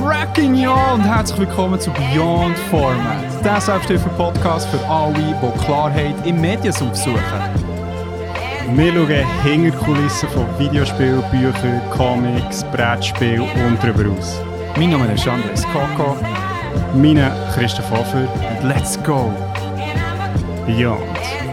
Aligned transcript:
cracking 0.00 0.56
ja 0.56 0.92
und 0.94 1.02
herzlich 1.02 1.38
willkommen 1.38 1.78
zu 1.78 1.90
Beyond 1.92 2.58
Format, 2.70 3.44
der 3.44 3.60
Selbsthilfe-Podcast 3.60 4.68
für 4.68 4.84
alle, 4.88 5.14
die 5.14 5.64
Klarheit 5.64 6.14
im 6.26 6.40
Mediensuch 6.40 6.94
suchen. 6.94 7.20
Wir 8.74 8.92
schauen 8.92 9.24
hinter 9.44 9.78
die 9.78 9.84
Kulissen 9.84 10.28
von 10.30 10.46
Videospielen, 10.58 11.22
Büchern, 11.30 11.80
Comics, 11.90 12.64
Brettspielen 12.72 13.42
und 13.42 13.78
darüber 13.82 14.10
aus. 14.18 14.40
Mein 14.76 14.90
Name 14.90 15.12
ist 15.12 15.28
Andres 15.28 15.64
Koko 15.72 16.16
Mein 16.94 17.30
Christoph 17.54 17.88
Hofer, 17.90 18.22
und 18.22 18.68
let's 18.68 19.00
go! 19.04 19.32
Beyond. 20.66 21.43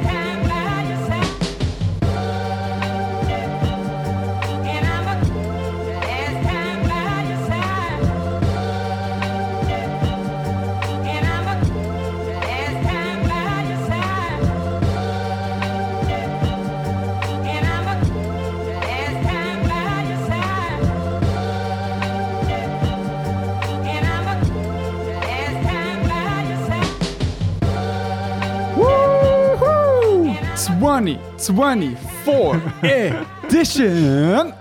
2024 31.41 32.61
Edition! 32.83 34.53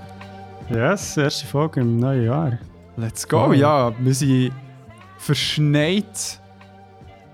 Yes, 0.70 1.17
erste 1.19 1.47
Folge 1.47 1.81
im 1.81 1.98
neuen 1.98 2.25
Jahr. 2.25 2.59
Let's 2.97 3.28
go! 3.28 3.48
Oh. 3.48 3.53
Ja, 3.53 3.92
wir 3.98 4.14
sind 4.14 4.53
verschneit. 5.19 6.41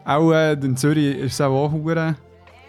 Auch 0.04 0.32
äh, 0.32 0.54
in 0.54 0.76
Zürich 0.76 1.16
ist 1.18 1.34
es 1.34 1.40
auch 1.40 1.70
hure 1.70 2.16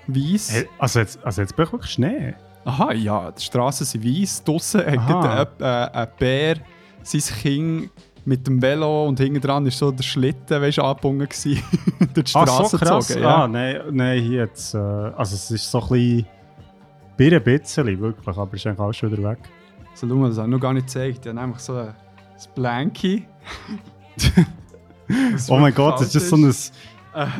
weiss. 0.05 0.51
Hey, 0.53 0.69
also 0.77 0.99
jetzt, 0.99 1.17
also 1.23 1.41
jetzt 1.41 1.57
wirklich 1.57 1.91
Schnee. 1.91 2.35
Aha, 2.63 2.93
ja, 2.93 3.31
die 3.31 3.41
Straßen 3.41 3.85
sind 3.85 4.05
weiss. 4.05 4.43
Draussen 4.43 4.81
hat 4.85 5.59
ein, 5.61 5.65
äh, 5.65 5.97
ein 5.97 6.07
Bär 6.19 6.55
sein 7.01 7.21
Kind 7.41 7.89
mit 8.23 8.45
dem 8.45 8.61
Velo 8.61 9.07
und 9.07 9.19
hinten 9.19 9.41
dran 9.41 9.63
war 9.63 9.71
so 9.71 9.89
der 9.89 10.03
Schlitten 10.03 10.61
weißt, 10.61 10.77
angebunden 10.79 11.27
gewesen, 11.27 11.63
durch 12.13 12.31
die 12.31 12.35
Ah, 12.37 12.45
Straße 12.45 12.77
so 12.77 12.85
krass. 12.85 13.07
gezogen. 13.07 13.23
Ja. 13.25 13.43
Ah, 13.43 13.47
nein, 13.47 13.81
nein, 13.91 14.21
hier 14.21 14.41
jetzt, 14.41 14.75
äh, 14.75 14.77
also 14.77 15.33
es 15.35 15.49
ist 15.49 15.71
so 15.71 15.79
ein 15.81 15.87
bisschen, 15.89 16.25
bei 17.17 17.35
ein 17.35 17.43
bisschen 17.43 17.99
wirklich, 17.99 18.27
aber 18.37 18.53
ist 18.53 18.65
eigentlich 18.67 18.79
alles 18.79 18.97
schon 18.97 19.11
wieder 19.11 19.29
weg. 19.31 19.39
So, 19.93 20.07
schau 20.07 20.15
mal, 20.15 20.29
das 20.29 20.37
habe 20.37 20.47
ich 20.47 20.51
noch 20.53 20.59
gar 20.59 20.73
nicht 20.73 20.87
gezeigt. 20.87 21.19
Ich 21.25 21.29
habe 21.29 21.39
nämlich 21.39 21.59
so 21.59 21.75
ein, 21.75 21.93
Blankie. 22.55 23.25
Oh 25.49 25.57
mein 25.57 25.73
Gott, 25.73 26.01
das 26.01 26.13
ist 26.13 26.29
so 26.29 26.35
ein. 26.35 26.51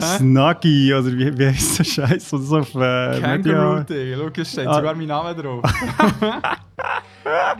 Snuggy, 0.01 0.93
oder 0.93 1.05
wie, 1.11 1.37
wie 1.37 1.47
heißt 1.47 1.79
der 1.79 1.83
Scheiß? 1.83 2.31
Und 2.33 2.41
so 2.43 2.59
auf 2.59 2.73
äh, 2.75 3.19
Kangaroo 3.19 3.79
Media- 3.79 3.83
Ding. 3.83 4.31
Schau, 4.35 4.43
steht 4.43 4.67
Ah. 4.67 4.73
sogar 4.75 4.95
mein 4.95 5.07
Name 5.07 5.35
drauf. 5.35 5.61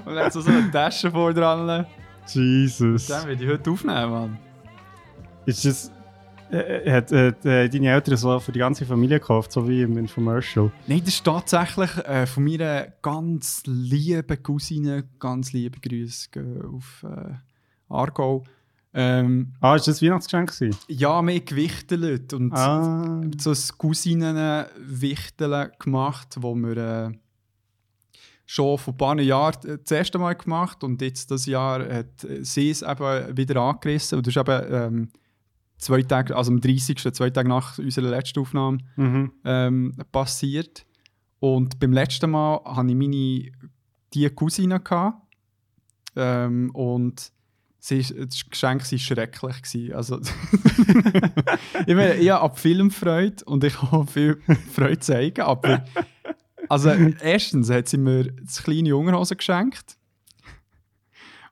und 0.06 0.16
dann 0.16 0.26
hat 0.26 0.34
so 0.34 0.42
so 0.42 0.50
eine 0.50 0.72
Tasche 0.72 1.12
vor 1.12 1.34
dran. 1.34 1.86
Jesus. 2.26 3.08
Den 3.08 3.28
will 3.28 3.42
ich 3.42 3.50
heute 3.50 3.70
aufnehmen, 3.70 4.12
Mann. 4.12 4.38
Ist 5.46 5.66
das. 5.66 5.92
Äh, 6.52 6.92
hat, 6.92 7.12
hat 7.12 7.46
äh, 7.46 7.68
deine 7.70 7.90
Eltern 7.92 8.16
so 8.18 8.40
für 8.40 8.52
die 8.52 8.60
ganze 8.60 8.86
Familie 8.86 9.20
gekauft, 9.20 9.52
so 9.52 9.68
wie 9.68 9.82
im 9.82 9.98
Infomercial? 9.98 10.72
Nein, 10.88 11.00
das 11.00 11.10
ist 11.16 11.24
tatsächlich 11.26 11.96
äh, 12.06 12.26
von 12.26 12.44
meiner 12.46 12.88
ganz 13.02 13.64
lieben 13.66 14.42
Cousine, 14.44 15.04
ganz 15.20 15.52
liebe 15.54 15.80
Grüße 15.80 16.30
auf 16.74 17.04
äh, 17.04 17.34
Aargau. 17.90 18.44
Ähm, 18.94 19.54
Ah, 19.60 19.76
ist 19.76 19.88
das 19.88 20.02
Weihnachtsgeschenk 20.02 20.52
gewesen? 20.58 20.78
ja, 20.88 21.22
mehr 21.22 21.42
gewichtelt 21.42 22.34
und 22.34 22.54
Ah. 22.54 23.22
so 23.38 23.52
ein 23.52 23.58
Cousinen-Wichteln 23.78 25.72
gemacht, 25.80 26.36
wo 26.40 26.56
wir 26.56 26.78
äh, 26.78 27.12
schon 28.46 28.78
vor 28.78 28.94
ein 28.94 28.98
paar 28.98 29.20
Jahren 29.20 29.70
äh, 29.70 29.78
das 29.80 29.92
erste 29.92 30.18
Mal 30.18 30.34
gemacht 30.36 30.84
und 30.84 31.02
jetzt 31.02 31.30
das 31.32 31.46
Jahr 31.46 31.82
hat 31.82 32.24
äh, 32.24 32.44
sie 32.44 32.70
es 32.72 32.82
eben 32.82 33.38
wieder 33.38 33.62
angerissen 33.62 34.18
und 34.18 34.28
das 34.28 34.36
ist 34.36 34.40
eben 34.40 34.74
ähm, 34.74 35.10
zwei 35.78 36.02
Tage, 36.02 36.36
also 36.36 36.52
am 36.52 36.60
30. 36.62 36.98
zwei 37.14 37.30
Tage 37.30 37.50
nach 37.50 37.78
unserer 37.78 38.10
letzten 38.10 38.40
Aufnahme 38.40 38.80
Mhm. 38.96 39.32
ähm, 39.46 39.96
passiert. 40.12 40.86
Und 41.40 41.80
beim 41.80 41.94
letzten 41.94 42.32
Mal 42.32 42.62
hatte 42.66 42.90
ich 42.90 42.96
meine 42.96 43.52
die 44.14 44.30
Cousine. 44.34 44.80
Gehabt, 44.80 45.22
ähm, 46.16 46.72
und 46.74 47.32
sie, 47.80 48.02
das 48.02 48.50
Geschenk 48.50 48.92
war 48.92 48.98
schrecklich. 48.98 49.62
Gewesen. 49.62 49.94
Also, 49.94 50.20
ich 51.86 51.96
meine, 51.96 52.16
ich 52.16 52.30
habe 52.32 52.42
ab 52.42 52.58
Film 52.60 52.90
Freude 52.90 53.46
und 53.46 53.64
ich 53.64 53.80
habe 53.82 54.08
viel 54.08 54.42
Freude 54.74 55.00
zeigen. 55.00 55.42
Aber 55.42 55.86
also, 56.70 56.90
erstens 56.90 57.70
hat 57.70 57.88
sie 57.88 57.98
mir 57.98 58.32
das 58.32 58.64
kleine 58.64 58.90
Jungerhose 58.90 59.36
geschenkt. 59.36 59.96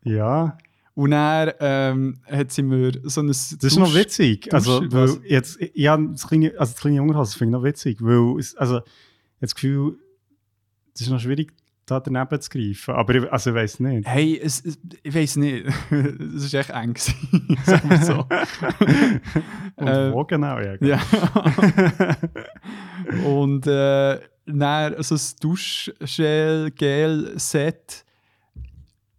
Ja, 0.04 0.58
Und 0.96 1.12
dann 1.12 1.52
ähm, 1.60 2.22
hat 2.26 2.52
sie 2.54 2.64
mir 2.64 2.94
so 3.04 3.20
ein. 3.22 3.28
das 3.28 3.52
ist 3.52 3.78
noch 3.78 3.94
witzig. 3.94 4.54
Also, 4.54 4.82
weil 4.92 5.18
jetzt, 5.28 5.60
ja, 5.74 5.98
das 5.98 6.26
kleine, 6.26 6.54
also 6.58 6.72
das 6.72 6.80
kleine 6.80 6.96
Jungerhaus 6.98 7.36
finde 7.36 7.58
ich 7.58 7.60
noch 7.60 7.66
witzig, 7.66 7.98
weil 8.02 8.40
es, 8.40 8.56
also, 8.56 8.80
das 9.42 9.54
Gefühl, 9.56 9.98
es 10.94 11.02
ist 11.02 11.10
noch 11.10 11.20
schwierig, 11.20 11.52
da 11.86 12.00
daneben 12.00 12.40
zu 12.40 12.50
greifen. 12.50 12.96
Aber 12.96 13.14
ich, 13.14 13.30
also, 13.30 13.50
ich 13.50 13.56
weiß 13.58 13.82
nicht. 13.82 14.08
Hey, 14.08 14.40
es, 14.42 14.64
es, 14.64 14.80
ich 15.04 15.14
weiß 15.14 15.36
nicht. 15.36 15.66
Es 15.92 16.54
war 16.54 16.60
echt 16.62 16.70
eng. 16.70 16.96
Sagen 17.66 17.90
wir 17.90 18.02
so. 18.02 18.26
Und 19.76 19.88
Äh, 19.88 20.14
wo 20.14 20.24
genau? 20.24 20.58
Ja, 20.60 20.76
ja. 20.80 21.02
Und 23.26 23.68
äh, 23.68 24.20
dann 24.46 25.04
so 25.04 25.16
ein 25.16 25.22
Duschgel-Gel-Set. 25.42 28.06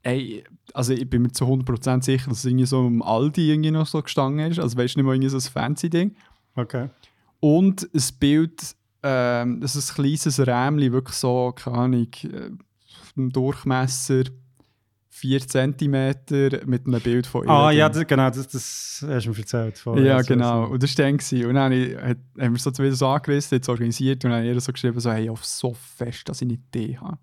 Ey, 0.02 0.42
also 0.76 0.92
ich 0.92 1.08
bin 1.08 1.22
mir 1.22 1.32
zu 1.32 1.44
100% 1.44 2.02
sicher, 2.04 2.28
dass 2.28 2.38
es 2.38 2.44
irgendwie 2.44 2.66
so 2.66 2.86
im 2.86 3.02
Aldi 3.02 3.50
irgendwie 3.50 3.70
noch 3.70 3.86
so 3.86 4.02
gestanden 4.02 4.50
ist. 4.50 4.58
Also 4.60 4.76
weißt 4.76 4.94
du 4.94 4.98
nicht 5.00 5.06
mal 5.06 5.14
irgendwie 5.14 5.30
so 5.30 5.38
ein 5.38 5.40
fancy 5.40 5.90
Ding. 5.90 6.14
Okay. 6.54 6.88
Und 7.40 7.82
ein 7.94 8.02
Bild, 8.20 8.74
ähm, 9.02 9.60
das 9.60 9.76
ist 9.76 9.90
ein 9.90 9.94
kleines 9.96 10.38
Rämchen, 10.38 10.92
wirklich 10.92 11.16
so, 11.16 11.52
keine 11.56 11.76
Ahnung, 11.78 12.08
äh, 12.24 12.50
im 13.16 13.30
Durchmesser 13.32 14.24
4 15.10 15.40
cm 15.48 16.14
mit 16.66 16.86
einem 16.86 17.00
Bild 17.00 17.26
von 17.26 17.44
ihr. 17.44 17.50
Ah, 17.50 17.70
ja, 17.70 17.88
das, 17.88 18.06
genau, 18.06 18.28
das, 18.28 18.48
das 18.48 19.04
hast 19.08 19.24
du 19.26 19.30
mir 19.30 19.38
erzählt. 19.38 19.78
Vorher. 19.78 20.04
Ja, 20.04 20.16
Also, 20.16 20.28
genau. 20.34 20.66
so- 20.66 20.72
Und 20.74 20.82
das 20.82 20.98
war 20.98 21.04
dann. 21.06 21.16
gewesen. 21.16 21.46
Und 21.46 21.54
dann 21.54 21.72
haben 21.72 22.52
wir 22.54 22.58
so 22.58 22.70
wieder 22.72 22.92
so 22.94 23.06
angerissen, 23.08 23.56
jetzt 23.56 23.68
organisiert 23.70 24.24
und 24.24 24.30
dann 24.30 24.40
habe 24.40 24.48
ich 24.50 24.54
ihr 24.54 24.60
so 24.60 24.72
geschrieben, 24.72 25.00
so, 25.00 25.10
hey, 25.10 25.30
auf 25.30 25.42
so 25.44 25.72
fest, 25.74 26.28
dass 26.28 26.42
ich 26.42 26.48
nicht 26.48 26.60
Idee 26.74 26.98
habe. 26.98 27.16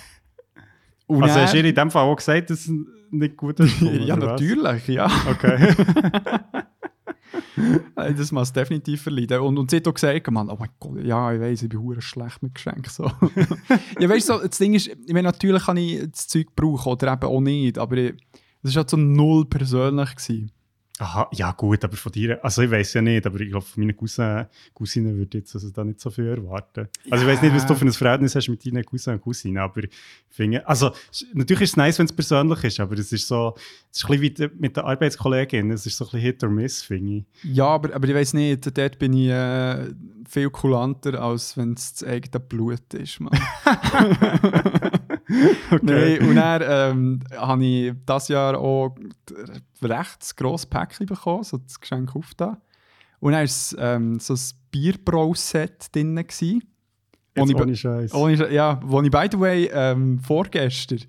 Und 1.06 1.22
Also, 1.22 1.40
hast 1.40 1.54
du 1.54 1.60
in 1.60 1.74
dem 1.74 1.90
Fall 1.90 2.04
auch 2.04 2.16
gesagt, 2.16 2.50
dass 2.50 2.60
es 2.66 2.72
nicht 3.10 3.36
gut 3.36 3.60
ist? 3.60 3.80
Ja, 3.80 4.16
natürlich, 4.16 4.88
ja. 4.88 5.10
Okay. 5.30 5.74
Das 7.96 8.32
muss 8.32 8.52
definitiv 8.52 9.02
verleiden. 9.02 9.40
Und, 9.40 9.58
und 9.58 9.70
sie 9.70 9.76
hat 9.78 9.88
auch 9.88 9.94
gesagt, 9.94 10.30
Mann, 10.30 10.50
oh 10.50 10.56
mein 10.58 10.68
Gott, 10.78 11.02
ja, 11.02 11.32
ich 11.32 11.40
weiß, 11.40 11.62
ich 11.62 11.68
bin 11.68 11.80
hure 11.80 12.02
schlecht 12.02 12.42
mit 12.42 12.54
Geschenken. 12.54 12.90
So. 12.90 13.04
ja, 13.98 14.08
weißt 14.08 14.28
du, 14.28 14.34
so, 14.34 14.46
das 14.46 14.58
Ding 14.58 14.74
ist, 14.74 14.88
ich 14.88 15.12
meine, 15.12 15.22
natürlich 15.22 15.64
kann 15.64 15.78
ich 15.78 16.02
das 16.10 16.28
Zeug 16.28 16.48
brauchen 16.54 16.92
oder 16.92 17.12
eben 17.12 17.24
auch 17.24 17.40
nicht, 17.40 17.78
aber 17.78 17.96
das 17.96 18.74
war 18.74 18.82
halt 18.82 18.90
so 18.90 18.96
null 18.98 19.46
persönlich. 19.46 20.14
Gewesen. 20.14 20.52
Aha, 20.98 21.28
ja 21.32 21.52
gut, 21.52 21.84
aber 21.84 21.96
von 21.96 22.10
dir, 22.10 22.42
also 22.42 22.62
ich 22.62 22.70
weiß 22.70 22.94
ja 22.94 23.02
nicht, 23.02 23.26
aber 23.26 23.38
ich 23.40 23.50
glaube, 23.50 23.66
von 23.66 23.82
meinen 23.82 23.94
Cousin, 23.94 24.46
Cousinen 24.72 25.18
würde 25.18 25.36
ich 25.36 25.44
jetzt 25.44 25.54
also 25.54 25.68
da 25.68 25.84
nicht 25.84 26.00
so 26.00 26.08
viel 26.08 26.26
erwarten. 26.26 26.88
Also 27.10 27.26
ich 27.26 27.32
weiß 27.32 27.42
nicht, 27.42 27.54
was 27.54 27.66
du 27.66 27.74
für 27.74 27.84
ein 27.84 27.92
Verhältnis 27.92 28.34
hast 28.34 28.48
mit 28.48 28.64
deinen 28.64 28.82
Cousin 28.82 29.14
und 29.14 29.20
Cousinen, 29.20 29.58
aber 29.58 29.84
ich 29.84 29.90
finde, 30.30 30.66
also 30.66 30.92
natürlich 31.34 31.64
ist 31.64 31.70
es 31.70 31.76
nice, 31.76 31.98
wenn 31.98 32.06
es 32.06 32.14
persönlich 32.14 32.64
ist, 32.64 32.80
aber 32.80 32.94
es 32.94 33.12
ist 33.12 33.28
so, 33.28 33.54
es 33.92 33.98
ist 33.98 34.10
ein 34.10 34.20
bisschen 34.20 34.52
wie 34.52 34.58
mit 34.58 34.76
der 34.76 34.84
Arbeitskollegin, 34.86 35.70
es 35.70 35.84
ist 35.84 35.98
so 35.98 36.04
ein 36.04 36.10
bisschen 36.12 36.20
Hit 36.20 36.42
or 36.42 36.50
Miss, 36.50 36.82
finde 36.82 37.16
ich. 37.16 37.24
Ja, 37.54 37.66
aber, 37.66 37.94
aber 37.94 38.08
ich 38.08 38.14
weiß 38.14 38.32
nicht, 38.32 38.78
dort 38.78 38.98
bin 38.98 39.12
ich 39.12 39.28
äh, 39.28 39.92
viel 40.26 40.48
kulanter, 40.48 41.20
als 41.20 41.58
wenn 41.58 41.74
es 41.74 41.92
das 41.92 42.08
eigene 42.08 42.40
Blut 42.40 42.94
ist. 42.94 43.20
Mann. 43.20 43.38
Nein, 45.82 46.20
und 46.20 46.36
dann 46.36 46.62
ähm, 46.64 47.20
habe 47.36 47.64
ich 47.64 47.92
dieses 48.08 48.28
Jahr 48.28 48.58
auch 48.58 48.94
ein 48.96 49.62
recht 49.82 50.36
grosses 50.36 50.66
Päckchen 50.66 51.06
bekommen, 51.06 51.42
so 51.42 51.58
das 51.58 51.80
Geschenk 51.80 52.14
aufgetan. 52.14 52.58
Und 53.20 53.32
dann 53.32 53.38
war 53.40 53.44
es 53.44 53.76
ähm, 53.78 54.20
so 54.20 54.34
ein 54.34 54.40
Bierbrau-Set 54.70 55.94
drin. 55.94 56.14
gewesen. 56.14 56.62
Jetzt 57.34 57.50
ich 57.50 57.56
ohne 57.56 57.76
Scheiß. 57.76 58.14
Ohne, 58.14 58.52
ja, 58.52 58.80
wo 58.84 59.02
ich, 59.02 59.10
by 59.10 59.28
the 59.30 59.38
way, 59.38 59.70
ähm, 59.72 60.20
vorgestern 60.20 61.00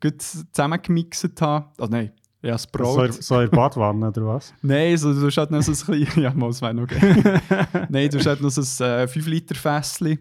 gut 0.00 0.20
zusammengemixt 0.22 1.40
habe. 1.40 1.66
Also 1.78 1.90
nein, 1.90 2.12
ja, 2.42 2.52
das 2.52 2.66
Brot. 2.66 3.12
So, 3.14 3.20
so 3.20 3.40
in 3.40 3.50
Badwanne 3.50 4.08
oder 4.08 4.26
was? 4.26 4.54
Nein, 4.62 4.96
so, 4.96 5.12
du 5.12 5.26
hast 5.26 5.36
halt 5.36 5.50
noch 5.50 5.62
so 5.62 5.72
ein 5.72 6.04
kleines... 6.04 6.14
Ja, 6.16 6.32
wäre 6.62 6.74
noch 6.74 6.86
geil. 6.86 7.40
Nein, 7.88 8.08
du 8.08 8.18
hast 8.18 8.26
halt 8.26 8.40
noch 8.40 8.50
so 8.50 8.60
ein 8.84 8.90
äh, 8.90 9.04
5-Liter-Fässchen, 9.04 10.18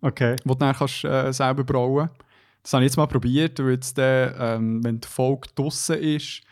Okay. 0.00 0.34
das 0.34 0.44
du 0.44 0.54
dann 0.56 0.74
kannst, 0.74 1.04
äh, 1.04 1.32
selber 1.32 1.62
brauen 1.62 2.10
Das 2.62 2.72
habe 2.72 2.84
ich 2.84 2.90
jetzt 2.90 2.96
mal 2.96 3.06
probiert. 3.06 3.58
Und 3.60 3.70
jetzt, 3.70 3.98
äh, 3.98 4.54
ähm, 4.54 4.82
wenn 4.84 5.00
die 5.00 5.08
Folge 5.08 5.48
draussen 5.54 5.96
ist, 5.98 6.42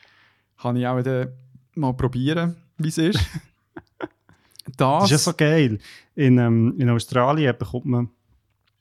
kann 0.61 0.77
ich 0.77 0.87
auch 0.87 1.01
dann 1.03 1.29
mal 1.75 1.93
probieren, 1.95 2.57
wie 2.79 2.89
es 2.89 2.99
ist. 2.99 3.21
Das 4.77 4.77
das, 4.77 5.05
ist 5.05 5.11
ja 5.11 5.19
so 5.19 5.33
geil. 5.37 5.79
In, 6.15 6.39
ähm, 6.39 6.75
in 6.79 6.89
Australien 6.91 7.57
bekommt 7.59 7.87
man 7.87 8.09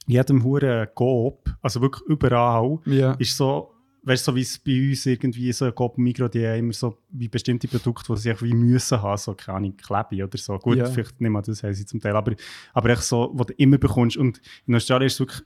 jedem 0.06 0.44
Huren 0.44 0.88
Coop, 0.94 1.50
also 1.62 1.81
wirklich 1.81 2.08
überall, 2.08 2.80
ja. 2.86 3.14
ist 3.14 3.36
so, 3.36 3.72
weißt 4.04 4.28
du, 4.28 4.31
so 4.31 4.36
wie 4.36 4.42
es 4.42 4.60
bei 4.60 4.90
uns 4.90 5.06
irgendwie 5.06 5.52
so 5.52 5.72
Coop 5.72 5.98
Migro, 5.98 6.28
die 6.28 6.46
haben 6.46 6.60
immer 6.60 6.74
so 6.74 6.98
wie 7.10 7.28
bestimmte 7.28 7.68
Produkte, 7.68 8.14
die 8.14 8.20
sie 8.20 8.42
wie 8.42 8.54
müssen 8.54 9.02
haben, 9.02 9.18
so 9.18 9.34
keine 9.34 9.58
Ahnung, 9.58 9.78
Klebe 9.78 10.24
oder 10.24 10.38
so. 10.38 10.58
Gut, 10.60 10.78
Ja. 10.78 10.86
vielleicht 10.86 11.20
nicht 11.22 11.30
mal 11.31 11.42
das 11.42 11.64
haben 11.64 11.74
sie 11.74 11.86
zum 11.86 12.00
Teil, 12.00 12.16
aber, 12.16 12.34
aber 12.74 12.90
echt 12.90 13.04
so, 13.04 13.31
was 13.34 13.48
du 13.48 13.54
immer 13.54 13.78
bekommst. 13.78 14.18
Und 14.18 14.42
in 14.68 14.76
Australien 14.76 15.08
ist 15.08 15.14
es 15.14 15.20
wirklich 15.22 15.44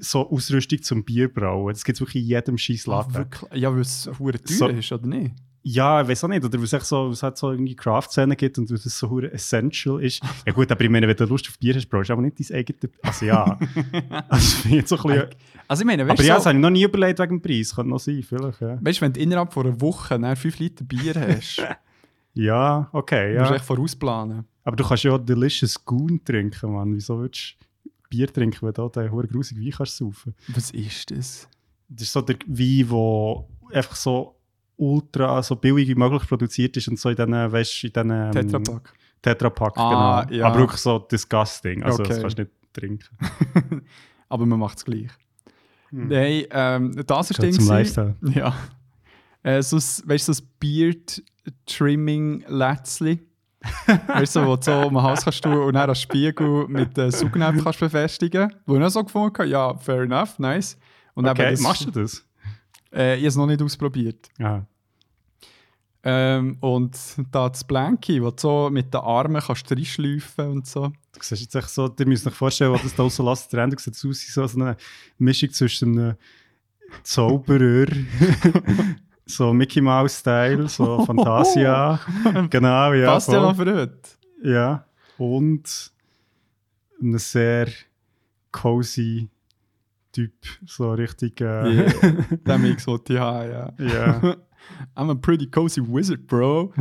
so 0.00 0.28
Ausrüstung 0.30 0.82
zum 0.82 1.04
Bierbrauen. 1.04 1.72
Das 1.72 1.84
gibt 1.84 1.96
es 1.96 2.00
wirklich 2.00 2.22
in 2.22 2.28
jedem 2.28 2.58
scheiß 2.58 2.88
Ah, 2.88 2.98
Laden. 2.98 3.14
wirklich? 3.14 3.52
Ja, 3.60 3.72
weil 3.72 3.80
es 3.80 4.10
hure 4.18 4.32
teuer 4.40 4.56
So- 4.56 4.68
ist, 4.68 4.92
oder 4.92 5.06
nicht? 5.06 5.34
Ja, 5.68 6.00
ich 6.00 6.06
weiß 6.06 6.22
auch 6.22 6.28
nicht. 6.28 6.44
Oder 6.44 6.58
weil 6.58 6.64
es 6.64 6.88
so, 6.88 7.08
es 7.08 7.24
hat 7.24 7.36
so 7.36 7.50
irgendwie 7.50 7.74
Craft-Szenen 7.74 8.36
gibt 8.36 8.56
und 8.56 8.70
das 8.70 8.84
so 8.84 9.10
hure 9.10 9.32
essential 9.32 10.00
ist. 10.00 10.22
Ja 10.46 10.52
gut, 10.52 10.70
aber 10.70 10.80
ich 10.84 10.88
meine, 10.90 11.08
wenn 11.08 11.16
du 11.16 11.24
Lust 11.24 11.48
auf 11.48 11.58
Bier 11.58 11.74
hast, 11.74 11.86
brauchst 11.88 12.08
du 12.08 12.12
aber 12.12 12.22
nicht 12.22 12.38
dein 12.38 12.58
eigenes... 12.58 12.88
Also 13.02 13.26
ja. 13.26 13.58
also 14.28 14.68
ich 14.68 14.86
so 14.86 14.96
ein 14.96 15.02
bisschen... 15.02 15.26
Also 15.66 15.80
ich 15.80 15.86
meine, 15.86 16.04
weißt 16.04 16.10
Aber 16.12 16.22
du, 16.22 16.28
ja, 16.28 16.34
so, 16.34 16.38
das 16.38 16.46
habe 16.46 16.56
ich 16.58 16.62
noch 16.62 16.70
nie 16.70 16.84
überlegt 16.84 17.18
wegen 17.18 17.40
dem 17.40 17.42
Preis. 17.42 17.74
Könnte 17.74 17.90
noch 17.90 17.98
sein, 17.98 18.22
vielleicht, 18.22 18.60
ja. 18.60 18.78
weißt, 18.80 19.00
wenn 19.00 19.12
du 19.12 19.20
innerhalb 19.20 19.52
von 19.52 19.66
einer 19.66 19.80
Woche 19.80 20.16
dann 20.20 20.36
5 20.36 20.56
Liter 20.60 20.84
Bier 20.84 21.14
hast, 21.16 21.60
Ja, 22.34 22.88
okay, 22.92 23.34
musst 23.38 23.48
du 23.48 23.54
ja. 23.54 23.56
echt 23.56 23.64
vorausplanen. 23.64 24.44
Aber 24.62 24.76
du 24.76 24.84
kannst 24.84 25.04
ja 25.04 25.12
auch 25.12 25.18
Delicious 25.18 25.82
Goon 25.84 26.20
trinken, 26.24 26.72
Mann. 26.72 26.94
Wieso 26.94 27.18
würdest 27.18 27.56
du 27.58 27.65
Bier 28.16 28.32
trinken, 28.32 28.60
du 28.66 28.72
da 28.72 28.88
den 28.88 29.10
hure 29.12 29.26
grusigen 29.28 29.62
Wein 29.64 29.72
kannst 29.72 29.96
saufen? 29.96 30.34
Was 30.48 30.70
ist 30.70 31.10
das? 31.10 31.48
Das 31.88 32.02
ist 32.02 32.12
so 32.12 32.20
der 32.22 32.36
Wein, 32.46 32.88
der 32.88 33.44
einfach 33.78 33.96
so 33.96 34.34
ultra, 34.76 35.42
so 35.42 35.56
billig 35.56 35.88
wie 35.88 35.94
möglich 35.94 36.26
produziert 36.28 36.76
ist 36.76 36.88
und 36.88 36.98
so 36.98 37.08
in 37.10 37.16
diesen, 37.16 37.32
weißt 37.32 37.84
in 37.84 37.92
diesen... 37.92 38.10
ähm, 38.10 38.32
Tetrapack. 38.32 38.92
Tetrapack, 39.22 39.72
Ah, 39.76 40.24
genau. 40.24 40.38
ja. 40.38 40.46
Aber 40.46 40.58
wirklich 40.60 40.80
so 40.80 40.98
disgusting. 40.98 41.82
Also 41.82 42.02
das 42.02 42.10
Okay. 42.12 42.20
kannst 42.20 42.38
du 42.38 42.42
nicht 42.42 42.52
trinken. 42.72 43.82
Aber 44.28 44.44
man 44.46 44.58
macht 44.58 44.78
es 44.78 44.84
gleich. 44.84 45.08
Hm. 45.90 46.08
Nein, 46.08 46.44
ähm, 46.50 47.02
das 47.06 47.30
ist 47.30 47.42
Ding. 47.42 47.52
zum. 47.52 47.66
Lifestyle. 47.68 48.14
Ja. 48.34 48.54
Äh, 49.42 49.62
so, 49.62 49.76
weißt 49.78 50.28
du, 50.28 50.32
so 50.32 50.42
ein 50.42 50.48
Beard-Trimming-Lätzli. 51.86 53.20
weißt 54.06 54.36
du, 54.36 54.46
wo 54.46 54.56
du 54.56 54.62
so 54.62 54.72
um 54.72 54.94
den 54.94 55.02
Hals 55.02 55.24
kannst 55.24 55.42
tun 55.42 55.54
und 55.54 55.74
dann 55.74 55.88
als 55.88 56.00
Spiegel 56.00 56.66
mit 56.68 56.96
den 56.96 57.10
Saugnäpfen 57.10 57.62
kannst 57.64 57.80
befestigen. 57.80 58.54
Wo 58.66 58.76
ich 58.76 58.82
auch 58.82 58.88
so 58.88 59.04
gefunden 59.04 59.38
habe, 59.38 59.48
ja, 59.48 59.76
fair 59.76 60.02
enough, 60.02 60.38
nice. 60.38 60.78
Und 61.14 61.26
Okay, 61.26 61.50
das, 61.50 61.60
machst 61.60 61.86
du 61.86 61.90
das? 61.90 62.24
Äh, 62.92 63.14
ich 63.14 63.20
habe 63.20 63.28
es 63.28 63.36
noch 63.36 63.46
nicht 63.46 63.62
ausprobiert. 63.62 64.28
Ja. 64.38 64.66
Ähm, 66.08 66.56
und 66.60 66.96
da 67.32 67.48
das 67.48 67.64
Blanky, 67.64 68.22
wo 68.22 68.30
du 68.30 68.36
so 68.38 68.70
mit 68.70 68.94
den 68.94 69.00
Armen 69.00 69.42
kannst 69.42 69.70
reinschleifen 69.70 70.50
und 70.50 70.66
so. 70.66 70.88
Du 70.88 71.20
siehst 71.20 71.42
jetzt 71.42 71.54
echt 71.56 71.68
so, 71.68 71.92
ihr 71.98 72.06
müsst 72.06 72.26
euch 72.26 72.34
vorstellen, 72.34 72.72
was 72.72 72.82
das 72.82 72.94
da 72.94 73.10
so 73.10 73.24
lasst. 73.24 73.52
Der 73.52 73.64
Ende 73.64 73.76
sieht 73.78 73.94
aus 73.94 74.04
wie 74.04 74.14
so 74.14 74.60
eine 74.60 74.76
Mischung 75.18 75.50
zwischen 75.50 75.98
einem 75.98 76.14
Zauberer, 77.02 77.86
so 79.26 79.52
Mickey 79.52 79.80
Mouse-Style, 79.80 80.68
so 80.68 81.04
Fantasia. 81.06 81.98
genau, 82.48 82.92
ja. 82.92 83.06
Passt 83.12 83.28
ja 83.30 83.40
noch 83.40 83.56
für 83.56 83.66
heute. 83.66 83.98
Ja. 84.42 84.84
Und 85.18 85.92
ein 87.02 87.18
sehr 87.18 87.68
cozy 88.52 89.28
Typ, 90.12 90.32
so 90.64 90.92
richtig. 90.94 91.40
Äh, 91.42 91.44
Yeah. 91.74 91.92
Den 92.46 92.62
Mix 92.62 92.86
wollte 92.86 93.12
ich 93.14 93.18
haben, 93.18 93.50
ja. 93.50 93.72
ja. 93.78 94.36
I'm 94.96 95.10
a 95.10 95.14
pretty 95.14 95.46
cozy 95.46 95.82
wizard, 95.82 96.26
bro. 96.26 96.72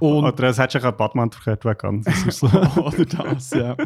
Und 0.00 0.24
Oder 0.24 0.48
es 0.48 0.58
hättest 0.58 0.82
du 0.84 0.88
einen 0.88 0.96
Batman 0.96 1.30
verkehrt 1.30 1.64
weg 1.64 1.84
so. 2.30 2.46
Oder 2.76 3.04
das, 3.04 3.50
ja. 3.50 3.76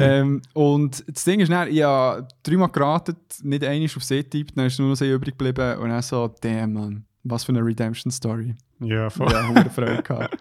ähm, 0.00 0.42
und 0.54 1.04
das 1.08 1.24
Ding 1.24 1.40
ist, 1.40 1.50
dann, 1.50 1.68
ich 1.68 1.82
habe 1.82 2.26
dreimal 2.42 2.68
geraten, 2.68 3.16
nicht 3.42 3.64
einmal 3.64 3.88
auf 3.96 4.04
See 4.04 4.22
tippt, 4.22 4.56
dann 4.56 4.66
ist 4.66 4.78
nur 4.78 4.90
noch 4.90 4.96
See 4.96 5.12
übrig 5.12 5.36
geblieben 5.36 5.78
und 5.78 5.90
dann 5.90 6.02
so, 6.02 6.32
damn, 6.40 6.72
man, 6.72 7.04
was 7.24 7.44
für 7.44 7.52
eine 7.52 7.64
Redemption-Story. 7.64 8.54
ja, 8.80 9.10
voll. 9.10 9.30
Ja, 9.30 9.48
hohe 9.48 9.70
Freude 9.70 10.02
gehabt. 10.02 10.36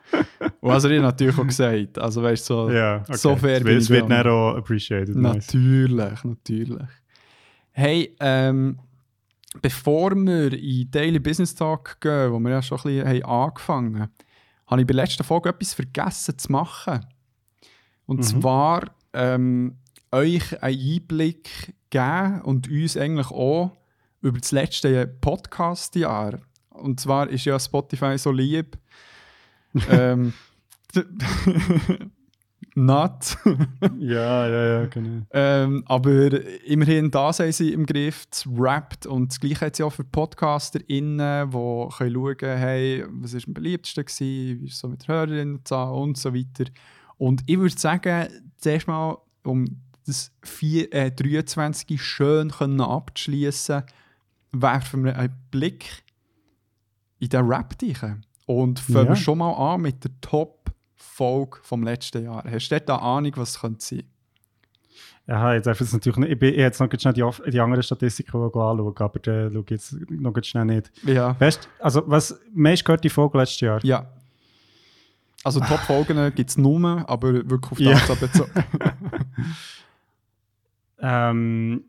Und 0.62 0.72
also 0.72 0.90
ich 0.90 1.02
natürlich 1.02 1.38
auch 1.38 1.46
gesagt, 1.46 2.00
also 2.00 2.24
weißt 2.24 2.46
so, 2.46 2.70
Ja, 2.70 3.02
okay. 3.08 3.18
So 3.18 3.36
fair 3.36 3.62
bin 3.62 3.78
Es 3.78 3.90
wird 3.90 4.04
dann. 4.04 4.24
dann 4.24 4.28
auch 4.28 4.56
appreciated. 4.56 5.16
Nice. 5.16 5.54
natürlich, 5.54 6.24
natürlich. 6.24 6.88
Hey, 7.72 8.16
ähm, 8.20 8.80
bevor 9.62 10.16
wir 10.16 10.54
in 10.54 10.90
Daily 10.90 11.20
Business 11.20 11.54
Talk 11.56 12.00
gehen, 12.00 12.32
wo 12.32 12.40
wir 12.40 12.52
ja 12.52 12.62
schon 12.62 12.78
ein 12.80 12.84
bisschen 12.84 13.08
haben 13.08 13.24
angefangen 13.24 14.00
haben, 14.00 14.12
habe 14.68 14.82
ich 14.82 14.88
bei 14.88 14.94
der 14.94 15.04
letzten 15.04 15.24
Folge 15.24 15.50
etwas 15.50 15.74
vergessen 15.74 16.38
zu 16.38 16.52
machen. 16.52 17.06
Und 18.06 18.18
Mhm. 18.20 18.24
zwar 18.24 18.96
ähm, 19.14 19.78
euch 20.12 20.62
einen 20.62 20.80
Einblick 20.80 21.74
geben 21.90 22.42
und 22.42 22.70
uns 22.70 22.98
eigentlich 22.98 23.32
auch 23.32 23.72
über 24.22 24.40
das 24.40 24.52
letzte 24.52 25.08
Podcast-Jahr. 25.08 26.40
Und 26.70 27.00
zwar 27.00 27.30
ist 27.30 27.46
ja 27.46 27.60
Spotify 27.60 28.18
so 28.18 28.32
lieb. 28.32 28.78
ähm, 29.90 30.34
not. 32.76 33.38
Ja, 34.00 34.48
ja, 34.48 34.66
ja, 34.82 34.86
genau. 34.88 35.26
Ähm, 35.32 35.84
aber 35.88 36.44
immerhin 36.66 37.10
da 37.10 37.32
sind 37.34 37.54
sie 37.54 37.74
im 37.74 37.86
Griff, 37.86 38.26
das 38.30 38.46
rappt 38.58 39.06
und 39.08 39.32
das 39.32 39.40
Gleiche 39.40 39.66
hat 39.66 39.76
sie 39.76 39.84
auch 39.84 39.94
für 39.94 40.04
PodcasterInnen, 40.04 41.18
die 41.52 41.54
können 41.98 42.14
schauen 42.14 42.58
hey, 42.58 43.06
was 43.10 43.34
ist 43.34 43.48
am 43.48 43.54
beliebtesten 43.54 44.06
gewesen, 44.06 44.62
wie 44.62 44.66
ist 44.68 44.74
es 44.74 44.80
so 44.80 44.88
mit 44.90 45.08
Hörerinnenzahl 45.08 45.94
und 45.94 46.18
so 46.18 46.34
weiter. 46.34 46.66
Und 47.18 47.44
ich 47.48 47.58
würde 47.58 47.78
sagen, 47.80 48.28
zuerst 48.58 48.88
mal, 48.88 49.18
um 49.44 49.66
das 50.06 50.32
4, 50.44 50.94
äh, 50.94 51.12
23 51.12 52.00
schön 52.02 52.52
können 52.52 52.82
abzuschließen, 52.82 53.84
werfen 54.52 55.04
wir 55.04 55.18
einen 55.18 55.34
Blick 55.52 56.04
in 57.20 57.30
den 57.30 57.46
Rap 57.46 57.76
rein. 58.02 58.26
Und 58.46 58.80
fangen 58.80 59.06
Ja. 59.06 59.10
wir 59.10 59.16
schon 59.16 59.40
mal 59.40 59.54
an 59.54 59.82
mit 59.82 60.04
der 60.04 60.12
Top-Folge 61.16 61.58
vom 61.62 61.84
letzten 61.84 62.24
Jahr. 62.26 62.44
Hast 62.50 62.70
du 62.70 62.76
eine 62.76 63.02
Ahnung, 63.02 63.32
was 63.36 63.52
es 63.52 63.60
könnte 63.60 63.84
sein 63.84 64.04
Ja, 65.28 65.54
jetzt 65.54 65.68
es 65.68 65.94
natürlich 65.94 66.18
nicht. 66.18 66.32
Ich, 66.32 66.40
bin, 66.40 66.50
ich 66.50 66.56
hätte 66.56 66.62
jetzt 66.64 66.80
noch 66.80 66.90
ganz 66.90 67.02
schnell 67.02 67.14
die, 67.14 67.52
die 67.52 67.60
anderen 67.60 67.84
Statistiken 67.84 68.38
anschauen, 68.38 68.94
aber 68.98 69.20
den 69.20 69.52
schaue 69.54 69.64
ich 69.64 69.70
jetzt 69.70 69.96
noch 70.10 70.34
ganz 70.34 70.48
schnell 70.48 70.66
nicht. 70.66 70.92
Ja. 71.04 71.40
Weißt 71.40 71.70
also 71.80 72.04
was 72.08 72.40
meist 72.54 72.84
gehört 72.84 73.04
die 73.04 73.10
Folge 73.10 73.38
letztes 73.38 73.62
Jahr? 73.62 73.84
Ja. 73.84 74.08
Also 75.44 75.60
Top-Folgen 75.68 76.34
gibt 76.36 76.50
es 76.50 76.58
nur, 76.58 77.08
aber 77.08 77.34
wirklich 77.50 77.72
auf 77.72 77.80
Ja. 77.80 77.94
das 78.08 78.20
bezogen. 78.20 78.52
Ähm, 80.98 81.84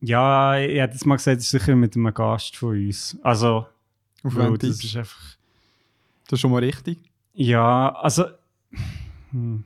ja, 0.00 0.58
ich 0.58 0.78
hätte 0.78 0.92
jetzt 0.92 1.06
mal 1.06 1.16
gesagt, 1.16 1.38
es 1.38 1.44
ist 1.44 1.50
sicher 1.50 1.74
mit 1.74 1.96
einem 1.96 2.12
Gast 2.12 2.56
von 2.56 2.76
uns. 2.76 3.16
Also, 3.22 3.66
Auf 4.22 4.34
das 4.34 4.84
ist 4.84 4.96
einfach. 4.96 5.18
Das 6.26 6.34
ist 6.34 6.40
schon 6.40 6.50
mal 6.50 6.62
richtig. 6.62 7.00
Ja, 7.32 7.88
also. 7.96 8.26
Hm. 9.30 9.64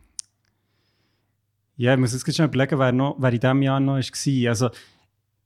Ja, 1.76 1.94
ich 1.94 2.00
muss 2.00 2.12
jetzt 2.12 2.34
schnell 2.34 2.48
überlegen, 2.48 2.78
wer, 2.78 2.92
noch, 2.92 3.16
wer 3.18 3.32
in 3.32 3.40
diesem 3.40 3.62
Jahr 3.62 3.80
noch 3.80 3.94
war. 3.96 4.48
Also, 4.48 4.70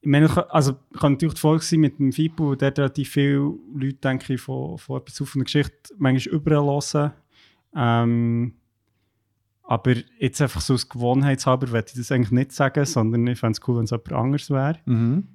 ich 0.01 0.09
meine, 0.09 0.27
ich- 0.27 0.37
also 0.37 0.75
kann 0.99 1.13
natürlich 1.13 1.35
die 1.35 1.41
Folge 1.41 1.63
sein 1.65 1.81
mit 1.81 1.99
dem 1.99 2.11
FIPO, 2.13 2.55
der 2.55 2.77
relativ 2.77 3.11
viele 3.11 3.55
Leute, 3.75 3.95
denke 3.95 4.35
ich, 4.35 4.41
von, 4.41 4.79
von 4.79 5.01
etwas 5.01 5.21
auf 5.21 5.35
einer 5.35 5.45
Geschichte 5.45 5.95
manchmal 5.99 6.35
überall 6.35 6.65
hören. 6.93 7.13
Ähm, 7.75 8.55
aber 9.65 9.95
jetzt 10.19 10.41
einfach 10.43 10.61
so 10.61 10.75
aus 10.75 10.89
Gewohnheitshalber 10.89 11.69
würde 11.71 11.87
ich 11.89 11.95
das 11.95 12.11
eigentlich 12.11 12.31
nicht 12.33 12.53
sagen, 12.53 12.85
sondern 12.85 13.27
ich 13.27 13.39
fände 13.39 13.53
es 13.61 13.69
cool, 13.69 13.77
wenn 13.79 13.85
es 13.85 13.91
jemand 13.91 14.13
anderes 14.13 14.51
wäre. 14.51 14.79
Mhm. 14.87 15.29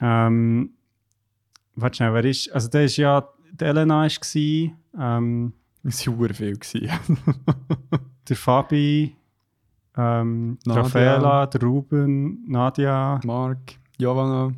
Ähm, 0.00 0.70
warte 1.76 1.96
schnell, 1.96 2.12
wer 2.14 2.24
ist? 2.24 2.50
Also, 2.52 2.68
der 2.68 2.84
ist 2.84 2.96
ja, 2.96 3.28
die 3.52 3.64
Elena 3.64 4.02
war, 4.06 4.72
ähm, 4.98 5.52
Es 5.84 6.06
war 6.06 6.28
viel. 6.34 6.56
der 8.28 8.36
Fabi, 8.36 9.16
ähm, 9.96 10.58
Nadia. 10.64 10.82
Raffaella, 10.82 11.46
der 11.46 11.60
Ruben, 11.62 12.44
Nadia. 12.46 13.20
Mark, 13.24 13.74
Giovanna. 13.98 14.52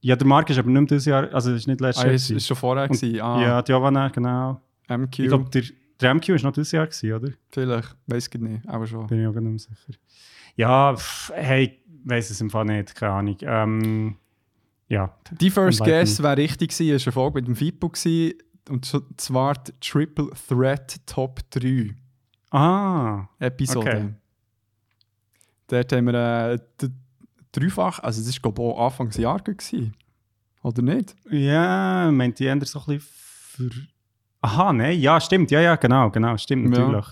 Ja, 0.00 0.16
der 0.16 0.26
Marc 0.26 0.48
ist 0.50 0.58
aber 0.58 0.68
nicht 0.70 0.80
mehr 0.80 0.86
dieses 0.88 1.04
Jahr, 1.06 1.32
also 1.34 1.50
das 1.50 1.60
ist 1.60 1.66
nicht 1.66 1.80
letztes 1.80 2.04
Ah, 2.04 2.06
Jahr. 2.06 2.14
es 2.14 2.22
war 2.24 2.28
gewesen. 2.34 2.46
schon 2.46 2.56
vorher. 2.56 2.90
Und- 2.90 3.00
gewesen. 3.00 3.20
Ah, 3.20 3.40
Ja, 3.42 3.60
Giovanna, 3.62 4.08
genau. 4.08 4.60
MQ. 4.88 5.18
Ich 5.18 5.28
glaube, 5.28 5.50
der, 5.50 5.62
der 6.00 6.14
MQ 6.14 6.28
ist 6.30 6.44
noch 6.44 6.52
dieses 6.52 6.72
Jahr, 6.72 6.86
gewesen, 6.86 7.12
oder? 7.12 7.32
Vielleicht. 7.50 7.96
Weiß 8.06 8.28
ich 8.32 8.40
nicht. 8.40 8.68
Aber 8.68 8.86
schon. 8.86 9.06
Bin 9.06 9.20
ich 9.20 9.26
auch 9.26 9.32
nicht 9.34 9.42
mehr 9.42 9.58
sicher. 9.58 9.98
Ja, 10.56 10.94
pff, 10.96 11.30
hey, 11.34 11.78
weiß 12.04 12.30
es 12.30 12.40
im 12.40 12.48
Fall 12.48 12.64
nicht, 12.64 12.94
keine 12.94 13.12
Ahnung. 13.12 13.36
Ähm, 13.42 14.16
ja, 14.88 15.14
Die 15.40 15.50
First 15.50 15.84
Guess 15.84 16.22
wäre 16.22 16.36
richtig 16.38 16.70
gewesen. 16.70 16.94
Es 16.96 17.04
war 17.06 17.10
eine 17.10 17.12
Folge 17.12 17.34
mit 17.40 17.46
dem 17.48 17.56
FIPO. 17.56 17.88
Gewesen. 17.90 18.34
Und 18.68 18.84
zwar 19.16 19.54
die 19.54 19.72
Triple 19.80 20.30
Threat 20.48 21.00
Top 21.06 21.40
3 21.50 21.94
ah, 22.50 23.28
Episode. 23.38 23.80
Okay. 23.80 24.14
Dort 25.68 25.92
haben 25.92 26.06
wir 26.06 26.52
äh, 26.52 26.88
dreifach, 27.52 27.98
also 28.00 28.22
das 28.22 28.34
war 28.34 28.52
glaube 28.52 28.62
ich 28.62 28.68
auch 28.68 28.86
Anfangsjahr 28.86 29.40
gewesen. 29.40 29.94
Oder 30.62 30.82
nicht? 30.82 31.14
ja, 31.30 32.10
meint 32.10 32.38
die 32.38 32.46
ändern 32.46 32.66
so 32.66 32.80
ein 32.80 32.86
bisschen 32.86 33.00
für. 33.00 33.70
Aha, 34.40 34.72
nein, 34.72 34.98
ja, 34.98 35.20
stimmt, 35.20 35.50
ja, 35.50 35.60
ja, 35.60 35.76
genau, 35.76 36.10
genau, 36.10 36.36
stimmt 36.36 36.76
Ja. 36.76 36.86
natürlich. 36.86 37.06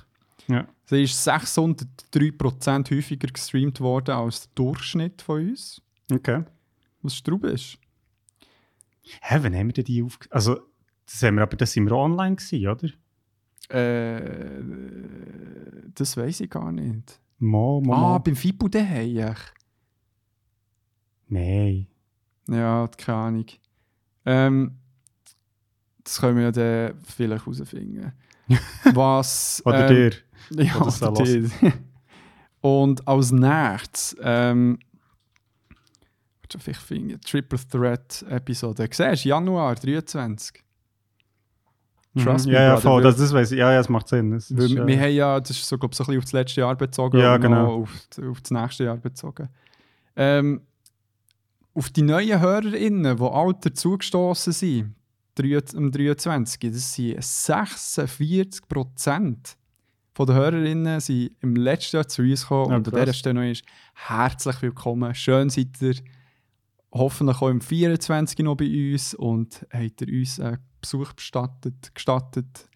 Ja. 0.48 0.66
Sie 0.84 1.02
ist 1.02 1.26
603% 1.26 2.90
häufiger 2.94 3.28
gestreamt 3.28 3.80
worden 3.80 4.14
als 4.14 4.42
der 4.42 4.50
Durchschnitt 4.54 5.22
von 5.22 5.48
uns. 5.48 5.82
Okay. 6.10 6.44
Was 7.02 7.16
Straub 7.16 7.44
ist. 7.44 7.78
Hä, 9.20 9.38
wann 9.40 9.54
haben 9.54 9.66
wir 9.66 9.74
denn 9.74 9.84
die 9.84 10.02
auf... 10.02 10.18
Also, 10.30 10.60
das 11.06 11.22
haben 11.22 11.36
wir 11.36 11.42
aber, 11.42 11.56
das 11.56 11.72
sind 11.72 11.84
wir 11.88 11.96
online 11.96 12.36
gewesen, 12.36 12.66
oder? 12.68 12.88
Äh, 13.68 14.62
das 15.94 16.16
weiß 16.16 16.40
ich 16.40 16.50
gar 16.50 16.70
nicht. 16.72 17.20
Mal, 17.38 17.80
mal, 17.82 17.94
Ah, 17.96 18.00
mal. 18.00 18.18
beim 18.18 18.36
Fibu 18.36 18.68
daheim. 18.68 19.34
Nein. 21.28 21.86
Ja, 22.48 22.88
keine 22.96 23.18
Ahnung. 23.18 23.46
Ähm, 24.24 24.76
das 26.04 26.20
können 26.20 26.36
wir 26.36 26.44
ja 26.44 26.52
dann 26.52 27.00
vielleicht 27.02 27.44
herausfinden. 27.44 28.12
Was. 28.94 29.62
Oder 29.64 29.90
ähm, 29.90 30.10
dir. 30.10 30.12
Ja, 30.64 30.76
Oder 30.80 31.10
oder 31.12 31.24
dir. 31.24 31.50
Und 32.60 33.06
als 33.08 33.32
nächstes. 33.32 34.16
Ähm, 34.20 34.78
vielleicht 36.58 36.80
finde 36.80 37.14
ich 37.16 37.20
Triple 37.20 37.58
Threat 37.68 38.24
Episode. 38.28 38.88
Siehst 38.92 39.24
du, 39.24 39.28
Januar 39.28 39.74
23. 39.74 40.62
Trust 42.24 42.46
Mhm. 42.46 42.52
me, 42.52 42.58
Ja, 42.58 42.62
ja, 42.64 42.76
voll, 42.78 43.02
das, 43.02 43.16
das 43.16 43.32
weiß 43.32 43.52
ich. 43.52 43.58
Ja, 43.58 43.70
ja, 43.72 43.78
das 43.78 43.88
macht 43.88 44.08
Sinn. 44.08 44.30
Das 44.32 44.54
Weil 44.56 44.64
ist, 44.64 44.74
wir, 44.74 44.88
äh, 44.88 44.98
haben 44.98 45.12
ja, 45.14 45.40
das 45.40 45.50
ist 45.50 45.68
so, 45.68 45.76
glaube 45.78 45.92
ich, 45.92 45.96
so 45.98 46.04
ein 46.04 46.06
bisschen 46.06 46.18
auf 46.18 46.24
das 46.24 46.32
letzte 46.32 46.60
Jahr 46.60 46.74
bezogen 46.76 47.18
Ja, 47.18 47.36
genau. 47.36 47.82
auf, 47.82 47.90
auf 48.28 48.40
das 48.40 48.50
nächste 48.50 48.84
Jahr 48.84 48.96
bezogen. 48.96 49.48
Ähm, 50.16 50.62
auf 51.74 51.90
die 51.90 52.02
neuen 52.02 52.40
HörerInnen, 52.40 53.16
die 53.16 53.22
alt 53.22 53.66
dazugestoßen 53.66 54.52
sind, 54.52 54.94
drei- 55.34 55.58
am 55.76 55.90
23, 55.92 56.70
das 56.72 56.94
sind 56.94 57.22
46 57.22 58.66
Prozent 58.68 59.56
der 60.18 60.34
HörerInnen 60.34 60.98
sind 61.00 61.32
im 61.42 61.56
letzten 61.56 61.96
Jahr 61.98 62.08
zu 62.08 62.22
uns 62.22 62.40
gekommen. 62.40 62.70
Ja, 62.70 62.76
und 62.76 62.88
an 62.88 63.00
dieser 63.00 63.12
Stelle 63.12 63.34
noch 63.34 63.50
ist 63.50 63.62
herzlich 63.92 64.62
willkommen. 64.62 65.14
Schön 65.14 65.50
seid 65.50 65.82
ihr 65.82 65.96
hoffentlich 66.90 67.42
auch 67.42 67.50
im 67.50 67.60
24 67.60 68.38
noch 68.38 68.54
bei 68.56 68.64
uns 68.94 69.12
und 69.14 69.66
habt 69.70 70.00
ihr 70.00 70.18
uns 70.18 70.40
einen 70.40 70.56
Besuch 70.86 71.14
bestattet, 71.14 71.92
gestattet 71.94 72.68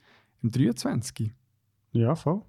im 0.42 0.50
23. 0.50 1.32
Ja, 1.92 2.16
voll. 2.16 2.42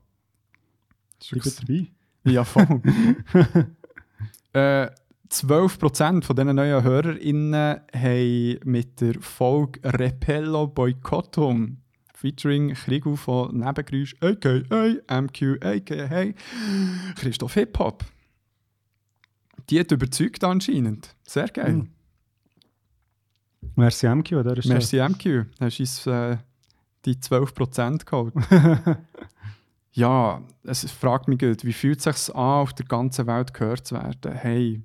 Ist 1.19 1.61
dabei. 1.61 1.91
ja, 2.23 2.43
voll. 2.43 2.65
äh, 4.53 4.89
12% 5.29 6.23
von 6.23 6.35
diesen 6.35 6.55
neuen 6.55 6.83
HörerInnen 6.83 7.81
haben 7.93 8.59
mit 8.65 9.01
der 9.01 9.21
Folge 9.21 9.79
Repello 9.83 10.67
Boycottum 10.67 11.77
featuring 12.15 12.73
Krigu 12.73 13.15
von 13.15 13.57
Nebengeräusch 13.57 14.15
a.k.a. 14.19 15.21
MQ 15.21 15.63
a.k.a. 15.63 16.33
Christoph 17.15 17.53
Hip-Hop. 17.53 18.03
Die 19.69 19.79
hat 19.79 19.91
überzeugt 19.91 20.43
anscheinend. 20.43 21.15
Sehr 21.23 21.47
geil. 21.47 21.73
Mhm. 21.73 22.00
Merci 23.75 24.07
MQ 24.07 24.33
an 24.33 24.43
dieser 24.43 24.61
Stelle. 24.61 24.73
Merci 24.75 25.01
MQ. 25.01 25.45
Hast 25.59 25.79
uns 25.79 26.07
äh, 26.07 26.37
die 27.05 27.15
12% 27.15 28.05
geholt. 28.05 28.33
ja, 29.93 30.41
es 30.63 30.89
fragt 30.91 31.27
mich 31.27 31.39
gut, 31.39 31.63
wie 31.63 31.73
fühlt 31.73 32.05
es 32.05 32.25
sich 32.25 32.35
an, 32.35 32.61
auf 32.61 32.73
der 32.73 32.85
ganzen 32.85 33.27
Welt 33.27 33.53
gehört 33.53 33.87
zu 33.87 33.95
werden? 33.95 34.33
Hey, 34.33 34.83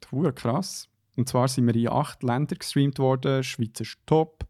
das 0.00 0.34
krass. 0.34 0.88
Und 1.16 1.28
zwar 1.28 1.48
sind 1.48 1.66
wir 1.66 1.74
in 1.74 1.88
acht 1.88 2.22
Ländern 2.22 2.58
gestreamt 2.58 2.98
worden. 2.98 3.42
Schweiz 3.42 3.80
ist 3.80 3.98
top. 4.06 4.46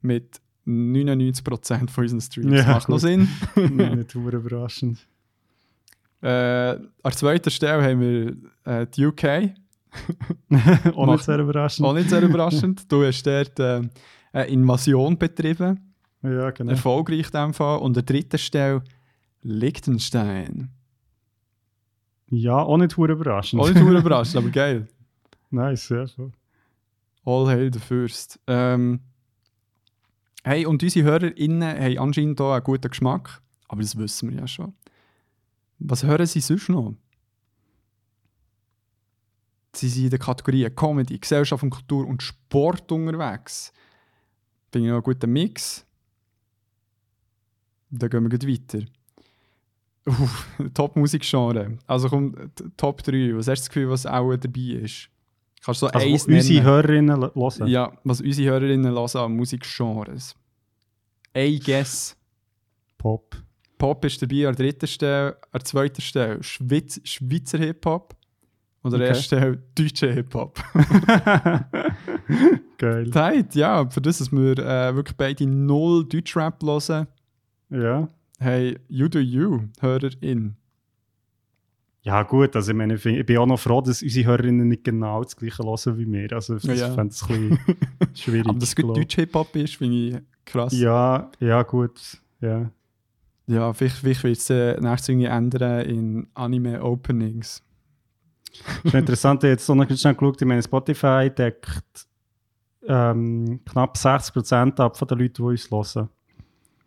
Mit 0.00 0.40
99% 0.66 1.90
von 1.90 2.04
unseren 2.04 2.20
Streams. 2.20 2.52
Ja, 2.52 2.66
Macht 2.66 2.88
noch 2.88 2.96
gut. 2.96 3.02
Sinn. 3.02 3.28
Nicht 3.96 4.14
überraschend. 4.14 4.98
äh, 6.22 6.28
an 6.28 7.12
zweiter 7.12 7.50
Stelle 7.50 7.82
haben 7.82 8.00
wir 8.00 8.36
äh, 8.64 8.86
die 8.86 9.06
UK. 9.06 9.54
Auch 10.94 11.06
Macht- 11.06 11.16
nicht 11.18 11.24
sehr 11.24 11.38
überraschend. 11.38 11.86
Auch 11.86 11.94
nicht 11.94 12.10
sehr 12.10 12.22
überraschend. 12.22 12.90
Du 12.90 13.04
hast 13.04 13.22
dort 13.24 13.58
äh, 13.58 13.82
eine 14.32 14.44
Invasion 14.46 15.16
betrieben. 15.18 15.94
Ja, 16.22 16.50
genau. 16.50 16.72
Erfolgreich 16.72 17.26
in 17.26 17.32
dem 17.32 17.54
Fall. 17.54 17.78
Und 17.80 17.96
an 17.96 18.04
dritter 18.04 18.38
Stelle 18.38 18.82
Liechtenstein. 19.42 20.70
Ja, 22.30 22.58
auch 22.62 22.76
nicht 22.76 22.96
überraschend. 22.98 23.62
Auch 23.62 23.68
nicht 23.70 23.80
überrascht, 23.80 24.36
aber 24.36 24.50
geil. 24.50 24.86
nice, 25.50 25.88
ja. 25.88 26.06
Voll. 26.06 26.32
All 27.24 27.46
hail 27.48 27.72
the 27.72 27.78
first. 27.78 28.38
Ähm, 28.46 29.00
hey, 30.44 30.66
und 30.66 30.82
unsere 30.82 31.06
HörerInnen 31.06 31.62
haben 31.62 31.98
anscheinend 31.98 32.38
hier 32.40 32.52
einen 32.52 32.64
guten 32.64 32.88
Geschmack. 32.90 33.40
Aber 33.68 33.80
das 33.82 33.96
wissen 33.96 34.30
wir 34.30 34.38
ja 34.40 34.46
schon. 34.48 34.72
Was 35.78 36.02
hören 36.04 36.26
sie 36.26 36.40
sonst 36.40 36.68
noch? 36.68 36.94
Sie 39.80 39.88
sind 39.88 40.04
in 40.04 40.10
den 40.10 40.18
Kategorien 40.18 40.74
Comedy, 40.74 41.18
Gesellschaft 41.18 41.62
und 41.62 41.70
Kultur 41.70 42.06
und 42.06 42.22
Sport 42.22 42.90
unterwegs. 42.92 43.72
Finde 44.72 44.86
ich 44.86 44.90
noch 44.90 44.96
einen 44.96 45.02
guten 45.04 45.32
Mix. 45.32 45.84
Dann 47.90 48.10
gehen 48.10 48.30
wir 48.30 48.48
weiter. 48.48 48.84
Uh, 50.06 50.68
Top-Musikgenre. 50.74 51.78
Also 51.86 52.08
komm, 52.08 52.34
t- 52.54 52.64
Top 52.76 53.02
3. 53.02 53.34
Was 53.36 53.46
hast 53.48 53.60
du 53.60 53.62
das 53.62 53.68
Gefühl, 53.68 53.90
was 53.90 54.06
auch 54.06 54.36
dabei 54.36 54.60
ist? 54.82 55.08
Kannst 55.64 55.82
du 55.82 55.86
so 55.86 55.92
Also, 55.92 56.06
eins 56.06 56.26
unsere? 56.26 56.62
Hörerinnen 56.64 57.20
hören. 57.34 57.66
Ja, 57.66 57.92
was 58.04 58.20
unsere 58.20 58.50
Hörerinnen 58.50 58.92
hören 58.92 59.16
an 59.16 59.36
Musikgenres. 59.36 60.34
I 61.36 61.58
guess. 61.58 62.16
Pop. 62.96 63.36
Pop 63.76 64.04
ist 64.04 64.20
dabei 64.20 64.48
an 64.48 64.54
der 64.56 64.66
dritten 64.66 64.86
Stelle, 64.86 65.36
an 65.52 65.60
der 65.60 65.64
zweiten 65.64 66.00
Stelle 66.02 66.42
Schweiz, 66.42 67.00
Schweizer 67.04 67.58
Hip-Hop 67.58 68.16
und 68.82 68.94
an 68.94 69.00
der 69.00 69.08
Okay. 69.08 69.16
ersten 69.16 69.24
Stelle 69.24 69.62
deutscher 69.74 70.12
Hip-Hop. 70.12 70.58
Geil. 72.78 73.10
Zeit, 73.10 73.54
ja, 73.54 73.88
für 73.90 74.00
das, 74.00 74.18
dass 74.18 74.30
wir 74.32 74.58
äh, 74.58 74.94
wirklich 74.94 75.16
beide 75.16 75.46
null 75.46 76.04
Deutschrap 76.06 76.62
hören. 76.62 77.06
Ja. 77.70 78.08
Hey, 78.38 78.78
you 78.88 79.08
do 79.08 79.18
you, 79.18 79.62
Hörerin. 79.80 80.54
Ja, 82.02 82.22
gut, 82.22 82.54
also 82.54 82.70
ich 82.70 82.76
meine, 82.76 82.94
ich 82.94 83.26
bin 83.26 83.36
auch 83.38 83.46
noch 83.46 83.58
froh, 83.58 83.80
dass 83.80 84.02
unsere 84.02 84.26
Hörerinnen 84.30 84.68
nicht 84.68 84.84
genau 84.84 85.22
das 85.24 85.36
Gleiche 85.36 85.62
hören 85.64 85.98
wie 85.98 86.10
wir. 86.10 86.32
Also, 86.32 86.56
ich 86.56 86.62
Ja, 86.64 86.74
ja. 86.74 86.90
fände 86.94 87.12
es 87.12 87.22
ein 87.28 87.28
bisschen 87.50 87.58
schwierig. 88.14 88.46
Aber 88.48 88.58
dass 88.58 88.68
es 88.70 88.76
gut 88.76 88.84
glaub. 88.84 88.96
deutsch 88.96 89.14
Hip-Hop 89.16 89.56
ist, 89.56 89.76
finde 89.76 89.96
ich 89.96 90.16
krass. 90.44 90.72
Ja, 90.78 91.30
ja, 91.40 91.62
gut. 91.64 92.00
Ja. 92.40 92.70
Ja, 93.48 93.72
vielleicht, 93.72 93.96
vielleicht 93.96 94.22
wird 94.24 94.36
es 94.36 94.50
äh, 94.50 94.80
nächstes 94.80 95.08
irgendwie 95.08 95.26
ändern 95.26 95.84
in 95.86 96.26
Anime-Openings. 96.34 97.62
Ist 98.84 98.94
interessant, 98.94 99.42
ich 99.44 99.48
habe 99.48 99.52
jetzt 99.52 99.68
noch 99.68 99.96
schnell 99.98 100.14
geschaut, 100.14 100.40
ich 100.42 100.48
meine, 100.48 100.62
Spotify 100.62 101.30
deckt 101.30 102.06
ähm, 102.86 103.60
knapp 103.64 103.96
60% 103.96 104.80
ab 104.80 104.96
von 104.96 105.08
den 105.08 105.18
Leuten, 105.18 105.34
die 105.34 105.42
uns 105.42 105.70
hören. 105.70 106.08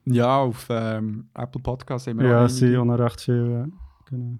Ja, 0.05 0.39
auf 0.39 0.67
ähm, 0.69 1.29
Apple 1.33 1.61
Podcasts 1.61 2.07
haben 2.07 2.19
wir 2.19 2.27
Ja, 2.27 2.41
auch 2.41 2.45
es 2.45 2.57
sind 2.57 2.75
auch 2.75 2.85
noch 2.85 2.97
recht 2.97 3.21
viel. 3.21 3.51
Ja. 3.51 3.67
Genau. 4.09 4.39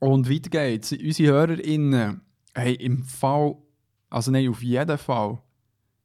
Und 0.00 0.28
weiter 0.30 0.50
geht's. 0.50 0.92
Unsere 0.92 1.32
HörerInnen 1.32 2.20
haben 2.54 2.74
im 2.74 3.02
Fall, 3.04 3.56
also 4.10 4.30
nein, 4.30 4.48
auf 4.48 4.62
jeden 4.62 4.98
Fall, 4.98 5.38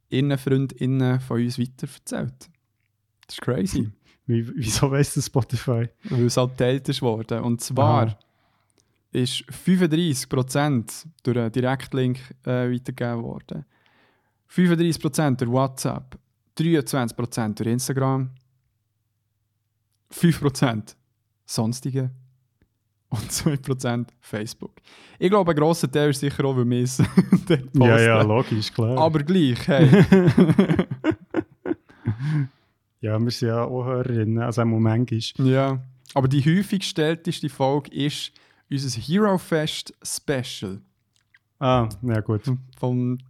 ihren 0.09 0.37
FreundInnen 0.37 1.19
von 1.19 1.41
uns 1.41 1.59
weiterverzählt. 1.59 2.49
Das 3.27 3.35
ist 3.35 3.41
crazy, 3.41 3.91
Wie, 4.27 4.47
wieso 4.55 4.89
weiss 4.91 5.15
das 5.15 5.25
Spotify? 5.25 5.89
weil 6.09 6.25
es 6.25 6.37
halt 6.37 6.51
geteilt 6.51 6.87
ist 6.89 7.01
worden. 7.01 7.41
Und 7.43 7.59
zwar 7.61 8.07
Aha. 8.07 8.17
Ist 9.15 9.43
35% 9.65 11.05
durch 11.23 11.37
einen 11.37 11.51
Direktlink 11.51 12.19
äh, 12.43 12.71
weitergegeben 12.71 13.23
worden. 13.23 13.65
35% 14.53 15.37
durch 15.37 15.51
WhatsApp, 15.51 16.17
23% 16.57 17.55
durch 17.55 17.69
Instagram, 17.69 18.29
5% 20.13 20.95
sonstige 21.45 22.11
und 23.09 23.31
2% 23.31 24.07
Facebook. 24.19 24.73
Ich 25.19 25.29
glaube, 25.29 25.51
ein 25.51 25.57
grosser 25.57 25.91
Teil 25.91 26.09
ist 26.09 26.19
sicher 26.19 26.45
auch, 26.45 26.55
weil 26.57 26.69
wir 26.69 26.83
es. 26.83 27.01
Ja, 27.73 27.99
ja, 27.99 28.21
logisch, 28.21 28.73
klar. 28.73 28.97
Aber 28.97 29.19
gleich, 29.19 29.67
hey. 29.67 29.87
ja, 33.01 33.19
wir 33.19 33.31
sind 33.31 33.49
ja 33.49 33.63
auch 33.63 33.85
Hörerinnen, 33.85 34.41
also 34.41 34.61
auch 34.61 34.65
manchmal. 34.65 35.47
ja. 35.47 35.79
Aber 36.13 36.27
die 36.27 36.41
häufig 36.41 36.79
gestellteste 36.79 37.49
Folge 37.49 37.91
ist 37.91 38.31
unser 38.69 38.99
Hero 38.99 39.37
Fest 39.37 39.93
Special. 40.03 40.81
Ah, 41.59 41.87
ja 42.01 42.21
gut. 42.21 42.41
von 42.77 43.21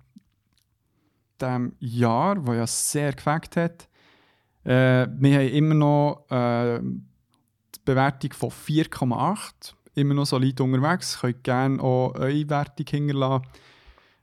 dem 1.40 1.74
Jahr, 1.80 2.36
das 2.36 2.56
ja 2.56 2.68
sehr 2.68 3.14
gefällt 3.14 3.56
hat. 3.58 3.90
Äh, 4.64 5.08
wir 5.20 5.40
haben 5.40 5.48
immer 5.50 5.76
noch 5.76 6.26
äh, 6.30 6.80
die 6.82 7.80
Bewertung 7.84 8.34
von 8.34 8.50
4,8. 8.50 9.74
Immer 9.96 10.16
noch 10.16 10.26
solid 10.26 10.60
unterwegs. 10.60 11.20
Könnt 11.20 11.44
gerne 11.44 11.82
auch 11.82 12.16
eure 12.16 12.50
Wertung 12.50 12.86
hinterlassen. 12.90 13.46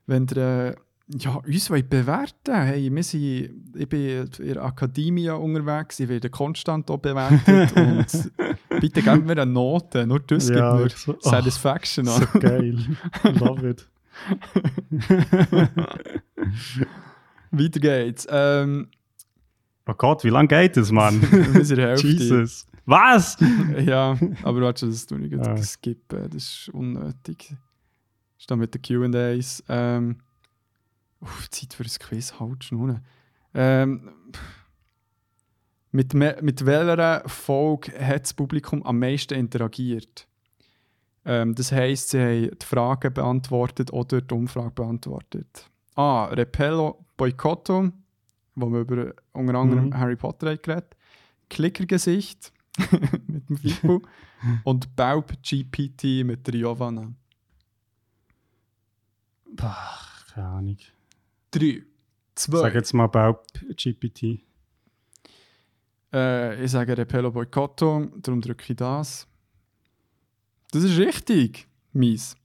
Wenn 0.06 0.26
ihr 0.34 0.68
äh, 0.68 0.74
ja, 1.18 1.34
uns 1.34 1.70
wollen 1.70 1.88
bewerten. 1.88 2.54
Hey, 2.54 2.94
wir 2.94 3.02
sind, 3.02 3.74
ich 3.76 3.88
bin 3.88 4.28
in 4.38 4.54
der 4.54 4.64
Akademie 4.64 5.28
unterwegs, 5.30 6.00
ich 6.00 6.08
werde 6.08 6.30
konstant 6.30 6.90
auch 6.90 6.98
bewertet 6.98 7.72
und 7.76 8.32
bitte 8.80 9.02
geben 9.02 9.24
mir 9.26 9.32
eine 9.32 9.46
Note, 9.46 10.06
nur 10.06 10.20
das 10.20 10.48
Ja, 10.48 10.76
gibt 10.78 10.92
mir 10.92 10.96
so- 10.98 11.14
oh, 11.14 11.28
Satisfaction 11.30 12.08
an. 12.08 12.28
So 12.32 12.38
geil. 12.40 12.78
Love 13.38 13.68
it. 13.70 13.88
Weiter 17.50 17.80
geht's. 17.80 18.26
Ähm, 18.30 18.88
Oh 19.84 19.94
Gott, 19.94 20.22
wie 20.22 20.28
lange 20.28 20.46
geht 20.46 20.76
das, 20.76 20.92
Mann? 20.92 21.20
Jesus. 21.96 22.66
Was? 22.86 23.36
Ja, 23.84 24.16
aber 24.44 24.60
warte, 24.60 24.86
das 24.86 25.06
tue 25.06 25.20
ich 25.26 25.34
Ah. 25.34 25.54
jetzt 25.56 25.72
skippen, 25.72 26.30
das 26.30 26.42
ist 26.44 26.68
unnötig. 26.72 27.48
Das 27.48 27.58
ist 28.38 28.50
dann 28.50 28.60
mit 28.60 28.72
den 28.74 28.82
Q&As. 28.82 29.62
Ähm, 29.68 30.18
uff, 31.20 31.50
Zeit 31.50 31.74
für 31.74 31.82
ein 31.82 31.90
Quiz, 31.98 32.34
halt 32.38 32.62
schnurren. 32.62 33.04
Ähm, 33.54 34.10
mit, 35.92 36.14
mit 36.14 36.66
welcher 36.66 37.22
Folge 37.28 37.92
hat 37.98 38.22
das 38.22 38.34
Publikum 38.34 38.82
am 38.84 38.98
meisten 38.98 39.34
interagiert? 39.34 40.26
Ähm, 41.24 41.54
das 41.54 41.70
heisst, 41.70 42.10
sie 42.10 42.18
haben 42.20 42.58
die 42.58 42.66
Fragen 42.66 43.12
beantwortet 43.14 43.92
oder 43.92 44.20
die 44.20 44.34
Umfrage 44.34 44.70
beantwortet. 44.72 45.70
A. 45.94 46.24
Repello 46.26 47.04
Boycotto, 47.16 47.90
wo 48.54 48.70
wir 48.70 48.80
über 48.80 49.14
unter 49.32 49.54
anderem 49.54 49.86
Mhm. 49.86 49.98
Harry 49.98 50.16
Potter 50.16 50.56
geredet 50.56 50.96
Klickergesicht 51.48 52.52
mit 53.26 53.48
dem 53.48 53.56
Fippo 53.58 54.02
und 54.64 54.96
Baub 54.96 55.32
GPT 55.42 56.24
mit 56.24 56.46
der 56.46 56.54
Giovanna. 56.54 57.12
Ach, 59.60 60.26
keine 60.32 60.46
Ahnung. 60.48 60.76
3, 61.50 61.82
Sag 62.34 62.60
2, 62.62 62.70
jetzt 62.70 62.94
mal 62.94 63.06
Baub 63.08 63.46
GPT. 63.76 64.40
Äh, 66.12 66.62
ich 66.64 66.70
sage 66.70 66.96
Repello 66.96 67.30
Boycotto, 67.30 68.06
darum 68.20 68.40
drücke 68.40 68.64
ich 68.72 68.76
das. 68.76 69.26
Das 70.72 70.82
ist 70.84 70.98
richtig, 70.98 71.66
mies. 71.92 72.36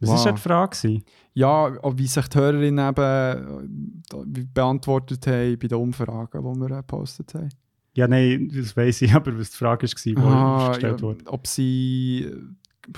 Was 0.00 0.10
Wow. 0.10 0.24
war 0.26 0.32
die 0.34 0.40
Frage? 0.40 1.02
Ja, 1.32 1.72
wie 1.98 2.06
sich 2.06 2.28
die 2.28 2.38
Hörerinnen 2.38 2.88
eben 2.90 3.98
äh, 4.12 4.44
beantwortet 4.52 5.26
haben 5.26 5.58
bei 5.58 5.68
den 5.68 5.78
Umfragen, 5.78 6.42
die 6.42 6.60
wir 6.60 6.70
äh, 6.70 6.76
gepostet 6.80 7.32
haben. 7.34 7.48
Ja, 7.94 8.06
nein, 8.06 8.50
das 8.54 8.76
weiß 8.76 9.00
ich, 9.02 9.12
aber 9.14 9.38
was 9.38 9.50
die 9.52 9.56
Frage 9.56 9.86
war, 9.86 9.90
die 9.94 10.16
Ah, 10.18 10.68
gestellt 10.68 11.00
ja, 11.00 11.06
wurde. 11.06 11.26
ob 11.28 11.46
sie 11.46 12.26
äh, 12.30 12.92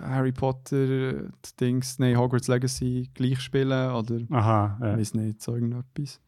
Harry 0.00 0.30
Potter, 0.32 1.12
die 1.22 1.56
Dings, 1.60 1.98
nein, 1.98 2.16
Hogwarts 2.16 2.46
Legacy 2.48 3.10
gleich 3.14 3.40
spielen 3.40 3.90
oder 3.92 4.20
Aha, 4.30 4.76
Ich 4.80 4.86
äh, 4.86 4.96
weiß 4.98 5.14
nicht, 5.14 5.42
so 5.42 5.54
irgendetwas. 5.56 6.20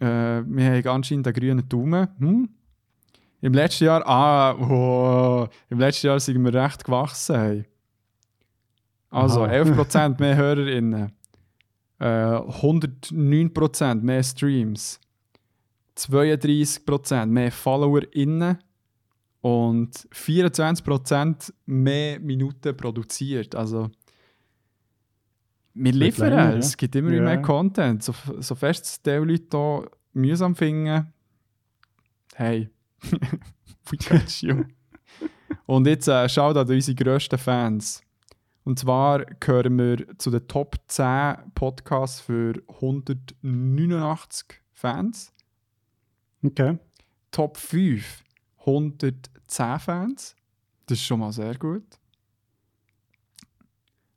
Äh, 0.00 0.06
wir 0.46 0.64
haben 0.64 0.88
anscheinend 0.88 1.26
einen 1.26 1.34
grünen 1.34 1.68
Daumen. 1.68 2.08
Hm? 2.18 2.48
Im 3.40 3.52
letzten 3.52 3.84
Jahr, 3.84 4.06
ah, 4.06 4.54
oh, 4.54 5.46
im 5.68 5.78
letzten 5.78 6.06
Jahr 6.06 6.18
sind 6.18 6.42
wir 6.42 6.54
recht 6.54 6.84
gewachsen. 6.84 7.36
Hey. 7.36 7.64
Also 9.10 9.44
Aha. 9.44 9.52
11% 9.52 10.18
mehr 10.18 10.36
HörerInnen, 10.38 11.12
äh, 12.00 12.04
109% 12.04 14.02
mehr 14.02 14.22
Streams, 14.24 14.98
32% 15.96 17.26
mehr 17.26 17.52
FollowerInnen 17.52 18.58
und 19.40 19.94
24% 20.12 21.52
mehr 21.66 22.18
Minuten 22.18 22.76
produziert. 22.76 23.54
Also, 23.54 23.90
wir 25.74 25.92
liefern, 25.92 26.30
länger, 26.30 26.50
ja. 26.52 26.56
es 26.58 26.76
gibt 26.76 26.94
immer 26.96 27.12
Ja. 27.12 27.22
mehr 27.22 27.42
Content. 27.42 28.02
So, 28.02 28.14
so 28.38 28.54
fest 28.54 28.84
es 28.84 29.02
die 29.02 29.10
Leute 29.10 29.46
hier 29.58 29.90
mühsam 30.12 30.54
finden, 30.54 31.12
hey, 32.34 32.70
we 33.90 33.96
got 34.08 34.40
you. 34.40 34.64
Und 35.66 35.86
jetzt 35.86 36.08
äh, 36.08 36.28
schaut 36.28 36.56
an 36.56 36.68
unsere 36.68 36.94
grössten 36.94 37.38
Fans. 37.38 38.02
Und 38.64 38.78
zwar 38.78 39.24
gehören 39.24 39.76
wir 39.78 40.18
zu 40.18 40.30
den 40.30 40.46
Top 40.48 40.76
10 40.88 41.36
Podcasts 41.54 42.20
für 42.20 42.54
189 42.80 44.60
Fans. 44.72 45.32
okay. 46.42 46.78
Top 47.30 47.56
5 47.56 48.22
110 48.60 49.78
Fans. 49.80 50.36
Das 50.86 50.98
ist 50.98 51.04
schon 51.04 51.20
mal 51.20 51.32
sehr 51.32 51.54
gut. 51.56 51.84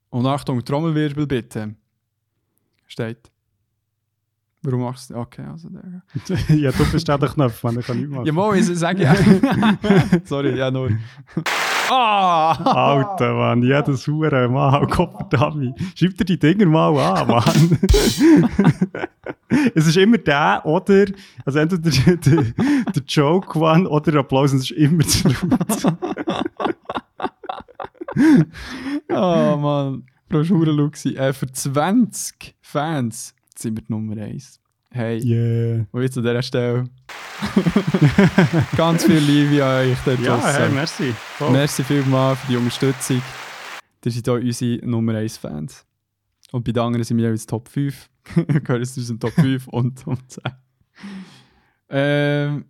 Und 0.09 0.25
Achtung, 0.25 0.63
Trommelwirbel 0.63 1.27
bitte. 1.27 1.75
Steht. 2.85 3.31
Warum 4.63 4.81
machst 4.81 5.09
du 5.09 5.15
Okay, 5.15 5.43
also 5.43 5.69
der. 5.69 6.03
ja, 6.55 6.71
du 6.71 6.91
bist 6.91 7.07
der 7.07 7.17
Knopf, 7.17 7.63
man, 7.63 7.75
der 7.75 7.83
kann 7.83 7.97
nicht 7.97 8.09
machen. 8.09 8.25
Ja, 8.25 8.33
mal, 8.33 8.57
ich 8.57 8.65
sage 8.65 9.03
ja. 9.03 9.15
Sorry, 10.25 10.57
ja, 10.57 10.71
nur. 10.71 10.89
Ah! 11.89 12.51
Alter, 12.51 13.33
Mann, 13.33 13.61
jedes 13.61 14.07
Hure 14.07 14.49
Mal, 14.49 14.87
Kopfdami. 14.87 15.73
Schreib 15.95 16.17
dir 16.17 16.25
die 16.25 16.39
Dinger 16.39 16.65
mal 16.65 16.97
an, 16.99 17.27
Mann. 17.27 17.79
es 19.75 19.87
ist 19.87 19.95
immer 19.95 20.17
der 20.17 20.61
oder, 20.65 21.05
also 21.45 21.59
entweder 21.59 21.89
der, 21.89 22.17
der, 22.17 22.43
der 22.93 23.03
Joke 23.07 23.57
One 23.57 23.87
oder 23.87 24.11
der 24.11 24.19
Applaus, 24.19 24.51
und 24.51 24.59
es 24.59 24.71
ist 24.71 24.77
immer 24.77 25.05
zu 25.05 25.29
laut. 25.29 25.95
Oh 29.09 29.57
Mann, 29.57 30.03
Frau 30.29 30.43
Schurenluxi. 30.43 31.15
Äh, 31.15 31.33
für 31.33 31.51
20 31.51 32.55
Fans 32.61 33.33
sind 33.55 33.77
wir 33.77 33.83
die 33.83 33.91
Nummer 33.91 34.21
1. 34.21 34.59
Hey, 34.91 35.19
Yeah. 35.23 35.85
und 35.91 36.01
jetzt 36.01 36.17
an 36.17 36.23
dieser 36.23 36.41
Stelle. 36.41 36.85
Ganz 38.77 39.03
viel 39.05 39.17
Liebe 39.19 39.63
an 39.63 39.85
euch 39.91 39.97
dort 40.05 40.19
Ja, 40.21 40.37
draussen. 40.37 40.55
hey, 40.57 40.69
merci. 40.71 41.13
Voll. 41.37 41.51
Merci 41.51 41.83
vielmals 41.83 42.39
für 42.39 42.47
die 42.51 42.57
Unterstützung. 42.57 43.21
Ihr 44.05 44.11
seid 44.11 44.29
auch 44.29 44.35
unsere 44.35 44.85
Nummer 44.87 45.15
1 45.15 45.37
Fans. 45.37 45.85
Und 46.51 46.63
bei 46.63 46.71
den 46.71 46.81
anderen 46.81 47.03
sind 47.03 47.17
wir 47.17 47.25
jeweils 47.25 47.45
Top 47.45 47.67
5. 47.67 48.09
Gehören 48.35 48.85
zu 48.85 48.99
unseren 49.01 49.19
Top 49.19 49.33
5 49.33 49.67
und 49.67 50.01
Top 50.01 50.19
10. 50.27 50.43
Ähm, 51.89 52.65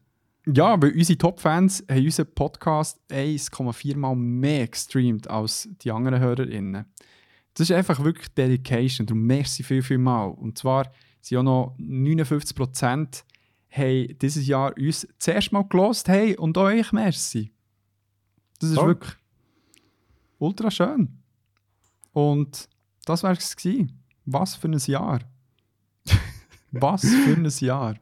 ja, 0.54 0.82
weil 0.82 0.94
unsere 0.94 1.18
Top-Fans 1.18 1.84
haben 1.90 2.06
unseren 2.06 2.34
Podcast 2.34 3.00
1,4 3.10 3.98
Mal 3.98 4.16
mehr 4.16 4.68
gestreamt 4.68 5.30
als 5.30 5.70
die 5.82 5.92
anderen 5.92 6.20
HörerInnen. 6.20 6.86
Das 7.54 7.70
ist 7.70 7.76
einfach 7.76 8.04
wirklich 8.04 8.30
Dedication. 8.30 9.08
Darum 9.08 9.24
merci 9.24 9.64
viel, 9.64 9.82
viel 9.82 9.98
mal. 9.98 10.26
Und 10.26 10.58
zwar 10.58 10.92
sind 11.22 11.40
auch 11.40 11.44
noch 11.44 11.76
59% 11.80 13.24
haben 13.70 14.18
dieses 14.20 14.48
Jahr 14.48 14.74
uns 14.78 15.08
zuerst 15.20 15.52
mal 15.52 15.64
gelost. 15.64 16.08
Hey, 16.08 16.38
und 16.38 16.58
euch 16.58 16.92
merci. 16.92 17.52
Das 18.60 18.70
ist 18.70 18.76
Toll. 18.76 18.88
wirklich 18.88 19.14
ultra 20.40 20.72
schön. 20.72 21.22
Und 22.14 22.70
das 23.06 23.24
war 23.24 23.32
es. 23.32 23.56
Was 24.26 24.56
für 24.56 24.68
ein 24.68 24.78
Jahr. 24.78 25.20
Was 26.72 27.02
für 27.02 27.34
ein 27.34 27.46
Jahr. 27.60 27.96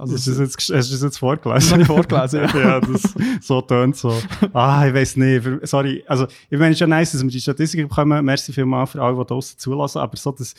Also, 0.00 0.14
Hast 0.14 0.26
du 0.26 0.30
das 0.30 0.38
jetzt, 0.40 0.56
hast 0.58 0.88
du 0.88 0.94
das 0.94 1.02
jetzt 1.02 1.18
vorgelesen? 1.18 1.84
vorgelesen, 1.84 2.40
ja. 2.40 2.58
ja, 2.58 2.80
das 2.80 3.02
so 3.40 3.60
tönt 3.60 3.96
so. 3.96 4.12
Ah, 4.52 4.86
ich 4.86 4.94
weiß 4.94 5.16
nicht. 5.16 5.46
Sorry. 5.68 6.02
Also, 6.06 6.26
ich 6.48 6.58
meine, 6.58 6.70
es 6.70 6.76
ist 6.76 6.80
ja 6.80 6.86
nice, 6.86 7.12
dass 7.12 7.22
wir 7.22 7.30
die 7.30 7.40
Statistiken 7.40 7.88
bekommen. 7.88 8.24
Merci 8.24 8.52
vielmals 8.52 8.90
für 8.92 9.02
alle, 9.02 9.16
die 9.16 9.24
draussen 9.26 9.58
zulassen. 9.58 9.98
Aber 9.98 10.16
so 10.16 10.32
das, 10.32 10.54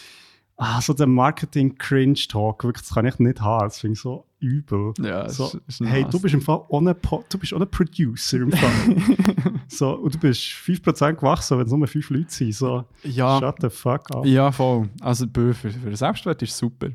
ah, 0.57 0.79
so 0.79 0.93
der 0.93 1.07
Marketing-Cringe-Talk, 1.07 2.63
wirklich, 2.63 2.85
das 2.87 2.93
kann 2.93 3.05
ich 3.05 3.17
nicht 3.19 3.41
haben. 3.41 3.65
Das 3.67 3.79
finde 3.79 3.93
ich 3.93 4.01
so 4.01 4.25
übel. 4.39 4.93
Ja, 4.99 5.27
So, 5.29 5.45
ist- 5.45 5.57
ist 5.67 5.79
hey, 5.81 6.03
Hass. 6.03 6.11
du 6.11 6.19
bist 6.19 6.33
im 6.33 6.41
Fall 6.41 6.61
ohne 6.69 6.95
du 6.95 7.37
bist 7.37 7.53
ohne 7.53 7.65
Producer 7.65 8.37
im 8.37 8.51
Fall. 8.51 8.95
so, 9.67 9.91
und 9.93 10.15
du 10.15 10.19
bist 10.19 10.41
5% 10.41 11.13
gewachsen, 11.15 11.57
wenn 11.59 11.65
es 11.65 11.71
nur 11.71 11.87
5 11.87 12.09
Leute 12.09 12.25
sind. 12.31 12.53
So, 12.55 12.83
Ja, 13.03 13.39
shut 13.39 13.55
the 13.61 13.69
fuck 13.69 14.09
up. 14.15 14.25
ja, 14.25 14.51
voll. 14.51 14.89
Also 15.01 15.25
für, 15.33 15.53
für 15.53 15.69
den 15.69 15.95
Selbstwert 15.95 16.41
ist 16.41 16.57
super. 16.57 16.89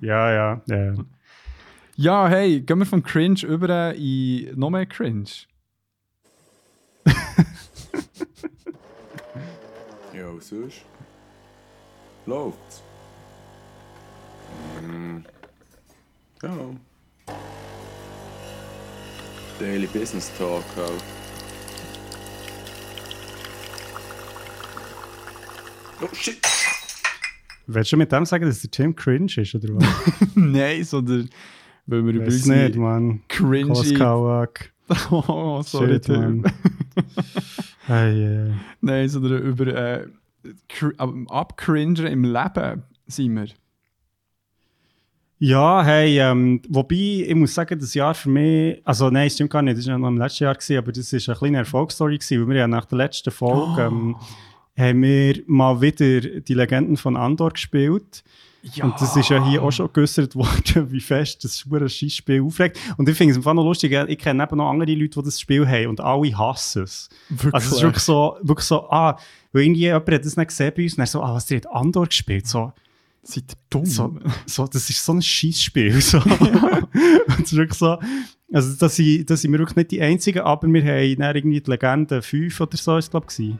Ja, 0.00 0.32
ja, 0.32 0.62
ja. 0.66 0.94
Ja, 2.00 2.28
hey, 2.28 2.60
gehen 2.60 2.78
wir 2.78 2.86
vom 2.86 3.02
Cringe 3.02 3.40
über 3.42 3.92
in 3.92 4.56
noch 4.56 4.70
mehr 4.70 4.86
Cringe. 4.86 5.28
Ja, 10.14 10.36
was 10.36 10.48
sonst? 10.48 10.82
Läuft's? 12.26 12.82
Mm. 14.80 15.18
Ja. 16.42 16.56
Daily 19.58 19.86
Business 19.88 20.30
Talk 20.38 20.64
halt. 20.76 21.02
Oh 26.00 26.14
shit! 26.14 26.38
Willst 27.66 27.90
du 27.90 27.96
mit 27.96 28.12
dem 28.12 28.24
sagen, 28.24 28.46
dass 28.46 28.60
der 28.60 28.70
Tim 28.70 28.94
cringe 28.94 29.32
ist, 29.36 29.54
oder 29.54 29.68
was? 29.74 29.86
Nein, 30.36 30.84
sondern 30.84 31.28
weil 31.88 32.06
wir 32.06 32.12
über 32.12 32.26
nicht, 32.26 32.76
Mann. 32.76 33.22
cringy... 33.28 33.72
Koskawak. 33.72 34.72
oh, 35.10 35.62
sorry, 35.62 35.94
Shit. 35.94 36.08
Mann. 36.08 36.44
Hey, 37.86 38.22
äh. 38.22 38.52
Nein, 38.82 39.08
sondern 39.08 39.42
über 39.42 39.66
äh, 39.68 40.06
abcringen 41.28 42.06
im 42.06 42.22
Leben 42.22 42.82
sind 43.06 43.34
wir. 43.34 43.46
Ja, 45.38 45.82
hey, 45.82 46.18
ähm, 46.20 46.60
wobei, 46.68 47.24
ich 47.26 47.34
muss 47.34 47.54
sagen, 47.54 47.78
das 47.78 47.94
Jahr 47.94 48.12
für 48.12 48.28
mich, 48.28 48.82
also 48.84 49.08
nein, 49.08 49.30
stimmt 49.30 49.50
gar 49.50 49.62
nicht, 49.62 49.78
das 49.78 49.86
war 49.86 49.92
ja 49.92 49.98
noch 49.98 50.08
im 50.08 50.18
letzten 50.18 50.44
Jahr, 50.44 50.54
gewesen, 50.54 50.76
aber 50.76 50.92
das 50.92 51.12
war 51.12 51.20
eine 51.28 51.38
kleine 51.38 51.58
Erfolgsstory, 51.58 52.18
gewesen, 52.18 52.40
weil 52.42 52.48
wir 52.48 52.56
ja 52.56 52.68
nach 52.68 52.84
der 52.84 52.98
letzten 52.98 53.30
Folge 53.30 53.82
ähm, 53.82 54.16
haben 54.76 55.02
wir 55.02 55.42
mal 55.46 55.80
wieder 55.80 56.40
die 56.40 56.54
Legenden 56.54 56.98
von 56.98 57.16
Andor 57.16 57.52
gespielt. 57.52 58.22
Ja. 58.62 58.84
Und 58.84 59.00
das 59.00 59.16
ist 59.16 59.28
ja 59.28 59.44
hier 59.44 59.62
auch 59.62 59.70
schon 59.70 59.92
geäussert 59.92 60.34
worden, 60.34 60.90
wie 60.90 61.00
fest 61.00 61.44
das 61.44 61.60
schwere 61.60 61.88
Schissspiel 61.88 62.42
aufregt. 62.42 62.78
Und 62.96 63.08
ich 63.08 63.16
finde 63.16 63.32
es 63.32 63.36
einfach 63.36 63.54
noch 63.54 63.64
lustig, 63.64 63.92
ich 63.92 64.18
kenne 64.18 64.42
eben 64.42 64.56
noch 64.56 64.70
andere 64.70 64.92
Leute, 64.94 65.20
die 65.20 65.24
das 65.24 65.40
Spiel 65.40 65.66
haben 65.66 65.86
und 65.86 66.00
alle 66.00 66.36
hassen 66.36 66.82
es. 66.82 67.08
Wirklich. 67.28 67.54
Also 67.54 67.68
es 67.68 67.76
ist 67.76 67.82
wirklich 67.82 68.02
so, 68.02 68.36
wirklich 68.42 68.66
so, 68.66 68.90
ah, 68.90 69.18
weil 69.52 69.62
irgendwie 69.62 69.82
jemand 69.82 70.10
hat 70.10 70.24
das 70.24 70.36
nicht 70.36 70.48
gesehen 70.48 70.72
bei 70.76 70.82
uns 70.82 70.94
und 70.94 71.00
er 71.00 71.06
so, 71.06 71.22
ah, 71.22 71.34
was, 71.34 71.46
der 71.46 71.58
hat 71.58 71.70
Andor 71.70 72.06
gespielt? 72.06 72.46
So, 72.46 72.72
Seid 73.22 73.44
ihr 73.48 73.56
dumm? 73.70 73.86
so, 73.86 74.16
so, 74.46 74.66
das 74.66 74.88
ist 74.90 75.04
so 75.04 75.12
ein 75.12 75.22
Scheißspiel. 75.22 75.92
So. 76.00 76.18
und 76.18 77.40
es 77.40 77.52
ist 77.52 77.56
wirklich 77.56 77.78
so, 77.78 77.98
also 78.52 78.74
das 78.78 78.96
sind, 78.96 79.28
das 79.28 79.42
sind 79.42 79.52
wir 79.52 79.58
wirklich 79.58 79.76
nicht 79.76 79.90
die 79.90 80.00
Einzigen, 80.00 80.40
aber 80.40 80.66
wir 80.66 80.82
haben 80.82 81.16
dann 81.16 81.36
irgendwie 81.36 81.60
die 81.60 81.70
Legende 81.70 82.22
5 82.22 82.60
oder 82.60 82.76
so, 82.76 82.96
ist 82.96 83.10
glaube 83.10 83.26
ich. 83.36 83.54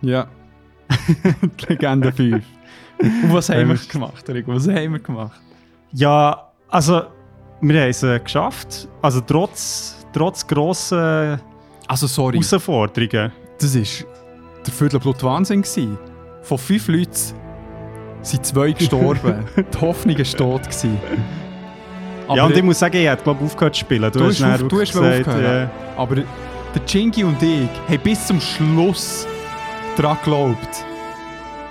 Ja. 0.00 0.30
die 1.60 1.66
Legende 1.66 2.12
5. 2.12 2.44
Und 2.98 3.32
was 3.32 3.48
haben 3.48 3.68
wir 3.68 3.76
gemacht, 3.76 4.28
Rico? 4.28 4.52
Was 4.54 4.66
haben 4.68 4.92
wir 4.92 4.98
gemacht? 4.98 5.40
Ja, 5.92 6.48
also 6.68 7.02
wir 7.60 7.80
haben 7.80 7.88
es 7.90 8.02
äh, 8.02 8.18
geschafft. 8.18 8.88
Also 9.02 9.20
trotz, 9.20 10.04
trotz 10.12 10.46
grossen 10.46 11.40
Also, 11.86 12.06
sorry. 12.06 12.38
Herausforderungen. 12.42 13.32
Das 13.60 13.74
war 13.74 14.06
der 14.66 14.72
Viertelblut 14.72 15.22
Wahnsinn. 15.22 15.62
Gewesen. 15.62 15.98
Von 16.42 16.58
fünf 16.58 16.88
Leuten 16.88 17.12
sind 18.22 18.44
zwei 18.46 18.72
gestorben. 18.72 19.44
die 19.56 19.80
Hoffnung 19.80 20.18
war 20.18 20.24
tot. 20.24 20.62
Gewesen. 20.64 20.98
ja, 22.34 22.44
und 22.44 22.56
ich 22.56 22.62
muss 22.62 22.78
sagen, 22.78 22.96
ich 22.96 23.06
hätte 23.08 23.22
glaube 23.22 23.44
aufgehört 23.44 23.74
zu 23.74 23.80
spielen. 23.80 24.10
Du, 24.12 24.18
Du 24.18 24.26
hast 24.26 24.42
hast 24.42 24.62
auf- 24.62 24.68
du 24.68 24.80
hast 24.80 24.92
gesagt, 24.92 25.28
aufgehört. 25.28 25.70
äh, 25.96 26.00
Aber 26.00 26.14
der 26.16 26.84
Chingy 26.86 27.24
und 27.24 27.42
ich 27.42 27.68
haben 27.88 28.00
bis 28.02 28.26
zum 28.26 28.40
Schluss 28.40 29.26
daran 29.96 30.18
geglaubt. 30.18 30.84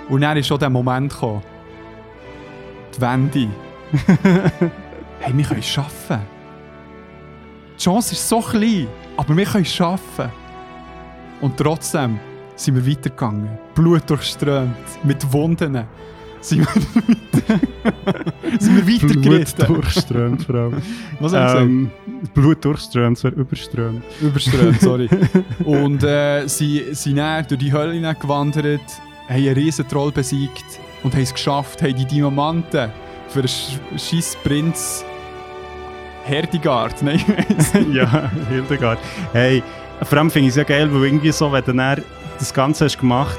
Und 0.08 0.20
dann 0.22 0.36
ist 0.36 0.46
schon 0.46 0.58
der 0.58 0.70
Moment 0.70 1.12
gekommen. 1.12 1.42
Die 2.96 3.00
Wende. 3.00 3.48
hey, 5.20 5.32
wir 5.36 5.44
können 5.44 5.60
es 5.60 5.66
schaffen. 5.68 6.18
Die 7.78 7.82
Chance 7.82 8.12
ist 8.14 8.28
so 8.28 8.40
klein, 8.40 8.88
aber 9.16 9.36
wir 9.36 9.44
können 9.44 9.64
es 9.64 9.72
schaffen. 9.74 10.30
Und 11.40 11.56
trotzdem 11.56 12.18
sind 12.56 12.74
wir 12.74 12.86
weitergegangen. 12.90 13.48
Blut 13.74 14.08
durchströmt, 14.10 14.74
mit 15.04 15.32
Wunden. 15.32 15.84
Sind 16.40 16.60
wir, 16.60 16.66
weiter- 16.66 17.60
sind 18.60 18.76
wir 18.86 18.98
Blut 18.98 19.10
weitergeritten. 19.10 19.66
durchströmt, 19.66 20.42
vor 20.44 20.54
allem. 20.54 20.82
Was 21.20 21.32
haben 21.32 21.40
wir 21.40 21.46
gesagt? 21.46 21.60
ähm, 21.62 21.90
Blut 22.34 22.64
durchströmt, 22.64 23.16
es 23.18 23.24
wäre 23.24 23.34
überströmt. 23.34 24.02
Überströmt, 24.20 24.80
sorry. 24.80 25.08
und 25.64 26.02
äh, 26.04 26.46
sie 26.46 26.84
sind 26.92 27.16
dann 27.16 27.46
durch 27.46 27.60
die 27.60 27.72
Hölle 27.72 27.92
hineingewandert, 27.92 28.80
haben 29.28 29.36
einen 29.36 29.54
riesen 29.54 29.86
Troll 29.88 30.10
besiegt 30.12 30.64
und 31.02 31.14
haben 31.14 31.22
es 31.22 31.32
geschafft, 31.32 31.82
haben 31.82 31.94
die 31.96 32.04
Diamanten 32.06 32.90
für 33.28 33.42
den 33.42 33.48
Sch 33.48 33.78
scheiß 33.96 34.36
Prinz 34.42 35.04
Herdegard, 36.24 37.02
nein, 37.02 37.22
ja, 37.92 38.30
Hildegard. 38.50 38.98
Hey, 39.32 39.62
vor 40.02 40.18
allem 40.18 40.30
finde 40.30 40.48
ich 40.48 40.50
es 40.50 40.56
ja 40.56 40.64
geil, 40.64 40.88
weil 40.92 41.04
irgendwie 41.04 41.32
so, 41.32 41.50
wenn 41.50 41.64
du 41.64 41.72
dann 41.72 42.02
das 42.38 42.52
Ganze 42.52 42.84
hast 42.84 42.98
gemacht 42.98 43.38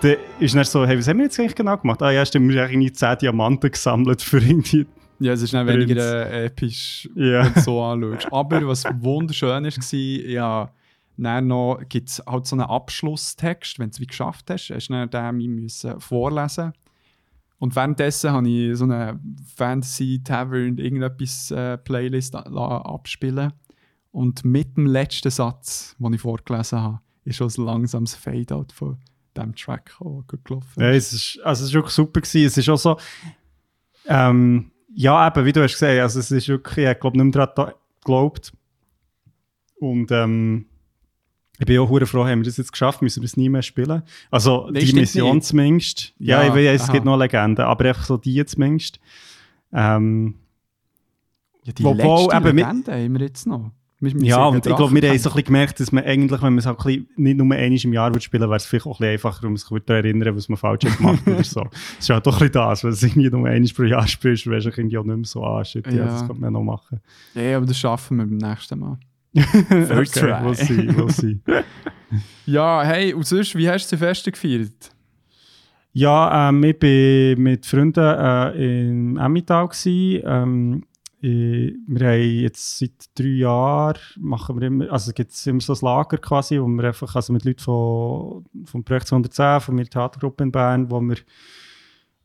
dann 0.00 0.16
ist 0.38 0.54
dann 0.54 0.64
so, 0.64 0.86
hey, 0.86 0.96
was 0.96 1.08
haben 1.08 1.18
wir 1.18 1.24
jetzt 1.24 1.38
eigentlich 1.40 1.56
genau 1.56 1.76
gemacht? 1.76 2.00
Ah 2.02 2.10
ja, 2.12 2.24
stimmt, 2.24 2.52
wir 2.52 2.62
haben 2.62 2.70
irgendwie 2.70 2.92
10 2.92 3.18
Diamanten 3.18 3.70
gesammelt 3.70 4.22
für 4.22 4.38
irgendwie... 4.38 4.86
Ja, 5.18 5.32
es 5.32 5.42
ist 5.42 5.52
dann 5.52 5.66
weniger 5.66 6.30
äh, 6.30 6.44
episch, 6.46 7.08
Ja. 7.16 7.44
wenn 7.44 7.54
du 7.54 7.60
so 7.60 7.82
anschaust. 7.82 8.32
Aber 8.32 8.64
was 8.68 8.84
wunderschön 9.00 9.64
war, 9.64 10.28
ja, 10.30 10.70
dann 11.24 11.48
noch 11.48 11.80
gibt 11.88 12.10
es 12.10 12.22
halt 12.26 12.46
so 12.46 12.54
einen 12.54 12.66
Abschlusstext, 12.66 13.78
wenn 13.78 13.90
du 13.90 13.94
es 13.94 14.00
wie 14.00 14.06
geschafft 14.06 14.50
hast, 14.50 14.70
hast 14.70 14.88
du 14.88 15.08
dann 15.08 15.40
den 15.40 15.68
vorlesen 15.98 16.72
Und 17.58 17.74
währenddessen 17.74 18.30
habe 18.30 18.48
ich 18.48 18.76
so 18.76 18.84
eine 18.84 19.18
Fantasy 19.56 20.20
Tavern 20.22 20.78
irgendetwas 20.78 21.50
äh, 21.50 21.76
Playlist 21.78 22.36
abspielen. 22.36 23.52
Und 24.12 24.44
mit 24.44 24.76
dem 24.76 24.86
letzten 24.86 25.30
Satz, 25.30 25.96
den 25.98 26.12
ich 26.12 26.20
vorgelesen 26.20 26.80
habe, 26.80 27.00
ist 27.24 27.36
schon 27.36 27.48
ein 27.48 27.64
langsames 27.64 28.14
Fade-out 28.14 28.72
von 28.72 28.98
diesem 29.36 29.54
Track 29.54 29.96
gelaufen. 30.44 30.80
Ja, 30.80 30.90
es 30.90 31.12
ist, 31.12 31.40
also 31.44 31.62
es 31.62 31.70
ist 31.70 31.74
wirklich 31.74 31.94
super 31.94 32.20
gewesen. 32.20 32.46
Es 32.46 32.56
ist 32.56 32.68
auch 32.68 32.78
so, 32.78 32.96
ähm, 34.06 34.70
ja 34.94 35.26
eben, 35.26 35.44
wie 35.44 35.52
du 35.52 35.62
hast 35.62 35.74
gesagt, 35.74 35.98
also 35.98 36.18
es 36.20 36.30
ist 36.30 36.48
wirklich, 36.48 36.86
ich 36.86 37.00
glaube 37.00 37.18
nicht 37.18 37.34
mehr 37.34 37.46
daran 37.46 37.74
geglaubt. 38.00 38.52
Und 39.80 40.10
ähm, 40.10 40.66
ich 41.58 41.66
bin 41.66 41.78
auch 41.80 41.88
froh, 42.06 42.24
haben 42.26 42.40
wir 42.40 42.44
das 42.44 42.56
jetzt 42.56 42.72
geschafft, 42.72 43.02
müssen 43.02 43.20
wir 43.22 43.26
es 43.26 43.36
nie 43.36 43.48
mehr 43.48 43.62
spielen. 43.62 44.02
Also 44.30 44.68
Nein, 44.70 44.84
die 44.84 44.92
Mission 44.94 45.36
nicht. 45.36 45.46
zumindest. 45.46 46.14
Ja, 46.18 46.42
Ja, 46.42 46.48
ich 46.48 46.54
weiß, 46.54 46.82
es 46.82 46.88
aha. 46.88 46.92
gibt 46.92 47.04
noch 47.04 47.16
Legenden, 47.16 47.64
aber 47.64 47.84
einfach 47.86 48.04
so 48.04 48.16
die 48.16 48.44
zumindest. 48.46 49.00
Ähm, 49.72 50.34
Ja, 51.64 51.72
die 51.72 51.84
Obwohl, 51.84 52.30
letzte 52.32 52.50
Legende 52.50 52.92
haben 52.92 53.12
wir 53.18 53.26
jetzt 53.26 53.46
noch. 53.46 53.70
Wir- 54.00 54.14
wir 54.14 54.22
ja, 54.24 54.46
und 54.46 54.64
ich 54.64 54.76
glaube, 54.76 54.94
wir 54.94 55.08
haben 55.10 55.18
so 55.18 55.28
ein 55.28 55.34
bisschen 55.34 55.44
gemerkt, 55.44 55.80
dass 55.80 55.90
man 55.90 56.04
eigentlich, 56.04 56.40
wenn 56.40 56.52
man 56.52 56.58
es 56.58 56.66
halt 56.66 56.78
ein 56.78 56.84
bisschen 56.84 57.08
nicht 57.16 57.36
nur 57.36 57.52
einmal 57.52 57.58
im 57.84 57.92
Jahr 57.92 58.10
würde 58.10 58.20
spielen 58.20 58.42
wäre 58.44 58.54
es 58.54 58.64
vielleicht 58.64 58.86
auch 58.86 58.90
ein 58.92 58.98
bisschen 58.98 59.12
einfacher, 59.12 59.46
um 59.48 59.56
sich 59.56 59.68
daran 59.68 59.82
zu 59.86 59.92
erinnern, 59.92 60.36
was 60.36 60.48
man 60.48 60.56
falsch 60.56 60.84
hat 60.86 60.96
gemacht 60.98 61.26
oder 61.26 61.42
so. 61.42 61.62
Es 61.98 62.04
ist 62.04 62.10
halt 62.10 62.24
doch 62.24 62.34
ein 62.34 62.38
bisschen 62.48 62.52
das, 62.52 62.84
wenn 62.84 62.90
du 62.90 62.94
es 62.94 63.02
irgendwie 63.02 63.28
nur 63.30 63.48
einmal 63.48 63.70
pro 63.74 63.82
Jahr 63.82 64.06
spielst, 64.06 64.46
weißt 64.48 64.66
du 64.66 64.70
irgendwie 64.70 64.98
auch 64.98 65.04
nicht 65.04 65.16
mehr 65.16 65.24
so, 65.24 65.64
shit, 65.64 65.84
ja, 65.88 65.92
Ja. 65.92 66.04
das 66.06 66.26
könnte 66.26 66.40
man 66.40 66.52
noch 66.52 66.62
machen. 66.62 67.00
Ja, 67.34 67.56
aber 67.56 67.66
das 67.66 67.76
schaffen 67.76 68.18
wir 68.18 68.26
beim 68.26 68.36
nächsten 68.36 68.78
Mal. 68.78 68.98
First 69.68 70.14
try. 70.14 70.42
we'll 70.42 70.54
see, 70.54 70.88
we'll 70.88 71.10
see. 71.10 71.40
Ja, 72.46 72.82
hey, 72.82 73.12
und 73.12 73.26
sonst, 73.26 73.54
wie 73.54 73.68
hast 73.68 73.92
du 73.92 73.96
Silvester 73.96 74.30
gefeiert? 74.30 74.90
Ja, 75.92 76.48
ähm, 76.48 76.64
ich 76.64 76.80
war 76.80 77.38
mit 77.38 77.66
Freunden 77.66 78.00
äh, 78.00 78.86
in 78.86 79.16
Emmental. 79.18 79.68
Ähm, 79.84 80.84
ich, 81.20 81.74
wir 81.86 82.06
haben 82.06 82.40
jetzt 82.40 82.78
seit 82.78 82.92
drei 83.14 83.26
Jahren, 83.26 83.98
machen 84.16 84.60
wir 84.60 84.68
immer, 84.68 84.90
also 84.92 85.12
gibt 85.12 85.32
es 85.32 85.46
immer 85.46 85.60
so 85.60 85.72
ein 85.74 85.78
Lager 85.82 86.18
quasi, 86.18 86.60
wo 86.60 86.66
wir 86.66 86.84
einfach, 86.84 87.14
also 87.16 87.32
mit 87.32 87.44
Leuten 87.44 87.58
von, 87.58 88.44
vom 88.64 88.84
Projekt 88.84 89.08
210, 89.08 89.60
von 89.60 89.74
meiner 89.74 89.88
Theatergruppe 89.88 90.44
in 90.44 90.52
Bern, 90.52 90.90
wo 90.90 91.00
wir 91.00 91.16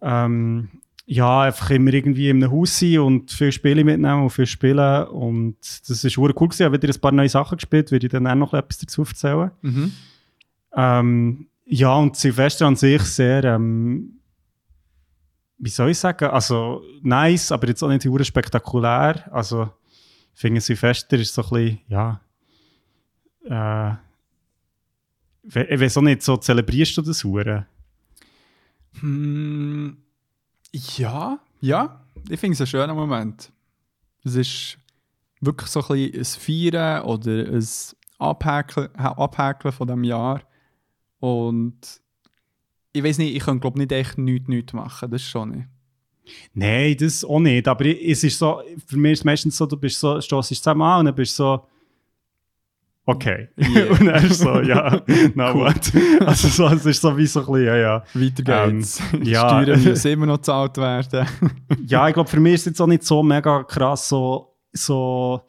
ähm, 0.02 0.70
ja, 1.06 1.42
einfach 1.42 1.70
immer 1.70 1.94
irgendwie 1.94 2.30
in 2.30 2.44
einem 2.44 2.52
Haus 2.52 2.78
sind 2.78 3.00
und 3.00 3.32
viel 3.32 3.52
Spiele 3.52 3.84
mitnehmen 3.84 4.24
und 4.24 4.30
viel 4.30 4.46
spielen 4.46 5.08
und 5.08 5.58
das 5.88 6.04
ist 6.04 6.18
cool 6.18 6.34
gewesen. 6.34 6.54
Ich 6.54 6.62
habe 6.62 6.82
wieder 6.82 6.94
ein 6.94 7.02
paar 7.02 7.12
neue 7.12 7.30
Sachen 7.30 7.58
gespielt, 7.58 7.92
würde 7.92 8.08
ich 8.08 8.12
dann 8.12 8.28
auch 8.28 8.36
noch 8.36 8.54
etwas 8.54 8.78
dazu 8.78 9.04
erzählen. 9.04 9.52
Mhm. 9.62 9.92
Ähm, 10.76 11.48
ja, 11.66 11.94
und 11.96 12.16
Silvester 12.16 12.68
an 12.68 12.76
sich 12.76 13.02
sehr, 13.02 13.44
ähm, 13.44 14.20
wie 15.58 15.70
soll 15.70 15.90
ich 15.90 16.00
sagen, 16.00 16.26
also 16.26 16.84
nice, 17.02 17.52
aber 17.52 17.68
jetzt 17.68 17.84
auch 17.84 17.90
nicht 17.90 18.06
hure 18.06 18.24
spektakulär. 18.24 19.32
Also, 19.34 19.70
ich 20.34 20.42
finde 20.42 20.62
Silvester 20.62 21.18
ist 21.18 21.34
so 21.34 21.44
ein 21.44 21.50
bisschen, 21.50 21.80
ja, 21.88 22.22
äh, 23.46 23.94
ich 25.46 25.80
weiß 25.80 25.98
auch 25.98 26.02
nicht, 26.02 26.24
so 26.24 26.38
zelebrierst 26.38 26.98
du 26.98 27.02
das 27.02 27.24
hure? 27.24 27.66
Hm, 29.00 29.98
ja, 30.74 31.40
ja, 31.62 32.02
ich 32.30 32.40
finde 32.40 32.54
es 32.56 32.62
ein 32.62 32.68
schöner 32.68 32.94
Moment. 32.94 33.52
Es 34.24 34.36
ist 34.36 34.78
wirklich 35.42 35.70
so 35.70 35.82
ein 35.82 36.12
bisschen 36.12 36.70
ein 36.70 36.72
Feiern 36.72 37.04
oder 37.04 37.32
ein 37.32 37.68
Abhäkeln, 38.18 38.96
Abhäkeln 38.96 39.72
von 39.72 39.88
diesem 39.88 40.04
Jahr. 40.04 40.42
Und 41.20 42.02
ich 42.92 43.04
weiß 43.04 43.18
nicht, 43.18 43.36
ich 43.36 43.44
kann 43.44 43.60
glaube 43.60 43.80
nicht 43.80 43.92
echt 43.92 44.18
nichts, 44.18 44.48
nichts 44.48 44.74
machen, 44.74 45.12
das 45.12 45.22
schon 45.22 45.50
nicht. 45.50 45.68
Nein, 46.54 46.96
das 46.98 47.26
auch 47.26 47.40
nicht, 47.40 47.68
aber 47.68 47.86
es 47.86 48.24
ist 48.24 48.40
so, 48.40 48.62
für 48.88 48.98
mich 48.98 49.14
ist 49.14 49.20
es 49.20 49.26
meistens 49.26 49.58
so, 49.58 49.66
du 49.66 49.76
bist 49.76 50.00
so, 50.00 50.22
stoßt 50.22 50.56
zusammen 50.56 50.82
an 50.82 51.00
und 51.00 51.06
dann 51.08 51.16
bist 51.16 51.36
so, 51.36 51.68
okay. 53.06 53.50
Yeah. 53.58 53.92
und 53.92 54.06
dann 54.06 54.26
ist 54.26 54.40
so, 54.40 54.62
ja, 54.62 55.02
na 55.36 55.54
Cool. 55.54 55.66
what? 55.66 55.92
Also 56.28 56.48
so, 56.48 56.68
es 56.68 56.86
ist 56.86 57.02
so 57.02 57.18
wie 57.18 57.26
so 57.26 57.40
ein 57.42 57.46
bisschen, 57.46 57.66
ja, 57.66 57.76
ja. 57.76 58.04
Weiter 58.14 58.66
Ähm, 58.66 58.78
geht's. 58.78 59.02
ja. 59.24 59.50
Steuern 59.50 59.84
müssen 59.84 60.12
immer 60.12 60.26
noch 60.26 60.38
gezahlt 60.38 60.78
werden. 60.78 61.28
Ja, 61.86 62.08
ich 62.08 62.14
glaube, 62.14 62.30
für 62.30 62.40
mich 62.40 62.56
ist 62.56 62.62
es 62.62 62.66
jetzt 62.68 62.82
auch 62.82 62.88
nicht 62.88 63.04
so 63.04 63.22
mega 63.24 63.64
krass, 63.64 64.10
so, 64.10 64.56
so, 64.72 65.42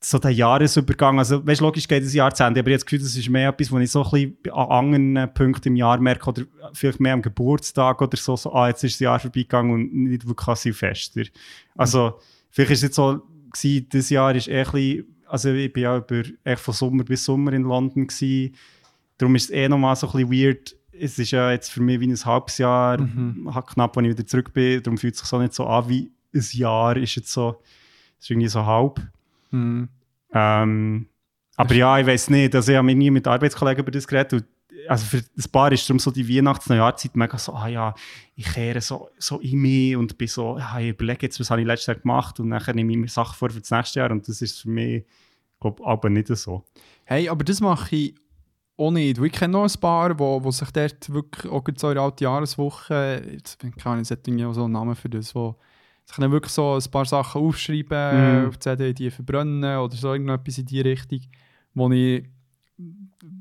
so 0.00 0.18
der 0.18 0.30
Jahresübergang. 0.30 1.18
Also, 1.18 1.44
weißt 1.44 1.60
du, 1.60 1.64
logisch 1.64 1.88
geht 1.88 2.04
das 2.04 2.14
Jahr 2.14 2.32
zu 2.32 2.44
Ende, 2.44 2.60
aber 2.60 2.70
jetzt 2.70 2.86
Gefühl, 2.86 3.00
das 3.00 3.16
ist 3.16 3.28
mehr 3.28 3.48
etwas, 3.48 3.72
was 3.72 3.82
ich 3.82 3.90
so 3.90 4.04
ein 4.04 4.10
bisschen 4.10 4.52
an 4.52 4.94
anderen 4.94 5.34
Punkten 5.34 5.68
im 5.68 5.76
Jahr 5.76 5.98
merke, 5.98 6.28
oder 6.28 6.42
vielleicht 6.72 7.00
mehr 7.00 7.14
am 7.14 7.22
Geburtstag 7.22 8.00
oder 8.00 8.16
so, 8.16 8.36
so 8.36 8.52
ah, 8.52 8.68
jetzt 8.68 8.84
ist 8.84 8.94
das 8.94 9.00
Jahr 9.00 9.18
vorbeigegangen 9.18 9.72
und 9.72 9.92
nicht 9.92 10.26
wirklich 10.26 10.48
an 10.48 10.56
Silvester. 10.56 11.22
Also, 11.76 12.20
vielleicht 12.50 12.70
ist 12.72 12.78
es 12.78 12.82
jetzt 12.84 12.96
so, 12.96 13.22
gewesen, 13.52 13.86
das 13.90 14.10
Jahr 14.10 14.34
ist 14.34 14.48
eher 14.48 14.66
ein 14.66 14.72
bisschen, 14.72 15.16
also 15.28 15.52
ich 15.52 15.72
bin 15.72 15.82
ja 15.84 15.96
über, 15.96 16.22
echt 16.44 16.60
von 16.62 16.74
Sommer 16.74 17.04
bis 17.04 17.24
Sommer 17.24 17.52
in 17.52 17.62
London 17.62 18.06
gewesen, 18.06 18.54
darum 19.18 19.34
ist 19.34 19.44
es 19.44 19.50
eh 19.50 19.68
nochmal 19.68 19.96
so 19.96 20.06
ein 20.08 20.12
bisschen 20.28 20.32
weird, 20.32 20.76
es 20.92 21.18
ist 21.18 21.30
ja 21.30 21.52
jetzt 21.52 21.70
für 21.70 21.80
mich 21.80 22.00
wie 22.00 22.08
ein 22.08 22.24
halbes 22.24 22.58
Jahr, 22.58 22.98
Mhm. 23.00 23.48
knapp, 23.66 23.96
als 23.96 24.06
ich 24.06 24.12
wieder 24.12 24.26
zurück 24.26 24.52
bin, 24.52 24.82
darum 24.82 24.98
fühlt 24.98 25.14
es 25.14 25.20
sich 25.20 25.28
so 25.28 25.38
nicht 25.38 25.54
so 25.54 25.66
an 25.66 25.88
wie 25.88 26.10
ein 26.34 26.44
Jahr, 26.52 26.96
ist 26.96 27.14
jetzt 27.14 27.32
so, 27.32 27.60
ist 28.18 28.30
irgendwie 28.30 28.48
so 28.48 28.64
halb. 28.66 29.00
Mhm. 29.50 29.88
Ähm, 30.32 31.06
aber 31.56 31.74
ja, 31.74 31.98
ich 31.98 32.06
weiß 32.06 32.30
nicht, 32.30 32.54
also 32.54 32.70
ich 32.72 32.76
habe 32.76 32.86
mich 32.86 32.96
nie 32.96 33.10
mit 33.10 33.26
Arbeitskollegen 33.26 33.82
über 33.82 33.90
das 33.90 34.06
geredet. 34.06 34.32
Und, 34.34 34.44
also 34.88 35.04
für 35.04 35.18
ein 35.18 35.50
paar 35.52 35.72
ist 35.72 35.88
darum 35.88 35.98
so 35.98 36.10
die 36.10 36.28
Weihnachts-Neujahrszeit 36.28 37.16
mega 37.16 37.38
so, 37.38 37.52
ah 37.52 37.68
ja, 37.68 37.94
ich 38.34 38.46
kehre 38.46 38.80
so, 38.80 39.08
so 39.18 39.38
in 39.40 39.58
mich 39.58 39.96
und 39.96 40.16
bin 40.18 40.28
so, 40.28 40.58
ja, 40.58 40.78
ich 40.78 40.88
überlege 40.90 41.26
jetzt, 41.26 41.38
was 41.40 41.50
habe 41.50 41.60
ich 41.60 41.66
letztes 41.66 41.86
Jahr 41.86 41.96
gemacht 41.96 42.40
und 42.40 42.50
dann 42.50 42.62
nehme 42.74 42.92
ich 42.92 42.98
mir 42.98 43.08
Sachen 43.08 43.34
vor 43.34 43.50
für 43.50 43.60
das 43.60 43.70
nächste 43.70 44.00
Jahr 44.00 44.10
und 44.10 44.26
das 44.28 44.42
ist 44.42 44.60
für 44.62 44.70
mich, 44.70 45.04
glaube 45.60 45.84
aber 45.86 46.10
nicht 46.10 46.28
so. 46.28 46.64
Hey, 47.04 47.28
aber 47.28 47.44
das 47.44 47.60
mache 47.60 47.94
ich 47.94 48.14
auch 48.76 48.90
nicht. 48.90 49.18
Ich 49.18 49.32
kenne 49.32 49.52
noch 49.52 49.64
ein 49.64 49.80
paar, 49.80 50.18
wo, 50.18 50.42
wo 50.42 50.50
sich 50.50 50.70
dort 50.70 51.12
wirklich 51.12 51.52
auch 51.52 51.64
gerade 51.64 51.80
so 51.80 51.88
in 51.88 51.94
der 51.94 52.04
alten 52.04 52.24
Jahreswoche, 52.24 53.22
jetzt 53.32 53.58
bin 53.58 53.70
ich 53.70 53.82
keine 53.82 54.02
auch 54.02 54.52
so 54.52 54.64
einen 54.64 54.72
Namen 54.72 54.94
für 54.94 55.08
das, 55.08 55.34
wo 55.34 55.56
sich 56.06 56.16
dann 56.16 56.30
wirklich 56.30 56.52
so 56.52 56.74
ein 56.76 56.90
paar 56.90 57.04
Sachen 57.04 57.42
aufschreiben, 57.42 58.42
Mhm. 58.42 58.48
auf 58.48 58.56
die 58.56 58.60
CD, 58.60 58.94
die 58.94 59.10
verbrennen 59.10 59.78
oder 59.78 59.96
so 59.96 60.12
irgendetwas 60.12 60.58
in 60.58 60.66
die 60.66 60.80
Richtung, 60.80 61.20
wo 61.74 61.90
ich 61.90 62.24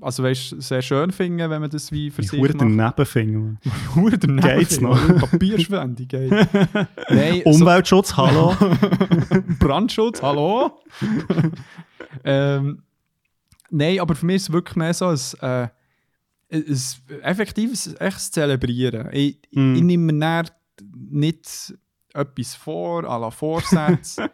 also 0.02 0.24
weißt, 0.24 0.62
sehr 0.62 0.82
schön 0.82 1.12
finde, 1.12 1.50
wenn 1.50 1.62
man 1.62 1.70
das 1.70 1.92
wie 1.92 2.10
für 2.10 2.22
Ich 2.22 2.30
sich 2.32 2.42
macht. 2.42 2.60
daneben 2.60 3.06
finde. 3.06 3.58
Hure 3.96 4.18
daneben 4.18 4.42
Geht's 4.60 4.82
noch? 4.82 5.02
oder? 5.10 5.20
Papierschwendung, 5.28 6.08
geht. 6.08 6.32
Nein, 7.10 7.42
so- 7.46 7.50
Umweltschutz, 7.52 8.16
hallo? 8.18 8.56
Brandschutz, 9.60 10.22
hallo? 10.22 10.72
ähm, 12.24 12.82
nein, 13.70 14.00
aber 14.00 14.16
für 14.16 14.26
mich 14.26 14.38
ist 14.38 14.44
es 14.44 14.52
wirklich 14.54 14.76
mehr 14.76 14.94
so 14.94 15.08
ein, 15.08 15.20
äh, 15.42 15.68
ein 16.52 16.78
effektives 17.24 17.94
echtes 18.00 18.32
Zelebrieren. 18.32 19.10
Ich, 19.12 19.38
Mm. 19.52 19.76
ich 19.76 19.82
nehme 19.84 20.12
mir 20.14 20.44
nicht 21.10 21.74
etwas 22.14 22.56
vor, 22.56 23.04
à 23.04 23.20
la 23.20 23.30
Vorsätze. 23.32 24.30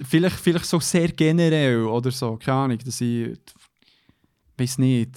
vielleicht, 0.00 0.36
vielleicht 0.36 0.64
so 0.66 0.78
sehr 0.80 1.08
generell 1.08 1.82
oder 1.84 2.10
so, 2.10 2.36
keine 2.36 2.58
Ahnung, 2.58 2.78
dass 2.84 3.00
ich, 3.00 3.36
weiß 4.58 4.78
nicht, 4.78 5.16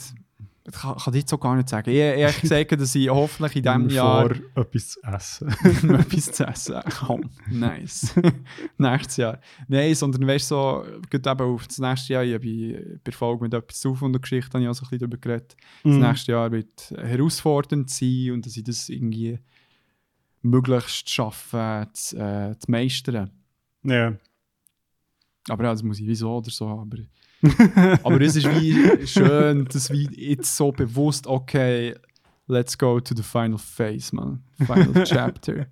ich 0.64 0.74
kann, 0.74 0.96
kann 0.96 1.14
ich 1.16 1.22
jetzt 1.22 1.30
so 1.32 1.40
gar 1.40 1.56
nicht 1.56 1.70
sagen. 1.70 1.90
Ich, 1.90 1.98
ich 1.98 2.42
gesagt, 2.42 2.72
dass 2.80 2.94
ich 2.94 3.10
hoffentlich 3.10 3.56
in 3.58 3.64
diesem 3.64 3.90
Jahr 3.90 4.30
Vor 4.54 4.64
etwas 4.64 4.90
zu 4.90 5.02
essen. 5.02 5.50
etwas 6.00 6.32
zu 6.32 6.46
essen. 6.48 6.76
Oh, 7.10 7.20
nice. 7.50 8.14
Nächstes 8.78 9.18
Jahr. 9.18 9.40
Nein, 9.68 9.96
sondern 9.96 10.28
weißt 10.28 10.52
du, 10.52 10.56
so, 10.56 10.86
geht 11.10 11.26
eben 11.26 11.42
auf 11.42 11.68
das 11.68 11.80
nächste 11.80 12.14
Jahr, 12.14 12.24
ich 12.24 12.36
habe 12.36 13.00
bei 13.04 13.12
Folge 13.12 13.44
mit 13.44 13.54
etwas 13.56 13.80
zu 13.80 13.96
von 13.96 14.14
der 14.14 14.22
Geschichte, 14.22 14.52
habe 14.54 14.64
ich 14.64 14.70
auch 14.70 14.74
so 14.76 14.86
ein 14.86 14.90
bisschen 14.90 15.00
darüber 15.00 15.18
geredet. 15.18 15.56
Das 15.84 15.94
Mhm. 15.96 16.00
nächste 16.00 16.32
Jahr 16.34 16.52
wird 16.52 16.92
herausfordernd 16.96 17.90
sein 17.90 18.32
und 18.32 18.46
dass 18.46 18.56
ich 18.56 18.64
das 18.64 18.88
irgendwie 18.90 19.40
möglichst 20.44 21.10
schaffe, 21.10 21.88
zu, 21.94 22.18
äh, 22.18 22.56
zu 22.58 22.70
meistern. 22.70 23.32
Ja. 23.84 24.14
Aber 25.50 25.64
ja, 25.64 25.72
das 25.72 25.82
muss 25.84 26.00
ich 26.00 26.08
wieso 26.08 26.38
oder 26.38 26.52
so. 26.52 26.68
Aber, 26.68 26.98
aber 28.04 28.22
es 28.22 28.36
ist 28.36 28.48
wie 28.60 29.06
schön, 29.08 29.66
dass 29.66 29.90
wie 29.92 30.08
jetzt 30.16 30.56
so 30.56 30.72
bewusst, 30.72 31.26
okay, 31.28 31.96
let's 32.48 32.78
go 32.78 33.00
to 33.00 33.16
the 33.16 33.24
final 33.24 33.58
phase, 33.58 34.16
man. 34.16 34.44
Final 34.58 35.04
chapter. 35.06 35.68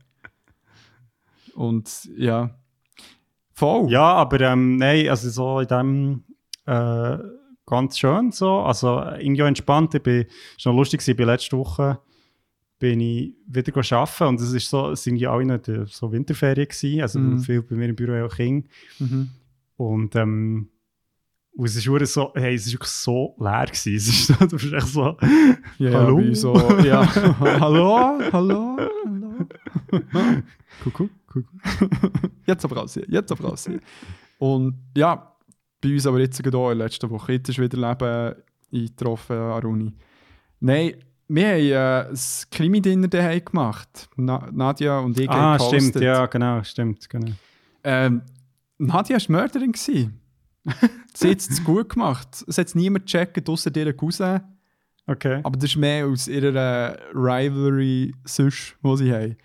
Und 1.56 2.10
ja. 2.18 2.56
Voll. 3.54 3.92
Ja, 3.92 4.14
aber 4.14 4.40
ähm, 4.42 4.78
nein, 4.78 5.10
also 5.10 5.30
so 5.30 5.60
in 5.60 5.68
dem 5.68 6.24
äh, 6.66 7.18
ganz 7.66 8.00
schön 8.00 8.32
so. 8.32 8.60
Also 8.60 9.00
irgendwie 9.20 9.44
auch 9.44 9.48
entspannt. 9.48 9.94
Ich 9.96 10.02
bin, 10.04 10.26
noch 10.66 10.74
lustig, 10.74 11.06
ich 11.08 11.16
bin 11.16 11.26
letzte 11.28 11.58
Woche 11.58 12.00
bin 12.80 13.02
ich 13.02 13.36
wieder 13.46 13.74
arbeiten 13.98 14.24
und 14.24 14.40
es 14.40 14.54
ist 14.54 14.70
so, 14.70 14.92
es 14.92 15.04
sind 15.04 15.18
ja 15.18 15.34
alle 15.34 15.44
noch 15.46 15.58
die- 15.58 15.84
so 15.88 16.10
Winterferien 16.14 16.66
gewesen, 16.66 17.02
also 17.02 17.20
Mhm. 17.20 17.40
viel 17.40 17.62
bei 17.62 17.76
mir 17.76 17.90
im 17.90 17.96
Büro 17.98 18.26
auch 18.26 18.34
Kinder. 18.34 18.66
Mhm. 19.00 19.30
Und 19.76 20.16
ähm, 20.16 20.70
und 21.60 21.66
es 21.66 21.76
ist 21.76 22.14
so, 22.14 22.32
hey, 22.36 22.56
es 22.56 22.68
ist 22.68 22.72
wirklich 22.72 22.90
so 22.90 23.36
leer 23.38 23.66
gewesen. 23.66 23.98
Es 23.98 24.08
ist 24.08 24.28
so, 24.28 24.34
du 24.46 24.56
bist 24.56 24.72
echt 24.72 24.88
so, 24.88 25.18
Ja, 25.78 25.92
Hallo? 25.92 26.20
Ja, 26.22 26.34
so, 26.34 26.54
ja. 26.80 27.16
hallo, 27.60 28.18
hallo, 28.32 28.78
hallo. 29.06 29.34
Kuckuck, 30.82 31.10
kuckuck. 31.28 32.32
Jetzt 32.46 32.64
aber 32.64 32.78
raus 32.78 32.94
hier, 32.94 33.04
jetzt 33.10 33.30
aber 33.34 33.50
raus 33.50 33.68
hier. 33.68 33.82
Und 34.38 34.76
ja, 34.96 35.36
bei 35.82 35.92
uns 35.92 36.08
aber 36.08 36.22
jetzt 36.22 36.42
gerade 36.42 36.58
auch 36.58 36.72
in 36.72 36.78
der 36.78 36.88
letzten 36.88 37.10
Woche. 37.10 37.34
Jetzt 37.34 37.50
ist 37.50 37.60
wieder 37.60 37.78
Leben 37.78 38.36
eingetroffen 38.74 39.36
an 39.36 39.66
Uni. 39.66 39.94
Nein, 40.62 40.94
wir 41.28 41.46
haben 41.46 41.60
äh, 41.60 42.10
ein 42.10 42.20
Krimi-Dinner 42.52 43.10
daheim 43.10 43.44
gemacht. 43.44 44.10
Na 44.16 44.48
Nadja 44.50 45.00
und 45.00 45.20
ich 45.20 45.30
ah, 45.30 45.60
stimmt, 45.60 45.96
ja, 45.96 46.26
genau, 46.28 46.64
stimmt, 46.64 47.10
genau. 47.10 47.34
Ähm, 47.84 48.22
Nadja 48.78 49.18
war 49.18 49.26
Mörderin. 49.28 49.74
gewesen. 49.74 50.22
Sie 51.14 51.32
hat 51.32 51.40
es 51.40 51.64
gut 51.64 51.90
gemacht. 51.90 52.44
Es 52.48 52.58
hat 52.58 52.76
niemand 52.76 53.06
gecheckt, 53.06 53.48
außer 53.50 53.76
ihrer 53.76 53.94
Cousin. 53.94 54.42
Okay, 55.08 55.40
Aber 55.44 55.58
das 55.58 55.72
ist 55.72 55.76
mehr 55.76 56.06
aus 56.06 56.28
ihrer 56.28 56.98
Rivalry 57.14 58.14
sonst, 58.26 58.76
die 58.84 58.98
sie 58.98 59.12
haben. 59.12 59.38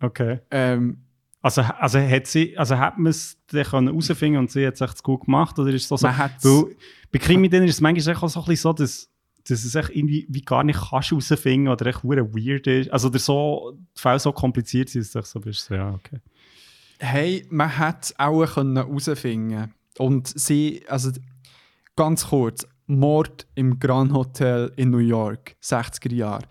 okay. 0.00 0.38
Ähm, 0.52 0.98
Also, 1.42 1.62
also 1.62 1.98
hat 1.98 2.26
sie, 2.26 2.56
also 2.56 2.78
hat 2.78 2.98
man 2.98 3.10
es 3.10 3.38
können 3.70 3.88
herausfinden 3.88 4.38
und 4.38 4.50
sie 4.50 4.66
hat 4.66 4.74
es 4.74 4.80
echt 4.80 5.02
gut 5.02 5.24
gemacht, 5.24 5.58
oder 5.58 5.72
ist 5.72 5.88
so, 5.88 5.96
so 5.96 6.06
man 6.06 6.16
Weil 6.44 6.76
bei 7.10 7.18
Krimi 7.18 7.48
ist 7.64 7.76
es 7.76 7.80
manchmal 7.80 8.16
auch 8.16 8.28
so, 8.28 8.40
ein 8.40 8.46
bisschen 8.46 8.56
so, 8.56 8.72
dass, 8.72 9.10
dass 9.48 9.64
es 9.64 9.74
echt 9.74 9.90
irgendwie 9.90 10.26
wie 10.28 10.42
gar 10.42 10.62
nicht 10.62 10.78
kannst 10.78 11.10
herausfinden 11.10 11.68
oder 11.68 11.86
echt 11.86 12.04
weird 12.04 12.66
ist. 12.66 12.92
Also 12.92 13.08
der 13.08 13.20
so, 13.20 13.72
die 13.96 14.00
Fälle 14.00 14.18
so 14.20 14.32
kompliziert 14.32 14.90
sind, 14.90 15.02
dass 15.14 15.32
du 15.32 15.38
so 15.38 15.40
bist, 15.40 15.64
so, 15.64 15.74
ja, 15.74 15.90
okay. 15.94 16.20
hey, 17.00 17.46
man 17.50 17.76
hat 17.78 18.04
es 18.04 18.18
auch 18.18 18.46
können 18.54 18.76
herausfinden 18.76 19.72
Und 19.98 20.28
sie, 20.28 20.82
also 20.88 21.10
ganz 21.96 22.28
kurz, 22.28 22.66
Mord 22.86 23.46
im 23.54 23.78
Grand 23.78 24.12
Hotel 24.12 24.72
in 24.76 24.90
New 24.90 24.98
York, 24.98 25.56
60er 25.62 26.14
Jahre. 26.14 26.44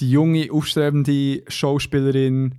Die 0.00 0.10
junge, 0.10 0.48
aufstrebende 0.52 1.42
Schauspielerin 1.48 2.54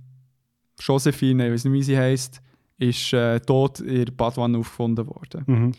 Josephine, 0.78 1.46
ich 1.46 1.52
weiß 1.52 1.64
nicht, 1.64 1.72
wie 1.72 1.82
sie 1.82 1.98
heißt, 1.98 2.42
ist 2.78 3.12
äh, 3.12 3.40
tot 3.40 3.80
in 3.80 4.04
der 4.04 4.12
Badwanne 4.12 4.58
aufgefunden 4.58 5.06
worden. 5.06 5.44
Mhm. 5.46 5.72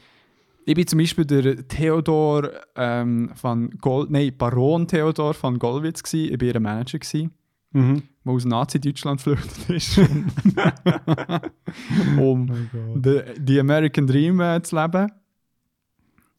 Ich 0.66 0.76
bin 0.76 0.86
zum 0.86 1.00
Beispiel 1.00 1.26
der 1.26 1.68
Theodor 1.68 2.52
ähm, 2.76 3.32
van 3.42 3.72
Gol 3.82 4.08
nein, 4.10 4.36
Baron 4.38 4.88
Theodor 4.88 5.36
van 5.40 5.58
Gollwitz 5.58 6.04
gsi. 6.04 6.28
Ich 6.28 6.40
war 6.40 6.48
ihr 6.48 6.60
Manager 6.60 7.00
gsi, 7.00 7.30
Mhm. 7.74 8.04
aus 8.26 8.46
Nazi-Deutschland 8.46 9.24
geflüchtet 9.24 9.70
ist, 9.70 9.98
um 12.20 12.50
Oh 12.74 13.00
the, 13.02 13.22
die 13.38 13.60
American 13.60 14.08
Dream 14.08 14.40
äh, 14.42 14.62
zu 14.62 14.76
leben. 14.76 15.12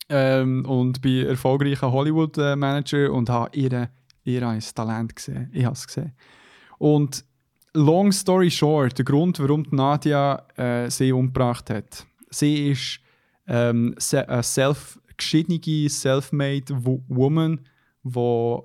Ähm, 0.09 0.66
und 0.66 1.01
bin 1.01 1.27
erfolgreicher 1.27 1.90
Hollywood-Manager 1.90 3.11
und 3.12 3.31
habe 3.31 3.57
ihr, 3.57 3.88
ihr 4.25 4.47
ein 4.47 4.61
Talent 4.61 5.16
gesehen. 5.16 5.49
Ich 5.55 5.64
habe 5.64 5.75
es 5.75 5.87
gesehen. 5.87 6.12
Und 6.79 7.25
long 7.73 8.12
story 8.12 8.51
short, 8.51 8.99
der 8.99 9.05
Grund, 9.07 9.38
warum 9.40 9.64
Nadia 9.71 10.42
äh, 10.57 10.90
sie 10.90 11.12
umgebracht 11.12 11.71
hat. 11.71 12.07
Sie 12.29 12.71
ist 12.71 13.01
ähm, 13.47 13.95
se 13.99 14.29
eine 14.29 14.42
self 14.42 14.99
geschiedene, 15.16 15.88
self-made 15.88 16.85
Wo- 16.85 17.03
Woman, 17.09 17.61
die 18.03 18.59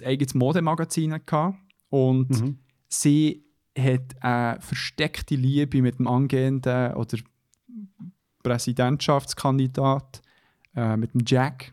ein 0.00 0.06
eigenes 0.06 0.34
Modemagazin 0.34 1.12
hatte. 1.12 1.54
Und 1.94 2.28
Mhm. 2.30 2.58
sie 2.88 3.44
hat 3.78 4.20
eine 4.20 4.60
versteckte 4.60 5.36
Liebe 5.36 5.80
mit 5.80 6.00
dem 6.00 6.08
angehenden 6.08 6.92
oder 6.94 7.18
Präsidentschaftskandidat, 8.42 10.22
äh, 10.74 10.96
mit 10.96 11.14
dem 11.14 11.22
Jack. 11.24 11.72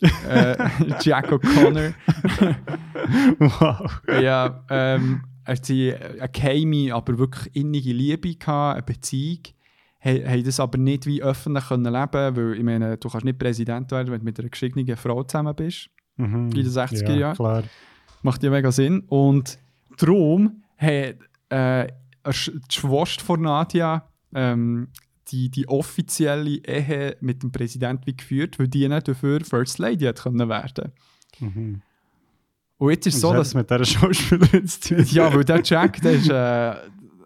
äh, 0.00 0.56
Jack 1.00 1.30
O'Connor. 1.32 1.94
wow. 3.38 4.00
ja, 4.20 4.64
ähm, 4.68 5.22
hat 5.44 5.64
sie 5.64 5.94
eine 5.94 6.28
geheime, 6.28 6.92
aber 6.92 7.16
wirklich 7.18 7.54
innige 7.54 7.92
Liebe 7.92 8.34
gehabt, 8.34 8.74
eine 8.78 8.82
Beziehung. 8.82 9.42
Haben 10.00 10.44
das 10.44 10.58
aber 10.60 10.76
nicht 10.76 11.06
wie 11.06 11.22
öffentlich 11.22 11.68
können 11.68 11.84
leben 11.84 12.36
weil 12.36 12.54
ich 12.58 12.62
meine, 12.64 12.98
du 12.98 13.08
kannst 13.08 13.24
nicht 13.24 13.38
Präsident 13.38 13.90
werden, 13.92 14.12
wenn 14.12 14.18
du 14.18 14.24
mit 14.24 14.38
einer 14.38 14.48
geschickten 14.50 14.96
Frau 14.96 15.22
zusammen 15.22 15.54
bist. 15.54 15.88
Mhm. 16.16 16.48
In 16.48 16.50
den 16.50 16.66
60er 16.66 17.10
ja, 17.10 17.16
Jahren. 17.16 17.36
klar. 17.36 17.62
Macht 18.24 18.42
ja 18.42 18.50
mega 18.50 18.72
Sinn. 18.72 19.00
Und 19.08 19.58
darum 19.98 20.62
hat 20.78 21.16
äh, 21.50 21.86
die 22.26 22.32
Schwester 22.70 23.22
von 23.22 23.42
Nadia 23.42 24.08
ähm, 24.34 24.88
die, 25.28 25.50
die 25.50 25.68
offizielle 25.68 26.56
Ehe 26.66 27.16
mit 27.20 27.42
dem 27.42 27.52
Präsidenten 27.52 28.16
geführt, 28.16 28.58
weil 28.58 28.68
die 28.68 28.88
nicht 28.88 29.08
dafür 29.08 29.40
First 29.44 29.78
Lady 29.78 30.06
hat 30.06 30.22
können 30.22 30.48
werden. 30.48 30.92
Mhm. 31.38 31.82
Und 32.78 32.90
jetzt 32.90 33.06
ist 33.06 33.16
es 33.16 33.20
so, 33.20 33.32
dass 33.32 33.52
das 33.52 33.54
mit 33.54 33.70
dieser 33.70 33.84
Schauspielerin 33.84 34.66
zu 34.66 34.80
tun? 34.94 35.04
ja, 35.10 35.32
weil 35.34 35.44
der 35.44 35.62
Jack, 35.62 36.00
der 36.00 36.12
ist 36.12 36.30
äh, 36.30 36.74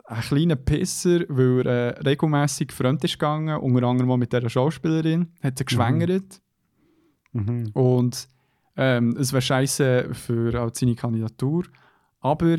ein 0.04 0.20
kleiner 0.22 0.56
Pisser, 0.56 1.20
weil 1.28 1.66
er 1.66 1.96
äh, 1.96 2.00
regelmäßig 2.00 2.72
fremd 2.72 3.04
ist 3.04 3.14
gegangen, 3.14 3.56
unter 3.56 3.86
anderem 3.86 4.18
mit 4.18 4.32
dieser 4.32 4.50
Schauspielerin, 4.50 5.28
hat 5.42 5.58
sie 5.58 5.64
geschwängert 5.64 6.40
Mhm. 7.32 7.70
und 7.74 8.26
Ähm, 8.80 9.16
es 9.18 9.32
wäre 9.32 9.42
scheiße 9.42 10.14
für 10.14 10.62
auch 10.62 10.70
seine 10.72 10.94
Kandidatur. 10.94 11.64
Aber 12.20 12.58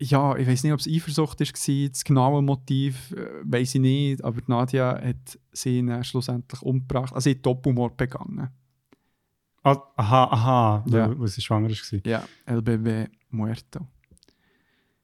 ja, 0.00 0.36
ich 0.36 0.48
weiß 0.48 0.64
nicht, 0.64 0.72
ob 0.72 0.80
es 0.80 0.88
Eifersucht 0.88 1.38
war, 1.38 1.88
das 1.88 2.04
genaue 2.04 2.42
Motiv 2.42 3.12
äh, 3.12 3.26
weiß 3.44 3.74
ich 3.76 3.80
nicht, 3.82 4.24
aber 4.24 4.40
Nadia 4.46 5.00
hat 5.00 5.38
sie 5.52 5.86
schlussendlich 6.02 6.62
umgebracht. 6.62 7.12
Also 7.14 7.24
sie 7.30 7.36
hat 7.36 7.46
Doppelmord 7.46 7.96
begangen. 7.96 8.48
Ah, 9.62 9.76
aha, 9.96 10.24
aha, 10.24 10.84
Ja. 10.88 10.98
ja. 11.08 11.18
wo 11.18 11.26
sie 11.26 11.40
schwanger 11.40 11.70
war. 11.70 12.00
Ja, 12.06 12.24
LBB 12.46 13.10
Muerto. 13.30 13.86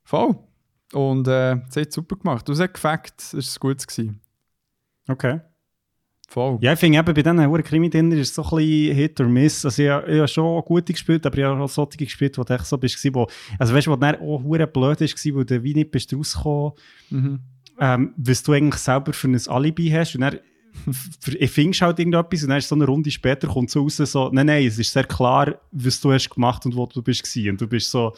Voll. 0.03 0.37
Und 0.93 1.29
äh, 1.29 1.61
sie 1.69 1.83
hat 1.83 1.93
super 1.93 2.17
gemacht. 2.17 2.49
Du 2.49 2.53
hast 2.53 2.73
gefackt, 2.73 3.21
es 3.35 3.57
war 3.57 3.61
gut. 3.71 3.87
Gewesen. 3.87 4.21
Okay. 5.07 5.41
Voll. 6.31 6.59
Ja, 6.61 6.75
ich 6.75 6.79
finde 6.79 6.97
eben, 6.97 7.07
bei 7.13 7.23
diesen 7.23 7.45
Huren 7.45 7.65
Krimi-Dinner 7.65 8.15
ist 8.15 8.29
es 8.29 8.35
so 8.37 8.45
ein 8.45 8.51
bisschen 8.59 8.95
Hit 8.95 9.21
or 9.21 9.27
Miss. 9.27 9.65
Also 9.65 9.83
ich, 9.83 9.89
ich 9.89 10.19
habe 10.19 10.29
schon 10.29 10.63
gute 10.63 10.93
gespielt, 10.93 11.27
aber 11.27 11.37
ich 11.37 11.43
habe 11.43 11.61
auch 11.61 11.69
solche 11.69 11.97
gespielt, 11.99 12.39
wo 12.39 12.45
du 12.45 12.55
echt 12.55 12.67
so 12.67 12.79
bist, 12.79 13.05
wo, 13.13 13.27
also 13.59 13.75
weißt 13.75 13.89
du, 13.89 13.91
wo 13.91 13.97
dann 13.97 14.15
auch 14.15 14.41
hure 14.45 14.69
blöd 14.69 15.01
ist, 15.01 15.27
weil 15.35 15.45
du 15.45 15.61
wie 15.65 15.75
nicht 15.75 15.91
bist 15.91 16.15
rausgekommen, 16.15 16.73
Mhm. 17.11 17.41
ähm, 17.81 18.15
was 18.17 18.45
du 18.45 18.53
eigentlich 18.53 18.81
selber 18.81 19.13
für 19.13 19.27
ein 19.27 19.41
Alibi 19.49 19.91
hast 19.91 20.15
und 20.15 20.21
dann 20.21 20.39
findest 21.49 21.83
halt 21.83 21.99
irgendetwas 21.99 22.45
und 22.45 22.51
dann 22.51 22.59
ist 22.59 22.69
so 22.69 22.77
eine 22.77 22.87
Runde 22.87 23.11
später 23.11 23.49
kommt 23.49 23.71
so 23.71 23.83
raus, 23.83 23.97
so, 23.97 24.31
nein, 24.33 24.47
nein, 24.47 24.65
es 24.65 24.79
ist 24.79 24.93
sehr 24.93 25.03
klar, 25.03 25.61
was 25.73 26.01
du 26.01 26.13
hast 26.13 26.31
gemacht 26.31 26.65
und 26.65 26.77
wo 26.77 26.87
du 26.87 27.03
bist 27.03 27.25
gewesen. 27.25 27.51
und 27.51 27.61
du 27.61 27.67
bist 27.67 27.91
so, 27.91 28.15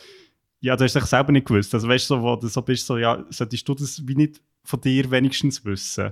ja, 0.60 0.76
du 0.76 0.84
hast 0.84 0.94
dich 0.94 1.04
selber 1.06 1.32
nicht 1.32 1.46
gewusst, 1.46 1.72
also 1.72 1.88
weißt 1.88 2.10
du, 2.10 2.16
so, 2.16 2.22
wo 2.22 2.36
du 2.36 2.46
so 2.48 2.60
bist, 2.60 2.86
so, 2.86 2.98
ja, 2.98 3.24
solltest 3.30 3.66
du 3.66 3.74
das 3.74 4.06
wie 4.06 4.16
nicht 4.16 4.42
von 4.64 4.82
dir 4.82 5.10
wenigstens 5.10 5.64
wissen? 5.64 6.10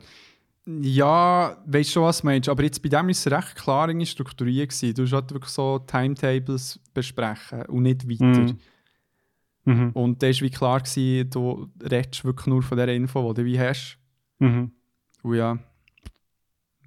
Ja, 0.66 1.57
weißt 1.66 1.90
schon, 1.90 2.03
was 2.05 2.20
du 2.20 2.27
meinst. 2.27 2.49
Aber 2.49 2.62
jetzt 2.62 2.83
bei 2.83 2.88
dem 2.88 3.09
ist 3.09 3.27
es 3.27 3.33
recht 3.33 3.57
klar 3.57 3.88
irgendwie 3.88 4.07
strukturiert. 4.07 4.70
Gewesen. 4.70 4.94
Du 4.94 5.03
hast 5.03 5.12
halt 5.12 5.33
wirklich 5.33 5.53
so 5.53 5.79
Timetables 5.81 6.79
besprechen 6.92 7.62
und 7.66 7.83
nicht 7.83 8.09
weiter. 8.09 8.25
Mhm. 8.25 8.59
Mhm. 9.64 9.90
Und 9.92 10.23
da 10.23 10.29
war 10.29 10.40
wie 10.40 10.51
klar, 10.51 10.81
gewesen, 10.81 11.31
du 11.31 11.70
redest 11.83 12.25
wirklich 12.25 12.46
nur 12.46 12.62
von 12.62 12.79
der 12.79 12.88
Info, 12.88 13.33
die 13.33 13.42
du 13.42 13.46
wie 13.46 13.61
hast. 13.61 13.99
Mhm. 14.38 14.73
Und 15.23 15.35
ja, 15.35 15.59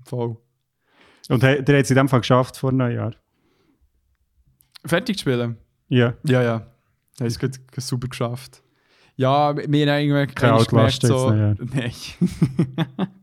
voll. 0.06 0.38
Und 1.30 1.44
der 1.44 1.62
der 1.62 1.78
hat 1.78 1.86
es 1.86 1.92
in 1.92 1.98
dem 1.98 2.10
Fall 2.10 2.22
geschafft 2.22 2.58
vor 2.58 2.72
Neujahr. 2.72 3.14
Fertig 4.86 5.20
spielen? 5.20 5.58
Ja. 5.88 6.16
Ja, 6.24 6.42
ja. 6.42 6.68
Haben 7.20 7.28
es 7.28 7.40
gut 7.40 7.60
super 7.78 8.08
geschafft. 8.08 8.64
Ja, 9.16 9.56
wir 9.56 9.64
haben 9.64 10.10
irgendwie 10.10 10.34
gemerkt, 10.66 11.02
so, 11.04 11.30
Nein. 11.32 11.94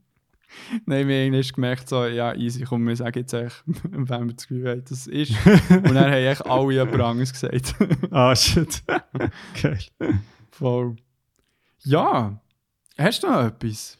Nein, 0.86 1.08
wir 1.08 1.16
haben 1.16 1.26
eigentlich 1.26 1.52
gemerkt, 1.52 1.88
so, 1.88 2.04
ja, 2.06 2.34
easy, 2.34 2.64
komm, 2.64 2.86
wir 2.86 2.96
sagen 2.96 3.18
jetzt 3.18 3.32
echt, 3.32 3.62
wenn 3.66 4.06
wir 4.08 4.34
das 4.34 4.48
Gefühl 4.48 4.68
haben, 4.68 4.84
das 4.88 5.06
ist. 5.06 5.32
Und 5.70 5.94
dann 5.94 6.10
haben 6.10 6.12
echt 6.12 6.46
alle 6.46 6.72
jemand 6.72 7.00
anderes 7.00 7.32
gesagt. 7.32 7.74
Ah, 8.10 8.34
shit. 8.34 8.82
Geil. 9.62 9.78
Voll. 10.50 10.96
Ja. 11.84 12.40
Hast 12.98 13.22
du 13.22 13.28
noch 13.28 13.44
etwas? 13.46 13.96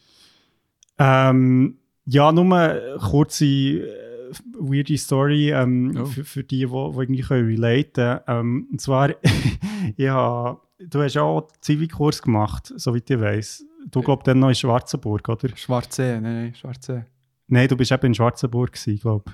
Ähm, 0.98 1.78
ja, 2.04 2.30
nur 2.32 2.44
eine 2.44 2.96
kurze, 3.00 3.44
äh, 3.46 4.32
weirde 4.58 4.96
Story 4.98 5.50
ähm, 5.52 5.94
Oh. 5.98 6.04
für, 6.04 6.24
für 6.24 6.44
die, 6.44 6.58
die, 6.58 6.66
die 6.66 6.72
irgendwie 6.72 7.22
können 7.22 7.46
relaten. 7.46 8.20
Ähm, 8.26 8.68
und 8.70 8.80
zwar, 8.80 9.08
hab, 9.08 10.62
du 10.78 11.02
hast 11.02 11.14
ja 11.14 11.22
auch 11.22 11.48
Zivilkurs 11.60 12.20
gemacht, 12.22 12.72
soweit 12.76 13.08
ich 13.10 13.20
weiß. 13.20 13.64
Du 13.90 14.02
glaubst 14.02 14.26
dann 14.26 14.38
noch 14.38 14.48
in 14.48 14.54
Schwarzenburg, 14.54 15.28
oder? 15.28 15.48
Schwarze, 15.56 16.18
nein, 16.20 16.42
nein, 16.44 16.54
Schwarze. 16.54 17.06
Nein, 17.48 17.68
du 17.68 17.76
bist 17.76 17.90
eben 17.92 18.06
in 18.06 18.14
Schwarzenburg, 18.14 18.72
glaube 19.00 19.24
ich. 19.26 19.32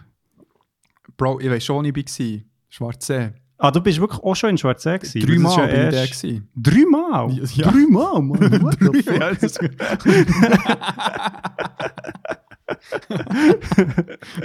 Bro, 1.16 1.40
ich 1.40 1.50
weiß 1.50 1.64
schon, 1.64 1.84
ich 1.84 1.94
war. 1.94 2.40
Schwarze. 2.68 3.34
Ah, 3.58 3.70
du 3.70 3.80
bist 3.80 3.98
wirklich 3.98 4.22
auch 4.22 4.34
schon 4.34 4.50
in 4.50 4.58
Schwarzenburg 4.58 5.00
gewesen? 5.02 5.20
Dreimal 5.26 5.58
ja 5.58 5.66
bin 5.66 5.88
ich 5.88 5.94
da. 5.94 6.04
gewesen. 6.06 6.48
Dreimal? 6.54 7.32
Ja. 7.32 7.70
Dreimal, 7.70 8.22
Mann. 8.22 8.62
What 8.62 8.78
the 8.80 9.02
fuck? 9.02 9.70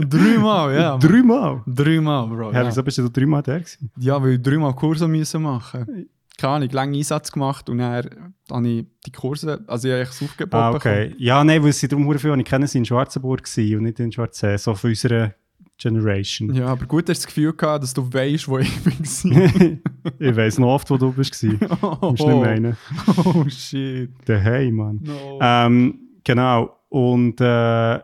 Dreimal, 0.09 0.73
ja. 0.75 0.97
Dreimal? 1.01 1.61
Dreimal, 1.67 2.27
Bro. 2.27 2.51
Ja, 2.51 2.61
Ja, 2.61 2.67
wieso 2.67 2.83
bist 2.83 2.97
du 2.97 3.09
dreimal 3.09 3.41
da 3.43 3.57
gewesen? 3.57 3.89
ja 3.97 4.21
weil 4.21 4.33
ich 4.33 4.41
dreimal 4.41 4.73
Kurse 4.75 5.07
müssen 5.07 5.41
machen 5.41 6.07
Keine 6.41 6.53
Ahnung, 6.53 6.69
lange 6.71 6.97
Einsatz 6.97 7.31
gemacht 7.31 7.69
und 7.69 7.77
dann 7.77 8.33
habe 8.49 8.67
ich 8.67 8.85
die 9.05 9.11
Kurse, 9.11 9.63
also 9.67 9.87
ich 9.87 9.91
habe 9.93 10.01
echt 10.01 10.11
das 10.11 10.23
Aufgebot 10.23 10.59
Ah, 10.59 10.71
okay. 10.71 11.13
Ja, 11.19 11.43
nein, 11.43 11.63
weil 11.63 11.71
sie 11.71 11.87
darum 11.87 12.11
die 12.11 12.41
ich 12.41 12.45
kenne, 12.45 12.65
sind 12.65 12.81
in 12.81 12.85
Schwarzenburg 12.85 13.47
und 13.57 13.83
nicht 13.83 13.99
in 13.99 14.11
Schwarzsee, 14.11 14.57
so 14.57 14.73
von 14.73 14.89
unserer 14.89 15.35
Generation. 15.77 16.47
bekommen. 16.47 16.65
Ja, 16.65 16.71
aber 16.71 16.85
gut 16.87 17.09
hast 17.09 17.21
du 17.21 17.25
das 17.25 17.27
Gefühl 17.27 17.53
gehabt, 17.53 17.83
dass 17.83 17.93
du 17.93 18.11
weißt, 18.11 18.47
wo 18.47 18.57
ich 18.57 18.83
bin. 18.83 18.97
ich 20.19 20.35
weiss 20.35 20.57
noch 20.57 20.69
oft, 20.69 20.89
wo 20.89 20.97
du 20.97 21.11
bist 21.11 21.43
oh, 21.81 21.97
Musst 22.01 22.25
nicht 22.25 22.41
meinen. 22.41 22.77
oh 23.23 23.45
shit. 23.47 24.09
Daheim, 24.25 24.73
Mann. 24.75 24.99
No. 25.03 25.39
Ähm, 25.41 25.99
genau. 26.23 26.75
Und 26.89 27.39
äh, 27.39 27.99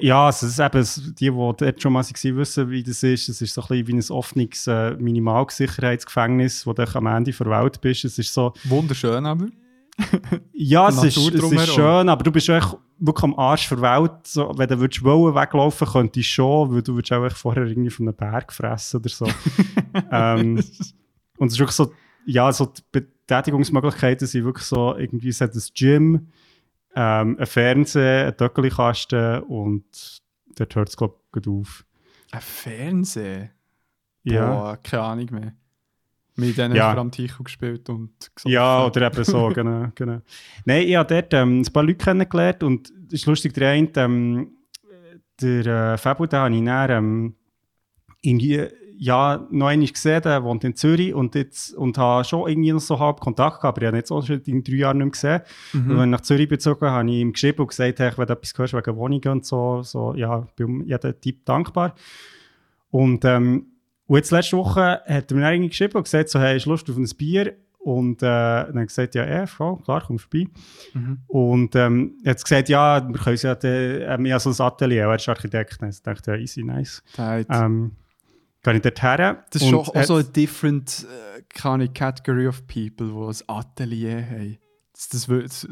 ja, 0.00 0.26
also 0.26 0.46
es 0.46 0.58
ist 0.58 0.60
eben, 0.60 1.14
die, 1.14 1.30
die 1.30 1.30
dort 1.30 1.82
schon 1.82 1.92
mal 1.92 2.04
waren, 2.04 2.36
wissen, 2.36 2.70
wie 2.70 2.82
das 2.82 3.02
ist. 3.02 3.28
Es 3.28 3.40
ist 3.42 3.54
so 3.54 3.62
ein 3.62 3.68
bisschen 3.68 3.86
wie 3.86 3.94
ein 3.94 4.10
offenes 4.10 4.66
äh, 4.66 4.92
Minimalsicherheitsgefängnis, 4.92 6.66
wo 6.66 6.72
du 6.72 6.86
am 6.94 7.06
Ende 7.06 7.32
der 7.32 7.46
Welt 7.46 7.80
bist. 7.80 8.04
Es 8.04 8.18
ist 8.18 8.32
so, 8.32 8.52
Wunderschön 8.64 9.26
aber. 9.26 9.46
Ja, 10.52 10.88
es 10.88 11.02
ist, 11.02 11.16
es 11.16 11.52
ist 11.52 11.74
schön, 11.74 12.08
aber 12.08 12.22
du 12.24 12.32
bist 12.32 12.48
echt 12.48 12.76
wirklich 12.98 13.24
am 13.24 13.38
Arsch 13.38 13.68
der 13.68 13.80
Welt. 13.80 14.12
So, 14.24 14.52
wenn 14.56 14.68
du 14.68 14.78
würdest 14.78 15.04
wollen, 15.04 15.34
weglaufen 15.34 15.86
könntest 15.86 16.16
du 16.16 16.22
schon, 16.22 16.74
weil 16.74 16.82
du 16.82 16.94
würdest 16.94 17.12
auch 17.12 17.36
vorher 17.36 17.64
irgendwie 17.64 17.90
von 17.90 18.08
einem 18.08 18.16
Berg 18.16 18.52
fressen 18.52 19.00
oder 19.00 19.08
so. 19.08 19.26
ähm, 20.10 20.56
und 21.38 21.46
es 21.46 21.54
ist 21.54 21.58
wirklich 21.58 21.76
so, 21.76 21.92
ja, 22.26 22.52
so 22.52 22.66
die 22.66 22.82
Betätigungsmöglichkeiten 22.92 24.26
sind 24.26 24.44
wirklich 24.44 24.66
so, 24.66 24.96
irgendwie 24.96 25.28
es 25.28 25.40
hat 25.40 25.54
ein 25.54 25.62
Gym, 25.74 26.28
ähm, 26.94 27.36
ein 27.38 27.46
Fernseher, 27.46 28.28
ein 28.28 28.36
Töckelkasten 28.36 29.42
und 29.44 30.22
dort 30.56 30.74
hört 30.76 30.88
es, 30.88 30.96
glaube 30.96 31.16
ich, 31.36 31.46
auf. 31.48 31.84
Ein 32.30 32.40
Fernseher? 32.40 33.50
Ja. 34.22 34.46
Boah, 34.50 34.76
keine 34.82 35.02
Ahnung 35.02 35.28
mehr. 35.30 35.52
Haben 36.36 36.56
dann 36.56 36.74
Ja. 36.74 36.96
am 36.96 37.10
Ticho 37.12 37.42
gespielt 37.44 37.88
und 37.88 38.10
gesoffen. 38.34 38.52
Ja, 38.52 38.84
oder 38.86 39.06
eben 39.06 39.24
so, 39.24 39.48
genau, 39.48 39.88
genau. 39.94 40.20
Nein, 40.64 40.88
ich 40.88 40.96
habe 40.96 41.14
dort 41.14 41.32
ähm, 41.34 41.60
ein 41.60 41.72
paar 41.72 41.82
Leute 41.84 41.98
kennengelernt 42.04 42.62
und 42.62 42.90
es 43.08 43.14
ist 43.20 43.26
lustig, 43.26 43.54
der 43.54 43.70
eine, 43.70 43.88
ähm, 43.96 44.52
der 45.40 45.66
äh, 45.66 45.98
Fabu, 45.98 46.26
den 46.26 46.38
habe 46.38 46.54
ich 46.54 46.64
dann 46.64 46.90
ähm, 46.90 47.34
irgendwie, 48.22 48.66
ja, 48.96 49.46
noch 49.50 49.66
einmal 49.66 49.88
gesehen, 49.88 50.22
der 50.22 50.42
wohnt 50.44 50.62
in 50.64 50.74
Zürich 50.76 51.12
und, 51.14 51.34
jetzt, 51.34 51.74
und 51.74 51.98
habe 51.98 52.24
schon 52.24 52.48
irgendwie 52.48 52.72
noch 52.72 52.80
so 52.80 52.98
halb 52.98 53.20
Kontakt 53.20 53.60
gehabt, 53.60 53.76
aber 53.78 53.82
ich 53.82 53.86
habe 53.88 53.96
ihn 53.96 54.00
jetzt 54.00 54.10
auch 54.12 54.24
schon 54.24 54.40
in 54.42 54.62
drei 54.62 54.74
Jahren 54.74 54.98
nicht 54.98 55.04
mehr 55.24 55.40
gesehen. 55.40 55.40
Und 55.72 55.86
Mhm. 55.88 55.98
wenn 55.98 56.04
ich 56.04 56.10
nach 56.10 56.20
Zürich 56.22 56.48
bezogen 56.48 56.86
habe, 56.86 56.98
habe 56.98 57.10
ich 57.10 57.16
ihm 57.16 57.32
geschrieben 57.32 57.60
und 57.62 57.68
gesagt, 57.68 57.98
hey, 57.98 58.12
wenn 58.16 58.26
du 58.26 58.32
etwas 58.32 58.52
hörst 58.56 58.74
wegen 58.74 58.96
Wohnungen 58.96 59.28
und 59.28 59.44
so, 59.46 59.82
so 59.82 60.14
ja, 60.14 60.44
ich 60.48 60.52
bin 60.54 60.66
um 60.66 60.84
jeden 60.84 61.20
Typ 61.20 61.44
dankbar. 61.44 61.94
Und, 62.90 63.24
ähm, 63.24 63.66
und 64.06 64.16
jetzt 64.16 64.30
letzte 64.30 64.56
Woche 64.56 65.00
hat 65.06 65.30
er 65.30 65.36
mir 65.36 65.50
irgendwie 65.50 65.70
geschrieben 65.70 65.96
und 65.96 66.04
gesagt, 66.04 66.28
so, 66.28 66.38
hey, 66.38 66.54
hast 66.54 66.66
du 66.66 66.70
Lust 66.70 66.88
auf 66.90 66.96
ein 66.96 67.08
Bier? 67.16 67.54
Und 67.78 68.22
äh, 68.22 68.26
dann 68.26 68.78
ich 68.78 68.86
gesagt, 68.88 69.14
ja, 69.14 69.24
eh, 69.26 69.46
voll, 69.46 69.76
klar, 69.84 70.02
komm 70.06 70.18
vorbei. 70.18 70.46
Mhm. 70.94 71.18
Und 71.26 71.76
ähm, 71.76 72.14
er 72.24 72.30
hat 72.30 72.42
gesagt, 72.42 72.68
ja, 72.70 73.06
wir 73.06 73.20
können 73.20 73.36
ja, 73.42 73.54
de, 73.54 74.04
ähm, 74.04 74.24
ja 74.24 74.38
so 74.38 74.50
ein 74.50 74.66
Atelier, 74.66 75.02
er 75.02 75.14
ist 75.16 75.28
Architekt. 75.28 75.82
Dann 75.82 75.92
dachte 76.02 76.20
ich, 76.20 76.26
ja, 76.26 76.42
easy, 76.42 76.62
nice. 76.62 77.02
Hat- 77.18 77.46
Ähm, 77.50 77.92
kann 78.64 78.76
ich 78.76 78.82
dort 78.82 79.02
her. 79.02 79.44
Das 79.50 79.62
ist 79.62 79.68
schon 79.68 79.78
auch 79.78 80.02
so 80.04 80.14
eine 80.14 80.24
different 80.24 81.06
äh, 81.08 81.42
keine 81.50 81.88
Category 81.88 82.48
of 82.48 82.66
people, 82.66 83.06
die 83.08 83.44
ein 83.44 83.48
Atelier 83.48 84.26
haben. 84.26 84.58
Das, 84.92 85.08
das, 85.08 85.26
das, 85.26 85.68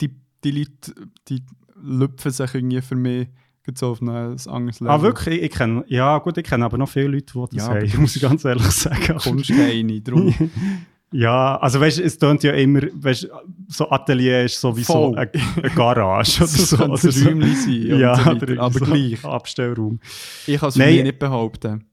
die, 0.00 0.10
die 0.44 0.50
Leute, 0.50 0.94
die 1.28 1.42
lüpfen 1.80 2.30
sich 2.30 2.54
irgendwie 2.54 2.82
für 2.82 2.96
mich 2.96 3.28
so 3.74 3.88
auf 3.88 4.00
ein 4.00 4.08
anderes 4.08 4.80
Level. 4.80 4.90
Ah, 4.90 5.02
wirklich? 5.02 5.42
Ich, 5.42 5.50
kenne, 5.50 5.84
ja 5.88 6.18
gut, 6.18 6.38
ich 6.38 6.44
kenne 6.44 6.64
aber 6.64 6.78
noch 6.78 6.88
viele 6.88 7.08
Leute, 7.08 7.32
die 7.34 7.56
das 7.56 7.66
Ja, 7.66 7.74
haben, 7.74 7.92
muss 8.00 8.16
ich 8.16 8.22
ganz 8.22 8.44
ehrlich 8.44 8.66
sagen. 8.70 9.18
Kommst 9.18 9.50
keine 9.50 10.00
drum. 10.00 10.34
Ja, 11.12 11.56
also 11.58 11.80
weißt 11.80 12.00
es 12.00 12.18
tönt 12.18 12.42
ja 12.42 12.52
immer, 12.52 12.80
weißt 12.92 13.28
so 13.68 13.88
Atelier 13.90 14.44
ist 14.44 14.60
sowieso 14.60 15.14
eine, 15.14 15.30
eine 15.32 15.70
Garage 15.74 16.42
oder 16.42 16.46
so. 16.48 16.76
Das 16.76 17.04
ein 17.04 17.10
so. 17.12 17.28
Räumchen 17.28 17.54
sein 17.54 17.98
Ja, 17.98 18.16
so 18.16 18.26
weiter, 18.26 18.60
aber 18.60 18.78
so 18.78 18.84
gleich. 18.84 19.24
Abstellraum. 19.24 20.00
Ich 20.46 20.58
kann 20.58 20.68
es 20.70 20.76
mir 20.76 21.02
nicht 21.02 21.18
behaupten. 21.18 21.84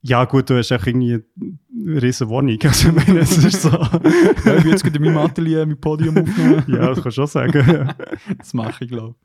Ja 0.00 0.24
gut, 0.24 0.48
du 0.48 0.56
hast 0.56 0.70
auch 0.70 0.86
irgendwie 0.86 1.18
eine 1.86 2.00
riesen 2.02 2.28
Wohnung. 2.28 2.56
Also 2.62 2.88
ich 2.90 2.94
meine, 2.94 3.20
es 3.20 3.36
ist 3.36 3.62
so. 3.62 3.70
Ja, 3.70 4.56
ich 4.56 4.64
jetzt 4.64 4.84
gerade 4.84 4.96
in 4.96 5.04
meinem 5.04 5.18
Atelier 5.18 5.66
mein 5.66 5.80
Podium 5.80 6.16
aufnehmen. 6.16 6.62
ja, 6.68 6.86
das 6.86 7.02
kannst 7.02 7.06
du 7.06 7.10
schon 7.10 7.26
sagen. 7.26 7.94
Das 8.38 8.54
mache 8.54 8.84
ich, 8.84 8.90
glaube 8.90 9.16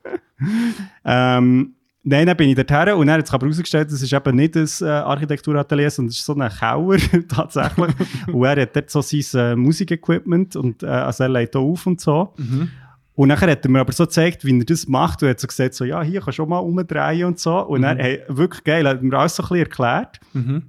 ähm, 1.05 1.75
nein, 2.03 2.27
dann 2.27 2.37
bin 2.37 2.49
ich 2.49 2.55
dorthin 2.55 2.93
und 2.93 3.07
dann 3.07 3.19
hat 3.19 3.27
sich 3.27 3.33
aber 3.33 3.45
herausgestellt, 3.47 3.91
das 3.91 4.01
ist 4.01 4.13
eben 4.13 4.35
nicht 4.35 4.55
ein 4.55 4.69
äh, 4.81 4.85
Architekturatelier, 4.85 5.89
sondern 5.89 6.09
es 6.09 6.17
ist 6.17 6.25
so 6.25 6.35
ein 6.35 6.49
Keller 6.49 7.27
tatsächlich. 7.27 7.95
und 8.27 8.43
er 8.43 8.61
hat 8.61 8.75
dort 8.75 8.89
so 8.89 9.01
sein 9.01 9.23
äh, 9.33 9.55
Musikequipment 9.55 10.55
und 10.55 10.83
äh, 10.83 10.87
also 10.87 11.23
er 11.23 11.29
legt 11.29 11.55
auf 11.55 11.87
und 11.87 12.01
so. 12.01 12.33
Mhm. 12.37 12.69
Und 13.15 13.27
nachher 13.27 13.51
hat 13.51 13.63
er 13.63 13.69
mir 13.69 13.79
aber 13.79 13.93
so 13.93 14.05
gezeigt, 14.05 14.43
wie 14.43 14.57
er 14.57 14.65
das 14.65 14.87
macht. 14.87 15.21
Und 15.21 15.27
er 15.27 15.31
hat 15.31 15.39
so 15.39 15.47
gesagt, 15.47 15.75
so, 15.75 15.85
ja, 15.85 16.01
hier 16.01 16.19
kannst 16.19 16.39
du 16.39 16.43
auch 16.43 16.47
mal 16.47 16.57
umdrehen 16.57 17.25
und 17.25 17.39
so. 17.39 17.59
Und 17.59 17.83
dann, 17.83 17.99
hey, 17.99 18.23
wirklich 18.27 18.63
geil, 18.63 18.87
hat 18.87 18.97
er 18.97 19.03
mir 19.03 19.17
alles 19.17 19.35
so 19.35 19.43
ein 19.43 19.49
bisschen 19.49 19.65
erklärt. 19.65 20.19
Mhm. 20.33 20.63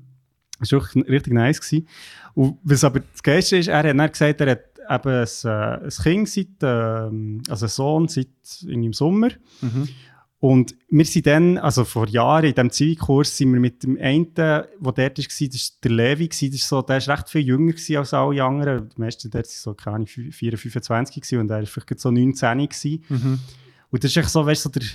Das 0.61 0.71
war 0.73 0.81
wirklich 0.81 1.09
richtig 1.09 1.33
nice. 1.33 1.61
Gewesen. 1.61 1.89
Und 2.35 2.59
was 2.63 2.85
aber 2.85 3.01
das 3.01 3.23
Geilste 3.23 3.57
ist, 3.57 3.69
er 3.69 3.79
hat 3.79 3.87
dann 3.87 4.11
gesagt, 4.11 4.41
er 4.43 4.51
hat 4.51 4.61
eben 4.91 5.15
ein, 5.15 5.27
äh, 5.45 5.85
ein 5.85 5.89
Kind 5.89 6.29
seit, 6.29 6.49
ähm, 6.63 7.43
also 7.49 7.65
einen 7.65 7.71
Sohn 7.71 8.09
seit 8.09 8.29
irgendwie 8.63 8.87
im 8.87 8.93
Sommer. 8.93 9.29
Mhm. 9.63 9.89
Und 10.45 10.77
wir 10.91 11.07
sind 11.07 11.27
dann, 11.27 11.57
also 11.57 11.87
vor 11.87 12.07
Jahren 12.07 12.45
in 12.45 12.55
diesem 12.55 12.71
Zivilkurs, 12.71 13.35
sind 13.35 13.55
wir 13.55 13.61
mit 13.61 13.83
dem 13.83 13.97
einen, 13.99 14.35
der 14.35 14.69
dort 14.79 14.99
war, 14.99 15.09
das 15.09 15.41
war 15.41 15.49
der 15.83 15.91
Levi, 15.91 16.29
das 16.29 16.43
ist 16.43 16.69
so, 16.69 16.83
der 16.83 17.01
war 17.07 17.17
recht 17.17 17.31
viel 17.31 17.47
jünger 17.47 17.73
als 17.97 18.13
alle 18.13 18.45
anderen. 18.45 18.91
Die 18.91 19.01
meisten 19.01 19.31
dort 19.31 19.47
waren 19.47 19.51
so, 19.51 19.73
keine 19.73 19.97
Ahnung, 19.97 20.07
4, 20.07 20.59
25 20.59 21.23
gewesen, 21.23 21.41
und 21.41 21.51
er 21.51 21.61
war 21.61 21.67
vielleicht 21.67 21.99
so 21.99 22.11
19 22.11 22.59
gewesen. 22.59 23.05
Mhm. 23.09 23.39
Und 23.91 24.05
das 24.05 24.11
ist 24.11 24.19
echt 24.19 24.29
so, 24.29 24.45
weißt 24.45 24.67
du, 24.67 24.69
so 24.69 24.79
der, 24.79 24.87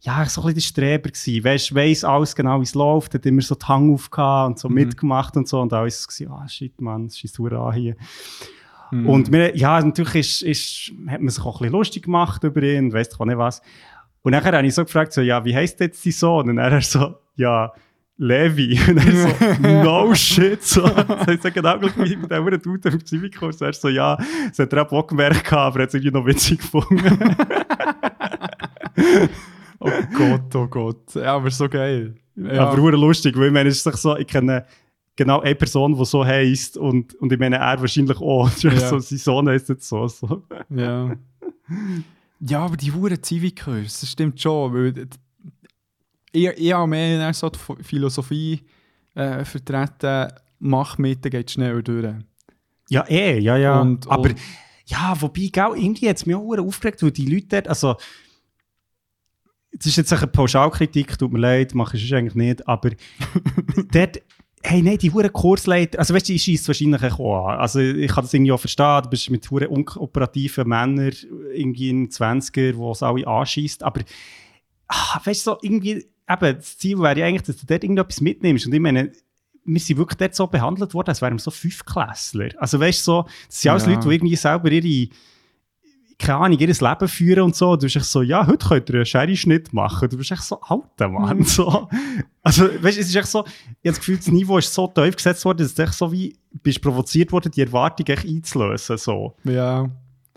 ja, 0.00 0.24
so 0.24 0.40
ein 0.40 0.46
bisschen 0.46 0.54
der 0.54 0.60
Streber 0.62 1.10
gewesen. 1.10 1.44
Weißt, 1.44 1.74
weiss 1.74 2.02
alles 2.02 2.34
genau, 2.34 2.58
wie 2.60 2.64
es 2.64 2.74
läuft, 2.74 3.12
hat 3.12 3.26
immer 3.26 3.42
so 3.42 3.56
die 3.56 3.66
Hang 3.66 3.92
aufgehabt 3.92 4.48
und 4.48 4.58
so 4.60 4.70
Mhm. 4.70 4.76
mitgemacht 4.76 5.36
und 5.36 5.46
so. 5.46 5.60
Und 5.60 5.74
alles 5.74 6.08
gewesen, 6.08 6.32
ah, 6.32 6.48
shit, 6.48 6.80
Mann, 6.80 7.08
das 7.08 7.22
ist 7.22 7.34
so 7.34 7.44
an 7.44 7.74
hier. 7.74 7.96
Mhm. 8.92 9.06
Und 9.10 9.30
wir, 9.30 9.54
ja, 9.54 9.78
natürlich 9.78 10.14
ist, 10.14 10.42
ist, 10.42 10.92
hat 11.06 11.20
man 11.20 11.28
sich 11.28 11.44
auch 11.44 11.56
ein 11.56 11.64
bisschen 11.64 11.72
lustig 11.72 12.04
gemacht 12.04 12.42
über 12.44 12.62
ihn 12.62 12.86
und 12.86 12.92
weiss 12.94 13.10
doch 13.10 13.20
auch 13.20 13.26
nicht 13.26 13.36
was. 13.36 13.60
Und 14.22 14.32
nachher 14.32 14.52
habe 14.52 14.66
ich 14.66 14.74
so 14.74 14.84
gefragt, 14.84 15.12
so, 15.12 15.20
ja, 15.20 15.44
wie 15.44 15.54
heisst 15.54 15.80
jetzt 15.80 16.04
dein 16.04 16.12
Sohn? 16.12 16.50
Und 16.50 16.58
er 16.58 16.80
so, 16.82 17.16
ja, 17.36 17.72
Levi. 18.16 18.78
Und 18.88 18.98
er 18.98 19.12
so, 19.12 19.28
no 19.62 20.14
shit. 20.14 20.62
So. 20.62 20.82
Das 20.88 21.26
heisst 21.26 21.44
ja 21.44 21.50
genau 21.50 21.78
gleich 21.78 21.96
wie 21.96 22.16
mit 22.16 22.30
dem 22.30 22.62
Dude 22.62 22.88
im 22.90 23.04
Zivilkurs. 23.04 23.60
Er 23.60 23.72
so, 23.72 23.88
ja, 23.88 24.16
das 24.48 24.58
hat 24.58 24.72
er 24.72 24.86
auch 24.86 24.92
auch 24.92 25.06
gemerkt, 25.06 25.44
gehabt, 25.44 25.52
aber 25.52 25.80
er 25.80 25.82
hat 25.84 25.88
es 25.88 25.94
irgendwie 25.94 26.12
noch 26.12 26.26
witzig 26.26 26.60
gefunden. 26.60 27.18
Oh 29.82 29.90
Gott, 30.14 30.54
oh 30.54 30.66
Gott. 30.66 31.14
Ja, 31.14 31.36
aber 31.36 31.50
so 31.50 31.66
geil. 31.66 32.14
Ja. 32.36 32.66
Aber 32.66 32.76
nur 32.76 32.92
lustig, 32.92 33.34
weil 33.38 33.46
ich 33.46 33.52
meine, 33.52 33.70
es 33.70 33.78
ist 33.78 33.86
doch 33.86 33.96
so, 33.96 34.14
ich 34.14 34.26
kenne 34.26 34.66
genau 35.16 35.40
eine 35.40 35.54
Person, 35.54 35.94
die 35.94 36.04
so 36.04 36.24
heisst 36.24 36.76
und, 36.76 37.14
und 37.14 37.32
ich 37.32 37.38
meine, 37.38 37.56
er 37.56 37.80
wahrscheinlich 37.80 38.20
auch. 38.20 38.50
Ja. 38.58 38.76
so, 38.76 38.98
sein 38.98 39.18
Sohn 39.18 39.48
heisst 39.48 39.70
jetzt 39.70 39.88
so. 39.88 40.06
so. 40.06 40.42
Ja. 40.68 41.16
Ja, 42.40 42.64
aber 42.64 42.76
die 42.76 42.92
Huren 42.92 43.22
Zivilkurs, 43.22 44.00
das 44.00 44.10
stimmt 44.10 44.40
schon. 44.40 44.72
Weil 44.74 45.08
ich, 46.32 46.46
ich 46.46 46.72
habe 46.72 46.86
mehr 46.86 47.32
so 47.34 47.48
die 47.50 47.58
Ph- 47.58 47.82
Philosophie 47.82 48.62
äh, 49.14 49.44
vertreten, 49.44 50.32
mach 50.58 50.98
mit, 50.98 51.24
dann 51.24 51.30
geht 51.30 51.50
schneller 51.50 51.82
durch. 51.82 52.14
Ja, 52.88 53.04
eh, 53.08 53.38
ja, 53.38 53.56
ja. 53.56 53.80
Und- 53.80 54.08
aber 54.10 54.30
und- 54.30 54.36
ja, 54.86 55.14
wobei, 55.20 55.48
gell, 55.52 55.72
irgendwie 55.76 56.08
hat 56.08 56.16
es 56.16 56.26
mich 56.26 56.34
auch 56.34 56.56
aufgeregt, 56.58 57.02
weil 57.02 57.12
die 57.12 57.26
Leute 57.26 57.46
dort, 57.48 57.68
also, 57.68 57.96
es 59.78 59.86
ist 59.86 59.96
jetzt 59.96 60.12
eine 60.12 60.26
Pauschalkritik, 60.26 61.16
tut 61.16 61.32
mir 61.32 61.38
leid, 61.38 61.74
mache 61.74 61.96
ich 61.96 62.04
es 62.04 62.12
eigentlich 62.12 62.34
nicht, 62.34 62.66
aber 62.66 62.90
dort, 63.92 64.20
hey, 64.62 64.82
nein, 64.82 64.98
die 64.98 65.10
huren 65.10 65.32
Kursleiter, 65.32 65.98
also 65.98 66.14
weißt 66.14 66.28
du, 66.28 66.32
ich 66.34 66.42
schieße 66.42 66.68
wahrscheinlich 66.68 67.02
auch 67.02 67.48
an. 67.48 67.58
Also 67.58 67.80
ich 67.80 68.10
kann 68.10 68.24
das 68.24 68.34
irgendwie 68.34 68.52
auch 68.52 68.60
verstehen, 68.60 69.02
du 69.02 69.08
bist 69.08 69.30
mit 69.30 69.50
huren 69.50 69.68
unoperativen 69.68 70.68
Männern, 70.68 71.12
irgendwie 71.54 71.90
in 71.90 72.08
20er, 72.08 72.72
die 72.72 72.90
es 72.90 73.02
alle 73.02 73.26
anschießt, 73.26 73.82
aber 73.82 74.02
ah, 74.88 75.20
weißt 75.24 75.46
du, 75.46 75.52
so 75.52 75.58
irgendwie, 75.62 75.92
eben, 75.92 76.56
das 76.56 76.78
Ziel 76.78 76.98
wäre 76.98 77.18
ja 77.18 77.26
eigentlich, 77.26 77.42
dass 77.42 77.56
du 77.56 77.66
dort 77.66 77.82
irgendetwas 77.82 78.20
mitnimmst 78.20 78.66
und 78.66 78.74
ich 78.74 78.80
meine, 78.80 79.12
wir 79.64 79.80
sind 79.80 79.98
wirklich 79.98 80.18
dort 80.18 80.34
so 80.34 80.46
behandelt 80.46 80.94
worden, 80.94 81.10
als 81.10 81.22
wären 81.22 81.34
wir 81.34 81.38
so 81.38 81.50
Fünfklässler. 81.50 82.48
Also 82.58 82.80
weißt 82.80 83.00
du, 83.00 83.04
so, 83.04 83.22
das 83.46 83.60
sind 83.60 83.70
alles 83.70 83.86
Ja. 83.86 83.92
Leute, 83.92 84.08
die 84.08 84.14
irgendwie 84.14 84.36
selber 84.36 84.70
ihre, 84.70 85.08
keine 86.20 86.38
Ahnung, 86.38 86.58
ihr 86.58 86.68
Leben 86.68 87.08
führen 87.08 87.42
und 87.44 87.56
so. 87.56 87.74
Du 87.76 87.86
bist 87.86 87.96
echt 87.96 88.04
so, 88.04 88.20
ja, 88.20 88.46
heute 88.46 88.68
könnt 88.68 88.88
ihr 88.90 88.96
einen 88.96 89.06
Sherry-Schnitt 89.06 89.72
machen. 89.72 90.08
Du 90.10 90.18
bist 90.18 90.30
echt 90.30 90.42
so 90.42 90.60
alter 90.60 91.08
Mann. 91.08 91.42
So. 91.44 91.88
Also, 92.42 92.64
weißt 92.64 92.96
du, 92.96 93.00
es 93.00 93.08
ist 93.08 93.16
echt 93.16 93.26
so, 93.26 93.44
ich 93.46 93.54
habe 93.54 93.78
das 93.82 93.98
Gefühl, 93.98 94.16
das 94.18 94.28
Niveau 94.28 94.58
ist 94.58 94.72
so 94.72 94.86
tief 94.86 95.16
gesetzt 95.16 95.44
worden, 95.44 95.58
dass 95.58 95.74
du 95.74 95.82
echt 95.82 95.94
so 95.94 96.12
wie, 96.12 96.36
bist 96.62 96.82
provoziert 96.82 97.32
worden, 97.32 97.50
die 97.50 97.62
Erwartung 97.62 98.06
echt 98.06 98.26
einzulösen. 98.26 98.98
So. 98.98 99.34
Ja. 99.44 99.88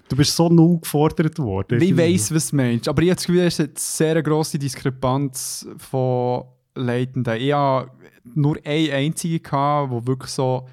Du 0.08 0.16
bist 0.16 0.36
so 0.36 0.48
null 0.48 0.80
gefordert 0.80 1.38
worden. 1.40 1.82
Ich 1.82 1.98
weiss, 1.98 2.34
was 2.34 2.50
du 2.52 2.56
meinst. 2.56 2.88
Aber 2.88 3.02
ich 3.02 3.10
habe 3.10 3.16
das 3.16 3.26
Gefühl, 3.26 3.42
es 3.42 3.60
ist 3.60 3.60
eine 3.60 3.72
sehr 3.76 4.24
grosse 4.24 4.58
Diskrepanz 4.58 5.68
von 5.78 6.46
Leitenden. 6.76 7.42
Ich 7.42 7.54
hatte 7.54 7.92
nur 8.34 8.58
eine 8.64 8.94
einzige, 8.94 9.52
wo 9.52 10.06
wirklich 10.06 10.32
so. 10.32 10.66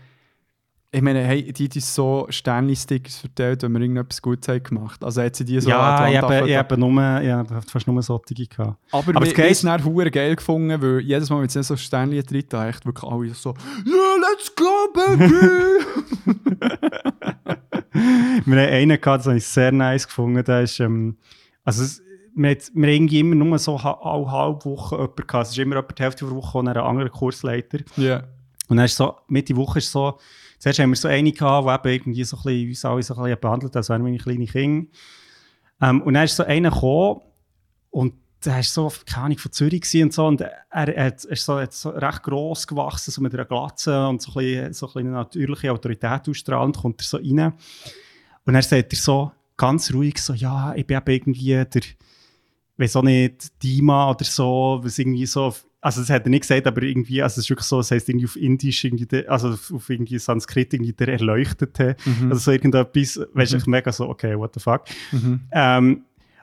Ich 0.92 1.02
meine, 1.02 1.20
hey, 1.22 1.52
die 1.52 1.66
hat 1.66 1.76
uns 1.76 1.94
so 1.94 2.26
Sternli-Stickers 2.30 3.18
verteilt, 3.18 3.62
wenn 3.62 3.70
wir 3.72 3.80
irgendetwas 3.80 4.20
Gutes 4.20 4.48
haben 4.48 4.60
gemacht 4.60 5.04
Also 5.04 5.22
hat 5.22 5.36
sie 5.36 5.44
die 5.44 5.60
so 5.60 5.70
Ja, 5.70 5.94
an 5.96 6.10
ich 6.12 6.18
habe, 6.20 6.48
ich 6.50 6.56
habe 6.56 6.76
nur, 6.78 6.90
ich 7.22 7.30
habe 7.30 7.62
fast 7.68 7.86
nur 7.86 8.02
solche 8.02 8.34
gehabt. 8.34 8.76
Aber, 8.90 9.08
Aber 9.14 9.20
haben 9.24 9.32
Geile- 9.32 9.50
es 9.50 9.60
dann 9.62 9.84
hure 9.84 10.10
geil 10.10 10.34
gefunden, 10.34 10.82
weil 10.82 10.98
jedes 11.00 11.30
Mal, 11.30 11.42
wenn 11.42 11.48
sie 11.48 11.62
so 11.62 11.76
Sternli 11.76 12.20
drin 12.24 12.44
da 12.48 12.68
echt 12.68 12.84
wirklich 12.84 13.08
alle 13.08 13.32
so 13.34 13.54
«Yeah, 13.86 14.16
let's 14.20 14.52
go, 14.56 14.92
baby!» 14.92 15.30
Wir 18.46 18.56
haben 18.62 18.72
einen 18.72 19.00
gehabt, 19.00 19.20
das 19.20 19.26
habe 19.26 19.36
ich 19.36 19.46
sehr 19.46 19.70
nice 19.72 20.06
gefunden. 20.06 20.42
Der 20.44 20.62
ist, 20.62 20.80
ähm, 20.80 21.16
also 21.64 21.82
es, 21.84 22.02
wir, 22.34 22.50
hat, 22.50 22.70
wir 22.74 22.86
haben 22.88 22.94
irgendwie 22.94 23.20
immer 23.20 23.34
nur 23.36 23.58
so 23.58 23.76
alle 23.76 24.30
halbe 24.30 24.64
Woche 24.64 24.96
jemanden 24.96 25.26
gehabt. 25.26 25.44
Es 25.46 25.50
ist 25.52 25.58
immer 25.58 25.76
etwa 25.76 25.92
die 25.92 26.02
Hälfte 26.02 26.24
der 26.24 26.34
Woche 26.34 26.58
und 26.58 26.68
ein 26.68 26.76
anderer 26.76 27.08
Kursleiter. 27.10 27.78
Ja. 27.96 28.24
Und 28.70 28.76
dann 28.76 28.86
ist 28.86 28.96
so, 28.96 29.16
Mitte 29.26 29.56
Woche 29.56 29.80
ist 29.80 29.90
so, 29.90 30.18
zuerst 30.58 30.78
haben 30.78 30.90
wir 30.90 30.96
so 30.96 31.08
eine 31.08 31.32
gehabt, 31.32 31.66
der 31.66 31.74
eben 31.74 32.02
irgendwie 32.02 32.24
so 32.24 32.36
ein 32.36 32.42
bisschen, 32.44 32.68
uns 32.68 32.84
alle 32.84 33.02
so 33.02 33.14
ein 33.14 33.22
bisschen 33.24 33.40
behandelt 33.40 33.76
als 33.76 33.88
wären 33.88 34.06
wir 34.06 34.18
kleine 34.18 34.46
Kinder. 34.46 34.88
Ähm, 35.82 36.02
und 36.02 36.14
dann 36.14 36.24
ist 36.24 36.36
so 36.36 36.44
einer 36.44 36.70
gekommen 36.70 37.20
und 37.90 38.14
der 38.44 38.54
war 38.54 38.62
so, 38.62 38.92
keine 39.06 39.24
Ahnung, 39.24 39.38
von 39.38 39.52
Zürich 39.52 40.02
und 40.02 40.12
so. 40.12 40.26
Und 40.26 40.40
er, 40.40 40.56
er 40.70 41.14
ist 41.14 41.44
so, 41.44 41.58
hat 41.58 41.72
so 41.74 41.90
recht 41.90 42.22
gross 42.22 42.64
gewachsen, 42.66 43.10
so 43.10 43.20
mit 43.20 43.34
einer 43.34 43.44
Glatze 43.44 44.06
und 44.06 44.22
so 44.22 44.30
ein 44.30 44.34
bisschen, 44.34 44.72
so 44.72 44.86
ein 44.86 44.92
bisschen 44.92 45.08
eine 45.08 45.16
natürliche 45.16 45.72
Autorität 45.72 46.28
ausstrahlend, 46.28 46.78
kommt 46.78 47.00
er 47.00 47.04
so 47.04 47.16
rein. 47.16 47.52
Und 48.46 48.54
dann 48.54 48.62
sagt 48.62 48.92
er 48.92 48.98
so 48.98 49.32
ganz 49.56 49.92
ruhig 49.92 50.18
so, 50.18 50.32
ja, 50.32 50.74
ich 50.74 50.86
bin 50.86 50.96
eben 50.96 51.10
irgendwie 51.10 51.64
der, 51.64 51.82
weiß 52.78 52.96
auch 52.96 53.02
nicht, 53.02 53.62
Dima 53.62 54.10
oder 54.10 54.24
so, 54.24 54.80
was 54.82 54.98
irgendwie 54.98 55.26
so, 55.26 55.52
also 55.82 56.00
das 56.00 56.10
hat 56.10 56.24
er 56.24 56.30
nicht 56.30 56.42
gesagt, 56.42 56.66
aber 56.66 56.82
irgendwie, 56.82 57.22
also 57.22 57.34
es 57.34 57.44
ist 57.46 57.50
wirklich 57.50 57.66
so, 57.66 57.80
es 57.80 57.90
heisst 57.90 58.08
irgendwie 58.08 58.26
auf 58.26 58.36
Indisch, 58.36 58.84
irgendwie 58.84 59.06
der, 59.06 59.30
also 59.30 59.50
auf, 59.50 59.88
irgendwie 59.88 60.18
Sanskrit, 60.18 60.72
irgendwie 60.74 60.92
der 60.92 61.08
Erleuchtete, 61.08 61.96
Mhm. 62.04 62.30
also 62.30 62.40
so 62.40 62.50
irgendetwas, 62.52 63.20
weißt 63.32 63.52
du, 63.52 63.56
ich 63.56 63.66
mega 63.66 63.90
so, 63.92 64.08
okay, 64.08 64.36
what 64.38 64.52
the 64.54 64.60
fuck. 64.60 64.82
Mhm. 65.12 65.40
Ähm, 65.52 66.02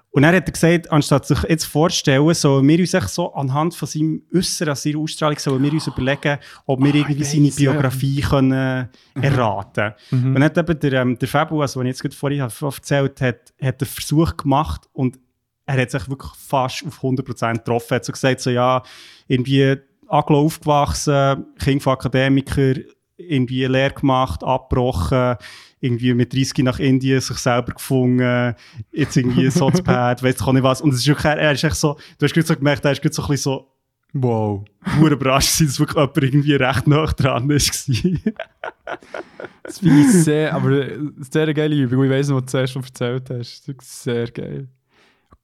und 0.10 0.24
dann 0.24 0.34
hat 0.34 0.48
er 0.48 0.52
gesagt, 0.52 0.92
anstatt 0.92 1.28
sich 1.28 1.44
jetzt 1.44 1.66
vorzustellen, 1.66 2.34
sollen 2.34 2.68
wir 2.68 2.80
uns 2.80 3.14
so 3.14 3.32
anhand 3.36 3.76
von 3.76 3.88
seinem 3.88 4.24
Äußeren, 4.34 4.74
seiner 4.76 4.98
Ausstrahlung, 4.98 5.38
sollen 5.38 5.62
wir 5.62 5.72
uns 5.74 5.86
überlegen, 5.86 6.40
ob 6.66 6.80
wir 6.82 6.92
Ah, 6.92 6.96
irgendwie 6.98 7.24
seine 7.24 7.46
weiss, 7.48 7.60
ja. 7.60 7.72
Biografie 7.72 8.22
können 8.22 8.90
erraten 9.22 9.94
Mhm. 10.10 10.28
Und 10.28 10.34
dann 10.36 10.44
hat 10.46 10.58
eben 10.58 10.80
der, 10.80 10.94
ähm, 10.94 11.20
der 11.20 11.28
Fabu, 11.28 11.62
also, 11.62 11.80
den 11.82 11.88
ich 11.88 11.92
jetzt 11.92 12.02
gerade 12.02 12.16
vorhin 12.16 12.40
erzählt 12.40 13.22
habe, 13.22 13.28
hat, 13.28 13.54
hat 13.62 13.82
einen 13.82 13.88
Versuch 13.90 14.36
gemacht 14.38 14.88
und 14.94 15.20
er 15.68 15.82
hat 15.82 15.92
sich 15.92 16.10
wirklich 16.10 16.32
fast 16.34 16.86
auf 16.86 17.02
100% 17.04 17.54
getroffen. 17.54 17.88
Er 17.92 17.96
hat 17.98 18.06
so 18.06 18.14
gesagt, 18.14 18.40
so, 18.40 18.50
ja, 18.50 18.82
irgendwie 19.28 19.76
Aglo 20.08 20.40
aufgewachsen, 20.40 21.46
Kind 21.60 21.84
von 21.84 21.94
Akademiker, 21.94 22.74
irgendwie 23.18 23.66
Lehre 23.66 23.94
gemacht, 23.94 24.44
abgebrochen, 24.44 25.36
irgendwie 25.82 26.14
mit 26.14 26.34
30 26.34 26.60
nach 26.60 26.80
Indien 26.80 27.20
sich 27.20 27.38
selber 27.38 27.74
gefunden, 27.74 28.56
jetzt 28.92 29.18
irgendwie 29.18 29.50
Sotzpad, 29.52 30.24
weiss 30.24 30.36
ich 30.36 30.48
auch 30.48 30.54
nicht 30.54 30.64
was. 30.64 30.82
Und 30.82 30.94
es 30.94 31.02
ist 31.02 31.08
wirklich, 31.08 31.26
er, 31.26 31.52
ist 31.52 31.64
echt 31.64 31.76
so, 31.76 31.98
du 32.18 32.26
hast 32.26 32.34
gerade 32.34 32.48
so 32.48 32.56
gemerkt, 32.56 32.86
er 32.86 32.94
ist 32.94 33.02
gerade 33.02 33.14
so 33.14 33.24
ein 33.24 33.28
bisschen 33.28 33.44
so, 33.44 33.74
Wow. 34.14 34.64
nur 35.00 35.12
überrascht 35.12 35.60
dass 35.60 35.80
wirklich 35.80 35.98
jemand 35.98 36.18
irgendwie 36.18 36.56
recht 36.56 36.88
nah 36.88 37.06
dran 37.08 37.50
war. 37.50 37.56
Das 39.64 39.80
finde 39.80 40.00
ich 40.00 40.12
sehr, 40.24 40.56
aber 40.56 40.88
sehr 41.18 41.54
geile 41.54 41.76
Übung. 41.76 42.06
Ich 42.06 42.10
weiss 42.10 42.30
noch, 42.30 42.38
was 42.38 42.46
du 42.46 42.52
zuerst 42.52 42.74
schon 42.74 42.84
erzählt 42.84 43.30
hast. 43.30 43.68
Das 43.68 43.76
ist 43.76 44.04
sehr 44.04 44.32
geil. 44.32 44.70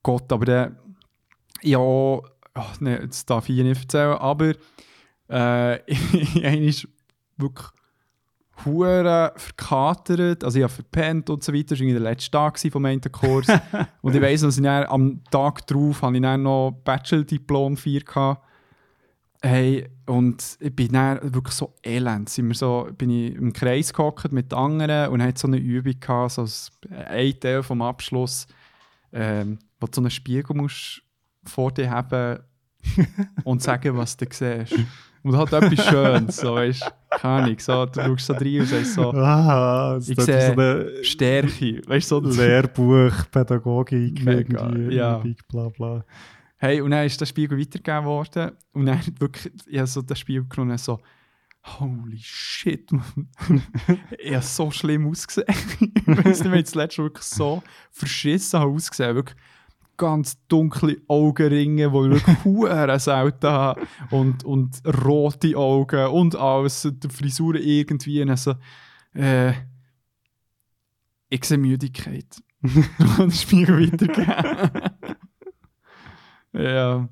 Gott, 0.03 0.31
aber 0.31 0.45
der. 0.45 0.75
Ja, 1.61 1.79
oh, 1.79 2.23
nee, 2.79 2.99
das 3.07 3.25
darf 3.25 3.47
ich 3.49 3.63
nicht 3.63 3.81
erzählen, 3.81 4.17
aber 4.17 4.53
äh, 5.29 5.79
ist 6.67 6.87
wirklich 7.37 7.67
hure 8.65 9.33
verkatert. 9.35 10.43
Also 10.43 10.59
ich 10.59 10.63
habe 10.63 10.73
verpennt 10.73 11.29
und 11.29 11.43
so 11.43 11.53
weiter. 11.53 11.75
Das 11.75 11.79
war 11.79 11.87
der 11.87 11.99
letzte 11.99 12.31
Tag 12.31 12.59
vom 12.59 12.85
einen 12.85 13.01
Kurs. 13.01 13.47
und 14.01 14.15
ich 14.15 14.21
weiss 14.21 14.41
noch, 14.41 14.49
dass 14.49 14.57
ich 14.57 14.63
dann, 14.63 14.85
am 14.85 15.23
Tag 15.31 15.65
drauf 15.67 16.01
habe 16.01 16.15
ich 16.15 16.21
dann 16.21 16.43
noch 16.43 16.71
Bachelor-Diplom 16.83 17.77
4 17.77 18.01
gehabt. 18.01 18.43
Hey, 19.41 19.89
und 20.05 20.57
ich 20.61 20.73
bin 20.73 20.93
dann 20.93 21.19
wirklich 21.33 21.55
so 21.55 21.73
elend. 21.83 22.29
Sind 22.29 22.47
wir 22.47 22.55
so, 22.55 22.87
bin 22.97 23.09
ich 23.09 23.35
im 23.35 23.51
Kreis 23.51 23.93
gehockt 23.93 24.31
mit 24.31 24.53
anderen 24.53 25.09
und 25.11 25.21
hatte 25.21 25.39
so 25.39 25.47
eine 25.47 25.57
Übung 25.57 25.99
gehabt, 25.99 26.31
so 26.31 26.47
ein 26.89 27.39
Teil 27.39 27.61
vom 27.61 27.81
Abschluss, 27.81 28.47
ähm, 29.11 29.59
wo 29.83 29.87
du 29.87 29.95
so 29.95 30.01
einen 30.01 30.09
Spiegel 30.11 30.55
musst 30.55 31.01
vor 31.43 31.71
dir 31.73 31.89
haben 31.91 32.39
und 33.43 33.61
sagen, 33.61 33.97
was 33.97 34.15
du 34.15 34.25
siehst. 34.29 34.75
Und 35.23 35.37
hat 35.37 35.51
etwas 35.53 35.85
Schönes, 35.85 36.37
so, 36.37 36.55
weißt 36.55 36.81
du, 36.81 37.17
keine 37.17 37.43
Ahnung, 37.43 37.59
so, 37.59 37.85
du 37.85 38.01
schaust 38.01 38.25
so 38.25 38.33
rein 38.33 38.59
und 38.61 38.65
sagst 38.65 38.93
so, 38.93 39.11
Ah, 39.13 39.97
Ich 40.01 40.09
ist 40.09 40.15
so 40.17 40.21
sehe 40.23 40.51
eine 40.51 41.03
Stärke, 41.03 41.81
weißt 41.85 42.07
so, 42.09 42.19
Lehrbuch, 42.19 43.13
Pädagogik, 43.31 44.21
Mega, 44.23 44.69
irgendwie, 44.69 44.95
ja. 44.95 45.17
Big 45.17 45.45
bla 45.47 45.69
bla. 45.69 46.05
Hey, 46.57 46.79
und 46.81 46.91
dann 46.91 47.05
ist 47.05 47.19
der 47.19 47.25
Spiegel 47.25 47.59
weitergegeben 47.59 48.05
worden. 48.05 48.51
Und 48.71 48.85
dann 48.85 49.01
wirklich, 49.19 49.51
ich 49.67 49.77
habe 49.77 49.87
so 49.87 50.01
den 50.01 50.15
Spiegel 50.15 50.45
genommen 50.47 50.77
so, 50.77 50.99
holy 51.63 52.19
shit, 52.19 52.89
man. 52.91 53.03
ich 54.17 54.33
habe 54.33 54.43
so 54.43 54.71
schlimm 54.71 55.07
ausgesehen. 55.07 55.47
ich 55.79 56.07
weiß 56.07 56.39
nicht, 56.39 56.51
wenn 56.51 56.59
ich 56.59 56.65
das 56.65 56.75
letzte 56.75 57.01
Mal 57.01 57.07
wirklich 57.07 57.25
so 57.25 57.63
verschissen 57.91 58.59
habe 58.59 58.71
ausgesehen. 58.71 59.15
Wirklich 59.15 59.37
ganz 59.97 60.37
dunkle 60.47 60.97
Augenringe, 61.07 61.89
die 61.89 61.97
ich 61.97 62.25
wirklich 62.25 62.37
huere 62.45 62.99
selten 62.99 63.49
habe. 63.49 63.81
Und, 64.11 64.43
und 64.43 64.81
rote 65.05 65.57
Augen 65.57 66.07
und 66.07 66.35
alles, 66.35 66.89
die 66.91 67.09
Frisur 67.09 67.55
irgendwie. 67.55 68.21
Und 68.21 68.37
so, 68.37 68.55
äh, 69.13 69.53
ich 71.29 71.43
sehe 71.45 71.57
Müdigkeit. 71.57 72.41
und 73.19 73.33
Spiegel 73.33 73.91
weitergegeben. 73.91 74.71
ja. 76.53 77.09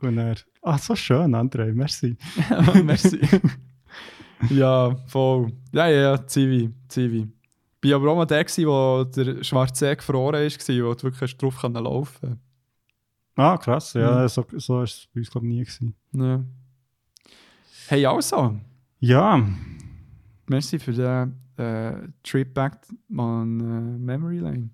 Und 0.00 0.18
er, 0.18 0.36
ah, 0.62 0.78
so 0.78 0.96
schön, 0.96 1.34
André, 1.34 1.72
merci. 1.72 2.16
Merci. 2.84 3.20
ja, 4.50 4.96
voll. 5.06 5.52
Ja, 5.72 5.88
ja, 5.88 6.00
ja, 6.00 6.26
Zivi, 6.26 6.70
Zivi. 6.88 7.28
War 7.84 7.94
aber 7.96 8.10
auch 8.12 8.16
mal 8.16 8.26
der, 8.26 8.44
gewesen, 8.44 8.66
wo 8.66 9.04
der 9.04 9.42
schwarze 9.42 9.86
See 9.86 9.96
gefroren 9.96 10.34
war, 10.34 10.88
wo 10.90 10.94
du 10.94 11.02
wirklich 11.02 11.36
drauf 11.36 11.56
können 11.60 11.82
laufen 11.82 12.40
Ah, 13.34 13.56
krass, 13.56 13.94
ja, 13.94 14.22
Mhm. 14.22 14.28
so, 14.28 14.44
so 14.56 14.74
war 14.76 14.82
es 14.84 15.08
bei 15.14 15.20
uns, 15.20 15.30
glaube 15.30 15.46
ich, 15.46 15.52
nie. 15.52 15.60
Gewesen. 15.64 15.94
ja. 16.12 16.44
Hey, 17.88 18.06
also, 18.06 18.56
Ja, 19.00 19.42
merci 20.46 20.78
für 20.78 20.92
den 20.92 21.34
äh, 21.56 22.08
Trip 22.22 22.52
back 22.54 22.78
on 23.16 23.60
äh, 23.60 23.98
Memory 23.98 24.38
Lane. 24.38 24.70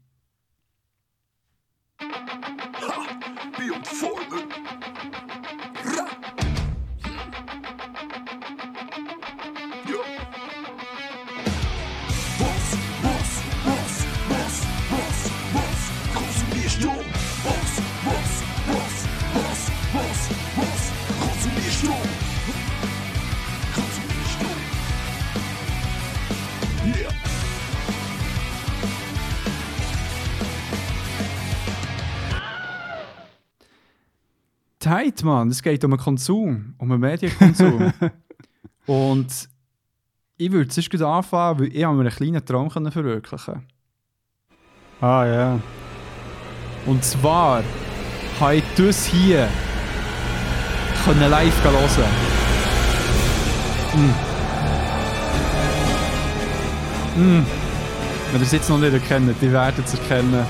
Konsumierst 16.69 16.83
du? 16.83 16.89
Was, 17.45 17.83
was, 18.05 18.43
was, 18.67 19.07
was, 19.35 19.71
was, 19.95 20.31
was, 20.57 20.93
konsumierst 21.19 21.83
du? 21.83 21.93
Konsumierst 23.75 24.39
du? 24.41 24.47
Yeah. 26.87 27.13
Zeit, 34.81 35.23
Mann, 35.25 35.49
es 35.49 35.63
geht 35.63 35.85
um 35.85 35.93
einen 35.93 36.01
Konsum, 36.01 36.75
um 36.79 36.93
einen 36.93 37.01
Medienkonsum. 37.01 37.93
Und 38.87 39.49
ich 40.37 40.53
würde 40.53 40.69
gut 40.91 41.03
anfangen, 41.03 41.61
weil 41.61 41.69
ich 41.69 41.75
mir 41.75 41.89
einen 41.89 42.11
kleinen 42.11 42.45
Traum 42.45 42.69
können 42.69 42.93
verwirklichen 42.93 43.67
ah 45.01 45.25
ja. 45.25 45.61
Und 46.89 47.05
zwar 47.05 47.63
habe 48.41 48.57
ich 48.57 48.65
das 48.79 49.05
hier 49.05 49.47
können 51.05 51.31
live 51.31 51.65
hören. 51.65 51.85
Mm. 57.15 57.21
Mm. 57.21 57.47
Wenn 58.33 58.41
ihr 58.41 58.47
es 58.47 58.53
jetzt 58.53 58.71
noch 58.71 58.79
nicht 58.79 58.95
erkennt, 58.95 59.37
die 59.43 59.53
werden 59.53 59.85
es 59.87 59.93
erkennen. 59.95 60.47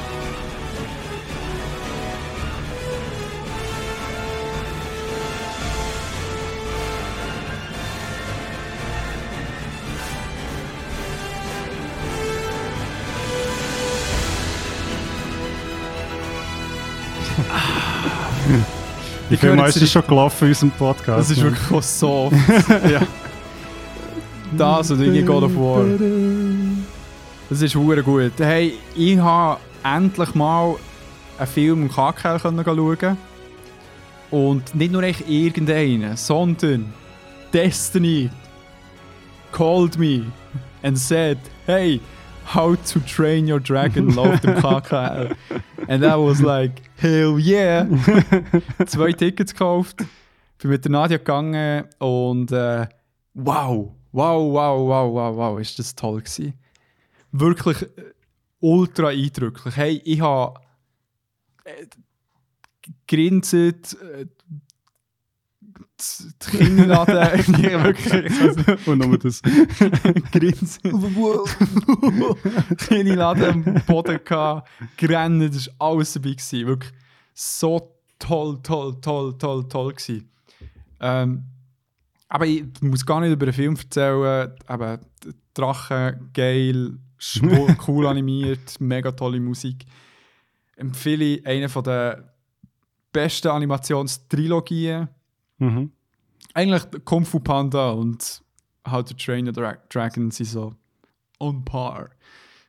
Wie 19.29 19.35
Ich 19.35 19.41
viel 19.41 19.55
Mal 19.55 19.68
ist 19.68 19.81
das 19.81 19.91
schon 19.91 20.07
gelaufen 20.07 20.45
in 20.45 20.51
unserem 20.51 20.70
Podcast? 20.70 21.18
Das 21.18 21.31
ist 21.31 21.43
Mann? 21.43 21.53
wirklich 21.53 21.83
so 21.85 22.11
oft. 22.11 22.37
ja. 22.91 23.03
Das 24.57 24.91
und 24.91 25.01
irgendwie 25.01 25.22
God 25.22 25.45
of 25.45 25.55
War. 25.57 25.85
Das 27.51 27.61
ist 27.61 27.74
hure 27.74 28.03
gut. 28.03 28.33
Hey, 28.39 28.74
ich 28.95 29.18
habe 29.18 29.61
endlich 29.85 30.35
mal 30.35 30.76
einen 31.37 31.47
Film 31.47 31.83
im 31.83 31.89
KKL 31.91 32.39
schauen. 32.41 33.18
Und 34.31 34.74
nicht 34.74 34.93
nur 34.93 35.03
echt 35.03 35.29
irgendeinen, 35.29 36.16
sondern 36.16 36.93
Destiny 37.53 38.31
called 39.53 39.99
me 39.99 40.24
and 40.83 40.99
said, 40.99 41.39
hey, 41.66 42.01
how 42.55 42.74
to 42.74 43.01
train 43.01 43.46
your 43.46 43.61
dragon 43.61 44.14
läuft 44.14 44.44
im 44.44 44.55
KKL. 44.55 45.36
And 45.88 46.05
I 46.05 46.16
was 46.16 46.40
like, 46.40 46.82
hell 46.96 47.38
yeah. 47.38 47.86
Zwei 48.86 49.12
Tickets 49.12 49.53
gekauft, 49.53 50.05
bin 50.59 50.70
mit 50.70 50.84
der 50.84 50.92
Nadia 50.92 51.18
gegangen 51.18 51.84
und 51.99 52.51
äh, 52.53 52.86
wow, 53.34 53.92
wow, 54.12 54.53
wow, 54.53 54.88
wow, 54.88 55.12
wow, 55.12 55.36
wow, 55.36 55.61
ist 55.61 55.78
das 55.78 55.94
toll 55.94 56.20
gewesen. 56.20 56.55
Wirklich 57.32 57.82
äh, 57.82 58.12
ultra 58.61 59.09
eindrücklich. 59.09 59.76
Hey, 59.76 60.01
ich 60.05 60.20
habe 60.20 60.61
äh, 61.64 61.86
grinset, 63.07 63.96
äh, 64.01 64.26
die 65.99 66.57
Kinderladen, 66.59 67.55
ja, 67.62 67.82
wirklich, 67.84 68.86
Und 68.86 68.99
nur 68.99 69.18
das. 69.18 69.42
grinset. 70.32 70.92
Kleine 72.78 73.14
Laden 73.14 73.66
am 73.66 73.82
Boden 73.86 74.20
gehabt, 74.24 74.68
gerannt, 74.96 75.55
das 75.55 75.68
war 75.78 75.90
alles 75.90 76.12
dabei. 76.12 76.30
Gewesen. 76.30 76.66
Wirklich 76.66 76.92
so 77.34 77.96
toll, 78.18 78.61
toll, 78.62 79.01
toll, 79.01 79.36
toll, 79.38 79.68
toll 79.68 79.92
gewesen. 79.92 80.30
Ähm, 81.01 81.44
aber 82.28 82.46
ich 82.46 82.64
muss 82.80 83.05
gar 83.05 83.20
nicht 83.20 83.32
über 83.32 83.46
den 83.46 83.55
Film 83.55 83.76
erzählen. 83.76 84.53
Aber 84.66 85.01
Drachen, 85.55 86.30
geil, 86.32 86.99
cool 87.88 88.07
animiert, 88.07 88.80
mega 88.80 89.11
tolle 89.12 89.40
Musik. 89.40 89.84
Empfehle 90.76 91.24
ich 91.24 91.46
eine 91.46 91.68
der 91.68 92.34
besten 93.12 93.49
Animationstrilogien. 93.49 95.09
Mhm. 95.59 95.90
Eigentlich 96.54 96.82
Kung 97.04 97.24
Fu 97.24 97.40
Panda 97.40 97.90
und 97.90 98.42
How 98.88 99.04
to 99.04 99.14
Train 99.14 99.48
a 99.48 99.52
Dra 99.52 99.76
Dragon 99.90 100.30
sind 100.30 100.46
so 100.46 100.74
on 101.40 101.64
par 101.64 102.11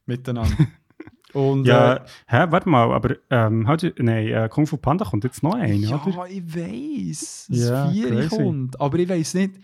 miteinander. 0.05 0.55
und 1.33 1.65
Ja, 1.65 1.95
äh, 1.95 1.99
hä, 2.27 2.45
warte 2.49 2.67
mal, 2.69 2.91
aber 2.91 3.15
ähm, 3.29 3.65
do, 3.79 3.87
nein, 3.99 4.27
äh, 4.27 4.49
Kung 4.51 4.67
Fu 4.67 4.77
Panda 4.77 5.05
kommt 5.05 5.23
jetzt 5.23 5.41
noch 5.43 5.53
ein, 5.55 5.81
ja, 5.81 6.01
oder? 6.03 6.27
ich 6.29 6.55
weiß, 6.55 7.47
Ja, 7.51 7.85
das 7.85 7.93
Vieri 7.93 8.15
crazy. 8.27 8.35
kommt, 8.35 8.79
aber 8.81 8.99
ich 8.99 9.09
weiß 9.09 9.33
nicht. 9.35 9.55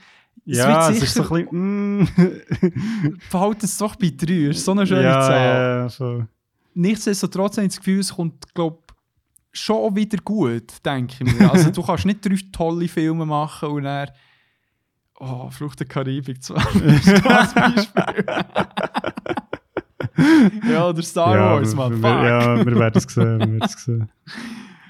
Es 0.47 0.57
Ja, 0.57 0.87
wird 0.89 0.97
es 0.97 1.03
ist 1.03 1.13
so 1.15 1.23
ein 1.33 1.45
bisschen. 1.45 2.01
Mm. 2.01 2.07
verhalt 3.29 3.63
es 3.63 3.77
doch 3.77 3.95
bei 3.95 4.11
drei, 4.15 4.49
ist 4.49 4.63
so 4.63 4.71
eine 4.71 4.85
schöne 4.85 5.03
ja, 5.03 5.21
Zahl. 5.21 5.45
ja, 5.47 5.89
so. 5.89 6.25
Nichtsdestotrotz 6.75 7.57
habe 7.57 7.65
ich 7.67 7.73
das 7.73 7.77
Gefühl, 7.79 7.99
es 7.99 8.13
kommt, 8.13 8.53
glaube 8.53 8.79
schon 9.55 9.95
wieder 9.95 10.17
gut, 10.23 10.85
denke 10.85 11.15
ich 11.23 11.33
mir. 11.39 11.51
Also 11.51 11.69
du 11.71 11.81
kannst 11.81 12.05
nicht 12.05 12.23
drei 12.25 12.37
tolle 12.51 12.87
Filme 12.87 13.25
machen 13.25 13.69
und 13.69 13.83
dann 13.83 14.09
Oh, 15.17 15.49
Flucht 15.49 15.79
der 15.79 15.87
Karibik 15.87 16.43
zwar. 16.43 16.61
Das 16.73 17.07
ist 17.07 17.93
Beispiel. 17.93 18.25
ja, 20.69 20.87
oder 20.89 21.01
Star 21.01 21.35
ja, 21.35 21.51
Wars, 21.51 21.73
man. 21.73 22.01
wir-. 22.01 22.09
Ja, 22.09 22.65
wir 22.65 22.75
werden 22.75 22.97
es 22.97 23.03
sehen. 23.13 23.23
Wir 23.39 23.47
werden 23.47 23.61
es 23.63 23.71
sehen. 23.85 24.09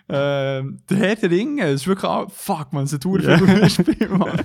Ähm, 0.08 0.80
der 0.90 0.98
Herr 0.98 1.16
der 1.16 1.32
Ringe, 1.32 1.64
das 1.64 1.82
ist 1.82 1.88
wirklich 1.88 2.10
auch, 2.10 2.32
fuck 2.32 2.74
man, 2.74 2.86
Ja. 2.86 3.38
viel 3.38 3.48
gute 3.56 3.70
Spiel, 3.70 4.10
Mann. 4.10 4.42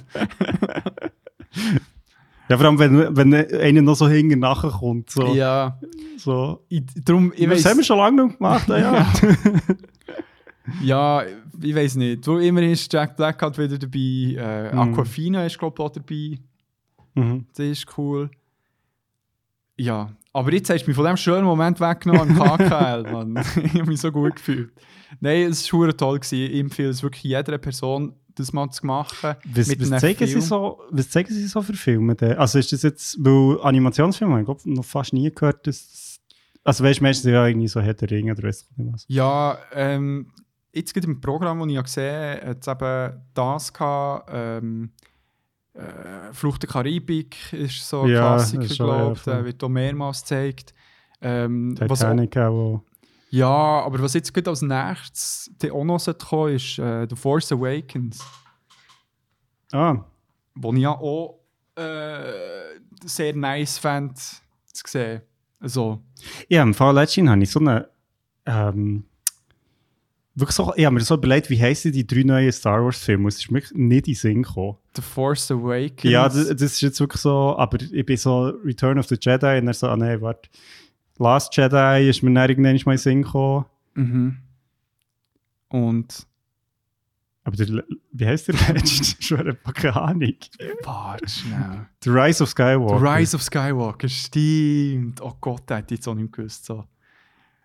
Ja, 2.48 2.56
vor 2.58 2.66
allem, 2.66 2.78
wenn, 2.78 3.16
wenn 3.16 3.32
einer 3.34 3.82
noch 3.82 3.94
so 3.94 4.08
hinten 4.08 4.40
nachher 4.40 4.70
kommt. 4.70 5.10
So, 5.10 5.34
Ja, 5.34 5.78
so. 6.16 6.64
ich, 6.68 6.82
darum, 7.04 7.32
ich 7.36 7.48
das 7.48 7.64
haben 7.64 7.76
wir 7.76 7.84
schon 7.84 7.98
lange 7.98 8.28
gemacht, 8.34 8.68
ja. 8.68 8.78
ja. 8.78 9.12
ja, 10.82 11.22
ich 11.62 11.74
weiß 11.74 11.96
nicht. 11.96 12.26
Wo 12.26 12.38
immerhin 12.38 12.70
ist 12.70 12.92
Jack 12.92 13.16
Black 13.16 13.40
halt 13.42 13.58
wieder 13.58 13.78
dabei, 13.78 13.98
äh, 13.98 14.72
Mhm. 14.72 14.78
Aquafina 14.78 15.46
ist 15.46 15.58
glaube 15.58 15.74
ich 15.78 15.84
auch 15.84 15.90
dabei, 15.90 16.38
mhm. 17.14 17.46
das 17.54 17.66
ist 17.66 17.98
cool. 17.98 18.30
Ja, 19.76 20.10
aber 20.32 20.52
jetzt 20.52 20.70
hast 20.70 20.84
du 20.84 20.90
mich 20.90 20.96
von 20.96 21.06
dem 21.06 21.16
schönen 21.16 21.44
Moment 21.44 21.80
weggenommen 21.80 22.30
im 22.30 22.36
KKL, 22.36 23.02
Mann. 23.12 23.36
ich 23.56 23.74
habe 23.74 23.86
mich 23.86 24.00
so 24.00 24.12
gut 24.12 24.36
gefühlt. 24.36 24.70
Nein, 25.20 25.48
es 25.48 25.72
war 25.72 25.96
toll. 25.96 26.20
Gewesen. 26.20 26.52
Ich 26.52 26.60
empfehle 26.60 26.90
es 26.90 27.02
wirklich 27.02 27.24
jeder 27.24 27.58
Person. 27.58 28.14
das 28.36 28.52
mal 28.52 28.70
zu 28.70 28.86
machen. 28.86 29.34
Was, 29.44 29.68
was, 29.80 30.00
zeigen 30.00 30.26
sie 30.26 30.32
Film. 30.34 30.40
so, 30.40 30.80
was 30.90 31.10
zeigen 31.10 31.32
sie 31.34 31.46
so 31.46 31.62
für 31.62 31.72
Filme? 31.74 32.14
denn? 32.14 32.38
Also 32.38 32.58
ist 32.58 32.72
das 32.72 32.82
jetzt, 32.82 33.16
weil 33.24 33.60
Animationsfilme, 33.62 34.38
ich 34.40 34.44
glaube, 34.44 34.60
noch 34.66 34.84
fast 34.84 35.12
nie 35.12 35.30
gehört, 35.30 35.66
dass, 35.66 36.20
also 36.62 36.84
weißt 36.84 37.00
du, 37.00 37.04
meistens 37.04 37.30
ja 37.30 37.46
irgendwie 37.46 37.68
so 37.68 37.80
Herr 37.80 37.94
der 37.94 38.10
Ringe 38.10 38.32
oder 38.32 38.44
was. 38.44 38.68
Ja, 39.08 39.58
ähm, 39.72 40.30
jetzt 40.72 40.94
gerade 40.94 41.06
im 41.06 41.20
Programm, 41.20 41.60
das 41.60 41.68
ich 41.68 41.74
ja 41.74 41.82
gesehen 41.82 42.40
habe, 42.42 42.58
es 42.60 42.68
eben 42.68 43.22
das 43.34 43.72
gehabt, 43.72 44.30
ähm, 44.32 44.90
äh, 45.74 46.32
Flucht 46.32 46.62
der 46.62 46.70
Karibik 46.70 47.52
ist 47.52 47.88
so 47.88 48.02
ein 48.02 48.10
Ja, 48.10 48.36
Klassiker, 48.36 48.74
glaube 48.74 49.06
ja, 49.06 49.12
ich. 49.12 49.22
Der 49.22 49.44
wird 49.44 49.62
auch 49.64 49.68
mehrmals 49.68 50.22
gezeigt. 50.22 50.74
Ähm, 51.20 51.76
was 51.78 52.02
auch, 52.02 52.10
Titanic 52.10 52.34
ja, 53.32 53.46
aber 53.46 54.02
was 54.02 54.14
jetzt 54.14 54.34
gerade 54.34 54.50
als 54.50 54.60
nächstes 54.60 55.50
auch 55.70 55.84
noch 55.84 56.04
kommen 56.18 56.54
ist 56.56 56.78
äh, 56.80 57.06
The 57.08 57.14
Force 57.14 57.52
Awakens, 57.52 58.24
Ah, 59.72 60.04
wo 60.56 60.72
ich 60.72 60.80
ja 60.80 60.90
auch 60.90 61.38
äh, 61.76 62.80
sehr 63.04 63.36
nice 63.36 63.78
fand 63.78 64.18
zu 64.18 64.82
sehen. 64.84 65.22
Also, 65.60 66.02
ja, 66.48 66.62
im 66.62 66.74
Fall 66.74 66.94
letztens 66.94 67.30
habe 67.30 67.42
ich 67.42 67.50
so 67.50 67.60
eine, 67.60 67.88
ähm, 68.46 69.04
wirklich 70.40 70.56
so, 70.56 70.72
ich 70.76 70.84
habe 70.84 70.94
mir 70.94 71.00
so 71.02 71.14
überlegt, 71.14 71.50
wie 71.50 71.60
heissen 71.60 71.92
die 71.92 72.06
drei 72.06 72.22
neuen 72.22 72.50
Star 72.52 72.82
Wars 72.84 72.98
Filme? 72.98 73.28
Es 73.28 73.36
ist 73.38 73.50
mir 73.50 73.60
nicht 73.60 73.72
in 73.72 73.90
den 74.02 74.14
Sinn 74.14 74.42
gekommen. 74.42 74.76
The 74.96 75.02
Force 75.02 75.50
Awakens. 75.50 76.02
Ja, 76.10 76.28
das, 76.28 76.48
das 76.48 76.62
ist 76.62 76.80
jetzt 76.80 77.00
wirklich 77.00 77.22
so, 77.22 77.56
aber 77.56 77.78
ich 77.80 78.04
bin 78.06 78.16
so 78.16 78.48
Return 78.64 78.98
of 78.98 79.06
the 79.06 79.16
Jedi 79.20 79.58
und 79.58 79.66
er 79.68 79.74
so, 79.74 79.88
ah 79.88 79.96
nein, 79.96 80.20
warte. 80.20 80.48
Last 81.18 81.54
Jedi 81.56 82.08
ist 82.08 82.22
mir 82.22 82.32
dann 82.32 82.48
irgendwann 82.48 82.72
mal 82.74 82.80
in 82.80 82.84
den 82.86 82.98
Sinn 82.98 83.22
gekommen. 83.22 83.66
Mhm. 83.94 84.36
Und 85.68 86.26
Aber 87.44 87.56
der, 87.56 87.84
wie 88.12 88.26
heißt 88.26 88.48
der 88.48 88.54
letzte? 88.74 89.56
Keine 89.74 89.96
Ahnung. 90.00 90.34
warte 90.84 91.28
schnell. 91.28 91.86
The 92.02 92.10
Rise 92.10 92.42
of 92.42 92.48
The 92.48 92.52
Skywalker. 92.52 93.02
Rise 93.18 93.36
of 93.36 93.42
Skywalker, 93.42 94.08
stimmt. 94.08 95.20
Oh 95.20 95.34
Gott, 95.40 95.68
der 95.68 95.78
hätte 95.78 95.94
ich 95.94 95.98
jetzt 96.00 96.08
auch 96.08 96.14
nicht 96.14 96.32
gewusst. 96.32 96.64
So. 96.66 96.84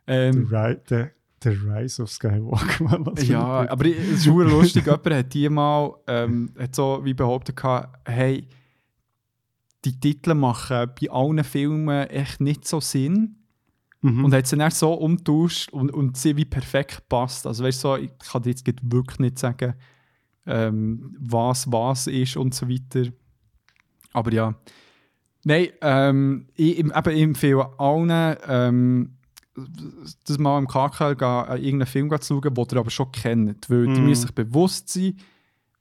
The, 0.07 0.13
Ähm, 0.13 0.47
Ri 0.51 0.77
the, 0.87 1.05
the 1.45 1.51
Rise 1.51 2.01
of 2.01 2.09
Skywalker. 2.09 3.13
Ja, 3.23 3.69
aber 3.69 3.85
es 3.85 4.09
ist 4.09 4.23
super 4.23 4.43
lustig. 4.49 4.85
Jemand 4.85 5.09
hat 5.11 5.33
die 5.33 5.49
mal 5.49 5.95
ähm, 6.07 6.51
hat 6.59 6.75
so 6.75 7.01
wie 7.03 7.13
behauptet, 7.13 7.61
hey, 8.05 8.47
die 9.85 9.99
Titel 9.99 10.33
machen 10.33 10.91
bei 10.99 11.09
allen 11.09 11.43
Filmen 11.43 12.07
echt 12.09 12.41
nicht 12.41 12.67
so 12.67 12.79
Sinn. 12.79 13.37
Mhm. 14.01 14.25
Und 14.25 14.33
hat 14.33 14.47
sie 14.47 14.57
dann 14.57 14.71
so 14.71 14.93
umtauscht 14.93 15.71
und, 15.71 15.91
und 15.91 16.17
sie 16.17 16.35
wie 16.35 16.45
perfekt 16.45 17.07
passt. 17.09 17.47
Also 17.47 17.63
weißt 17.63 17.83
du, 17.83 17.87
so, 17.87 17.95
ich 17.95 18.11
kann 18.19 18.43
dir 18.43 18.49
jetzt 18.49 18.65
wirklich 18.83 19.19
nicht 19.19 19.39
sagen, 19.39 19.73
ähm, 20.45 21.15
was 21.19 21.71
was 21.71 22.07
ist 22.07 22.37
und 22.37 22.53
so 22.53 22.69
weiter. 22.69 23.09
Aber 24.13 24.31
ja. 24.31 24.55
Nein, 25.43 25.67
ähm, 25.81 26.47
ich, 26.55 26.79
ich, 26.79 26.85
eben, 26.85 27.09
ich 27.15 27.21
empfehle 27.21 27.79
allen, 27.79 28.37
ähm, 28.47 29.14
das 30.27 30.37
mal 30.37 30.59
im 30.59 30.67
KKL 30.67 31.15
gehen, 31.15 31.45
äh, 31.47 31.55
irgendeinen 31.55 31.85
Film 31.87 32.21
zu 32.21 32.41
schauen, 32.41 32.53
den 32.53 32.65
ihr 32.71 32.77
aber 32.79 32.89
schon 32.89 33.11
kennt. 33.11 33.69
Weil 33.69 33.87
die 33.87 33.99
Mhm. 34.01 34.05
müssen 34.07 34.21
sich 34.27 34.35
bewusst 34.35 34.89
sein, 34.89 35.15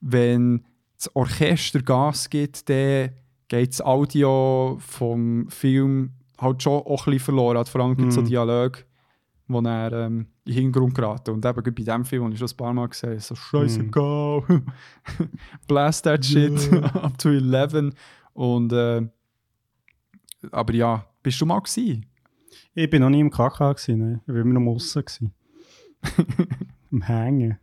wenn 0.01 0.64
das 0.97 1.14
Orchester 1.16 1.83
Gas 1.83 2.31
gibt, 2.31 2.68
dann 2.68 3.11
geht 3.49 3.70
das 3.72 3.81
Audio 3.83 4.77
vom 4.81 5.49
Film 5.51 6.12
halt 6.41 6.62
schon 6.62 6.72
auch 6.83 7.07
ein 7.07 7.12
bisschen 7.12 7.18
verloren. 7.25 7.59
Hat 7.59 7.68
vor 7.68 7.81
allem 7.81 7.97
gibt 7.97 8.09
es 8.11 8.14
so 8.14 8.20
Mhm. 8.22 8.27
Dialoge, 8.27 8.81
wo 9.49 9.61
er 9.61 9.93
ähm, 9.93 10.27
in 10.45 10.53
den 10.53 10.55
Hintergrund 10.55 10.95
geraten. 10.95 11.31
Und 11.31 11.45
eben 11.45 11.62
bei 11.62 11.70
diesem 11.70 12.05
Film, 12.05 12.25
den 12.25 12.33
ich 12.33 12.39
schon 12.39 12.49
ein 12.49 12.57
paar 12.57 12.72
Mal 12.72 12.89
gesehen 12.89 13.11
habe, 13.11 13.20
so 13.20 13.35
scheißegal. 13.35 14.43
Blast 15.66 16.05
that 16.05 16.25
shit 16.25 16.72
up 16.95 17.16
to 17.18 17.31
11. 17.31 17.93
Und 18.35 18.72
äh, 18.72 19.07
aber 20.51 20.75
ja, 20.75 21.05
bist 21.22 21.41
du 21.41 21.47
mal 21.47 21.61
gewesen? 21.61 22.07
Ich 22.77 22.91
bin 22.91 23.03
noch 23.03 23.11
nie 23.11 23.20
im 23.20 23.31
KK 23.31 23.72
gewesen, 23.72 23.99
ne? 23.99 24.20
ich 24.27 24.35
war 24.35 24.41
immer 24.41 24.59
noch 24.59 24.79
gewesen. 24.79 25.33
Am 26.93 27.03
Hängen. 27.03 27.59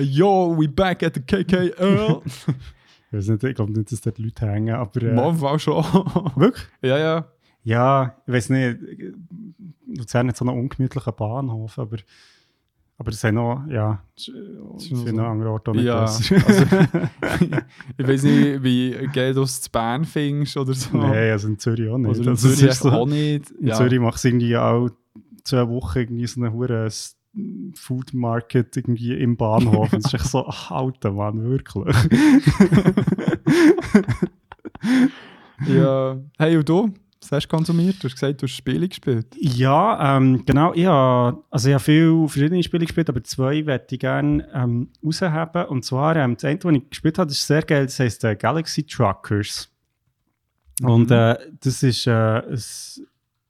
Yo, 0.00 0.56
we 0.58 0.66
back 0.66 1.02
at 1.02 1.14
the 1.14 1.20
KKL. 1.20 2.22
Ich 2.24 3.12
weiß 3.12 3.28
nicht, 3.28 3.44
ich 3.44 3.54
glaube 3.54 3.72
nicht, 3.72 3.92
dass 3.92 4.00
dort 4.00 4.18
Leute 4.18 4.46
hängen, 4.46 4.74
aber... 4.74 5.02
Äh, 5.02 5.12
Mal 5.12 5.38
war 5.40 5.58
schon. 5.58 5.84
Wirklich? 6.36 6.66
ja, 6.80 6.98
ja. 6.98 7.28
Ja, 7.62 8.16
ich 8.26 8.32
weiß 8.32 8.50
nicht. 8.50 8.78
Luzern 9.86 10.28
hat 10.28 10.36
so 10.36 10.46
einen 10.46 10.58
ungemütlichen 10.58 11.12
Bahnhof, 11.14 11.78
aber, 11.78 11.98
aber 13.00 13.10
es 13.12 13.20
sind 13.22 13.36
noch, 13.36 13.64
ja, 13.70 14.04
ist 14.14 14.26
für 14.26 14.94
noch 14.94 15.06
einen 15.06 15.16
so. 15.16 15.22
anderen 15.22 15.52
Ort 15.52 15.68
auch 15.70 15.72
nicht 15.72 15.84
Ja, 15.86 16.00
also, 16.02 16.34
ich 17.96 18.06
weiß 18.06 18.22
nicht, 18.24 18.62
wie 18.62 19.08
du 19.14 19.42
es 19.42 19.62
zu 19.62 19.70
Bern 19.70 20.04
findest 20.04 20.56
oder 20.58 20.74
so. 20.74 20.98
Nein, 20.98 21.32
also 21.32 21.48
in 21.48 21.58
Zürich 21.58 21.88
auch 21.88 21.96
nicht. 21.96 22.10
Oder 22.10 22.20
in 22.20 22.28
Also 22.28 22.48
Zürich 22.50 22.70
ist 22.70 22.82
so- 22.82 22.90
auch 22.90 23.06
nicht. 23.06 23.50
In 23.52 23.68
Ja. 23.68 23.74
Zürich 23.76 23.98
macht 23.98 24.16
es 24.16 24.24
irgendwie 24.26 24.54
auch 24.56 24.90
zwei 25.44 25.66
Wochen 25.68 25.98
irgendwie 25.98 26.26
so 26.26 26.42
eine 26.42 26.52
hure 26.52 26.88
Food 27.74 28.12
Market 28.12 28.76
irgendwie 28.76 29.14
im 29.14 29.36
Bahnhof. 29.38 29.92
Und 29.94 30.00
es 30.00 30.12
ist 30.12 30.14
echt 30.20 30.26
so, 30.30 30.44
ach, 30.48 30.70
alter 30.70 31.12
Mann, 31.12 31.42
wirklich. 31.42 31.96
ja. 35.66 36.18
Hey, 36.38 36.56
und 36.58 36.68
du? 36.68 36.92
Was 37.22 37.32
hast 37.32 37.48
du 37.48 37.56
konsumiert? 37.56 37.96
Du 38.02 38.08
hast 38.08 38.14
gesagt, 38.14 38.40
du 38.40 38.46
hast 38.46 38.52
Spiele 38.56 38.88
gespielt. 38.88 39.26
Ja, 39.38 40.16
ähm, 40.16 40.42
genau. 40.46 40.72
Ich 40.72 40.86
habe, 40.86 41.44
also 41.50 41.68
ich 41.68 41.74
habe 41.74 41.84
viele 41.84 42.26
verschiedene 42.28 42.62
Spiele 42.62 42.86
gespielt, 42.86 43.10
aber 43.10 43.22
zwei 43.24 43.62
möchte 43.62 43.94
ich 43.96 44.00
gerne 44.00 44.48
ähm, 44.54 44.88
rausheben. 45.04 45.66
Und 45.68 45.84
zwar, 45.84 46.16
ähm, 46.16 46.34
das 46.36 46.44
eine, 46.44 46.56
das 46.58 46.72
ich 46.72 46.88
gespielt 46.90 47.18
habe, 47.18 47.30
ist 47.30 47.46
sehr 47.46 47.60
geil, 47.62 47.84
das 47.84 48.00
heisst 48.00 48.24
äh, 48.24 48.34
Galaxy 48.36 48.84
Truckers. 48.84 49.68
Und 50.82 51.10
Mhm. 51.10 51.16
äh, 51.16 51.36
das 51.60 51.82
ist 51.82 52.06
äh, 52.06 52.10
ein 52.10 52.58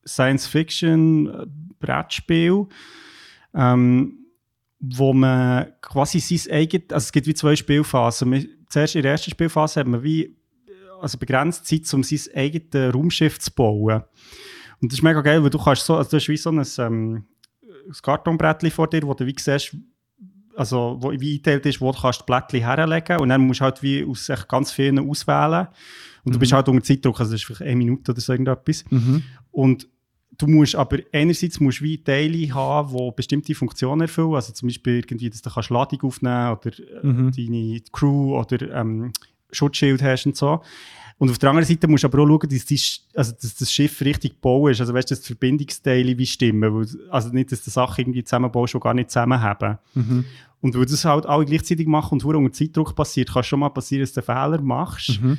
Science-Fiction-Brettspiel, 0.05 2.67
ähm, 3.55 4.17
wo 4.81 5.13
man 5.13 5.67
quasi 5.81 6.19
sein 6.21 6.53
eigenes, 6.55 6.91
also 6.91 7.05
es 7.05 7.13
gibt 7.13 7.27
wie 7.27 7.35
zwei 7.35 7.57
Spielphasen. 7.57 8.31
Man- 8.31 8.47
Zuerst 8.69 8.95
in 8.95 9.03
der 9.03 9.11
ersten 9.13 9.31
Spielphase 9.33 9.81
hat 9.81 9.87
man 9.89 10.03
wie 10.05 10.37
also 11.01 11.19
begrenzt 11.19 11.67
Zeit, 11.67 11.93
um 11.95 12.03
sein 12.03 12.35
eigenes 12.35 12.95
Raumschiff 12.95 13.39
zu 13.39 13.51
bauen. 13.53 14.03
Und 14.81 14.93
das 14.93 14.99
ist 14.99 15.03
mega 15.03 15.21
geil, 15.21 15.43
weil 15.43 15.51
du 15.51 15.59
kannst 15.59 15.85
so, 15.85 15.97
also 15.97 16.11
du 16.11 16.17
hast 16.17 16.29
wie 16.29 16.37
so 16.37 16.51
ein, 16.51 16.65
ähm, 16.79 17.25
ein 17.63 17.93
Kartonbrettchen 18.03 18.71
vor 18.71 18.89
dir, 18.89 19.03
wo 19.03 19.15
du 19.15 19.27
wie 19.27 19.35
siehst, 19.39 19.77
also 20.57 20.97
wo 21.01 21.11
wie 21.13 21.33
eingeteilt 21.33 21.67
ist, 21.67 21.81
wo 21.81 21.93
du 21.93 22.01
kannst 22.01 22.25
Blättchen 22.27 22.61
herlegen 22.61 23.19
und 23.19 23.29
dann 23.29 23.41
musst 23.47 23.61
du 23.61 23.65
halt 23.65 23.83
wie 23.83 24.05
aus 24.05 24.31
ganz 24.49 24.73
vielen 24.73 24.99
auswählen. 24.99 25.69
Und 26.25 26.35
du 26.35 26.39
bist 26.39 26.53
halt 26.53 26.69
unter 26.69 26.83
Zeitdruck, 26.85 27.19
also 27.19 27.33
das 27.33 27.41
ist 27.41 27.47
vielleicht 27.47 27.63
eine 27.63 27.77
Minute 27.77 28.13
oder 28.13 28.21
so 28.21 28.33
irgendetwas. 28.33 28.85
Mhm. 28.91 29.23
Und 29.53 29.89
du 30.37 30.47
musst 30.47 30.75
aber 30.75 30.99
einerseits 31.13 31.61
musst 31.61 31.81
du 31.81 31.85
wie 31.85 32.03
Teile 32.03 32.55
haben, 32.55 32.95
die 32.95 33.11
bestimmte 33.17 33.55
Funktionen 33.55 34.03
erfüllen. 34.03 34.35
Also 34.35 34.53
zum 34.53 34.69
Beispiel 34.69 34.97
irgendwie, 34.97 35.31
dass 35.31 35.43
du 35.43 35.51
kannst 35.51 35.71
Ladung 35.71 36.03
aufnehmen 36.03 36.53
oder 36.53 36.79
äh, 36.79 37.07
Mhm. 37.07 37.33
deine 37.33 37.81
Crew 37.93 38.39
oder 38.39 38.75
ähm, 38.75 39.13
Schutzschild 39.53 40.03
hast 40.03 40.27
und 40.27 40.37
so. 40.37 40.61
Und 41.21 41.31
auf 41.31 41.37
der 41.37 41.51
anderen 41.51 41.69
Seite 41.69 41.87
musst 41.87 42.03
du 42.03 42.09
aber 42.09 42.23
auch 42.23 42.27
schauen, 42.27 42.49
dass, 42.49 42.65
die, 42.65 42.81
also, 43.15 43.33
dass 43.33 43.55
das 43.55 43.71
Schiff 43.71 44.01
richtig 44.01 44.37
gebaut 44.37 44.71
ist. 44.71 44.81
Also 44.81 44.95
weißt 44.95 45.11
du, 45.11 45.15
dass 45.15 45.21
die 45.21 45.27
Verbindungsteile 45.27 46.17
wie 46.17 46.25
stimmen. 46.25 46.87
Also 47.11 47.29
nicht, 47.29 47.53
dass 47.53 47.63
du 47.63 47.71
Sachen 47.71 48.01
irgendwie 48.01 48.25
zusammenbaust, 48.25 48.73
die 48.73 48.81
gar 48.81 48.95
nicht 48.95 49.11
zusammenhaben. 49.11 49.77
Mhm. 49.95 50.25
Und 50.63 50.79
weil 50.79 50.87
das 50.87 51.05
halt 51.05 51.27
alle 51.27 51.45
gleichzeitig 51.45 51.87
machen 51.87 52.15
und 52.15 52.25
unter 52.25 52.53
Zeitdruck 52.53 52.95
passiert, 52.97 53.33
kann 53.33 53.43
schon 53.43 53.61
mal 53.61 53.69
passieren, 53.69 54.03
dass 54.03 54.15
du 54.15 54.21
einen 54.21 54.51
Fehler 54.51 54.63
machst. 54.63 55.21
Mhm. 55.21 55.37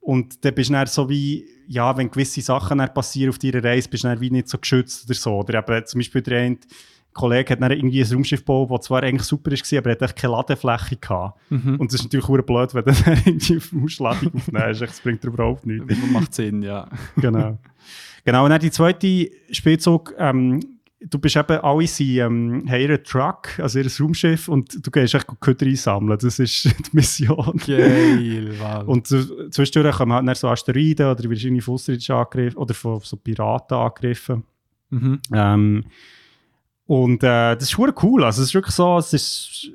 Und 0.00 0.42
dann 0.46 0.54
bist 0.54 0.70
du 0.70 0.72
dann 0.72 0.86
so 0.86 1.10
wie, 1.10 1.46
ja, 1.66 1.94
wenn 1.94 2.10
gewisse 2.10 2.40
Sachen 2.40 2.78
dann 2.78 2.94
passieren 2.94 3.28
auf 3.28 3.38
deiner 3.38 3.62
Reise, 3.62 3.90
bist 3.90 4.04
du 4.04 4.08
dann 4.08 4.20
wie 4.22 4.30
nicht 4.30 4.48
so 4.48 4.56
geschützt 4.56 5.04
oder 5.04 5.14
so. 5.14 5.40
Oder 5.40 5.58
eben 5.58 5.86
zum 5.86 5.98
Beispiel 5.98 6.22
der 6.22 6.40
eine 6.40 6.58
Kollege 7.12 7.52
hat 7.52 7.62
dann 7.62 7.72
irgendwie 7.72 8.02
ein 8.02 8.12
Raumschiff 8.12 8.40
gebaut, 8.40 8.70
das 8.70 8.86
zwar 8.86 9.02
eigentlich 9.02 9.22
super 9.22 9.50
war, 9.50 9.78
aber 9.78 9.90
er 9.90 9.92
hat 9.92 10.02
echt 10.02 10.16
keine 10.16 10.32
Ladefläche 10.34 10.96
gehabt. 10.96 11.40
Mhm. 11.50 11.76
Und 11.76 11.92
das 11.92 12.00
ist 12.00 12.04
natürlich 12.04 12.26
verdammt 12.26 12.46
blöd, 12.46 12.74
wenn 12.74 12.84
du 12.84 12.92
dann 13.04 13.22
irgendwie 13.24 13.56
auf 13.56 13.98
Ladung 13.98 14.32
aufnimmst. 14.34 14.80
Das 14.82 15.00
bringt 15.00 15.24
überhaupt 15.24 15.66
nichts. 15.66 15.94
Macht 16.12 16.34
Sinn, 16.34 16.62
ja. 16.62 16.88
genau. 17.16 17.58
Genau, 18.24 18.44
und 18.44 18.50
dann 18.50 18.60
die 18.60 18.70
zweite 18.70 19.30
Spielzug, 19.50 20.14
ähm, 20.18 20.60
du 21.00 21.18
bist 21.18 21.36
eben, 21.36 21.58
alle 21.58 21.86
sind, 21.86 22.18
ähm, 22.18 22.64
haben 22.68 22.80
ihren 22.80 23.02
Truck, 23.04 23.58
also 23.58 23.78
ihr 23.78 23.86
Raumschiff, 24.00 24.48
und 24.48 24.84
du 24.84 24.90
gehst 24.90 25.14
echt 25.14 25.26
Köder 25.40 25.66
einsammeln. 25.66 26.18
Das 26.18 26.38
ist 26.38 26.64
die 26.64 26.72
Mission. 26.92 27.60
Geil, 27.66 28.54
wow. 28.58 28.86
Und 28.86 29.06
zwischendurch 29.06 29.96
kommen 29.96 30.12
halt 30.12 30.26
dann 30.26 30.34
so 30.34 30.48
Asteroiden 30.48 31.06
oder 31.06 31.22
wirst 31.30 31.44
irgendwie 31.44 31.62
von 31.62 31.78
angegriffen 31.78 32.58
oder 32.58 32.74
von 32.74 33.00
so 33.00 33.16
Piraten 33.16 33.76
angegriffen. 33.76 34.44
mhm. 34.90 35.20
Ähm, 35.32 35.84
und 36.88 37.22
äh, 37.22 37.54
das 37.54 37.64
ist 37.64 37.72
schon 37.72 37.92
cool. 38.02 38.24
Also 38.24 38.40
es 38.40 38.48
ist 38.48 38.54
wirklich 38.54 38.74
so, 38.74 38.96
es 38.96 39.12
ist 39.12 39.70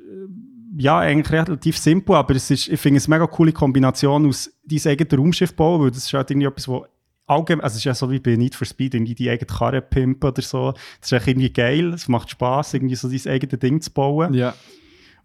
ja 0.76 0.98
eigentlich 0.98 1.30
relativ 1.30 1.78
simpel, 1.78 2.16
aber 2.16 2.34
es 2.34 2.50
ist, 2.50 2.66
ich 2.66 2.80
finde 2.80 2.98
es 2.98 3.06
eine 3.06 3.14
mega 3.14 3.28
coole 3.28 3.52
Kombination 3.52 4.26
aus 4.26 4.50
dein 4.64 4.80
eigenes 4.84 5.16
Raumschiff 5.16 5.54
bauen, 5.54 5.80
weil 5.80 5.90
das 5.92 5.98
ist 5.98 6.12
halt 6.12 6.28
irgendwie 6.32 6.48
etwas, 6.48 6.66
wo 6.66 6.84
allgemein, 7.26 7.62
also 7.62 7.74
es 7.74 7.78
ist 7.78 7.84
ja 7.84 7.94
so 7.94 8.10
wie 8.10 8.18
bei 8.18 8.34
Need 8.34 8.56
for 8.56 8.66
Speed, 8.66 8.94
irgendwie 8.94 9.14
die 9.14 9.30
eigene 9.30 9.46
Karre 9.46 9.80
pimpen 9.80 10.28
oder 10.28 10.42
so. 10.42 10.72
Das 10.72 11.12
ist 11.12 11.12
echt 11.12 11.28
irgendwie 11.28 11.52
geil, 11.52 11.94
es 11.94 12.08
macht 12.08 12.30
Spaß, 12.30 12.74
irgendwie 12.74 12.96
so 12.96 13.08
dein 13.08 13.32
eigenes 13.32 13.60
Ding 13.60 13.80
zu 13.80 13.92
bauen. 13.92 14.34
Ja. 14.34 14.52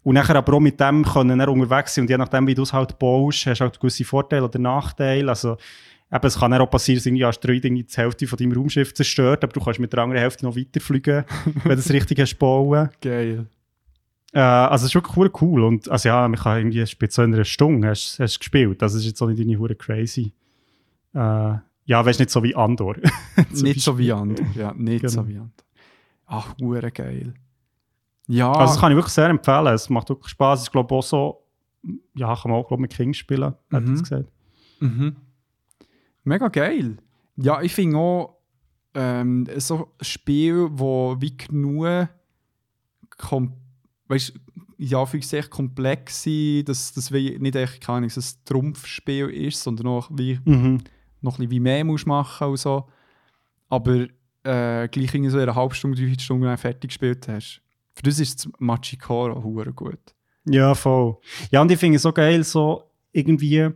Und 0.04 0.14
nachher 0.14 0.36
aber 0.36 0.54
auch 0.54 0.60
mit 0.60 0.78
dem 0.78 1.04
können 1.04 1.40
dann 1.40 1.48
unterwegs 1.48 1.96
sein 1.96 2.04
und 2.04 2.10
je 2.10 2.18
nachdem, 2.18 2.46
wie 2.46 2.54
du 2.54 2.62
es 2.62 2.72
halt 2.72 3.00
baust, 3.00 3.46
hast 3.46 3.58
du 3.58 3.64
halt 3.64 3.80
gewisse 3.80 4.04
Vorteile 4.04 4.44
oder 4.44 4.60
Nachteile. 4.60 5.28
Also 5.28 5.56
eben, 6.12 6.26
es 6.26 6.38
kann 6.38 6.52
auch 6.54 6.70
passieren, 6.70 6.98
dass 6.98 7.06
irgendwie 7.06 7.24
Asteroid 7.24 7.64
irgendwie 7.64 7.84
die 7.84 7.96
Hälfte 7.96 8.26
von 8.26 8.36
deinem 8.38 8.52
Raumschiff 8.52 8.94
zerstört, 8.94 9.44
aber 9.44 9.52
du 9.52 9.60
kannst 9.60 9.80
mit 9.80 9.92
der 9.92 10.00
anderen 10.02 10.20
Hälfte 10.20 10.44
noch 10.44 10.56
weiterfliegen, 10.56 11.24
wenn 11.64 11.72
du 11.72 11.78
es 11.78 11.90
richtig 11.92 12.18
hast 12.20 12.36
bauen. 12.38 12.90
Geil. 13.00 13.46
Äh, 14.32 14.38
also 14.40 14.84
es 14.84 14.90
ist 14.90 14.94
wirklich 14.94 15.16
cool, 15.16 15.30
cool. 15.40 15.64
Und 15.64 15.88
also 15.88 16.08
ja, 16.08 16.26
man 16.28 16.38
kann 16.38 16.58
irgendwie 16.58 16.84
so 17.08 17.22
in 17.22 17.34
einer 17.34 17.44
Stunde 17.44 17.88
hast, 17.88 18.18
hast 18.20 18.34
du 18.36 18.38
gespielt. 18.38 18.80
Das 18.82 18.94
ist 18.94 19.04
jetzt 19.04 19.20
auch 19.22 19.28
nicht 19.28 19.40
deine 19.40 19.58
Hure 19.58 19.74
crazy. 19.74 20.32
Äh, 21.14 21.54
ja, 21.86 22.04
weißt 22.06 22.20
nicht 22.20 22.30
so 22.30 22.42
wie 22.44 22.54
Andor. 22.54 22.94
Nicht 23.52 23.80
so 23.80 23.98
wie 23.98 24.12
andere. 24.12 24.46
Ja, 24.54 24.72
nicht 24.76 25.00
Genau. 25.00 25.12
so 25.12 25.26
wie 25.28 25.34
andere. 25.38 25.50
Ach, 26.26 26.54
hure 26.60 26.92
geil. 26.92 27.34
Ja, 28.28 28.52
Also 28.52 28.74
das 28.74 28.80
kann 28.80 28.92
ich 28.92 28.96
wirklich 28.96 29.12
sehr 29.14 29.28
empfehlen. 29.28 29.66
Es 29.74 29.90
macht 29.90 30.08
wirklich 30.08 30.28
Spaß. 30.30 30.62
Ich 30.62 30.70
glaube 30.70 30.94
auch 30.94 31.02
so, 31.02 31.42
ja, 32.14 32.32
kann 32.36 32.52
man 32.52 32.60
auch 32.60 32.68
glaub, 32.68 32.78
mit 32.78 32.92
King 32.94 33.12
spielen, 33.12 33.54
hat 33.72 33.82
Mhm. 33.84 33.94
es 33.94 34.02
gesagt. 34.02 34.28
Mhm. 34.78 35.16
Mega 36.24 36.48
geil. 36.48 36.96
Ja, 37.36 37.62
ich 37.62 37.74
finde 37.74 37.96
auch 37.98 38.36
ähm, 38.94 39.46
so 39.56 39.76
ein 39.98 40.04
Spiel, 40.04 40.68
wo 40.72 41.16
wie 41.20 41.36
genug 41.36 42.08
kom 43.16 43.52
weißt, 44.08 44.32
ja, 44.78 45.04
für 45.06 45.22
sich 45.22 45.48
komplex 45.50 46.22
sind, 46.22 46.68
dass 46.68 46.92
das 46.92 47.10
nicht 47.10 47.54
echt 47.54 47.80
keine 47.80 47.98
Ahnung, 47.98 48.10
so 48.10 48.20
ein 48.20 48.44
Trumpfspiel 48.44 49.28
ist, 49.28 49.62
sondern 49.62 49.86
auch 49.88 50.10
wie, 50.12 50.40
Mhm. 50.44 50.78
noch 51.20 51.34
ein 51.34 51.36
bisschen 51.36 51.50
wie 51.50 51.60
mehr 51.60 51.84
musst 51.84 52.06
machen 52.06 52.48
und 52.48 52.56
so. 52.56 52.88
Aber 53.68 54.06
äh, 54.42 54.88
gleich 54.88 55.14
in 55.14 55.28
so 55.30 55.38
einer 55.38 55.54
halben 55.54 55.74
Stunde, 55.74 56.00
drei 56.04 56.18
Stunden 56.18 56.56
fertig 56.56 56.88
gespielt 56.88 57.28
hast. 57.28 57.60
Für 57.94 58.02
das 58.02 58.18
ist 58.18 58.44
das 58.46 58.52
Machikoro 58.58 59.40
gut. 59.72 59.98
Ja, 60.46 60.74
voll. 60.74 61.18
Ja, 61.52 61.60
und 61.60 61.70
ich 61.70 61.78
finde 61.78 61.96
es 61.96 62.02
so 62.02 62.12
geil, 62.12 62.42
so 62.42 62.82
irgendwie, 63.12 63.68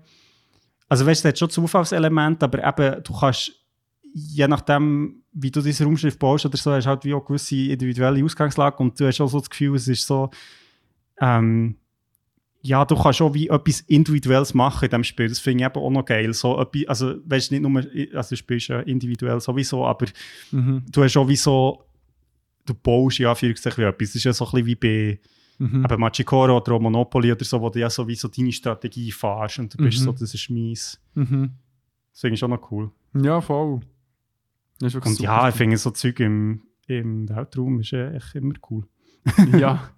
also 0.95 1.07
weißt 1.07 1.24
du, 1.24 1.28
es 1.28 1.32
hat 1.32 1.38
schon 1.38 1.51
Zufallselemente, 1.51 2.45
aber 2.45 2.64
eben, 2.66 3.03
du 3.03 3.12
kannst, 3.18 3.53
je 4.12 4.47
nachdem, 4.47 5.22
wie 5.32 5.51
du 5.51 5.61
diese 5.61 5.84
Raumschiff 5.84 6.16
baust 6.18 6.47
oder 6.47 6.57
so, 6.57 6.70
hast 6.72 6.84
du 6.84 6.88
halt 6.90 7.05
wie 7.05 7.14
auch 7.14 7.24
gewisse 7.24 7.57
individuelle 7.57 8.24
Ausgangslage 8.24 8.76
und 8.78 8.99
du 9.01 9.07
hast 9.07 9.20
auch 9.20 9.26
so 9.28 9.40
das 9.40 9.51
Gefühl, 9.51 9.74
es 9.74 9.88
ist 9.88 10.07
so, 10.07 10.30
ähm, 11.20 11.76
ja, 12.62 12.84
du 12.84 12.97
kannst 12.97 13.20
auch 13.20 13.34
wie 13.34 13.49
etwas 13.49 13.80
Individuelles 13.82 14.55
machen 14.55 14.84
in 14.84 14.90
diesem 14.90 15.05
Spiel. 15.05 15.28
Das 15.28 15.38
finde 15.38 15.64
ich 15.64 15.70
eben 15.70 15.80
auch 15.84 15.90
noch 15.90 16.05
geil. 16.05 16.32
So, 16.32 16.59
etwas- 16.61 16.86
also, 16.88 17.14
weißt 17.26 17.51
du, 17.51 17.55
nicht 17.55 17.62
nur, 17.62 18.16
also 18.16 18.28
du 18.30 18.36
spielst 18.36 18.68
ja 18.68 18.80
individuell 18.80 19.40
sowieso, 19.40 19.84
aber 19.84 20.07
Mhm. 20.53 20.82
du 20.90 21.03
hast 21.03 21.16
auch 21.16 21.28
wie 21.28 21.36
so, 21.36 21.84
du 22.64 22.72
baust 22.72 23.18
ja 23.18 23.34
für 23.34 23.49
etwas. 23.51 24.09
Es 24.11 24.14
ist 24.14 24.24
ja 24.24 24.32
so 24.32 24.47
ein 24.47 24.51
bisschen 24.53 24.66
wie 24.66 24.74
bei, 24.76 25.20
Mhm. 25.59 25.84
aber 25.84 25.96
Machikoro 25.98 26.57
oder 26.57 26.72
auch 26.72 26.80
Monopoly 26.80 27.30
oder 27.32 27.44
so, 27.44 27.61
wo 27.61 27.70
du 27.70 27.78
ja 27.78 27.88
sowieso 27.90 28.28
deine 28.28 28.50
Strategie 28.52 29.12
fährst 29.12 29.59
und 29.61 29.72
du 29.72 29.78
bist 29.78 30.00
Mhm. 30.00 30.05
so, 30.05 30.12
das 30.12 30.34
ist 30.34 30.50
mies. 30.50 31.00
Mhm. 31.14 31.50
Das 32.12 32.20
finde 32.20 32.34
ich 32.34 32.40
schon 32.40 32.50
noch 32.50 32.70
cool. 32.72 32.90
Ja, 33.14 33.40
voll. 33.40 33.80
Ist 34.82 34.96
Und 34.96 35.20
ja, 35.20 35.48
ich 35.48 35.55
finde 35.55 35.76
so 35.76 35.90
Zeug 35.90 36.18
im, 36.20 36.62
im 36.88 37.28
Weltraum 37.28 37.80
ist 37.80 37.92
echt 37.92 38.34
immer 38.34 38.55
cool. 38.70 38.84
Ja. 39.59 39.88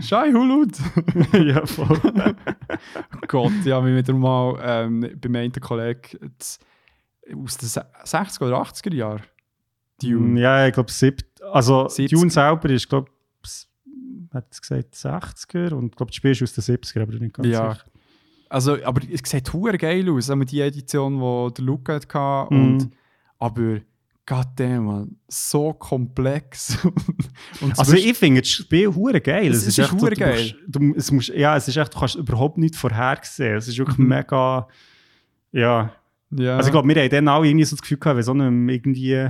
Schei 0.00 0.32
Hulut! 0.32 0.70
ja, 1.34 1.66
voll. 1.66 2.00
Gott, 3.28 3.52
ja, 3.64 3.84
wir 3.84 3.94
wieder 3.94 4.14
mal 4.14 4.58
ähm, 4.62 5.10
beim 5.20 5.34
einen 5.36 5.52
Kollegen 5.52 6.32
aus 7.34 7.56
den 7.58 7.68
se- 7.68 7.86
60er 8.04 8.46
oder 8.46 8.62
80er 8.62 8.94
Jahren. 8.94 9.22
Dune. 10.00 10.40
ja, 10.40 10.66
ich 10.66 10.72
glaube, 10.74 10.90
also 11.52 11.86
70er. 11.88 12.10
Dune 12.10 12.30
selber 12.30 12.70
ist, 12.70 12.88
glaube 12.88 13.08
ich, 13.10 13.15
hat 14.36 14.46
es 14.52 14.60
gesagt, 14.60 14.94
60er 14.94 15.72
und 15.72 15.86
ich 15.86 15.96
glaube, 15.96 16.10
das 16.10 16.16
Spiel 16.16 16.30
ist 16.30 16.42
aus 16.42 16.52
den 16.54 16.62
70er, 16.76 17.02
aber 17.02 17.12
nicht 17.14 17.34
ganz 17.34 17.48
Ja. 17.48 17.72
sicher. 17.74 17.84
Also, 18.48 18.84
aber 18.84 19.00
es 19.10 19.28
sieht 19.28 19.52
hure 19.52 19.76
geil 19.76 20.08
aus, 20.08 20.30
auch 20.30 20.44
die 20.44 20.60
Edition, 20.60 21.14
die 21.18 21.54
der 21.54 21.64
Luca 21.64 21.94
hatte. 21.94 22.54
Mhm. 22.54 22.64
Und, 22.74 22.90
aber, 23.40 23.80
goddamn, 24.24 24.84
man, 24.84 25.16
so 25.28 25.72
komplex. 25.72 26.78
Also 27.76 27.94
ich 27.96 28.16
finde 28.16 28.42
das 28.42 28.50
Spiel 28.50 28.88
hure 28.94 29.20
geil. 29.20 29.50
Es 29.50 29.66
ist 29.66 29.78
echt 29.78 29.90
so, 29.90 29.98
hure 29.98 30.10
du 30.10 30.16
geil. 30.20 30.40
musst- 30.42 30.54
Du, 30.68 30.94
es 30.96 31.10
musst, 31.10 31.28
ja, 31.30 31.56
es 31.56 31.66
ist 31.68 31.76
echt, 31.76 31.92
du 31.94 31.98
kannst 31.98 32.14
überhaupt 32.14 32.58
nicht 32.58 32.76
vorhersehen. 32.76 33.56
Es 33.56 33.66
ist 33.68 33.78
wirklich 33.78 33.98
Mhm. 33.98 34.08
mega, 34.08 34.68
ja. 35.52 35.92
ja. 36.30 36.56
Also 36.56 36.68
ich 36.68 36.72
glaube, 36.72 36.88
wir 36.88 37.02
haben 37.02 37.10
dann 37.10 37.28
alle 37.28 37.46
irgendwie 37.48 37.64
so 37.64 37.74
das 37.76 37.82
Gefühl 37.82 37.98
gehabt, 37.98 38.16
wenn 38.16 38.22
so 38.24 38.32
einem 38.32 38.68
irgendwie 38.68 39.28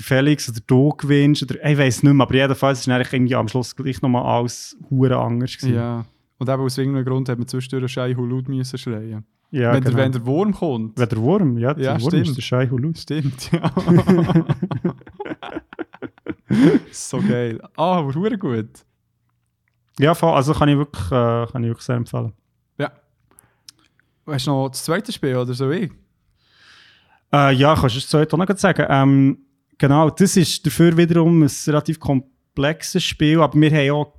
der 0.00 0.06
Felix 0.06 0.48
oder 0.48 0.60
du 0.66 0.90
gewinnst 0.90 1.42
oder 1.42 1.56
ich 1.64 1.78
weiß 1.78 2.02
nicht 2.02 2.12
mehr, 2.12 2.26
aber 2.26 2.34
jedenfalls 2.34 2.80
ist 2.80 2.88
eigentlich 2.88 3.12
irgendwie 3.12 3.34
am 3.34 3.48
Schluss 3.48 3.74
gleich 3.76 4.00
nochmal 4.02 4.24
alles 4.24 4.76
hure 4.88 5.16
anders 5.18 5.56
gewesen. 5.56 5.74
ja. 5.74 6.04
Und 6.38 6.48
eben 6.48 6.62
aus 6.62 6.78
irgendeinem 6.78 7.04
Grund 7.04 7.28
hat 7.28 7.38
man 7.38 7.46
zwischendurch 7.46 7.92
Schei 7.92 8.14
Hulut 8.14 8.48
müssen 8.48 8.78
schreien. 8.78 9.24
Ja, 9.50 9.72
wenn, 9.72 9.82
genau. 9.82 9.96
der, 9.96 10.04
wenn 10.04 10.12
der 10.12 10.24
Wurm 10.24 10.54
kommt. 10.54 10.98
Wenn 10.98 11.08
der 11.08 11.18
Wurm, 11.18 11.58
ja, 11.58 11.74
der 11.74 11.84
Ja, 11.84 12.00
Wurm 12.00 12.10
stimmt. 12.10 12.28
ist 12.28 12.36
der 12.36 12.42
Schei 12.42 12.68
Hulus. 12.68 13.02
Stimmt, 13.02 13.50
ja. 13.52 13.70
so 16.92 17.20
geil. 17.20 17.60
Ah, 17.76 17.98
aber 17.98 18.14
hure 18.14 18.38
gut. 18.38 18.70
Ja, 19.98 20.12
also 20.12 20.54
kann 20.54 20.68
ich 20.68 20.78
wirklich, 20.78 21.06
äh, 21.06 21.46
kann 21.52 21.62
ich 21.62 21.68
wirklich 21.68 21.84
sehr 21.84 21.96
empfehlen. 21.96 22.32
Ja. 22.78 22.90
Hast 24.26 24.46
du 24.46 24.50
noch 24.52 24.70
das 24.70 24.84
zweite 24.84 25.12
Spiel 25.12 25.36
oder 25.36 25.52
so 25.52 25.70
wie? 25.70 25.92
Äh, 27.32 27.52
ja, 27.54 27.74
kannst 27.74 27.96
du 27.96 28.00
das 28.00 28.08
zweite 28.08 28.34
auch 28.34 28.38
noch 28.38 28.56
sagen. 28.56 28.86
Ähm, 28.88 29.38
genau, 29.80 30.10
das 30.10 30.36
ist 30.36 30.64
dafür 30.64 30.96
wiederum 30.96 31.42
ein 31.42 31.50
relativ 31.66 31.98
komplexes 31.98 33.02
Spiel, 33.02 33.40
aber 33.40 33.60
wir 33.60 33.70
haben 33.70 33.90
auch 33.90 34.12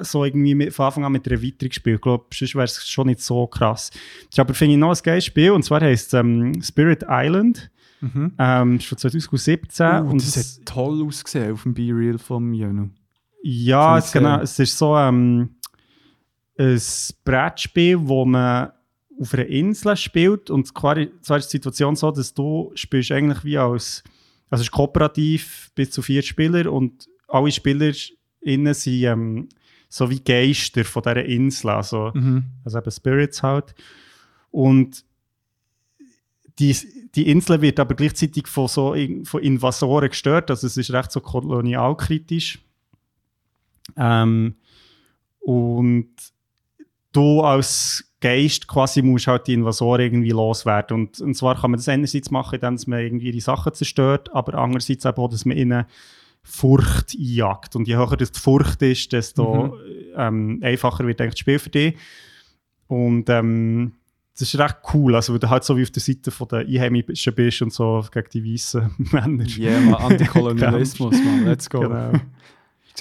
so 0.00 0.24
irgendwie 0.24 0.54
mit, 0.54 0.72
von 0.74 0.86
Anfang 0.86 1.04
an 1.04 1.12
mit 1.12 1.26
der 1.26 1.34
Erweiterung 1.34 1.68
gespielt. 1.68 1.96
Ich 1.96 2.02
glaube, 2.02 2.26
sonst 2.32 2.54
wäre 2.54 2.64
es 2.64 2.88
schon 2.88 3.06
nicht 3.06 3.20
so 3.20 3.46
krass. 3.46 3.90
Das 3.90 4.00
ist 4.32 4.38
aber, 4.38 4.54
finde 4.54 4.74
ich, 4.74 4.78
noch 4.78 4.94
ein 4.94 5.02
geiles 5.02 5.24
Spiel, 5.24 5.50
und 5.52 5.62
zwar 5.62 5.80
heisst 5.80 6.08
es 6.08 6.20
ähm, 6.20 6.60
Spirit 6.62 7.04
Island. 7.08 7.70
Mhm. 8.00 8.32
Ähm, 8.38 8.76
das 8.76 8.84
ist 8.84 8.88
von 8.88 8.98
2017. 8.98 9.86
Uh, 9.86 10.10
und 10.10 10.22
das 10.22 10.36
hat 10.36 10.66
toll 10.66 11.06
ausgesehen 11.06 11.52
auf 11.52 11.62
dem 11.64 11.74
Be-Real 11.74 12.18
vom 12.18 12.54
Janu. 12.54 12.88
Ja, 13.42 13.98
es, 13.98 14.12
genau, 14.12 14.40
es 14.40 14.58
ist 14.58 14.76
so 14.76 14.96
ähm, 14.96 15.56
ein 16.58 16.82
Brettspiel, 17.24 17.98
wo 18.00 18.24
man 18.24 18.70
auf 19.20 19.34
einer 19.34 19.46
Insel 19.46 19.96
spielt 19.96 20.48
und 20.50 20.66
zwar 20.66 20.96
ist 20.96 21.12
die 21.30 21.40
Situation 21.42 21.94
so, 21.94 22.10
dass 22.10 22.32
du 22.32 22.72
spielst 22.74 23.12
eigentlich 23.12 23.44
wie 23.44 23.58
als, 23.58 24.02
also 24.50 24.62
es 24.62 24.68
ist 24.68 24.72
kooperativ 24.72 25.70
bis 25.74 25.90
zu 25.90 26.02
vier 26.02 26.22
Spieler 26.22 26.70
und 26.70 27.08
alle 27.28 27.52
Spieler 27.52 27.92
innen 28.40 28.74
sind 28.74 29.02
ähm, 29.04 29.48
so 29.88 30.08
wie 30.08 30.20
Geister 30.20 30.84
von 30.84 31.02
dieser 31.02 31.24
Insel, 31.24 31.70
also, 31.70 32.12
Mhm. 32.14 32.44
also 32.64 32.78
eben 32.78 32.90
Spirits 32.90 33.42
halt. 33.42 33.74
Und 34.50 35.04
die, 36.58 36.76
die 37.14 37.28
Insel 37.28 37.60
wird 37.60 37.80
aber 37.80 37.94
gleichzeitig 37.94 38.46
von, 38.46 38.68
so, 38.68 38.94
von 39.24 39.42
Invasoren 39.42 40.10
gestört, 40.10 40.50
also 40.50 40.66
es 40.66 40.76
ist 40.76 40.92
recht 40.92 41.10
so 41.10 41.20
kolonialkritisch. 41.20 42.60
Ähm, 43.96 44.54
und 45.40 46.10
du 47.12 47.40
als 47.40 48.09
Geist 48.20 48.68
quasi 48.68 49.02
musst 49.02 49.26
halt 49.26 49.46
die 49.46 49.54
Invasoren 49.54 50.02
irgendwie 50.02 50.30
loswerden. 50.30 50.96
Und, 50.96 51.20
und 51.20 51.34
zwar 51.34 51.58
kann 51.58 51.70
man 51.70 51.78
das 51.78 51.88
einerseits 51.88 52.30
machen, 52.30 52.60
indem 52.60 52.76
man 52.86 53.00
irgendwie 53.00 53.30
ihre 53.30 53.40
Sachen 53.40 53.72
zerstört, 53.72 54.32
aber 54.34 54.54
andererseits 54.54 55.06
auch, 55.06 55.28
dass 55.28 55.44
man 55.44 55.56
ihnen 55.56 55.84
Furcht 56.42 57.14
einjagt. 57.18 57.76
Und 57.76 57.88
je 57.88 57.96
höher 57.96 58.16
das 58.16 58.32
die 58.32 58.40
Furcht 58.40 58.82
ist, 58.82 59.12
desto 59.12 59.76
ähm, 60.16 60.60
einfacher 60.62 61.06
wird 61.06 61.20
eigentlich 61.20 61.34
das 61.34 61.40
Spiel 61.40 61.58
für 61.58 61.70
dich. 61.70 61.96
Und 62.88 63.28
ähm, 63.30 63.92
das 64.38 64.54
ist 64.54 64.58
recht 64.58 64.76
cool, 64.94 65.14
also 65.14 65.32
weil 65.32 65.40
du 65.40 65.50
halt 65.50 65.64
so 65.64 65.76
wie 65.76 65.82
auf 65.82 65.90
der 65.90 66.02
Seite 66.02 66.30
von 66.30 66.48
der 66.48 66.60
Einheimischen 66.60 67.34
bist 67.34 67.62
und 67.62 67.72
so 67.72 68.04
gegen 68.10 68.28
die 68.32 68.52
weißen 68.54 68.90
Männer. 69.12 69.44
Yeah, 69.58 69.80
man, 69.80 69.94
Antikolonialismus, 70.12 71.14
man. 71.22 71.44
Let's 71.44 71.68
go. 71.68 71.80
Genau. 71.80 72.12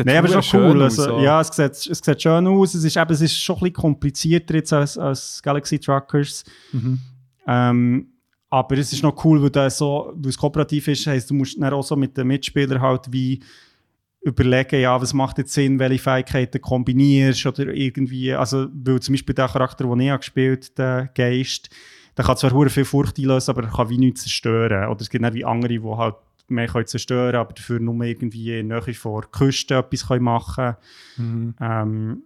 Nein, 0.06 0.18
aber 0.18 0.42
schon 0.42 0.64
cool. 0.64 0.84
Also, 0.84 1.02
aus, 1.04 1.08
so. 1.08 1.20
Ja, 1.20 1.42
es 1.42 1.48
sieht, 1.48 1.92
es 1.92 2.02
sieht 2.04 2.22
schön 2.22 2.48
aus. 2.48 2.74
Es 2.74 2.84
ist, 2.84 2.98
eben, 2.98 3.12
es 3.12 3.22
ist 3.22 3.38
schon 3.38 3.56
ein 3.56 3.60
bisschen 3.60 3.74
komplizierter 3.74 4.56
jetzt 4.56 4.74
als, 4.74 4.98
als 4.98 5.42
Galaxy 5.44 5.80
Truckers. 5.80 6.44
Mhm. 6.72 7.00
Ähm, 7.48 8.08
aber 8.50 8.78
es 8.78 8.92
ist 8.94 9.04
noch 9.04 9.24
cool, 9.24 9.42
weil, 9.42 9.50
da 9.50 9.70
so, 9.70 10.12
weil 10.16 10.30
es 10.30 10.38
kooperativ 10.38 10.88
ist. 10.88 11.06
Heisst, 11.08 11.30
du 11.30 11.34
musst 11.34 11.62
dann 11.62 11.74
auch 11.74 11.84
so 11.84 11.96
mit 11.96 12.18
den 12.18 12.28
Mitspielern 12.28 12.82
halt 12.82 13.12
wie 13.12 13.42
überlegen, 14.22 14.82
ja, 14.82 15.00
was 15.02 15.14
macht 15.14 15.38
jetzt 15.38 15.54
Sinn, 15.54 15.80
welche 15.80 16.04
Fähigkeiten 16.04 16.60
kombinierst 16.62 17.46
oder 17.46 17.68
irgendwie, 17.74 18.34
also, 18.34 18.68
weil 18.74 19.00
zum 19.00 19.14
Beispiel 19.14 19.36
der 19.36 19.48
Charakter, 19.48 19.86
den 19.86 20.00
ich 20.02 20.10
habe 20.10 20.20
gespielt 20.20 20.78
der 20.78 21.10
Geist, 21.16 21.70
der 22.18 22.26
kann 22.26 22.36
zwar 22.36 22.70
viel 22.70 22.84
Furcht 22.84 23.18
einlösen, 23.18 23.52
aber 23.52 23.64
er 23.64 23.72
kann 23.72 23.90
wie 23.90 23.98
nichts 23.98 24.24
zerstören. 24.24 24.90
Oder 24.90 25.02
es 25.02 25.10
gibt 25.10 25.24
dann 25.24 25.34
wie 25.34 25.46
andere, 25.46 25.70
die 25.70 25.82
halt 25.82 26.16
mehr 26.50 26.68
können 26.68 26.88
zerstören 26.88 27.36
aber 27.36 27.54
dafür 27.54 27.80
nur 27.80 28.02
irgendwie 28.04 28.46
der 28.46 28.64
Nähe 28.64 28.94
vor 28.94 29.30
Küste 29.32 29.76
etwas 29.76 30.08
können 30.08 30.24
machen 30.24 30.76
Mhm. 31.18 31.56
ähm, 31.60 32.24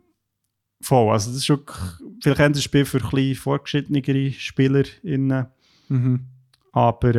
voll, 0.82 1.12
also 1.12 1.30
das 1.32 1.40
ist 1.40 1.50
wirklich, 1.50 1.78
vielleicht 2.22 2.42
ein 2.42 2.56
Spiel 2.56 2.86
für 2.86 2.98
ein 2.98 3.10
bisschen 3.10 3.36
fortgeschrittenere 3.36 4.32
SpielerInnen, 4.32 5.48
Mhm. 5.90 6.26
aber 6.72 7.10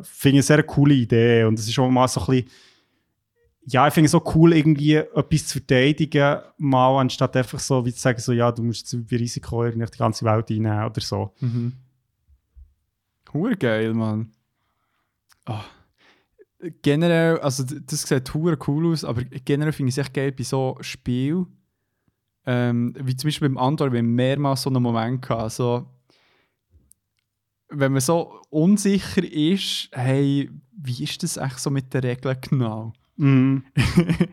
äh, 0.00 0.04
finde 0.04 0.28
ich 0.28 0.34
eine 0.34 0.42
sehr 0.42 0.62
coole 0.62 0.94
Idee 0.94 1.44
und 1.44 1.58
es 1.58 1.68
ist 1.68 1.78
auch 1.78 1.88
mal 1.90 2.08
so 2.08 2.20
ein 2.20 2.26
bisschen 2.26 2.50
ja, 3.66 3.86
ich 3.86 3.92
finde 3.94 4.06
es 4.06 4.12
so 4.12 4.22
cool, 4.34 4.54
irgendwie 4.54 4.94
etwas 4.94 5.46
zu 5.46 5.58
verteidigen, 5.58 6.38
mal 6.56 6.98
anstatt 6.98 7.36
einfach 7.36 7.58
so, 7.58 7.84
wie 7.84 7.92
zu 7.92 8.00
sagen, 8.00 8.18
so, 8.18 8.32
ja, 8.32 8.50
du 8.50 8.62
musst 8.64 8.92
jetzt 8.92 9.10
Risiko 9.12 9.62
irgendwie 9.64 9.86
die 9.92 9.98
ganze 9.98 10.24
Welt 10.24 10.50
einnehmen 10.50 10.84
oder 10.86 11.00
so. 11.00 11.34
Mhm. 11.40 11.74
Hure 13.32 13.56
geil, 13.56 13.92
Mann. 13.94 14.32
Ah. 15.44 15.62
Generell, 16.82 17.38
also 17.38 17.64
das 17.64 18.02
sieht 18.02 18.34
hure 18.34 18.58
cool 18.66 18.92
aus, 18.92 19.04
aber 19.04 19.22
generell 19.24 19.72
finde 19.72 19.90
ich 19.90 19.98
es 19.98 20.04
echt 20.04 20.14
geil 20.14 20.32
bei 20.32 20.44
so 20.44 20.76
Spielen. 20.80 21.46
Ähm, 22.46 22.94
wie 22.98 23.16
zum 23.16 23.28
Beispiel 23.28 23.48
beim 23.48 23.58
Andor, 23.58 23.92
wir 23.92 24.02
mehrmals 24.02 24.62
so 24.62 24.70
einen 24.70 24.82
Moment 24.82 25.22
gehabt, 25.22 25.42
also 25.42 25.86
wenn 27.70 27.92
man 27.92 28.00
so 28.00 28.40
unsicher 28.50 29.22
ist, 29.24 29.88
hey, 29.92 30.50
wie 30.72 31.04
ist 31.04 31.22
das 31.22 31.36
echt 31.36 31.60
so 31.60 31.70
mit 31.70 31.94
den 31.94 32.00
Regeln 32.02 32.36
genau? 32.40 32.92
Mhm. 33.16 33.64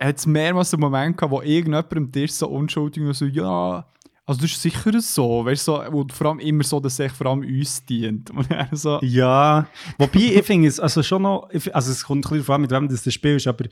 hat 0.00 0.18
es 0.18 0.26
mehrmals 0.26 0.72
einen 0.74 0.80
Moment 0.80 1.16
gehabt, 1.16 1.32
wo 1.32 1.40
irgendjemand 1.40 1.96
am 1.96 2.12
Tisch 2.12 2.32
so 2.32 2.48
unschuldig 2.48 3.02
nur 3.02 3.14
so, 3.14 3.26
ja, 3.26 3.86
also 4.26 4.40
das 4.40 4.52
ist 4.52 4.62
sicher 4.62 4.98
so, 5.00 5.44
weißt 5.44 5.68
du, 5.68 5.72
so, 5.72 5.82
und 5.82 6.12
vor 6.12 6.28
allem 6.28 6.38
immer 6.38 6.64
so, 6.64 6.80
dass 6.80 6.98
es 6.98 7.12
vor 7.12 7.26
allem 7.26 7.40
uns 7.40 7.84
dient. 7.84 8.30
So, 8.72 8.98
Ja, 9.02 9.66
wobei 9.98 10.18
ich 10.20 10.42
finde 10.44 10.68
es 10.68 10.80
also 10.80 11.02
schon 11.02 11.22
noch, 11.22 11.48
also 11.72 11.90
es 11.92 12.04
kommt 12.04 12.18
ein 12.24 12.28
bisschen 12.30 12.38
darauf 12.38 12.50
an, 12.54 12.60
mit 12.62 12.70
wem 12.70 12.88
das, 12.88 13.02
das 13.02 13.12
Spiel 13.14 13.36
ist, 13.36 13.46
aber 13.46 13.66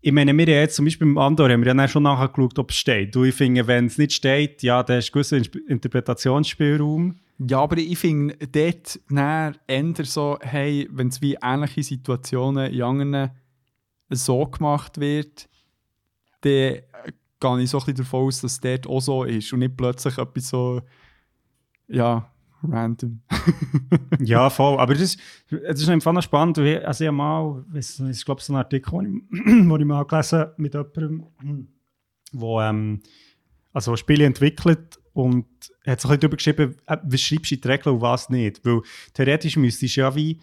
ich 0.00 0.12
meine, 0.12 0.32
wir 0.36 0.42
haben 0.46 0.50
jetzt 0.60 0.76
zum 0.76 0.84
Beispiel 0.84 1.06
beim 1.06 1.18
Andor 1.18 1.48
haben 1.50 1.64
wir 1.64 1.74
dann 1.74 1.88
schon 1.88 2.02
nachher 2.04 2.28
geschaut, 2.28 2.58
ob 2.58 2.70
es 2.70 2.76
steht. 2.76 3.16
Und 3.16 3.24
ich 3.24 3.34
finde, 3.34 3.66
wenn 3.66 3.86
es 3.86 3.98
nicht 3.98 4.12
steht, 4.12 4.62
ja, 4.62 4.82
dann 4.82 4.98
ist 4.98 5.08
ein 5.08 5.12
gewisser 5.12 5.36
Insp- 5.36 5.66
Interpretationsspielraum. 5.68 7.16
ja, 7.38 7.58
aber 7.60 7.76
ich 7.78 7.98
finde 7.98 8.36
dort 8.46 9.00
näher 9.08 9.54
eher 9.66 10.04
so, 10.04 10.38
hey, 10.42 10.88
wenn 10.92 11.08
es 11.08 11.20
wie 11.22 11.36
ähnliche 11.42 11.82
Situationen 11.82 12.72
in 12.72 12.82
anderen 12.82 13.30
so 14.10 14.46
gemacht 14.46 14.98
wird, 15.00 15.48
dann 16.42 16.76
gehe 17.54 17.62
ich 17.64 17.70
so 17.70 17.78
ein 17.78 17.84
bisschen 17.84 17.96
davon 17.98 18.26
aus, 18.26 18.40
dass 18.40 18.52
es 18.52 18.60
dort 18.60 18.86
auch 18.86 19.00
so 19.00 19.24
ist 19.24 19.52
und 19.52 19.60
nicht 19.60 19.76
plötzlich 19.76 20.18
etwas 20.18 20.48
so, 20.48 20.80
ja, 21.88 22.30
random. 22.62 23.20
Ja, 24.20 24.50
voll. 24.50 24.78
Aber 24.78 24.94
das, 24.94 25.02
ist- 25.02 25.20
das 25.50 25.80
ist 25.80 25.88
einfach 25.88 26.12
noch 26.12 26.22
spannend. 26.22 26.58
ich- 26.58 26.84
Also 26.86 27.04
ich 27.04 27.10
mal, 27.10 27.64
es 27.74 28.00
ist 28.00 28.24
glaube 28.24 28.40
so 28.40 28.52
ein 28.52 28.56
Artikel, 28.56 28.90
den 29.00 29.28
ich, 29.30 29.46
ich 29.80 29.86
mal 29.86 30.04
gelesen 30.04 30.38
habe 30.40 30.54
mit 30.56 30.74
jemandem, 30.74 31.68
wo 32.32 32.60
ähm, 32.60 33.00
also 33.72 33.94
Spiele 33.96 34.24
entwickelt 34.24 34.98
und 35.12 35.46
hat 35.86 36.00
bisschen 36.08 36.20
darüber 36.20 36.36
geschrieben, 36.36 36.76
äh, 36.86 36.96
was 37.04 37.20
schreibst 37.20 37.50
du 37.52 37.56
die 37.56 37.68
Regeln 37.68 37.96
und 37.96 38.00
was 38.02 38.28
nicht. 38.30 38.64
Weil 38.64 38.80
theoretisch 39.14 39.56
müsstest 39.56 39.96
du 39.96 40.00
ja 40.00 40.14
wie 40.14 40.40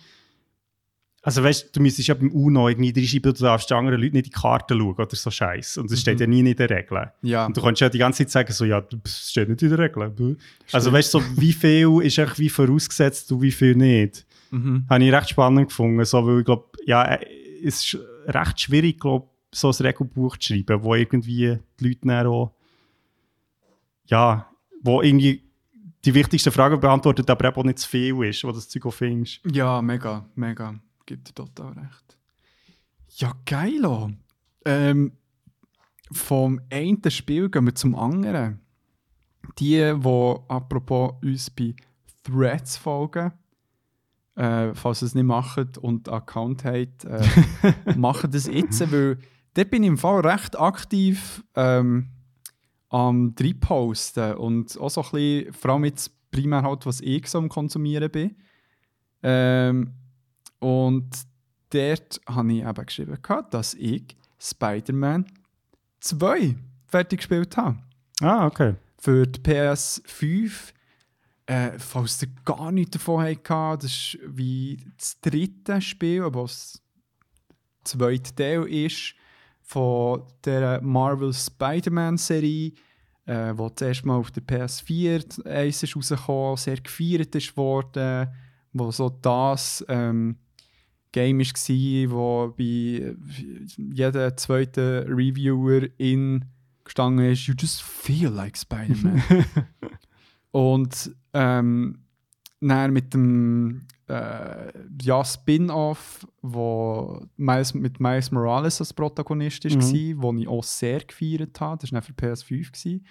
also 1.23 1.43
weißt 1.43 1.75
du, 1.75 1.81
müsstest 1.81 2.09
ja 2.09 2.13
beim 2.13 2.31
UNO 2.31 2.69
irgendwie 2.69 2.93
reinschreiben, 2.95 3.33
du 3.33 3.43
darfst 3.43 3.69
die 3.69 3.73
anderen 3.73 3.99
Leute 3.99 4.13
nicht 4.13 4.27
in 4.27 4.31
die 4.31 4.37
Karten 4.37 4.77
schauen 4.77 4.93
oder 4.93 5.15
so 5.15 5.31
Scheiß. 5.31 5.77
Und 5.77 5.89
das 5.89 6.01
steht 6.01 6.19
ja 6.19 6.27
nie 6.27 6.41
in 6.41 6.53
den 6.53 6.67
Regeln. 6.67 7.09
Ja, 7.21 7.45
Und 7.45 7.57
du 7.57 7.61
kannst 7.61 7.81
ja 7.81 7.89
die 7.89 7.97
ganze 7.97 8.19
Zeit 8.25 8.31
sagen, 8.31 8.53
so, 8.53 8.65
ja, 8.65 8.81
das 8.81 9.29
steht 9.31 9.49
nicht 9.49 9.61
in 9.61 9.69
den 9.69 9.79
Regeln. 9.79 10.37
Also 10.71 10.91
weißt 10.91 11.13
du, 11.13 11.19
so, 11.19 11.25
wie 11.37 11.53
viel 11.53 12.01
ist 12.03 12.17
echt 12.17 12.37
wie 12.39 12.49
vorausgesetzt 12.49 13.31
und 13.31 13.41
wie 13.41 13.51
viel 13.51 13.75
nicht? 13.75 14.25
mhm. 14.53 14.85
Habe 14.89 15.03
ich 15.03 15.11
recht 15.11 15.29
spannend 15.29 15.69
gefunden, 15.69 16.05
so, 16.05 16.25
weil 16.25 16.39
ich 16.39 16.45
glaube, 16.45 16.65
ja, 16.85 17.03
äh, 17.03 17.25
es 17.63 17.93
ist 17.93 17.97
recht 18.27 18.61
schwierig, 18.61 18.99
glaub, 18.99 19.31
so 19.51 19.69
ein 19.69 19.75
Regelbuch 19.85 20.37
zu 20.37 20.53
schreiben, 20.53 20.83
wo 20.83 20.95
irgendwie 20.95 21.57
die 21.79 21.87
Leute 21.87 21.99
dann 22.03 22.27
auch, 22.27 22.51
ja, 24.05 24.47
wo 24.81 25.01
irgendwie 25.01 25.43
die 26.05 26.13
wichtigsten 26.13 26.51
Fragen 26.51 26.79
beantwortet, 26.79 27.29
aber 27.29 27.47
eben 27.47 27.55
auch 27.55 27.63
nicht 27.63 27.79
zu 27.79 27.87
viel 27.89 28.23
ist, 28.25 28.43
wo 28.43 28.51
das 28.51 28.67
Zeug 28.67 28.85
auch 28.85 28.93
findest. 28.93 29.39
Ja, 29.49 29.81
mega, 29.81 30.25
mega. 30.35 30.75
Gibt 31.05 31.29
dir 31.29 31.33
total 31.33 31.73
recht. 31.73 32.17
Ja, 33.15 33.33
geil. 33.45 33.85
auch. 33.85 34.09
Ähm, 34.65 35.13
vom 36.11 36.61
einen 36.71 37.01
Spiel 37.09 37.49
gehen 37.49 37.65
wir 37.65 37.75
zum 37.75 37.95
anderen. 37.95 38.59
Die, 39.59 39.77
die 39.77 40.39
apropos 40.47 41.15
uns 41.21 41.49
bei 41.49 41.75
Threads 42.23 42.77
folgen, 42.77 43.33
äh, 44.35 44.73
falls 44.73 45.01
ihr 45.01 45.07
es 45.07 45.15
nicht 45.15 45.25
macht 45.25 45.77
und 45.77 46.09
Account 46.09 46.63
habt, 46.63 47.05
äh, 47.05 47.23
macht 47.95 48.33
das 48.33 48.47
jetzt, 48.47 48.79
weil 48.91 49.19
dort 49.53 49.69
bin 49.69 49.83
ich 49.83 49.89
im 49.89 49.97
Fall 49.97 50.25
recht 50.25 50.57
aktiv 50.57 51.43
ähm, 51.55 52.09
am 52.89 53.35
posten 53.59 54.35
und 54.35 54.79
auch 54.79 54.89
so 54.89 55.01
ein 55.01 55.11
bisschen, 55.11 55.53
vor 55.53 55.71
allem 55.71 55.85
jetzt 55.85 56.31
primär 56.31 56.63
halt, 56.63 56.85
was 56.85 57.01
ich 57.01 57.27
so 57.27 57.37
am 57.39 57.49
Konsumieren 57.49 58.09
bin. 58.09 58.35
Ähm, 59.21 59.93
und 60.63 61.09
dort 61.71 62.21
habe 62.25 62.53
ich 62.53 62.63
eben 62.63 62.85
geschrieben, 62.85 63.17
gehabt, 63.21 63.53
dass 63.53 63.73
ich 63.73 64.15
Spider-Man 64.39 65.25
2 65.99 66.55
fertig 66.87 67.19
gespielt 67.19 67.57
habe. 67.57 67.79
Ah, 68.21 68.45
okay. 68.45 68.75
Für 68.97 69.27
die 69.27 69.41
PS5. 69.41 70.71
Äh, 71.45 71.77
falls 71.77 72.21
ihr 72.21 72.29
gar 72.45 72.71
nichts 72.71 72.91
davon 72.91 73.25
habt, 73.25 73.83
das 73.83 73.91
ist 73.91 74.17
wie 74.25 74.77
das 74.97 75.19
dritte 75.19 75.81
Spiel, 75.81 76.23
aber 76.23 76.43
das 76.43 76.81
zweite 77.83 78.33
Teil 78.33 78.63
ist 78.63 79.15
von 79.61 80.23
der 80.45 80.81
Marvel 80.81 81.33
Spider-Man-Serie, 81.33 82.71
äh, 83.25 83.53
wo 83.55 83.67
zuerst 83.69 84.05
mal 84.05 84.15
auf 84.15 84.31
der 84.31 84.43
PS4 84.43 85.45
eins 85.45 85.83
ist 85.83 85.97
rausgekommen, 85.97 86.55
sehr 86.55 86.79
gefeiert 86.79 87.35
ist 87.35 87.57
worden, 87.57 88.29
wo 88.71 88.89
so 88.91 89.09
das 89.09 89.83
ähm, 89.89 90.37
Game 91.13 91.39
war, 91.39 92.11
wo 92.11 92.53
bei 92.57 93.15
jedem 93.77 94.37
zweiten 94.37 95.07
Reviewer 95.07 95.87
in 95.97 96.43
gestanden 96.83 97.31
ist, 97.31 97.47
you 97.47 97.53
just 97.57 97.81
feel 97.81 98.29
like 98.29 98.57
Spider-Man. 98.57 99.21
Und 100.51 101.15
ähm, 101.33 101.99
dann 102.59 102.93
mit 102.93 103.13
dem 103.13 103.87
äh, 104.07 104.71
ja, 105.01 105.23
Spin-off, 105.23 106.27
wo 106.41 107.25
Miles, 107.37 107.73
mit 107.73 107.99
Miles 107.99 108.31
Morales 108.31 108.81
als 108.81 108.93
Protagonist 108.93 109.65
ist, 109.65 109.77
Mhm. 109.77 110.17
war, 110.17 110.23
wo 110.23 110.37
ich 110.37 110.47
auch 110.47 110.63
sehr 110.63 110.99
gefeiert 110.99 111.59
habe. 111.61 111.79
Das 111.81 111.91
war 111.91 112.01
für 112.01 112.13
PS5. 112.13 112.71
Gewesen. 112.71 113.05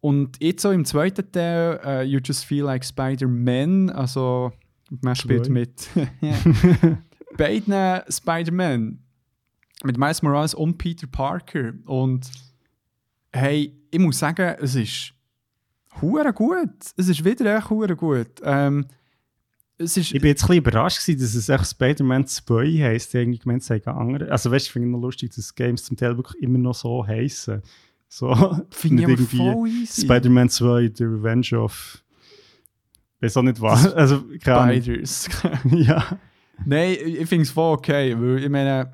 Und 0.00 0.36
jetzt 0.42 0.62
so 0.62 0.70
im 0.70 0.84
zweiten 0.84 1.32
Teil, 1.32 1.80
äh, 1.82 2.02
You 2.02 2.20
Just 2.22 2.44
Feel 2.44 2.64
Like 2.64 2.84
Spider-Man, 2.84 3.88
also 3.90 4.52
man 4.90 5.14
spielt 5.14 5.48
mit 5.48 5.88
beiden 7.36 8.02
Spider-Man, 8.08 8.98
mit 9.84 9.98
Miles 9.98 10.22
Morales 10.22 10.54
und 10.54 10.78
Peter 10.78 11.06
Parker. 11.06 11.72
Und 11.86 12.30
hey, 13.32 13.74
ich 13.90 13.98
muss 13.98 14.18
sagen, 14.18 14.56
es 14.60 14.74
ist 14.74 15.12
hure 16.00 16.32
gut. 16.32 16.70
Es 16.96 17.08
ist 17.08 17.24
wieder 17.24 17.56
echt 17.56 17.70
hure 17.70 17.96
gut. 17.96 18.40
Ähm, 18.42 18.86
ist, 19.76 19.96
Ich 19.96 20.12
bin 20.12 20.28
jetzt 20.28 20.44
ein 20.44 20.48
bisschen 20.48 20.58
überrascht 20.58 21.04
gewesen, 21.04 21.20
dass 21.20 21.34
es 21.34 21.48
echt 21.48 21.66
Spider-Man 21.66 22.26
2 22.26 22.66
heisst. 22.80 23.14
Ich 23.14 23.20
eigentlich 23.20 23.40
gemeint, 23.40 23.62
es 23.62 23.66
sei 23.66 23.84
andere. 23.84 24.30
Also 24.30 24.50
weißt 24.50 24.66
du, 24.66 24.68
ich 24.68 24.72
finde 24.72 24.88
es 24.88 24.92
noch 24.92 25.00
lustig, 25.00 25.34
dass 25.34 25.54
Games 25.54 25.84
zum 25.84 25.96
Teil 25.96 26.16
wirklich 26.16 26.42
immer 26.42 26.58
noch 26.58 26.74
so 26.74 27.04
heißen. 27.06 27.60
So, 28.08 28.32
finde 28.70 29.02
ich 29.02 29.32
easy. 29.66 30.02
Spider-Man 30.02 30.48
2, 30.48 30.92
The 30.94 31.04
Revenge 31.04 31.58
of. 31.58 32.03
Weiß 33.24 33.36
auch 33.38 33.42
nicht 33.42 33.60
was. 33.60 33.92
Also, 33.94 34.22
keine. 34.42 34.80
Spiders. 34.82 35.28
Ja. 35.70 36.18
Nein, 36.64 36.96
ich 37.04 37.28
finde 37.28 37.42
es 37.42 37.50
voll 37.50 37.74
okay, 37.74 38.14
weil 38.18 38.44
ich 38.44 38.48
meine, 38.50 38.92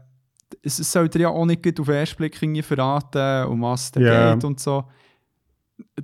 es 0.62 0.76
sollte 0.76 1.18
ja 1.18 1.28
auch 1.28 1.45
nicht 1.45 1.66
auf 1.81 1.87
den 1.87 1.95
ersten 1.95 2.16
Blick 2.16 2.41
irgendwie 2.43 2.62
verraten, 2.62 3.47
um 3.49 3.61
was 3.62 3.85
es 3.85 3.91
da 3.93 4.01
Ja. 4.01 4.35
geht 4.35 4.45
und 4.45 4.59
so. 4.61 4.85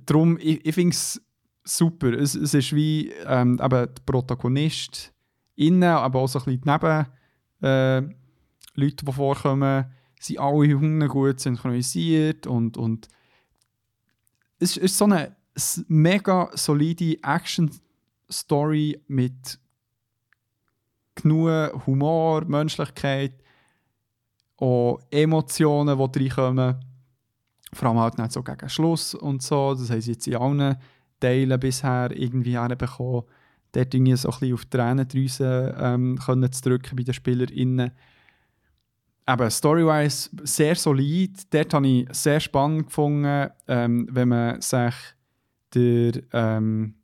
Darum, 0.05 0.39
ich, 0.41 0.65
ich 0.67 0.75
finde 0.75 0.95
es 0.95 1.21
super. 1.65 2.13
Es, 2.13 2.35
es 2.35 2.53
ist 2.55 2.75
wie 2.75 3.11
ähm, 3.27 3.59
eben 3.61 3.71
der 3.71 3.89
Protagonist 4.05 5.13
innen, 5.57 5.83
aber 5.85 6.21
auch 6.21 6.29
so 6.29 6.39
ein 6.41 6.45
bisschen 6.45 6.61
die 6.63 6.71
Neben 6.71 7.07
äh, 7.63 8.01
Leute, 8.75 9.05
die 9.05 9.13
vorkommen, 9.13 9.87
sind 10.21 10.39
alle 10.39 10.75
Hunde 10.79 11.09
gut 11.09 11.41
synchronisiert 11.41 12.47
und, 12.47 12.77
und 12.77 13.09
es 14.59 14.77
ist 14.77 14.97
so 14.97 15.05
eine 15.07 15.35
mega 15.89 16.51
solide 16.55 17.17
Action-Story 18.27 19.01
mit 19.09 19.59
genug 21.15 21.87
Humor, 21.87 22.45
Menschlichkeit, 22.45 23.33
auch 24.59 25.01
Emotionen, 25.11 25.97
die 26.13 26.29
reinkommen. 26.29 26.77
Vor 27.73 27.89
allem 27.89 27.99
halt 27.99 28.19
nicht 28.19 28.33
so 28.33 28.43
gegen 28.43 28.69
Schluss 28.69 29.15
und 29.15 29.43
so. 29.43 29.75
Das 29.75 29.91
haben 29.91 30.01
sie 30.01 30.13
jetzt 30.13 30.27
in 30.27 30.37
allen 30.37 30.77
Teilen 31.21 31.61
bisher 31.61 32.11
irgendwie 32.13 32.59
herbekommen. 32.59 33.23
Dort 33.73 33.95
irgendwie 33.95 34.17
so 34.17 34.29
ein 34.29 34.39
bisschen 34.39 34.55
auf 34.55 34.65
die 34.65 34.71
Tränendrüse 34.71 35.75
ähm, 35.79 36.19
können 36.25 36.53
zu 36.53 36.63
drücken 36.63 36.97
bei 36.97 37.03
den 37.03 37.15
SpielerInnen. 37.15 37.91
Eben, 39.29 39.51
storywise 39.51 40.31
sehr 40.45 40.77
solid. 40.77 41.53
Dort 41.53 41.75
habe 41.75 41.89
ich 41.89 42.09
sehr 42.13 42.41
spannend 42.41 42.87
gefunden, 42.87 43.51
ähm, 43.67 44.09
wenn 44.11 44.29
man 44.29 44.61
sich 44.61 44.95
der, 45.75 46.23
ähm, 46.33 46.95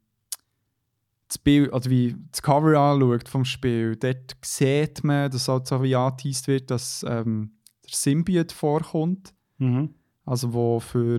das 1.33 1.39
Bild, 1.39 1.73
oder 1.73 1.89
wie 1.89 2.15
das 2.31 2.43
Cover 2.43 2.79
anschaut 2.79 3.29
vom 3.29 3.45
Spiel, 3.45 3.97
dort 3.97 4.37
sieht 4.45 5.03
man, 5.03 5.31
dass 5.31 5.49
halt 5.49 5.67
so 5.67 5.83
wie 5.83 5.97
angeteased 5.97 6.47
wird, 6.47 6.71
dass 6.71 7.05
ähm, 7.09 7.53
der 7.85 7.95
Symbiote 7.95 8.55
vorkommt. 8.55 9.33
Mhm. 9.59 9.95
Also 10.25 10.53
wo 10.53 10.79
für 10.79 11.19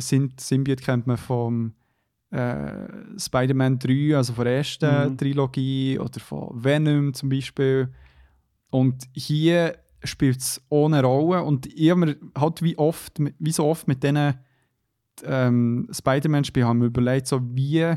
Symbiote 0.00 0.82
kennt 0.82 1.06
man 1.06 1.16
vom 1.16 1.74
äh, 2.30 2.88
Spider-Man 3.18 3.78
3, 3.78 4.16
also 4.16 4.32
von 4.32 4.44
der 4.44 4.56
ersten 4.56 5.12
Mhm. 5.12 5.18
Trilogie 5.18 5.98
oder 5.98 6.18
von 6.18 6.64
Venom 6.64 7.12
zum 7.12 7.28
Beispiel. 7.28 7.92
Und 8.70 9.04
hier 9.12 9.76
spielt 10.02 10.38
es 10.38 10.62
ohne 10.70 11.02
Rolle 11.02 11.42
und 11.42 11.66
ich 11.66 11.90
habe 11.90 12.00
mir 12.00 12.16
halt 12.36 12.62
wie 12.62 12.76
oft, 12.78 13.18
wie 13.38 13.52
so 13.52 13.66
oft 13.66 13.86
mit 13.86 14.02
diesen 14.02 14.34
ähm, 15.24 15.88
Spider-Man-Spielen 15.92 16.66
haben 16.66 16.80
wir 16.80 16.86
überlegt, 16.86 17.26
so 17.26 17.40
wie 17.54 17.94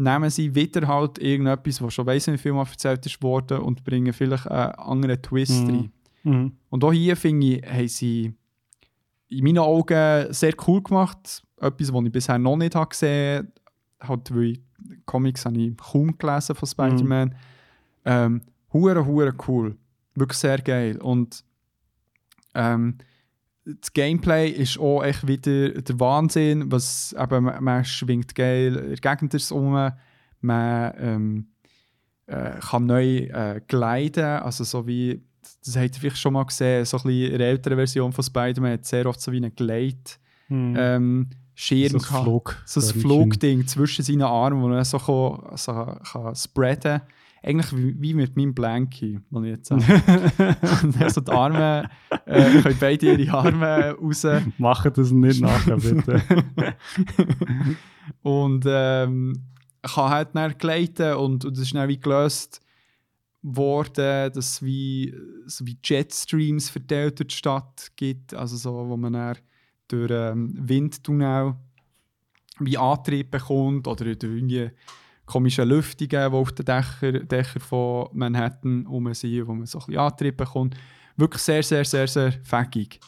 nehmen 0.00 0.30
sie 0.30 0.54
wieder 0.54 0.88
halt 0.88 1.18
irgendetwas, 1.18 1.82
was 1.82 1.92
schon 1.94 2.06
weiss 2.06 2.26
wie 2.26 2.38
viel 2.38 2.52
mal 2.52 2.66
erzählt 2.66 3.04
ist 3.04 3.22
worden 3.22 3.58
und 3.60 3.84
bringen 3.84 4.12
vielleicht 4.12 4.46
einen 4.48 4.72
anderen 4.74 5.20
Twist 5.20 5.62
Mhm. 5.66 5.70
rein. 5.70 5.92
Mhm. 6.22 6.52
Und 6.70 6.84
auch 6.84 6.92
hier 6.92 7.16
finde 7.16 7.46
ich, 7.46 7.66
haben 7.66 7.88
sie 7.88 8.34
in 9.28 9.44
meinen 9.44 9.58
Augen 9.58 10.32
sehr 10.32 10.54
cool 10.66 10.82
gemacht. 10.82 11.42
Etwas, 11.60 11.92
was 11.92 12.04
ich 12.04 12.12
bisher 12.12 12.38
noch 12.38 12.56
nicht 12.56 12.74
habe 12.74 12.88
gesehen 12.88 13.52
habe. 14.00 14.08
Halt, 14.08 14.34
weil 14.34 14.58
Comics 15.04 15.44
habe 15.44 15.58
ich 15.58 15.76
kaum 15.76 16.16
gelesen 16.16 16.54
von 16.56 16.66
Spider-Man. 16.68 17.34
Ähm, 18.06 18.40
hure, 18.72 19.04
hure 19.04 19.34
cool. 19.46 19.76
Wirklich 20.14 20.38
sehr 20.38 20.58
geil. 20.62 20.96
Und 21.00 21.44
ähm, 22.54 22.96
das 23.64 23.92
Gameplay 23.92 24.48
ist 24.48 24.78
auch 24.78 25.02
echt 25.02 25.26
wieder 25.26 25.70
der 25.70 26.00
Wahnsinn. 26.00 26.70
Was, 26.72 27.14
eben, 27.18 27.44
man, 27.44 27.62
man 27.62 27.84
schwingt 27.84 28.34
geil 28.34 28.76
in 28.76 28.96
der 28.96 29.16
Gegend 29.16 29.52
um. 29.52 29.90
Man 30.40 30.94
ähm, 30.98 31.46
äh, 32.26 32.58
kann 32.60 32.86
neu 32.86 33.16
äh, 33.18 33.60
gleiten. 33.66 34.24
Also 34.24 34.64
so 34.64 34.86
wie 34.86 35.22
das 35.64 35.76
habt 35.76 35.94
ihr 35.94 36.00
vielleicht 36.00 36.18
schon 36.18 36.32
mal 36.32 36.44
gesehen, 36.44 36.84
so 36.84 36.96
ein 36.98 37.02
bisschen 37.02 37.32
in 37.32 37.38
der 37.38 37.48
älteren 37.48 37.76
Version 37.76 38.12
von 38.12 38.24
Spider-Man 38.24 38.72
hat 38.72 38.86
sehr 38.86 39.06
oft 39.06 39.20
so 39.20 39.32
wie 39.32 39.36
einen 39.36 39.54
Gleit 39.54 40.18
Mhm. 40.50 40.74
ähm, 40.76 41.30
Schirm 41.54 41.98
so 42.00 42.16
ein. 42.16 42.22
Flug. 42.24 42.62
so 42.64 42.80
ein. 42.80 43.00
Flugding 43.00 43.66
zwischen 43.66 44.04
seinen 44.04 44.22
Armen, 44.22 44.62
wo 44.62 44.68
er 44.70 44.84
so, 44.84 44.98
kann, 44.98 45.56
so 45.56 45.72
kann 45.72 46.34
spreaden 46.34 47.02
Eigentlich 47.42 47.74
wie, 47.74 48.00
wie 48.00 48.14
mit 48.14 48.36
meinem 48.36 48.54
Blanky, 48.54 49.18
den 49.30 49.44
ich 49.44 49.50
jetzt. 49.50 49.70
Und 49.70 49.82
also 51.00 51.20
die 51.22 51.32
Arme, 51.32 51.88
äh, 52.26 52.60
können 52.60 52.76
beide 52.78 53.14
ihre 53.14 53.32
Arme 53.32 53.96
raus. 53.98 54.26
Machen 54.58 54.92
das 54.94 55.10
nicht 55.10 55.40
nachher, 55.40 55.76
bitte. 55.76 56.22
und 58.22 58.64
ähm, 58.66 59.32
kann 59.82 60.10
halt 60.10 60.28
dann 60.34 60.58
gleiten 60.58 61.14
und, 61.14 61.44
und 61.44 61.56
das 61.56 61.64
ist 61.64 61.74
dann 61.74 61.88
wie 61.88 61.98
gelöst 61.98 62.60
worden, 63.42 64.32
dass 64.32 64.36
es 64.36 64.62
wie, 64.62 65.14
so 65.46 65.66
wie 65.66 65.78
Jetstreams 65.82 66.68
verteilt 66.68 67.18
durch 67.18 67.28
die 67.28 67.36
Stadt 67.36 67.90
gibt, 67.96 68.34
also 68.34 68.56
so, 68.56 68.88
wo 68.88 68.96
man 68.96 69.14
dann 69.14 69.38
durch 69.88 70.10
ähm, 70.10 70.54
Windtunnel 70.56 71.54
wie 72.58 72.76
Antrieb 72.76 73.30
bekommt 73.30 73.88
oder 73.88 74.14
durch 74.14 74.34
irgendwie 74.34 74.70
komische 75.30 75.64
Lüftungen, 75.64 76.08
die 76.10 76.36
auf 76.36 76.52
den 76.52 76.66
Dächer, 76.66 77.12
Dächern 77.12 77.62
von 77.62 78.08
Manhattan 78.12 78.86
rum 78.86 79.12
sind, 79.14 79.46
wo 79.46 79.54
man 79.54 79.66
so 79.66 79.78
ein 79.78 79.86
bisschen 79.86 80.00
Antrieb 80.00 80.36
bekommt. 80.36 80.76
Wirklich 81.16 81.42
sehr, 81.42 81.62
sehr, 81.62 81.84
sehr, 81.84 82.08
sehr 82.08 82.32
fähig. 82.42 83.00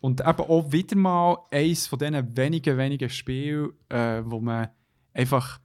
Und 0.00 0.20
eben 0.20 0.40
auch 0.40 0.72
wieder 0.72 0.96
mal 0.96 1.38
eines 1.50 1.86
von 1.86 1.98
diesen 1.98 2.36
wenigen, 2.36 2.76
wenigen 2.76 3.08
Spielen, 3.08 3.70
äh, 3.88 4.22
wo 4.24 4.40
man 4.40 4.68
einfach 5.14 5.60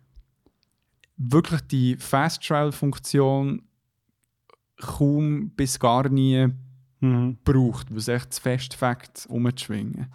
wirklich 1.18 1.62
die 1.62 1.96
Fast-Travel-Funktion 1.96 3.64
kaum 4.80 5.50
bis 5.52 5.80
gar 5.80 6.08
nie 6.10 6.50
Mhm. 7.00 7.38
braucht, 7.44 7.92
weil 7.92 7.98
es 7.98 8.08
echt 8.08 8.34
zu 8.34 8.42
fest 8.42 8.74
fängt, 8.74 9.28
umzuschwingen. 9.30 10.08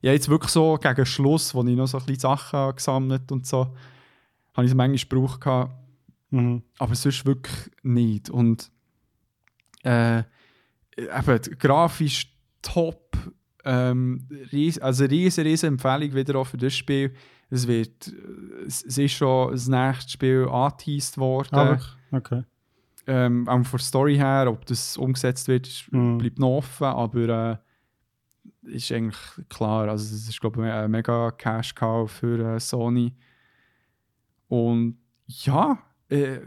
Ich 0.00 0.08
habe 0.08 0.14
jetzt 0.14 0.28
wirklich 0.28 0.52
so 0.52 0.76
gegen 0.80 1.06
Schluss, 1.06 1.54
wo 1.54 1.64
ich 1.64 1.76
noch 1.76 1.86
so 1.86 1.98
ein 1.98 2.04
bisschen 2.04 2.20
Sachen 2.20 2.58
habe 2.58 2.74
gesammelt 2.74 3.30
und 3.32 3.46
so, 3.46 3.74
habe 4.54 4.64
ich 4.66 4.70
es 4.72 4.74
manchmal 4.76 5.08
gebraucht 5.08 5.40
gehabt, 5.40 5.72
Mhm. 6.30 6.62
aber 6.78 6.94
sonst 6.94 7.26
wirklich 7.26 7.70
nicht. 7.82 8.30
Und 8.30 8.70
äh, 9.84 10.20
eben, 10.96 11.58
grafisch 11.58 12.34
top, 12.62 13.16
ähm, 13.64 14.26
ries, 14.52 14.78
also 14.78 15.04
riesen, 15.04 15.44
riesen 15.44 15.66
Empfehlung 15.70 16.14
wieder 16.14 16.36
auch 16.38 16.46
für 16.46 16.56
das 16.56 16.74
Spiel. 16.74 17.12
Es, 17.50 17.66
wird, 17.68 18.12
es 18.66 18.82
es 18.84 18.96
ist 18.96 19.12
schon 19.12 19.52
das 19.52 19.68
nächste 19.68 20.10
Spiel 20.12 20.48
angeteased 20.50 21.18
worden. 21.18 21.54
Ah, 21.54 21.68
wirklich? 21.70 21.96
Okay. 22.12 22.42
Ähm, 23.06 23.46
auch 23.48 23.62
von 23.64 23.78
der 23.78 23.84
Story 23.84 24.16
her, 24.16 24.46
ob 24.48 24.64
das 24.66 24.96
umgesetzt 24.96 25.48
wird, 25.48 25.66
ist, 25.66 25.92
Mhm. 25.92 26.18
bleibt 26.18 26.38
noch 26.38 26.56
offen, 26.58 26.86
aber 26.86 27.60
äh, 28.64 28.72
ist 28.74 28.90
eigentlich 28.92 29.18
klar. 29.50 29.88
Also 29.88 30.14
es 30.14 30.28
ist, 30.28 30.40
glaube 30.40 30.64
ich, 30.66 30.72
ein 30.72 30.90
mega 30.90 31.30
Cash-Cow 31.32 32.10
für 32.10 32.54
äh, 32.54 32.60
Sony. 32.60 33.12
Und 34.52 34.98
ja, 35.28 35.78
äh, 36.10 36.40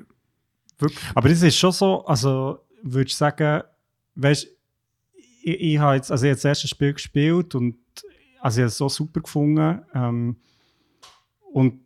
wirklich. 0.78 1.04
Aber 1.16 1.28
es 1.28 1.42
ist 1.42 1.58
schon 1.58 1.72
so, 1.72 2.06
also 2.06 2.60
würde 2.84 3.08
ich 3.08 3.16
sagen, 3.16 3.64
weißt 4.14 4.48
ich, 5.42 5.60
ich 5.60 5.80
habe 5.80 5.96
jetzt, 5.96 6.12
also 6.12 6.24
ich 6.26 6.30
habe 6.30 6.36
das 6.36 6.46
erste 6.46 6.68
Spiel 6.68 6.94
gespielt 6.94 7.56
und 7.56 7.78
also 8.42 8.60
ich 8.60 8.62
habe 8.62 8.68
es 8.68 8.78
so 8.78 8.90
super 8.90 9.22
gefunden. 9.22 9.82
Ähm, 9.96 10.36
und 11.52 11.82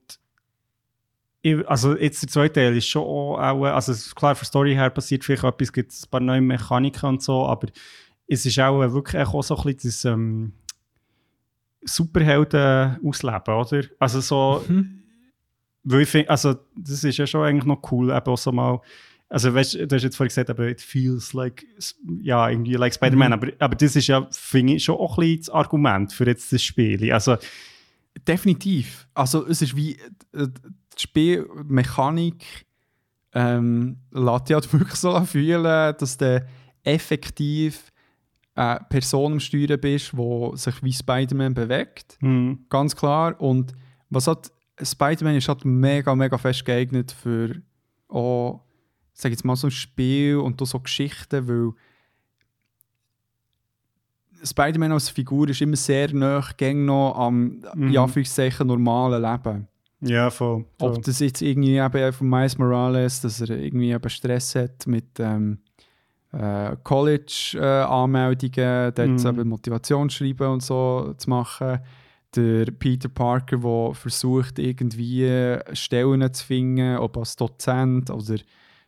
ich, 1.41 1.65
also 1.69 1.95
jetzt 1.95 2.21
der 2.21 2.29
zweite 2.29 2.53
Teil 2.55 2.75
ist 2.75 2.87
schon 2.87 3.03
auch, 3.03 3.63
also 3.63 3.93
klar, 4.13 4.35
von 4.35 4.41
der 4.41 4.47
Story 4.47 4.73
her 4.73 4.89
passiert 4.89 5.23
vielleicht 5.23 5.45
etwas, 5.45 5.71
gibt 5.71 5.93
es 5.93 6.03
ein 6.03 6.09
paar 6.09 6.19
neue 6.19 6.41
Mechaniken 6.41 7.07
und 7.07 7.23
so, 7.23 7.45
aber 7.45 7.69
es 8.27 8.45
ist 8.45 8.59
auch 8.59 8.77
wirklich 8.91 9.25
auch 9.25 9.41
so 9.41 9.55
ein 9.55 9.73
bisschen 9.73 9.89
das 9.89 10.03
ähm, 10.03 10.53
Superhelden 11.85 12.99
ausleben, 13.05 13.53
oder? 13.53 13.83
Also 13.99 14.19
so, 14.19 14.65
Mhm. 14.67 14.98
Weil 15.91 16.01
ich 16.01 16.09
finde, 16.09 16.29
also 16.29 16.55
das 16.75 17.03
ist 17.03 17.17
ja 17.17 17.25
schon 17.27 17.43
eigentlich 17.43 17.65
noch 17.65 17.81
cool, 17.91 18.09
eben 18.11 18.25
auch 18.27 18.37
so 18.37 18.51
mal, 18.51 18.79
also 19.27 19.53
weißt 19.53 19.75
du, 19.75 19.87
hast 19.95 20.03
jetzt 20.03 20.15
vorhin 20.17 20.29
gesagt, 20.29 20.49
aber 20.49 20.67
it 20.67 20.81
feels 20.81 21.33
like, 21.33 21.65
ja, 22.21 22.49
irgendwie 22.49 22.73
like 22.73 22.93
Spider-Man, 22.93 23.27
Mhm. 23.29 23.33
aber, 23.33 23.47
aber 23.59 23.75
das 23.75 23.95
ist 23.95 24.07
ja, 24.07 24.27
finde 24.31 24.73
ich, 24.73 24.83
schon 24.83 24.95
auch 24.97 25.17
ein 25.17 25.21
bisschen 25.21 25.39
das 25.41 25.49
Argument 25.49 26.11
für 26.13 26.25
jetzt 26.25 26.51
das 26.51 26.63
Spiel. 26.63 27.11
Also, 27.11 27.37
Definitiv. 28.27 29.07
Also 29.13 29.45
es 29.47 29.61
ist 29.61 29.75
wie 29.75 29.93
äh, 30.33 30.47
die 30.47 31.01
Spielmechanik 31.01 32.65
ähm, 33.33 33.97
lässt 34.11 34.49
dich 34.49 34.55
halt 34.55 34.73
wirklich 34.73 34.95
so 34.95 35.19
fühlen, 35.25 35.63
dass 35.97 36.17
du 36.17 36.45
effektiv 36.83 37.91
eine 38.55 38.79
Person 38.89 39.33
am 39.33 39.39
Steuern 39.39 39.79
bist, 39.79 40.11
die 40.13 40.51
sich 40.57 40.83
wie 40.83 40.91
Spider-Man 40.91 41.53
bewegt. 41.53 42.17
hm, 42.19 42.65
Ganz 42.69 42.95
klar. 42.95 43.39
Und 43.39 43.73
was 44.09 44.27
hat 44.27 44.51
Spider-Man 44.81 45.35
ist 45.35 45.47
halt 45.47 45.65
mega, 45.65 46.15
mega 46.15 46.37
fest 46.37 46.65
geeignet 46.65 47.11
für 47.11 47.61
auch, 48.07 48.61
sag 49.13 49.31
jetzt 49.31 49.45
mal, 49.45 49.55
so 49.55 49.67
ein 49.67 49.71
Spiel 49.71 50.37
und 50.37 50.65
so 50.65 50.79
Geschichten, 50.79 51.47
weil 51.47 51.71
Spider-Man 54.43 54.91
als 54.93 55.09
Figur 55.09 55.49
ist 55.49 55.61
immer 55.61 55.75
sehr 55.75 56.13
nah 56.13 56.43
gäng 56.55 56.85
noch 56.85 57.15
am 57.17 57.61
Mhm. 57.75 57.89
in 57.89 57.97
Anführungszeichen 57.97 58.67
normalen 58.67 59.21
Leben. 59.21 59.67
ja, 60.01 60.29
voll. 60.29 60.63
voll. 60.79 60.91
Ob 60.95 61.03
das 61.03 61.19
jetzt 61.19 61.41
irgendwie 61.41 61.75
eben 61.75 62.13
von 62.13 62.29
Miles 62.29 62.57
Morales, 62.57 63.19
dass 63.19 63.41
er 63.41 63.49
irgendwie 63.49 63.91
eben 63.91 64.09
Stress 64.09 64.55
hat 64.55 64.87
mit 64.87 65.19
ähm, 65.19 65.57
äh, 66.31 66.77
College-Anmeldungen, 66.83 68.93
dort 68.95 69.09
Mhm. 69.09 69.27
eben 69.27 69.49
Motivationsschreiben 69.49 70.47
und 70.47 70.63
so 70.63 71.13
zu 71.17 71.29
machen. 71.29 71.79
Der 72.35 72.65
Peter 72.65 73.09
Parker, 73.09 73.57
der 73.57 73.93
versucht, 73.95 74.59
irgendwie 74.59 75.57
Stellen 75.73 76.31
zu 76.33 76.45
finden, 76.45 76.97
ob 76.97 77.17
als 77.17 77.35
Dozent 77.35 78.11
oder 78.11 78.37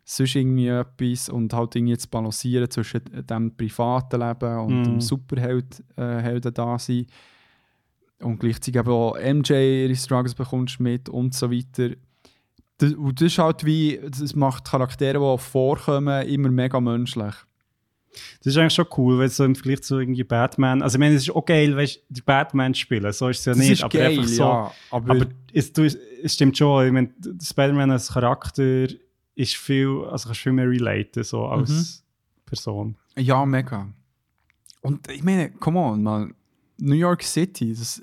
sonst 0.03 0.35
irgendwie 0.35 0.67
etwas 0.67 1.29
und 1.29 1.53
halt 1.53 1.75
irgendwie 1.75 1.97
zu 1.97 2.07
balancieren 2.09 2.69
zwischen 2.69 3.01
dem 3.29 3.55
privaten 3.55 4.19
Leben 4.19 4.59
und 4.59 4.79
Mhm. 4.79 4.83
dem 4.83 5.01
Superheld 5.01 5.83
äh, 5.95 6.17
Helden 6.19 6.53
da 6.53 6.77
sein. 6.77 7.07
Und 8.19 8.39
gleichzeitig 8.39 8.75
eben 8.75 8.89
auch 8.89 9.17
MJ 9.17 9.53
ihre 9.85 9.95
Struggles 9.95 10.35
bekommst 10.35 10.79
mit 10.79 11.09
und 11.09 11.33
so 11.33 11.51
weiter. 11.51 11.95
Das, 12.77 12.93
und 12.93 13.19
das 13.19 13.27
ist 13.27 13.37
halt 13.39 13.65
wie, 13.65 13.99
das 14.03 14.35
macht 14.35 14.65
Charaktere, 14.65 15.19
die 15.19 15.41
vorkommen, 15.41 16.27
immer 16.27 16.49
mega 16.49 16.79
menschlich. 16.79 17.33
Das 18.39 18.47
ist 18.53 18.57
eigentlich 18.57 18.73
schon 18.73 18.87
cool, 18.97 19.19
weil 19.19 19.29
so 19.29 19.45
im 19.45 19.55
Vergleich 19.55 19.81
zu 19.83 19.99
irgendwie 19.99 20.23
Batman, 20.23 20.81
also 20.81 20.95
ich 20.95 20.99
meine, 20.99 21.15
es 21.15 21.23
ist 21.23 21.35
auch 21.35 21.45
geil, 21.45 21.75
weißt 21.75 22.01
die 22.09 22.21
Batman 22.21 22.73
spielen, 22.73 23.11
so 23.13 23.29
ist 23.29 23.39
es 23.39 23.45
ja 23.45 23.53
Das 23.53 23.59
nicht, 23.61 23.83
aber 23.83 23.97
geil, 23.97 24.11
einfach 24.19 24.27
so. 24.27 24.43
ja. 24.43 24.71
Aber, 24.91 25.11
Aber 25.15 25.25
es, 25.53 25.71
du, 25.73 25.83
es 25.85 26.33
stimmt 26.33 26.57
schon, 26.57 26.87
ich 26.87 26.91
meine, 26.91 27.09
Spider-Man 27.41 27.91
als 27.91 28.09
Charakter 28.13 28.87
ist 29.35 29.55
viel, 29.55 29.87
also 30.09 30.27
kannst 30.27 30.41
viel 30.41 30.51
mehr 30.51 30.69
relaten, 30.69 31.23
so 31.23 31.45
als 31.45 31.69
Mhm. 31.69 32.45
Person. 32.45 32.97
ja, 33.17 33.45
mega. 33.45 33.87
Und 34.81 35.09
ich 35.09 35.23
meine, 35.23 35.51
come 35.51 35.79
on, 35.79 36.03
man. 36.03 36.33
New 36.79 36.95
York 36.95 37.23
City, 37.23 37.69
das 37.73 38.01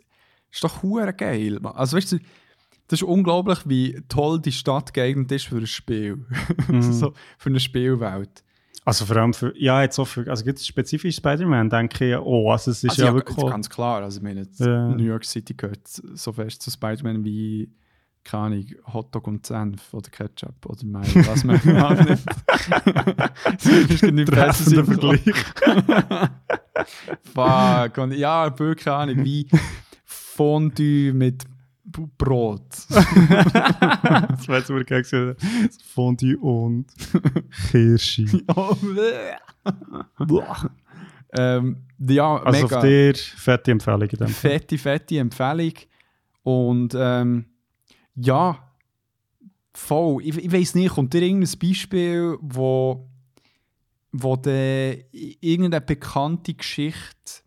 ist 0.50 0.64
doch 0.64 0.82
hure 0.82 1.12
geil. 1.12 1.58
Man. 1.60 1.72
Also 1.74 1.96
weißt 1.96 2.12
du, 2.12 2.18
das 2.86 3.00
ist 3.00 3.02
unglaublich, 3.02 3.58
wie 3.66 4.00
toll 4.08 4.40
die 4.40 4.52
Stadt 4.52 4.94
geeignet 4.94 5.30
ist 5.32 5.46
für 5.46 5.56
ein 5.58 5.66
Spiel. 5.66 6.24
Mhm. 6.68 6.92
so, 6.92 7.12
für 7.36 7.50
eine 7.50 7.60
Spielwelt. 7.60 8.42
Also 8.84 9.04
vor 9.04 9.16
allem 9.16 9.34
für, 9.34 9.52
ja, 9.56 9.82
jetzt 9.82 9.98
auch 9.98 10.06
für, 10.06 10.28
also 10.30 10.44
gibt 10.44 10.58
es 10.58 10.66
spezifisch 10.66 11.16
Spider-Man, 11.16 11.68
denke 11.68 12.10
ich, 12.10 12.16
oh, 12.16 12.50
also 12.50 12.70
es 12.70 12.82
ist 12.82 12.90
Also 12.90 13.02
ja, 13.02 13.08
ja, 13.08 13.14
wirklich... 13.14 13.36
ganz 13.46 13.68
klar. 13.68 14.02
Also, 14.02 14.18
ich 14.18 14.22
meine, 14.22 14.40
jetzt 14.40 14.60
Ja. 14.60 14.88
New 14.88 15.04
York 15.04 15.24
City 15.24 15.54
gehört 15.54 15.86
so 15.86 16.32
fest 16.32 16.62
zu 16.62 16.70
Spider-Man 16.70 17.22
wie, 17.24 17.70
keine 18.24 18.44
Ahnung, 18.44 18.66
Hotdog 18.92 19.26
und 19.26 19.44
Senf 19.44 19.92
oder 19.92 20.08
Ketchup 20.10 20.64
oder 20.64 20.84
Mayo, 20.86 21.26
was 21.26 21.44
man 21.44 21.56
auch 21.82 21.94
nimmt. 21.94 22.24
das 23.44 23.66
ist 23.66 24.02
nicht 24.04 24.30
besser. 24.30 24.84
Vergleich. 24.84 25.22
Fuck. 27.34 27.98
Und 27.98 28.12
ja, 28.14 28.50
keine 28.50 28.96
Ahnung, 28.96 29.24
wie 29.24 29.48
Fondue 30.04 31.12
mit 31.12 31.44
Brot. 31.90 32.66
das 32.88 34.48
wäre 34.48 34.58
jetzt 34.58 34.70
mir 34.70 34.84
gerne 34.84 35.02
gesehen. 35.02 35.36
Fondue 35.94 36.38
und 36.38 36.86
Kirsche. 37.70 38.26
oh, 38.56 38.76
ähm, 41.36 41.76
ja, 41.98 42.36
Also 42.42 42.62
mega. 42.62 42.76
auf 42.76 42.82
dir 42.84 43.14
fette 43.14 43.70
Empfehlung 43.70 44.08
in 44.08 44.18
dem 44.18 44.28
fette, 44.28 44.78
fette 44.78 45.18
Empfehlung. 45.18 45.72
Und 46.42 46.94
ähm, 46.96 47.46
ja, 48.14 48.72
voll. 49.74 50.22
Ich, 50.22 50.36
ich 50.36 50.52
weiß 50.52 50.74
nicht, 50.74 50.94
kommt 50.94 51.12
dir 51.12 51.22
irgendein 51.22 51.58
Beispiel, 51.58 52.36
wo, 52.40 53.08
wo 54.12 54.36
de, 54.36 55.04
irgendeine 55.12 55.84
bekannte 55.84 56.54
Geschichte 56.54 57.42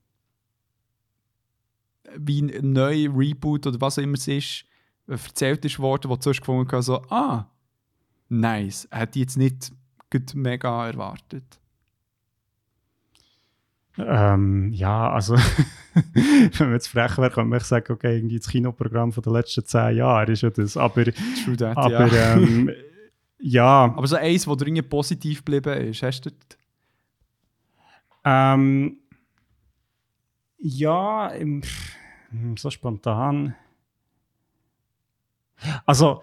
wie 2.18 2.42
ein 2.42 2.74
neuer 2.74 3.16
Reboot 3.16 3.68
oder 3.68 3.80
was 3.82 3.98
auch 3.98 4.04
immer 4.04 4.16
es 4.16 4.28
ist, 4.28 4.66
äh, 5.08 5.14
erzählt 5.14 5.66
ist 5.66 5.80
worden, 5.80 6.10
wo 6.10 6.16
du 6.16 6.22
zuerst 6.22 6.42
gefunden 6.42 6.70
hast, 6.72 6.86
so, 6.86 7.02
ah, 7.10 7.48
nice, 8.30 8.88
hätte 8.92 9.20
ich 9.20 9.24
jetzt 9.24 9.38
nicht 9.38 9.72
mega 10.34 10.88
erwartet. 10.88 11.60
Ähm, 13.98 14.72
ja, 14.72 15.12
also, 15.12 15.36
wenn 16.14 16.68
wir 16.68 16.74
jetzt 16.74 16.88
frech 16.88 17.18
wäre, 17.18 17.30
könnte 17.30 17.50
man 17.50 17.60
sagen, 17.60 17.92
okay, 17.92 18.16
irgendwie 18.16 18.38
das 18.38 18.48
Kinoprogramm 18.48 19.12
von 19.12 19.22
den 19.22 19.34
letzten 19.34 19.66
zehn 19.66 19.98
Jahren 19.98 20.32
ist 20.32 20.42
ja 20.42 20.50
das. 20.50 20.78
Aber, 20.78 21.04
that, 21.04 21.78
aber 21.78 22.08
ja. 22.08 22.36
ähm, 22.36 22.72
ja, 23.40 23.94
Aber 23.96 24.08
so 24.08 24.16
eins, 24.16 24.48
wo 24.48 24.56
dir 24.56 24.68
irgendwie 24.68 24.84
positiv 24.84 25.44
geblieben 25.44 25.90
ist, 25.90 26.04
hast 26.04 26.22
du 26.22 26.30
das? 26.30 26.58
ähm, 28.24 28.98
ja, 30.58 31.28
im, 31.30 31.62
hm, 31.62 31.70
so 32.56 32.70
spontan. 32.70 33.56
Also, 35.86 36.22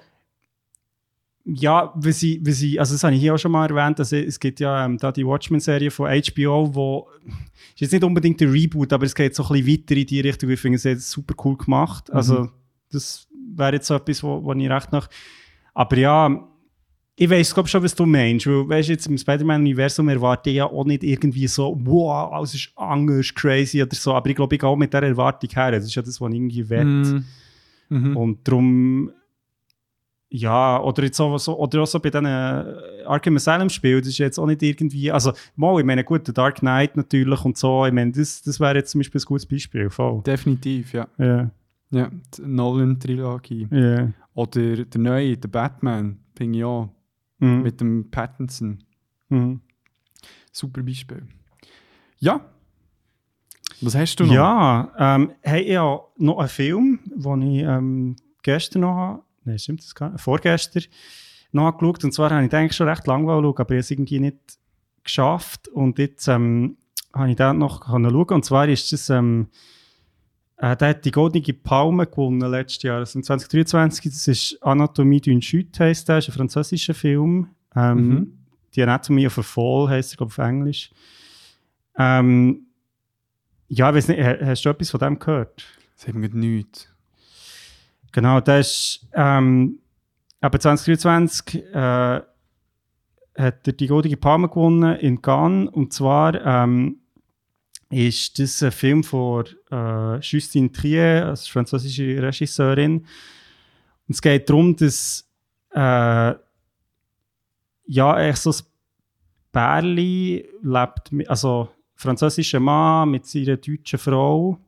ja, 1.50 1.94
wie 1.96 2.12
sie, 2.12 2.40
wie 2.42 2.52
sie, 2.52 2.78
also 2.78 2.94
das 2.94 3.04
habe 3.04 3.14
ich 3.14 3.20
hier 3.20 3.34
auch 3.34 3.38
schon 3.38 3.52
mal 3.52 3.70
erwähnt, 3.70 3.98
also 3.98 4.16
es 4.16 4.38
gibt 4.38 4.60
ja 4.60 4.84
ähm, 4.84 4.98
da 4.98 5.10
die 5.10 5.24
Watchmen-Serie 5.24 5.90
von 5.90 6.10
HBO, 6.10 6.74
wo, 6.74 7.08
ist 7.24 7.80
jetzt 7.80 7.92
nicht 7.92 8.04
unbedingt 8.04 8.40
der 8.40 8.52
Reboot, 8.52 8.92
aber 8.92 9.06
es 9.06 9.14
geht 9.14 9.34
so 9.34 9.44
ein 9.44 9.48
bisschen 9.48 9.80
weiter 9.80 9.96
in 9.96 10.06
die 10.06 10.20
Richtung, 10.20 10.50
ich 10.50 10.60
finde 10.60 10.76
es 10.76 10.84
jetzt 10.84 11.10
super 11.10 11.34
cool 11.44 11.56
gemacht, 11.56 12.12
also 12.12 12.50
das 12.92 13.28
wäre 13.56 13.76
jetzt 13.76 13.86
so 13.86 13.94
etwas, 13.94 14.22
wo, 14.22 14.44
wo 14.44 14.52
ich 14.52 14.68
recht 14.68 14.92
nach, 14.92 15.08
aber 15.72 15.96
ja, 15.96 16.48
ich 17.20 17.28
weiß 17.28 17.52
glaube 17.52 17.68
schon, 17.68 17.82
was 17.82 17.96
du 17.96 18.06
meinst, 18.06 18.46
weil, 18.46 18.68
weißt, 18.68 18.90
jetzt 18.90 19.06
im 19.08 19.18
Spider-Man-Universum 19.18 20.08
erwarte 20.08 20.50
ich 20.50 20.56
ja 20.56 20.66
auch 20.66 20.84
nicht 20.84 21.02
irgendwie 21.02 21.48
so, 21.48 21.76
wow, 21.82 22.32
alles 22.32 22.54
ist 22.54 22.70
anders, 22.76 23.34
crazy 23.34 23.82
oder 23.82 23.96
so, 23.96 24.14
aber 24.14 24.30
ich 24.30 24.36
glaube, 24.36 24.54
ich 24.54 24.60
gehe 24.60 24.68
auch 24.68 24.76
mit 24.76 24.92
dieser 24.92 25.02
Erwartung 25.02 25.50
her, 25.50 25.72
das 25.72 25.84
ist 25.84 25.94
ja 25.96 26.02
das, 26.02 26.20
was 26.20 26.30
ich 26.30 26.36
irgendwie 26.36 26.68
will. 26.70 26.84
Mm. 26.84 27.24
Mhm. 27.88 28.16
Und 28.16 28.46
darum, 28.46 29.10
ja, 30.28 30.80
oder 30.80 31.02
jetzt 31.02 31.18
auch 31.18 31.36
so, 31.38 31.58
oder 31.58 31.82
auch 31.82 31.86
so 31.88 31.98
bei 31.98 32.10
diesen 32.10 32.26
Arkham 32.26 33.34
Asylum 33.34 33.68
Spielen, 33.68 33.98
das 33.98 34.10
ist 34.10 34.18
jetzt 34.18 34.38
auch 34.38 34.46
nicht 34.46 34.62
irgendwie, 34.62 35.10
also, 35.10 35.32
mal, 35.56 35.76
ich 35.80 35.86
meine, 35.86 36.04
gut, 36.04 36.24
der 36.24 36.34
Dark 36.34 36.60
Knight 36.60 36.96
natürlich 36.96 37.44
und 37.44 37.58
so, 37.58 37.84
ich 37.84 37.92
meine, 37.92 38.12
das, 38.12 38.42
das 38.42 38.60
wäre 38.60 38.76
jetzt 38.76 38.92
zum 38.92 39.00
Beispiel 39.00 39.20
ein 39.20 39.24
gutes 39.24 39.46
Beispiel, 39.46 39.90
voll. 39.90 40.22
Definitiv, 40.22 40.92
ja. 40.92 41.08
Ja, 41.18 41.50
ja 41.90 42.10
die 42.36 42.42
Nolan-Trilogie. 42.42 43.66
ja. 43.72 44.12
Oder 44.34 44.84
der 44.84 45.00
neue, 45.00 45.36
der 45.36 45.48
Batman, 45.48 46.18
finde 46.36 46.58
ich 46.58 46.64
auch, 46.64 46.90
Mhm. 47.38 47.62
mit 47.62 47.80
dem 47.80 48.10
Pattinson. 48.10 48.84
Mhm. 49.28 49.60
Super 50.52 50.82
Beispiel. 50.82 51.26
Ja. 52.18 52.40
Was 53.80 53.94
hast 53.94 54.16
du 54.16 54.24
noch? 54.24 54.32
Ja, 54.32 54.92
ähm, 54.98 55.32
hey, 55.42 55.72
ja, 55.72 56.00
noch 56.16 56.38
einen 56.38 56.48
Film, 56.48 56.98
den 57.06 57.42
ich 57.42 57.62
ähm, 57.62 58.16
gestern 58.42 58.82
noch 58.82 58.94
habe, 58.94 59.22
nein, 59.44 59.58
stimmt 59.58 59.82
das 59.84 59.94
gar 59.94 60.10
nicht, 60.10 60.20
vorgestern 60.20 60.82
noch 61.52 61.66
angeschaut, 61.66 62.04
und 62.04 62.12
zwar 62.12 62.30
habe 62.30 62.44
ich 62.44 62.52
eigentlich 62.52 62.74
schon 62.74 62.88
recht 62.88 63.06
lange 63.06 63.26
schauen, 63.26 63.44
aber 63.44 63.52
ich 63.52 63.58
habe 63.58 63.76
es 63.76 63.90
irgendwie 63.90 64.20
nicht 64.20 64.58
geschafft, 65.04 65.68
und 65.68 65.98
jetzt 65.98 66.26
ähm, 66.26 66.76
habe 67.14 67.30
ich 67.30 67.36
den 67.36 67.58
noch 67.58 67.86
schauen, 67.86 68.26
und 68.30 68.44
zwar 68.44 68.68
ist 68.68 68.92
das, 68.92 69.10
ähm, 69.10 69.48
äh, 70.58 70.76
der 70.76 70.88
hat 70.88 71.04
die 71.04 71.10
Goldene 71.10 71.52
Palme 71.54 72.06
gewonnen 72.06 72.40
letztes 72.50 72.82
Jahr, 72.82 72.98
also 72.98 73.20
2023, 73.20 74.04
das 74.12 74.28
ist 74.28 74.58
Anatomie 74.62 75.20
d'une 75.20 75.40
Chute, 75.40 75.84
heisst 75.84 76.08
der, 76.08 76.18
ist 76.18 76.28
ein 76.28 76.32
französischer 76.32 76.94
Film, 76.94 77.48
ähm, 77.76 78.08
Mhm. 78.08 78.32
die 78.74 78.82
Anatomy 78.82 79.26
of 79.26 79.38
a 79.38 79.42
Fall 79.42 79.88
heisst 79.88 80.12
er, 80.14 80.16
glaube 80.18 80.32
ich, 80.32 80.38
auf 80.38 80.44
Englisch. 80.46 80.90
Ähm, 81.96 82.66
ja, 83.68 83.88
ich 83.90 83.96
weiß 83.96 84.08
nicht, 84.08 84.20
ha- 84.20 84.38
hast 84.44 84.64
du 84.64 84.68
etwas 84.70 84.90
von 84.90 85.00
dem 85.00 85.18
gehört? 85.18 85.64
Das 85.96 86.06
haben 86.08 86.22
wir 86.22 86.28
nichts. 86.30 86.88
Genau, 88.12 88.40
das 88.40 88.68
ist 88.68 89.08
ähm, 89.14 89.78
aber 90.40 90.58
2023 90.60 91.64
äh, 91.74 92.20
hat 93.36 93.66
er 93.66 93.72
die 93.72 93.86
Goldige 93.86 94.16
Palme 94.16 94.48
gewonnen 94.48 94.96
in 94.98 95.20
Cannes 95.20 95.68
und 95.72 95.92
zwar 95.92 96.34
ähm, 96.44 96.96
ist 97.90 98.38
das 98.38 98.62
ein 98.62 98.72
Film 98.72 99.02
von 99.02 99.46
äh, 99.70 100.18
Justine 100.20 100.70
Trier, 100.70 101.26
als 101.26 101.48
französische 101.48 102.22
Regisseurin. 102.22 102.98
Und 102.98 104.14
es 104.14 104.20
geht 104.20 104.48
darum, 104.48 104.76
dass 104.76 105.26
äh, 105.70 106.34
ja, 107.90 108.20
echt 108.20 108.38
so 108.38 108.50
ein 108.50 108.56
Bärli 109.52 110.48
lebt, 110.62 111.10
also 111.28 111.70
französischer 111.94 112.60
Mann 112.60 113.10
mit 113.10 113.26
seiner 113.26 113.56
deutschen 113.56 113.98
Frau, 113.98 114.58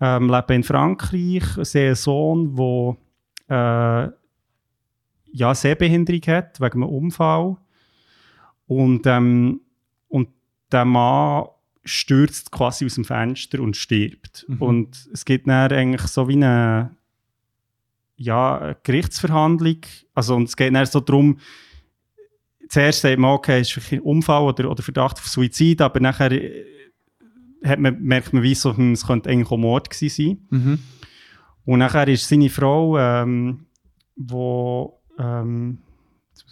ähm, 0.00 0.28
leben 0.30 0.52
in 0.52 0.62
Frankreich. 0.62 1.44
Sie 1.62 1.80
einen 1.80 1.94
Sohn, 1.94 2.54
der 3.48 4.06
äh, 4.08 4.10
ja, 5.32 5.54
Sehbehinderung 5.54 6.22
hat, 6.26 6.60
wegen 6.60 6.82
einem 6.82 6.92
Unfall. 6.92 7.56
Und, 8.66 9.06
ähm, 9.06 9.60
und 10.08 10.28
der 10.70 10.84
Mann 10.84 11.46
stürzt 11.86 12.50
quasi 12.50 12.84
aus 12.84 12.96
dem 12.96 13.04
Fenster 13.04 13.60
und 13.60 13.76
stirbt. 13.76 14.44
Mhm. 14.48 14.62
Und 14.62 15.08
es 15.12 15.24
gibt 15.24 15.46
dann 15.46 15.72
eigentlich 15.72 16.02
so 16.02 16.28
wie 16.28 16.34
eine, 16.34 16.96
ja, 18.16 18.58
eine 18.58 18.76
Gerichtsverhandlung. 18.82 19.78
Also, 20.14 20.34
und 20.34 20.44
es 20.44 20.56
geht 20.56 20.74
dann 20.74 20.86
so 20.86 21.00
darum, 21.00 21.38
zuerst 22.68 23.00
sagt 23.00 23.18
man, 23.18 23.32
okay, 23.32 23.60
es 23.60 23.76
ist 23.76 23.92
ein 23.92 24.00
Unfall 24.00 24.42
oder, 24.42 24.70
oder 24.70 24.82
Verdacht 24.82 25.18
auf 25.18 25.28
Suizid, 25.28 25.80
aber 25.80 26.00
nachher 26.00 26.32
äh, 26.32 26.64
hat 27.64 27.78
man, 27.78 28.00
merkt 28.02 28.32
man, 28.32 28.42
wie 28.42 28.54
so, 28.54 28.76
hm, 28.76 28.92
es 28.92 29.06
könnte 29.06 29.30
eigentlich 29.30 29.50
auch 29.50 29.56
Mord 29.56 29.90
gewesen 29.90 30.38
sein. 30.50 30.60
Mhm. 30.60 30.78
Und 31.64 31.78
nachher 31.78 32.08
ist 32.08 32.28
seine 32.28 32.50
Frau, 32.50 32.98
ähm, 32.98 33.66
wo, 34.16 35.00
ähm, 35.18 35.78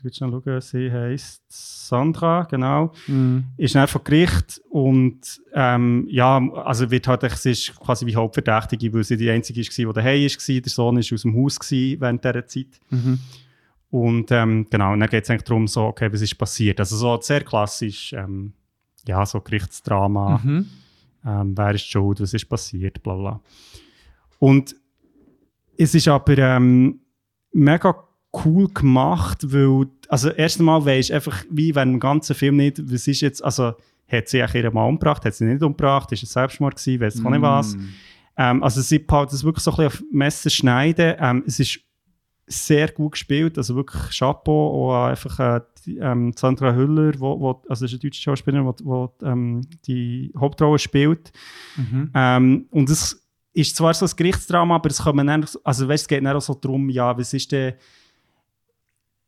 jetzt 0.05 0.17
schnell 0.19 0.31
schauen, 0.31 0.61
sie 0.61 0.91
heisst 0.93 1.43
Sandra, 1.49 2.45
genau, 2.45 2.93
Mhm. 3.07 3.45
ist 3.57 3.75
dann 3.75 3.89
vor 3.89 4.03
Gericht 4.05 4.61
und 4.71 5.41
ähm, 5.53 6.07
ja, 6.11 6.39
also 6.65 6.91
wird 6.91 7.09
halt, 7.09 7.23
sie 7.33 7.51
ist 7.53 7.75
quasi 7.81 8.07
wie 8.07 8.17
Hauptverdächtige, 8.17 8.93
weil 8.93 9.05
sie 9.05 9.17
die 9.17 9.31
Einzige 9.31 9.61
war, 9.61 9.93
die 9.93 10.01
daheim 10.01 10.23
war, 10.23 10.61
der 10.61 10.71
Sohn 10.71 10.97
ist 10.99 11.13
aus 11.13 11.23
dem 11.23 11.37
Haus 11.37 11.59
gewesen 11.59 12.01
während 12.01 12.25
dieser 12.25 12.47
Zeit. 12.47 12.81
Mhm. 12.91 13.19
Und 13.91 14.31
ähm, 14.33 14.67
genau, 14.71 14.93
und 14.93 15.01
dann 15.01 15.09
geht 15.09 15.25
es 15.25 15.31
eigentlich 15.31 15.45
darum, 15.45 15.69
so, 15.69 15.83
okay, 15.85 16.13
was 16.13 16.21
ist 16.21 16.35
passiert? 16.37 16.81
Also 16.81 16.97
so 16.97 17.21
sehr 17.21 17.43
klassisch, 17.45 18.13
ähm, 18.13 18.53
ja, 19.07 19.25
so 19.25 19.41
Gerichtsdrama, 19.41 20.41
Mhm. 20.43 20.67
ähm, 21.25 21.57
wer 21.57 21.75
ist 21.75 21.87
schuld, 21.89 22.21
was 22.21 22.35
ist 22.35 22.49
passiert, 22.49 23.03
bla 23.03 23.15
bla. 23.15 23.41
Und 24.41 24.75
es 25.77 25.95
ist 25.95 26.09
aber 26.09 26.37
ähm, 26.39 27.01
mega 27.53 27.95
cool 28.45 28.69
gemacht, 28.69 29.53
weil, 29.53 29.87
also 30.09 30.31
erst 30.31 30.59
einmal 30.59 30.85
weisst 30.85 31.13
einfach, 31.13 31.45
wie 31.51 31.75
wenn 31.75 31.95
im 31.95 32.01
ganzen 32.01 32.35
Film 32.35 32.57
nicht, 32.57 32.81
was 32.91 33.07
ist 33.07 33.21
jetzt, 33.21 33.45
also 33.45 33.75
hat 34.09 34.29
sie 34.29 34.43
eigentlich 34.43 34.63
ihren 34.63 34.75
Mann 34.75 34.89
umgebracht, 34.89 35.25
hat 35.25 35.35
sie 35.35 35.45
nicht 35.45 35.63
umgebracht, 35.63 36.13
ist 36.13 36.23
es 36.23 36.33
Selbstmord 36.33 36.77
gewesen, 36.77 37.01
weiss 37.01 37.25
auch 37.25 37.31
nicht 37.31 37.43
was. 37.43 37.77
Ähm, 38.37 38.63
also 38.63 38.81
sie 38.81 38.99
baut 38.99 39.33
das 39.33 39.45
wirklich 39.45 39.63
so 39.63 39.71
ein 39.73 39.77
bisschen 39.77 39.87
auf 39.87 40.03
Messer 40.13 40.51
schneiden. 40.51 41.15
Ähm, 41.19 41.45
es 41.47 41.61
ist 41.61 41.81
sehr 42.47 42.89
gut 42.89 43.13
gespielt, 43.13 43.57
also 43.57 43.75
wirklich 43.75 44.19
Chapeau, 44.19 44.93
auch 44.93 45.07
einfach 45.07 45.39
äh, 45.41 45.61
die, 45.87 45.99
ähm, 45.99 46.33
Sandra 46.37 46.75
Hüller, 46.75 47.13
wo, 47.19 47.41
wo, 47.41 47.63
also 47.69 47.85
das 47.85 47.93
ist 47.93 47.93
eine 47.93 48.01
deutsche 48.01 48.23
Schauspielerin, 48.23 48.75
die 48.79 49.25
ähm, 49.27 49.61
die 49.87 50.33
Hauptrolle 50.37 50.79
spielt. 50.79 51.33
Mhm. 51.77 52.11
Ähm, 52.15 52.67
und 52.71 52.91
es 52.91 53.25
ist 53.55 53.77
zwar 53.77 53.95
so 53.95 54.05
ein 54.05 54.13
Gerichtsdrama, 54.15 54.75
aber 54.75 54.91
es, 54.91 55.03
kommen 55.03 55.27
dann, 55.27 55.47
also, 55.63 55.89
weißt, 55.89 56.03
es 56.03 56.09
geht 56.09 56.25
dann 56.25 56.37
auch 56.37 56.43
so 56.43 56.55
darum, 56.55 56.91
ja, 56.91 57.17
was 57.17 57.33
ist 57.33 57.51
denn 57.53 57.75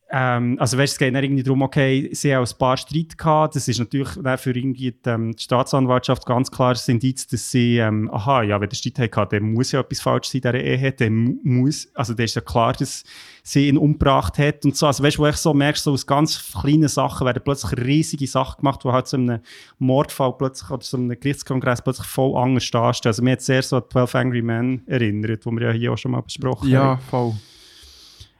ähm, 0.09 0.57
also 0.61 0.79
weißt, 0.79 0.93
es 0.93 0.99
geht 0.99 1.13
dann 1.15 1.25
irgendwie 1.25 1.43
darum, 1.43 1.63
okay, 1.63 2.09
sie 2.13 2.33
haben 2.35 2.45
ein 2.45 2.59
paar 2.59 2.77
Streit 2.77 3.19
gehabt. 3.19 3.57
Das 3.57 3.67
ist 3.67 3.79
natürlich 3.81 4.09
für 4.37 4.57
irgendwie 4.57 4.93
die, 4.93 5.11
ähm, 5.11 5.35
die 5.35 5.43
Staatsanwaltschaft 5.43 6.25
ganz 6.27 6.49
klar 6.51 6.75
das 6.75 6.87
Indiz, 6.89 7.27
dass 7.27 7.51
sie, 7.51 7.79
ähm, 7.79 8.09
aha, 8.13 8.43
ja, 8.45 8.61
wenn 8.61 8.69
der 8.69 8.77
Streit 8.77 9.17
hat, 9.17 9.33
dann 9.33 9.53
muss 9.53 9.73
ja 9.73 9.81
etwas 9.81 10.01
falsch 10.01 10.29
sein 10.29 10.43
in 10.45 10.53
dieser 10.53 11.01
Ehe. 11.01 11.11
Mu- 11.11 11.39
muss, 11.43 11.89
also 11.95 12.15
dann 12.15 12.25
ist 12.25 12.37
ja 12.37 12.41
klar, 12.41 12.73
dass 12.75 13.03
sie 13.43 13.67
ihn 13.69 13.77
umgebracht 13.77 14.39
hat 14.39 14.65
und 14.65 14.77
so. 14.77 14.87
Also 14.87 15.03
weißt 15.03 15.19
wo 15.19 15.27
ich 15.27 15.37
so 15.37 15.53
merkst, 15.53 15.83
so 15.83 15.93
aus 15.93 16.07
ganz 16.07 16.53
kleinen 16.53 16.87
Sachen 16.89 17.27
werden 17.27 17.43
plötzlich 17.45 17.77
riesige 17.85 18.29
Sachen 18.29 18.59
gemacht, 18.59 18.85
die 18.85 18.89
halt 18.89 19.09
so 19.09 19.17
einem 19.17 19.41
Mordfall 19.79 20.35
plötzlich 20.39 20.71
oder 20.71 20.85
so 20.85 20.97
einem 20.99 21.09
Gerichtskongress 21.19 21.83
plötzlich 21.83 22.07
voll 22.07 22.37
anders 22.41 22.71
dastehen. 22.71 23.09
Also 23.11 23.23
mir 23.25 23.33
hat 23.33 23.43
sehr 23.43 23.63
so 23.63 23.79
an 23.79 23.83
12 23.91 24.15
Angry 24.15 24.43
Men 24.43 24.83
erinnert, 24.87 25.45
wo 25.47 25.51
wir 25.51 25.63
ja 25.69 25.73
hier 25.73 25.93
auch 25.93 25.99
schon 25.99 26.13
mal 26.13 26.21
besprochen 26.23 26.67
haben. 26.69 26.73
Ja, 26.73 26.97
voll. 27.11 27.33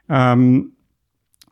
Ähm, 0.09 0.73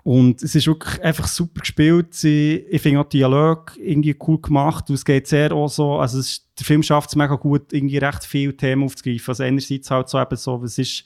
und 0.04 0.42
es 0.42 0.54
ist 0.54 0.66
wirklich 0.66 1.02
einfach 1.02 1.26
super 1.26 1.60
gespielt. 1.60 2.22
Ich 2.22 2.82
finde 2.82 3.00
auch 3.00 3.08
Dialog 3.08 3.72
irgendwie 3.78 4.14
cool 4.28 4.38
gemacht. 4.38 4.90
Und 4.90 4.96
es 4.96 5.04
geht 5.04 5.26
sehr 5.26 5.50
auch 5.52 5.68
so, 5.68 5.94
also 5.94 6.18
es 6.18 6.46
der 6.58 6.66
Film 6.66 6.82
schafft 6.82 7.08
es 7.08 7.16
mega 7.16 7.34
gut, 7.36 7.72
irgendwie 7.72 7.96
recht 7.96 8.24
viele 8.24 8.54
Themen 8.54 8.84
aufzugreifen. 8.84 9.30
Also 9.30 9.42
einerseits 9.42 9.90
halt 9.90 10.10
so 10.10 10.20
eben 10.20 10.36
so, 10.36 10.62
was 10.62 10.76
ist 10.76 11.04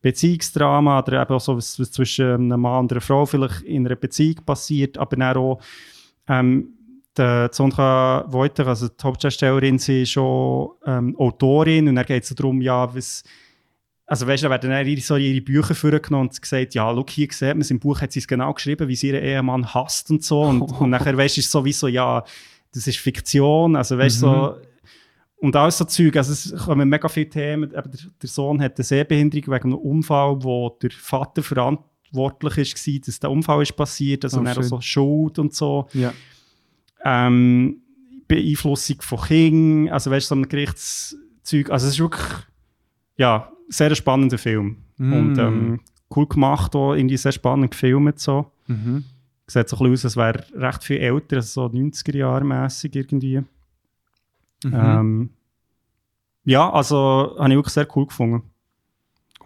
Beziehungsdrama 0.00 1.00
oder 1.00 1.22
eben 1.22 1.34
auch 1.34 1.40
so, 1.40 1.56
was, 1.56 1.78
was 1.80 1.90
zwischen 1.90 2.52
einem 2.52 2.60
Mann 2.60 2.84
und 2.84 2.92
einer 2.92 3.00
Frau 3.00 3.26
vielleicht 3.26 3.62
in 3.62 3.84
einer 3.84 3.96
Beziehung 3.96 4.36
passiert, 4.46 4.96
aber 4.96 5.16
dann 5.16 5.36
auch 5.36 5.60
ähm, 6.28 6.68
der 7.16 7.50
Sondra 7.52 8.26
Wojter, 8.28 8.68
also 8.68 8.86
die 8.86 9.02
Hauptdarstellerin, 9.02 9.80
sie 9.80 10.02
ist 10.02 10.10
schon 10.10 10.70
ähm, 10.86 11.16
Autorin 11.18 11.88
und 11.88 11.96
dann 11.96 12.06
geht 12.06 12.22
es 12.22 12.28
darum, 12.28 12.60
ja, 12.60 12.94
was 12.94 13.24
also 14.06 14.26
weißt 14.26 14.44
du, 14.44 14.50
werden 14.50 14.70
dann 14.70 14.86
ihre, 14.86 15.00
so 15.00 15.16
ihre 15.16 15.40
Bücher 15.40 15.74
vorgenommen 15.74 16.28
und 16.28 16.40
gesagt, 16.40 16.74
ja, 16.74 16.88
schau, 16.94 17.04
hier 17.08 17.28
sieht 17.30 17.48
man 17.48 17.60
es, 17.62 17.70
im 17.70 17.80
Buch 17.80 18.00
hat 18.00 18.12
sie 18.12 18.20
es 18.20 18.28
genau 18.28 18.52
geschrieben, 18.54 18.86
wie 18.88 18.94
sie 18.96 19.08
ihren 19.08 19.22
Ehemann 19.24 19.74
hasst 19.74 20.10
und 20.10 20.22
so. 20.24 20.42
Und, 20.42 20.62
und 20.62 20.90
nachher 20.90 21.16
weißt 21.16 21.36
du, 21.36 21.40
ist 21.40 21.46
es 21.46 21.52
sowieso, 21.52 21.88
ja, 21.88 22.22
das 22.72 22.86
ist 22.86 22.98
Fiktion, 22.98 23.74
also 23.74 23.98
weißt 23.98 24.16
du, 24.22 24.26
so, 24.26 24.56
und 25.38 25.54
alles 25.56 25.78
so 25.78 25.84
Zeug, 25.84 26.16
also 26.16 26.32
es 26.32 26.54
kommen 26.64 26.88
mega 26.88 27.08
viele 27.08 27.28
Themen, 27.28 27.64
eben 27.70 27.90
der, 27.90 28.00
der 28.22 28.28
Sohn 28.28 28.60
hat 28.60 28.76
eine 28.78 28.84
Sehbehinderung 28.84 29.54
wegen 29.54 29.64
einem 29.72 29.78
Unfall, 29.78 30.36
wo 30.42 30.70
der 30.80 30.90
Vater 30.90 31.42
verantwortlich 31.42 32.56
war, 32.74 33.00
dass 33.06 33.20
der 33.20 33.30
Unfall 33.30 33.62
ist 33.62 33.76
passiert, 33.76 34.24
also 34.24 34.40
Oh, 34.40 34.46
schön. 34.46 34.62
so 34.62 34.80
Schuld 34.80 35.38
und 35.38 35.54
so 35.54 35.88
Ja. 35.92 36.12
ähm, 37.04 37.82
Beeinflussung 38.28 39.00
von 39.02 39.20
Kindern, 39.20 39.92
also 39.92 40.10
weißt 40.10 40.30
du, 40.30 40.34
so 40.34 40.40
ein 40.40 40.48
Gerichtszeug. 40.48 41.70
Also 41.70 41.86
es 41.86 41.92
ist 41.94 42.00
wirklich, 42.00 42.26
ja, 43.16 43.52
sehr 43.68 43.94
spannender 43.94 44.38
Film. 44.38 44.76
Mm. 44.96 45.12
Und 45.12 45.38
ähm, 45.38 45.80
cool 46.14 46.26
gemacht, 46.26 46.74
auch 46.74 46.94
irgendwie 46.94 47.16
sehr 47.16 47.32
spannend 47.32 47.70
gefilmt 47.70 48.18
so. 48.18 48.50
Mhm. 48.66 49.04
Sieht 49.46 49.68
so 49.68 49.76
ein 49.76 49.90
bisschen 49.90 49.92
aus, 49.92 50.04
als 50.04 50.16
wäre 50.16 50.44
recht 50.54 50.84
viel 50.84 50.98
älter, 50.98 51.36
also 51.36 51.68
so 51.68 51.76
90er-Jahre 51.76 52.44
mässig 52.44 52.96
irgendwie. 52.96 53.38
Mhm. 54.64 54.72
Ähm, 54.72 55.30
ja, 56.44 56.70
also 56.70 57.36
habe 57.38 57.50
ich 57.50 57.56
wirklich 57.56 57.74
sehr 57.74 57.88
cool 57.96 58.06
gefunden. 58.06 58.42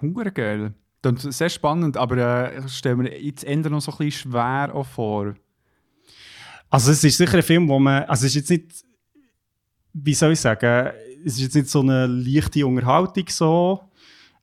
Hunger 0.01 0.31
geil. 0.31 0.75
Das 1.03 1.25
ist 1.25 1.39
sehr 1.39 1.49
spannend, 1.49 1.97
aber 1.97 2.17
äh, 2.53 2.65
ich 2.65 2.73
stelle 2.73 2.97
mir 2.97 3.19
jetzt 3.21 3.45
Ende 3.45 3.71
noch 3.71 3.81
so 3.81 3.93
ein 3.93 3.99
bisschen 3.99 4.31
schwer 4.31 4.75
auch 4.75 4.87
vor. 4.87 5.35
Also 6.69 6.93
es 6.93 7.03
ist 7.03 7.17
sicher 7.17 7.37
ein 7.37 7.43
Film, 7.43 7.69
wo 7.69 7.79
man, 7.79 8.05
also 8.05 8.27
es 8.27 8.37
ist 8.37 8.51
jetzt 8.51 8.51
nicht, 8.51 8.85
wie 9.95 10.15
soll 10.15 10.33
ich 10.33 10.41
sagen, 10.41 10.93
es 11.25 11.35
ist 11.35 11.41
jetzt 11.41 11.55
nicht 11.55 11.69
so 11.69 11.81
eine 11.81 12.07
leichte 12.07 12.67
Unterhaltung 12.67 13.25
so, 13.29 13.81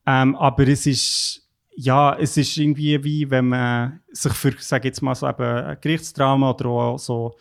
ähm, 0.08 0.36
aber 0.36 0.68
es 0.68 0.86
ist, 0.88 1.44
ja, 1.76 2.16
es 2.18 2.38
ist 2.38 2.58
irgendwie 2.58 3.04
wie, 3.04 3.30
wenn 3.30 3.50
man 3.50 4.00
sich 4.12 4.34
für, 4.34 4.54
sag 4.58 4.86
jetzt 4.86 5.02
mal 5.02 5.14
so 5.14 5.28
eben 5.30 5.44
ein 5.44 5.78
Gerichtsdrama 5.80 6.50
oder 6.52 6.66
auch 6.70 6.98
so 6.98 7.36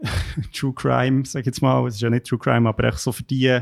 True 0.52 0.72
Crime, 0.74 1.24
sag 1.26 1.46
jetzt 1.46 1.60
mal, 1.60 1.86
es 1.86 1.94
ist 1.96 2.00
ja 2.00 2.10
nicht 2.10 2.26
True 2.26 2.38
Crime, 2.38 2.68
aber 2.68 2.84
echt 2.84 2.98
so 2.98 3.12
für 3.12 3.22
die 3.24 3.60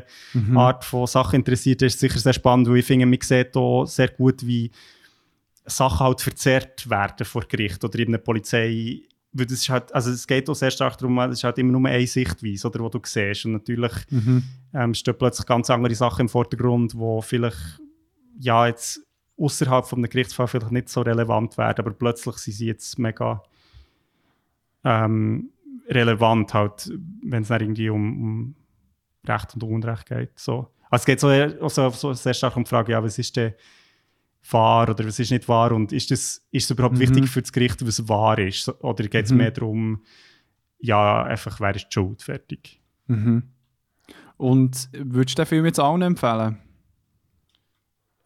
Art 0.54 0.84
von 0.84 1.06
Sachen 1.06 1.36
interessiert 1.36 1.82
ist, 1.82 1.98
sicher 1.98 2.18
sehr 2.18 2.32
spannend, 2.32 2.68
weil 2.68 2.76
ich 2.78 2.86
finde, 2.86 3.06
man 3.06 3.18
sieht 3.20 3.56
auch 3.56 3.86
sehr 3.86 4.08
gut, 4.08 4.46
wie 4.46 4.70
Sachen 5.64 6.06
halt 6.06 6.20
verzerrt 6.20 6.88
werden 6.88 7.26
vor 7.26 7.42
Gericht 7.48 7.82
oder 7.84 7.98
in 7.98 8.08
einer 8.08 8.18
Polizei. 8.18 9.02
Weil 9.32 9.46
das 9.46 9.58
ist 9.58 9.68
halt, 9.68 9.94
also 9.94 10.10
es 10.10 10.26
geht 10.26 10.48
auch 10.48 10.54
sehr 10.54 10.70
stark 10.70 10.96
darum, 10.98 11.18
es 11.18 11.38
ist 11.38 11.44
halt 11.44 11.58
immer 11.58 11.72
nur 11.72 11.88
eine 11.90 12.06
Sichtweise, 12.06 12.68
oder, 12.68 12.80
wo 12.80 12.88
du 12.88 13.00
siehst. 13.02 13.44
Und 13.44 13.52
natürlich 13.52 13.92
Mhm. 14.10 14.42
ähm, 14.72 14.94
stehen 14.94 15.14
plötzlich 15.18 15.46
ganz 15.46 15.68
andere 15.68 15.94
Sachen 15.94 16.22
im 16.22 16.28
Vordergrund, 16.28 16.94
wo 16.96 17.20
vielleicht 17.20 17.80
ja 18.38 18.66
jetzt 18.66 19.00
außerhalb 19.38 19.86
von 19.86 19.98
einem 19.98 20.08
Gerichtsfall 20.10 20.48
vielleicht 20.48 20.72
nicht 20.72 20.88
so 20.88 21.02
relevant 21.02 21.58
werden, 21.58 21.84
aber 21.84 21.92
plötzlich 21.92 22.36
sind 22.36 22.54
sie 22.54 22.66
jetzt 22.66 22.98
mega 22.98 23.42
ähm, 24.84 25.50
relevant, 25.88 26.54
halt, 26.54 26.90
wenn 27.22 27.42
es 27.42 27.48
dann 27.48 27.60
irgendwie 27.60 27.90
um, 27.90 28.22
um 28.22 28.54
Recht 29.26 29.54
und 29.54 29.62
Unrecht 29.64 30.06
geht. 30.06 30.38
So. 30.38 30.70
Also 30.90 31.02
es 31.02 31.06
geht 31.06 31.20
so, 31.20 31.28
also 31.28 31.90
so 31.90 32.12
sehr 32.12 32.34
stark 32.34 32.56
um 32.56 32.64
die 32.64 32.68
Frage, 32.70 32.92
ja, 32.92 33.02
was 33.02 33.18
ist 33.18 33.36
denn 33.36 33.54
wahr 34.50 34.88
oder 34.88 35.04
was 35.04 35.18
ist 35.18 35.32
nicht 35.32 35.48
wahr 35.48 35.72
und 35.72 35.92
ist 35.92 36.10
das, 36.12 36.46
ist 36.52 36.64
es 36.64 36.70
überhaupt 36.70 36.94
Mhm. 36.94 37.00
wichtig 37.00 37.28
für 37.28 37.42
das 37.42 37.52
Gericht, 37.52 37.84
was 37.86 38.08
wahr 38.08 38.38
ist? 38.38 38.68
Oder 38.82 39.08
geht 39.08 39.24
es 39.26 39.32
Mhm. 39.32 39.38
mehr 39.38 39.50
darum, 39.50 40.02
ja, 40.78 41.24
einfach, 41.24 41.58
wer 41.60 41.74
ist 41.74 41.86
die 41.86 41.94
Schuld, 41.94 42.22
fertig. 42.22 42.80
Mhm. 43.08 43.42
Und 44.36 44.88
würdest 44.92 45.38
du 45.38 45.42
den 45.42 45.46
Film 45.48 45.64
jetzt 45.64 45.80
allen 45.80 46.02
empfehlen? 46.02 46.58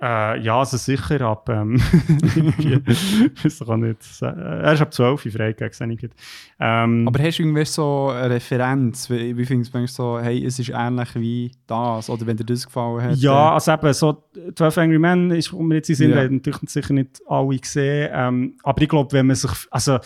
Äh, 0.02 0.40
ja, 0.40 0.58
also 0.58 0.78
sicher 0.78 1.20
ab. 1.20 1.48
Ähm, 1.50 1.74
ich 3.44 3.60
auch 3.60 3.76
nicht. 3.76 3.98
Äh, 4.22 4.26
Er 4.26 4.72
ist 4.72 4.80
ab 4.80 4.94
12 4.94 5.26
Uhr 5.26 5.32
freigegeben, 5.32 6.10
ähm, 6.58 7.06
Aber 7.06 7.22
hast 7.22 7.38
du 7.38 7.42
irgendwie 7.42 7.64
so 7.66 8.08
eine 8.08 8.34
Referenz? 8.36 9.10
Wie, 9.10 9.36
wie 9.36 9.44
findest 9.44 9.74
du 9.74 9.86
so, 9.86 10.18
hey, 10.18 10.42
es 10.46 10.58
ist 10.58 10.70
ähnlich 10.70 11.14
wie 11.16 11.52
das? 11.66 12.08
Oder 12.08 12.26
wenn 12.26 12.36
dir 12.38 12.44
das 12.44 12.64
gefallen 12.64 13.02
hat? 13.02 13.16
Ja, 13.18 13.52
also 13.52 13.72
eben, 13.72 13.92
so 13.92 14.24
12 14.54 14.78
Angry 14.78 14.98
Men 14.98 15.30
ist, 15.32 15.52
wir 15.52 15.76
jetzt 15.76 15.88
sind, 15.88 16.10
Ja. 16.12 16.22
haben 16.22 16.36
natürlich 16.36 16.70
sicher 16.70 16.94
nicht 16.94 17.20
alle 17.26 17.58
gesehen. 17.58 18.08
Ähm, 18.12 18.54
aber 18.62 18.80
ich 18.80 18.88
glaube, 18.88 19.12
wenn 19.12 19.26
man 19.26 19.36
sich, 19.36 19.50
also, 19.70 19.98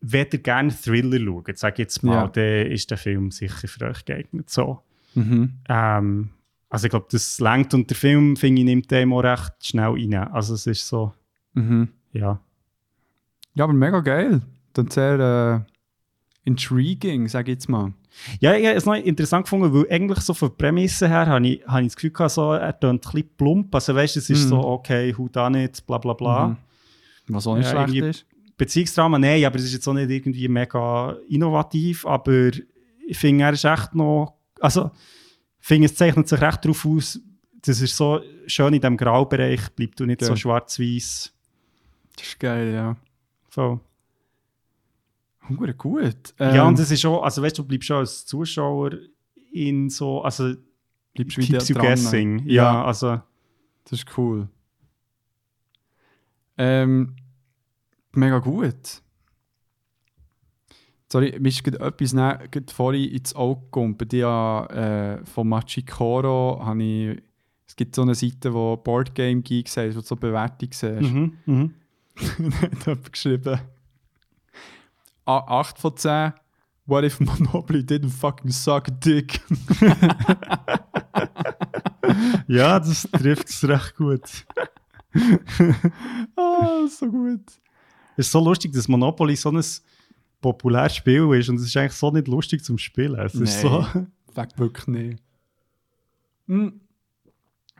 wenn 0.00 0.26
ihr 0.32 0.38
gerne 0.40 0.70
Thriller 0.70 1.18
schaut, 1.24 1.58
sage 1.58 1.74
ich 1.74 1.78
jetzt 1.78 2.02
mal, 2.02 2.14
Ja. 2.22 2.28
dann 2.28 2.72
ist 2.72 2.90
der 2.90 2.98
Film 2.98 3.30
sicher 3.30 3.68
für 3.68 3.84
euch 3.86 4.04
geeignet. 4.04 4.50
So. 4.50 4.80
mhm. 5.14 5.52
Ähm, 5.68 6.30
also 6.68 6.86
ich 6.86 6.90
glaube, 6.90 7.06
das 7.10 7.38
lenkt 7.40 7.74
und 7.74 7.88
der 7.90 7.96
Film, 7.96 8.36
finde 8.36 8.60
ich, 8.62 8.66
nimmt 8.66 8.90
dem 8.90 9.12
auch 9.12 9.20
recht 9.22 9.52
schnell 9.62 9.90
rein. 9.90 10.14
Also 10.14 10.54
es 10.54 10.66
ist 10.66 10.86
so, 10.86 11.12
Mhm. 11.54 11.88
ja. 12.12 12.40
Ja, 13.54 13.64
aber 13.64 13.72
mega 13.72 14.00
geil. 14.00 14.42
Dann 14.74 14.90
sehr 14.90 15.64
äh, 15.64 15.70
intriguing, 16.44 17.28
sag 17.28 17.48
ich 17.48 17.54
jetzt 17.54 17.68
mal. 17.68 17.92
Ja, 18.40 18.54
ich 18.54 18.66
habe 18.66 18.76
es 18.76 18.86
noch 18.86 18.94
interessant 18.94 19.44
gefunden, 19.44 19.72
weil 19.74 19.86
eigentlich 19.90 20.20
so 20.20 20.32
von 20.34 20.48
der 20.48 20.56
Prämisse 20.56 21.08
her 21.08 21.26
habe 21.26 21.46
ich, 21.46 21.66
habe 21.66 21.82
ich 21.82 21.88
das 21.88 21.96
Gefühl 21.96 22.10
gehabt, 22.10 22.30
so, 22.32 22.52
er 22.52 22.78
tönt 22.78 23.04
ein 23.06 23.12
bisschen 23.12 23.28
plump. 23.36 23.74
Also 23.74 23.94
weißt 23.94 24.16
du, 24.16 24.20
es 24.20 24.30
ist 24.30 24.44
Mhm. 24.44 24.48
so, 24.48 24.58
okay, 24.64 25.14
who 25.16 25.28
done 25.28 25.64
it, 25.64 25.86
bla 25.86 25.98
bla 25.98 26.12
bla. 26.14 26.48
Mhm. 26.48 26.56
Was 27.28 27.46
auch 27.46 27.56
nicht 27.56 27.70
Ja, 27.72 27.86
schlecht 27.88 28.04
ist. 28.04 28.26
Beziehungsdrama, 28.56 29.18
nein, 29.18 29.44
aber 29.44 29.56
es 29.56 29.64
ist 29.64 29.74
jetzt 29.74 29.86
auch 29.88 29.92
nicht 29.92 30.10
irgendwie 30.10 30.48
mega 30.48 31.14
innovativ, 31.28 32.06
aber 32.06 32.50
ich 33.06 33.18
finde, 33.18 33.44
er 33.44 33.52
ist 33.52 33.64
echt 33.64 33.94
noch, 33.94 34.34
also 34.60 34.90
finde, 35.66 35.86
es 35.86 35.94
zeichnet 35.94 36.28
sich 36.28 36.40
recht 36.40 36.64
darauf 36.64 36.84
aus, 36.86 37.20
dass 37.62 37.80
er 37.80 37.86
so 37.88 38.20
schön 38.46 38.74
in 38.74 38.80
diesem 38.80 38.96
Graubereich 38.96 39.70
bleibt 39.74 40.00
und 40.00 40.06
nicht 40.08 40.20
Ja. 40.22 40.28
so 40.28 40.36
schwarz-weiß. 40.36 41.32
Das 42.16 42.26
ist 42.26 42.38
geil, 42.40 42.72
ja. 42.72 42.96
So. 43.50 43.80
Hure 45.48 45.74
gut. 45.74 46.34
ja, 46.38 46.62
Ähm, 46.62 46.68
und 46.68 46.78
es 46.78 46.90
ist 46.90 47.04
auch, 47.06 47.22
also 47.22 47.42
weißt 47.42 47.58
du, 47.58 47.62
du 47.62 47.68
bleibst 47.68 47.86
schon 47.88 47.96
als 47.98 48.26
Zuschauer 48.26 48.90
in 49.52 49.90
so, 49.90 50.22
also 50.22 50.54
bleibst 51.14 51.36
wieder 51.38 51.58
keeps 51.58 51.68
you 51.68 51.74
dran. 51.74 51.86
guessing. 51.86 52.38
Ja, 52.46 52.62
Ja. 52.74 52.84
also 52.84 53.20
Das 53.84 53.92
ist 54.00 54.18
cool. 54.18 54.48
Ähm, 56.58 57.16
mega 58.12 58.38
gut. 58.38 59.02
Sorry, 61.10 61.36
mir 61.38 61.48
ist 61.48 61.62
gerade 61.62 61.78
etwas 61.80 62.12
gerade 62.12 62.72
vorhin 62.72 63.10
ins 63.10 63.34
Auge 63.34 63.62
gekommen. 63.62 63.96
Bei 63.96 64.04
dir 64.04 65.20
äh, 65.22 65.24
von 65.26 65.48
Machikoro 65.48 66.60
habe 66.64 66.82
ich. 66.82 67.22
Es 67.68 67.74
gibt 67.76 67.94
so 67.96 68.02
eine 68.02 68.14
Seite, 68.14 68.52
wo 68.54 68.76
Boardgame 68.76 69.42
Geek 69.42 69.68
sagt, 69.68 69.94
wo 69.96 70.00
du 70.00 70.06
so 70.06 70.16
Bewertung 70.16 70.68
siehst. 70.72 71.02
mhm, 71.02 71.36
mhm. 71.46 71.74
Dann 72.84 72.96
hat 72.96 73.12
geschrieben: 73.12 73.60
A- 75.26 75.60
8 75.60 75.78
von 75.78 75.96
10. 75.96 76.32
What 76.86 77.04
if 77.04 77.18
Monopoly 77.20 77.80
didn't 77.80 78.10
fucking 78.10 78.50
suck 78.52 78.86
dick? 79.00 79.40
ja, 82.48 82.78
das 82.78 83.08
trifft 83.12 83.48
es 83.48 83.66
recht 83.68 83.96
gut. 83.96 84.22
ah, 86.36 86.86
so 86.88 87.10
gut. 87.10 87.42
Es 88.16 88.26
ist 88.26 88.32
so 88.32 88.40
lustig, 88.42 88.72
dass 88.72 88.88
Monopoly 88.88 89.36
so 89.36 89.50
ein 89.50 89.62
populares 90.46 90.94
Spiel 90.94 91.34
ist 91.34 91.48
und 91.48 91.56
es 91.56 91.64
ist 91.64 91.76
eigentlich 91.76 91.92
so 91.94 92.08
nicht 92.12 92.28
lustig 92.28 92.62
zum 92.62 92.78
Spielen. 92.78 93.18
Es 93.18 93.34
ist 93.34 93.60
so. 93.62 93.84
Wirklich 94.56 94.86
nicht. 94.86 95.22
Hm. 96.46 96.80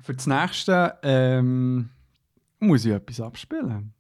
Für 0.03 0.15
das 0.15 0.27
nächste 0.27 0.99
ähm, 1.05 1.91
muss 2.59 2.85
ich 2.85 2.93
etwas 2.93 3.21
abspielen. 3.21 3.93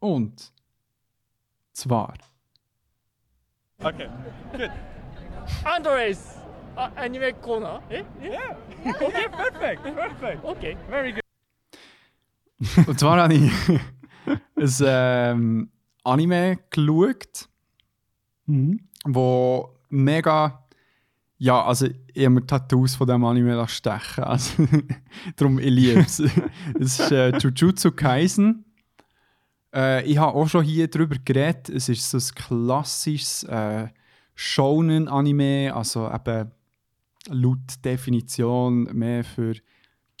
Und 0.00 0.52
zwar. 1.72 2.14
Okay, 3.84 4.08
good. 4.52 4.70
Andres, 5.64 6.38
uh, 6.76 6.88
anime 6.96 7.34
corner. 7.34 7.80
Eh? 7.88 8.02
Yeah. 8.20 8.56
okay, 8.84 9.28
perfect, 9.28 9.82
perfect. 9.84 10.44
Okay, 10.44 10.76
very 10.88 11.12
good. 11.12 12.88
Und 12.88 12.98
zwar 12.98 13.22
habe 13.22 13.34
ich 13.34 13.52
ein 14.56 14.74
ähm, 14.80 15.70
Anime 16.08 16.58
geschaut, 16.70 17.48
Mhm. 18.46 18.80
wo 19.04 19.76
mega. 19.90 20.64
Ja, 21.40 21.64
also 21.64 21.86
ich 21.86 22.24
habe 22.24 22.30
mir 22.30 22.46
Tattoos 22.46 22.96
von 22.96 23.06
diesem 23.06 23.24
Anime 23.24 23.68
stechen. 23.68 24.24
Also, 24.24 24.66
darum, 25.36 25.58
ich 25.58 25.70
liebe 25.70 26.00
es. 26.00 26.18
es 26.80 26.98
ist 26.98 27.12
äh, 27.12 27.36
Jujutsu 27.38 27.92
Kaisen. 27.92 28.64
Äh, 29.72 30.04
ich 30.04 30.18
habe 30.18 30.34
auch 30.36 30.48
schon 30.48 30.64
hier 30.64 30.88
drüber 30.88 31.16
geredet. 31.24 31.68
Es 31.68 31.88
ist 31.88 32.10
so 32.10 32.18
ein 32.18 32.34
klassisches 32.34 33.44
äh, 33.44 33.88
Shonen-Anime, 34.34 35.72
also 35.74 36.10
eben 36.12 36.50
laut 37.28 37.84
Definition 37.84 38.84
mehr 38.84 39.22
für 39.24 39.54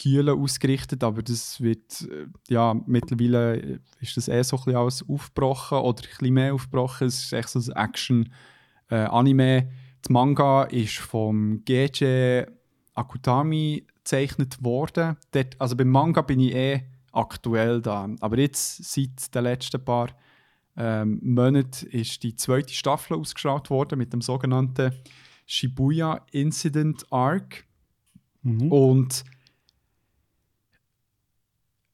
Kühle 0.00 0.34
ausgerichtet, 0.34 1.02
aber 1.02 1.22
das 1.22 1.60
wird, 1.60 2.08
äh, 2.10 2.26
ja, 2.48 2.74
mittlerweile 2.86 3.80
ist 4.00 4.16
das 4.16 4.28
eh 4.28 4.42
so 4.42 4.56
ein 4.56 4.64
bisschen 4.64 4.76
alles 4.76 5.08
aufgebrochen 5.08 5.78
oder 5.78 6.02
ein 6.02 6.08
bisschen 6.08 6.34
mehr 6.34 6.54
aufgebrochen. 6.54 7.08
Es 7.08 7.24
ist 7.24 7.32
echt 7.32 7.48
so 7.48 7.58
ein 7.58 7.76
Action-Anime. 7.76 9.70
das 10.02 10.10
Manga 10.10 10.64
ist 10.64 10.98
vom 10.98 11.64
Geiji 11.64 12.46
Akutami 12.94 13.86
gezeichnet 13.96 14.62
worden. 14.62 15.16
Dort, 15.32 15.60
also 15.60 15.76
beim 15.76 15.88
Manga 15.88 16.22
bin 16.22 16.40
ich 16.40 16.54
eh 16.54 16.82
aktuell 17.12 17.80
da. 17.82 18.08
Aber 18.20 18.38
jetzt, 18.38 18.84
seit 18.84 19.34
den 19.34 19.44
letzten 19.44 19.84
paar 19.84 20.08
ähm, 20.76 21.20
Monaten, 21.22 21.86
ist 21.88 22.22
die 22.22 22.34
zweite 22.36 22.72
Staffel 22.72 23.16
ausgestrahlt 23.16 23.70
worden 23.70 23.98
mit 23.98 24.12
dem 24.12 24.20
sogenannten 24.20 24.92
Shibuya 25.46 26.24
Incident 26.30 27.04
Arc. 27.12 27.64
Mhm. 28.42 28.72
Und 28.72 29.24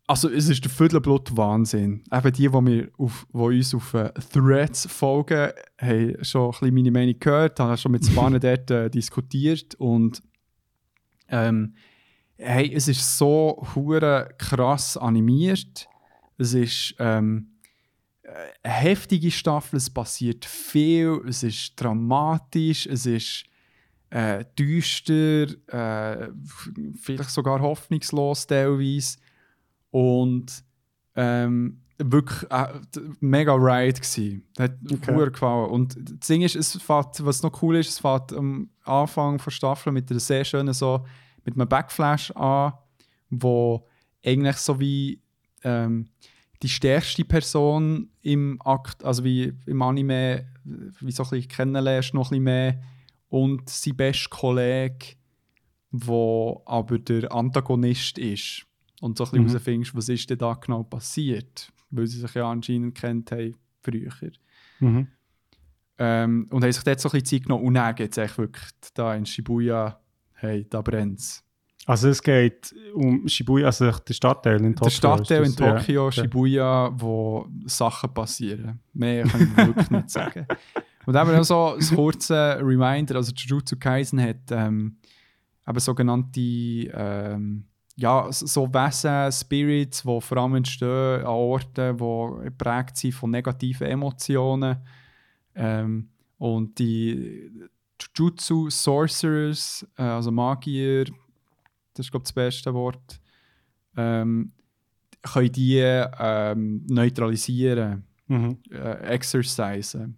also 0.06 0.28
es 0.28 0.48
ist 0.48 0.62
der 0.64 0.70
Viertelblut 0.70 1.36
Wahnsinn. 1.36 2.04
Eben 2.12 2.32
die, 2.32 2.48
die, 2.48 2.52
wir 2.52 2.88
auf, 2.98 3.26
die 3.32 3.38
uns 3.38 3.74
auf 3.74 3.94
äh, 3.94 4.12
Threads 4.32 4.86
folgen, 4.86 5.50
haben 5.78 6.24
schon 6.24 6.46
ein 6.46 6.50
bisschen 6.50 6.74
meine 6.74 6.90
Meinung 6.90 7.18
gehört, 7.18 7.58
haben 7.58 7.76
schon 7.76 7.92
mit 7.92 8.04
Spanen 8.10 8.40
dort 8.40 8.70
äh, 8.70 8.90
diskutiert 8.90 9.74
und 9.76 10.22
ähm, 11.28 11.74
hey, 12.36 12.72
es 12.74 12.88
ist 12.88 13.16
so 13.16 13.66
hure 13.74 14.34
krass 14.38 14.96
animiert. 14.96 15.88
Es 16.36 16.52
ist 16.52 16.94
ähm, 16.98 17.54
eine 18.62 18.74
heftige 18.74 19.30
Staffel, 19.30 19.76
es 19.76 19.88
passiert 19.88 20.44
viel, 20.44 21.22
es 21.26 21.42
ist 21.42 21.80
dramatisch, 21.80 22.86
es 22.86 23.06
ist 23.06 23.44
äh, 24.10 24.44
düster, 24.58 25.46
äh, 25.68 26.28
vielleicht 27.00 27.30
sogar 27.30 27.60
hoffnungslos 27.60 28.46
teilweise. 28.46 29.18
Und 29.94 30.64
ähm, 31.14 31.80
wirklich 31.98 32.50
äh, 32.50 32.66
mega 33.20 33.54
Ride 33.54 34.00
gsi. 34.00 34.42
Hat 34.58 34.72
Okay. 34.84 35.12
okay. 35.14 35.30
gefallen. 35.30 35.70
Und 35.70 35.96
das 36.18 36.26
Ding 36.26 36.42
ist, 36.42 36.56
es 36.56 36.82
fährt, 36.82 37.24
was 37.24 37.44
noch 37.44 37.62
cool 37.62 37.76
ist, 37.76 37.90
es 37.90 38.00
fährt 38.00 38.32
am 38.32 38.70
Anfang 38.82 39.38
der 39.38 39.52
Staffel 39.52 39.92
mit 39.92 40.10
einer 40.10 40.18
sehr 40.18 40.44
schönen 40.44 40.74
so, 40.74 41.06
mit 41.44 41.54
einem 41.54 41.68
Backflash 41.68 42.32
an, 42.32 42.72
wo 43.30 43.86
eigentlich 44.24 44.56
so 44.56 44.80
wie 44.80 45.22
ähm, 45.62 46.08
die 46.60 46.68
stärkste 46.68 47.24
Person 47.24 48.10
im 48.22 48.60
Akt, 48.64 49.04
also 49.04 49.22
wie 49.22 49.52
im 49.66 49.80
Anime, 49.80 50.44
wie 50.64 51.12
so 51.12 51.22
ein 51.22 51.30
bisschen 51.30 51.48
kennenlernst, 51.48 52.14
noch 52.14 52.26
ein 52.26 52.30
bisschen 52.30 52.42
mehr. 52.42 52.82
Und 53.28 53.70
sein 53.70 53.94
bester 53.94 54.28
Kollege, 54.28 55.14
wo 55.92 56.64
aber 56.66 56.98
der 56.98 57.30
Antagonist 57.30 58.18
ist. 58.18 58.66
Und 59.04 59.18
so 59.18 59.24
ein 59.24 59.30
bisschen 59.30 59.44
Mhm. 59.44 59.48
herausfindest, 59.48 59.94
was 59.94 60.08
ist 60.08 60.30
denn 60.30 60.38
da 60.38 60.54
genau 60.54 60.82
passiert. 60.82 61.70
Weil 61.90 62.06
sie 62.06 62.20
sich 62.20 62.34
ja 62.34 62.50
anscheinend 62.50 62.94
kennt 62.94 63.30
haben 63.32 63.54
früher. 63.82 64.10
Mhm. 64.80 65.08
Ähm, 65.98 66.46
und 66.50 66.64
haben 66.64 66.72
sich 66.72 66.82
dort 66.82 67.00
so 67.00 67.08
ein 67.08 67.12
bisschen 67.12 67.40
Zeit 67.40 67.42
genommen. 67.46 67.66
Und 67.66 67.74
dann 67.74 67.94
geht 67.94 68.12
es 68.12 68.18
echt 68.18 68.38
wirklich 68.38 68.64
da 68.94 69.14
in 69.14 69.26
Shibuya, 69.26 70.00
hey, 70.32 70.66
da 70.70 70.80
brennt 70.80 71.18
es. 71.20 71.44
Also 71.86 72.08
es 72.08 72.22
geht 72.22 72.74
um 72.94 73.28
Shibuya, 73.28 73.66
also 73.66 73.90
der 73.90 74.14
Stadtteil 74.14 74.64
in 74.64 74.74
Tokio. 74.74 74.84
Der 74.84 74.90
Stadtteil 74.90 75.44
in? 75.44 75.52
Ja, 75.52 75.78
Tokio, 75.78 76.06
okay. 76.06 76.20
Shibuya, 76.22 76.90
wo 76.94 77.46
Sachen 77.66 78.12
passieren. 78.14 78.80
Mehr 78.94 79.24
kann 79.24 79.42
ich 79.42 79.56
wirklich 79.66 79.90
nicht 79.90 80.10
sagen. 80.18 80.46
Und 81.04 81.14
eben 81.14 81.32
noch 81.36 81.44
so 81.44 81.74
ein 81.74 81.94
kurzer 81.94 82.58
Reminder, 82.66 83.16
also 83.16 83.32
Jujutsu 83.36 83.76
Kaisen 83.78 84.18
hat 84.22 84.50
ähm, 84.50 84.96
eben 85.68 85.78
sogenannte 85.78 86.40
ähm, 86.40 87.64
ja, 87.96 88.26
so 88.30 88.66
Wesen, 88.72 89.30
Spirits, 89.32 90.02
die 90.02 90.20
vor 90.20 90.36
allem 90.38 90.56
entstehen 90.56 91.20
an 91.20 91.26
Orten, 91.26 91.96
die 91.96 92.44
geprägt 92.44 92.96
sind 92.96 93.14
von 93.14 93.30
negativen 93.30 93.86
Emotionen. 93.86 94.78
Ähm, 95.54 96.08
und 96.38 96.78
die 96.78 97.50
Jujutsu 98.00 98.68
Sorcerers, 98.70 99.86
äh, 99.96 100.02
also 100.02 100.30
Magier, 100.32 101.04
das 101.94 102.06
ist 102.06 102.10
glaube 102.10 102.22
ich 102.24 102.28
das 102.28 102.32
beste 102.32 102.74
Wort, 102.74 103.20
ähm, 103.96 104.50
können 105.22 105.52
die 105.52 105.78
ähm, 105.78 106.84
neutralisieren, 106.88 108.04
Mhm. 108.26 108.58
äh, 108.70 108.94
exercisen. 109.14 110.16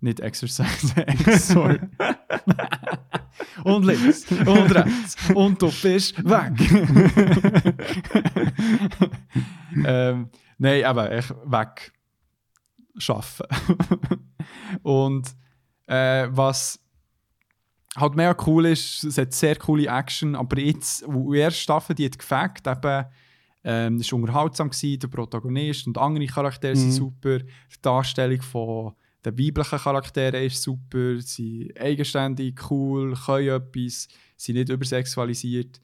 Nicht 0.00 0.20
exercisen, 0.20 0.96
exor. 1.26 1.76
und 3.64 3.84
links 3.84 4.30
und 4.30 4.74
rechts 4.74 5.16
und 5.34 5.60
du 5.62 5.70
bist 5.82 6.16
weg. 6.24 6.52
ähm, 9.84 10.28
nein, 10.58 10.84
aber 10.84 11.10
echt 11.12 11.30
weg 11.44 11.92
schaffen. 12.96 13.46
und 14.82 15.28
äh, 15.86 16.26
was 16.30 16.80
halt 17.96 18.14
mega 18.16 18.36
cool 18.46 18.66
ist, 18.66 19.04
es 19.04 19.18
hat 19.18 19.32
sehr 19.32 19.56
coole 19.56 19.86
Action, 19.88 20.34
aber 20.36 20.58
jetzt, 20.60 21.04
wo 21.06 21.32
die 21.32 21.38
erste 21.40 21.60
Staffel, 21.60 21.94
die 21.94 22.04
hat 22.06 22.18
gefällt, 22.18 22.66
eben, 22.66 23.04
ähm, 23.64 23.96
es 23.96 24.10
war 24.12 24.18
unterhaltsam, 24.20 24.70
gewesen, 24.70 25.00
der 25.00 25.08
Protagonist 25.08 25.86
und 25.86 25.98
andere 25.98 26.26
Charaktere 26.26 26.74
Mhm. 26.74 26.78
sind 26.80 26.92
super, 26.92 27.38
die 27.40 27.46
Darstellung 27.82 28.40
von 28.42 28.92
den 29.30 29.38
weiblichen 29.46 29.78
Charakteren 29.78 30.42
ist 30.44 30.62
super, 30.62 31.18
sie 31.20 31.62
sind 31.64 31.80
eigenständig, 31.80 32.70
cool, 32.70 33.14
können 33.14 33.48
etwas, 33.48 34.08
sind 34.36 34.56
nicht 34.56 34.68
übersexualisiert. 34.68 35.80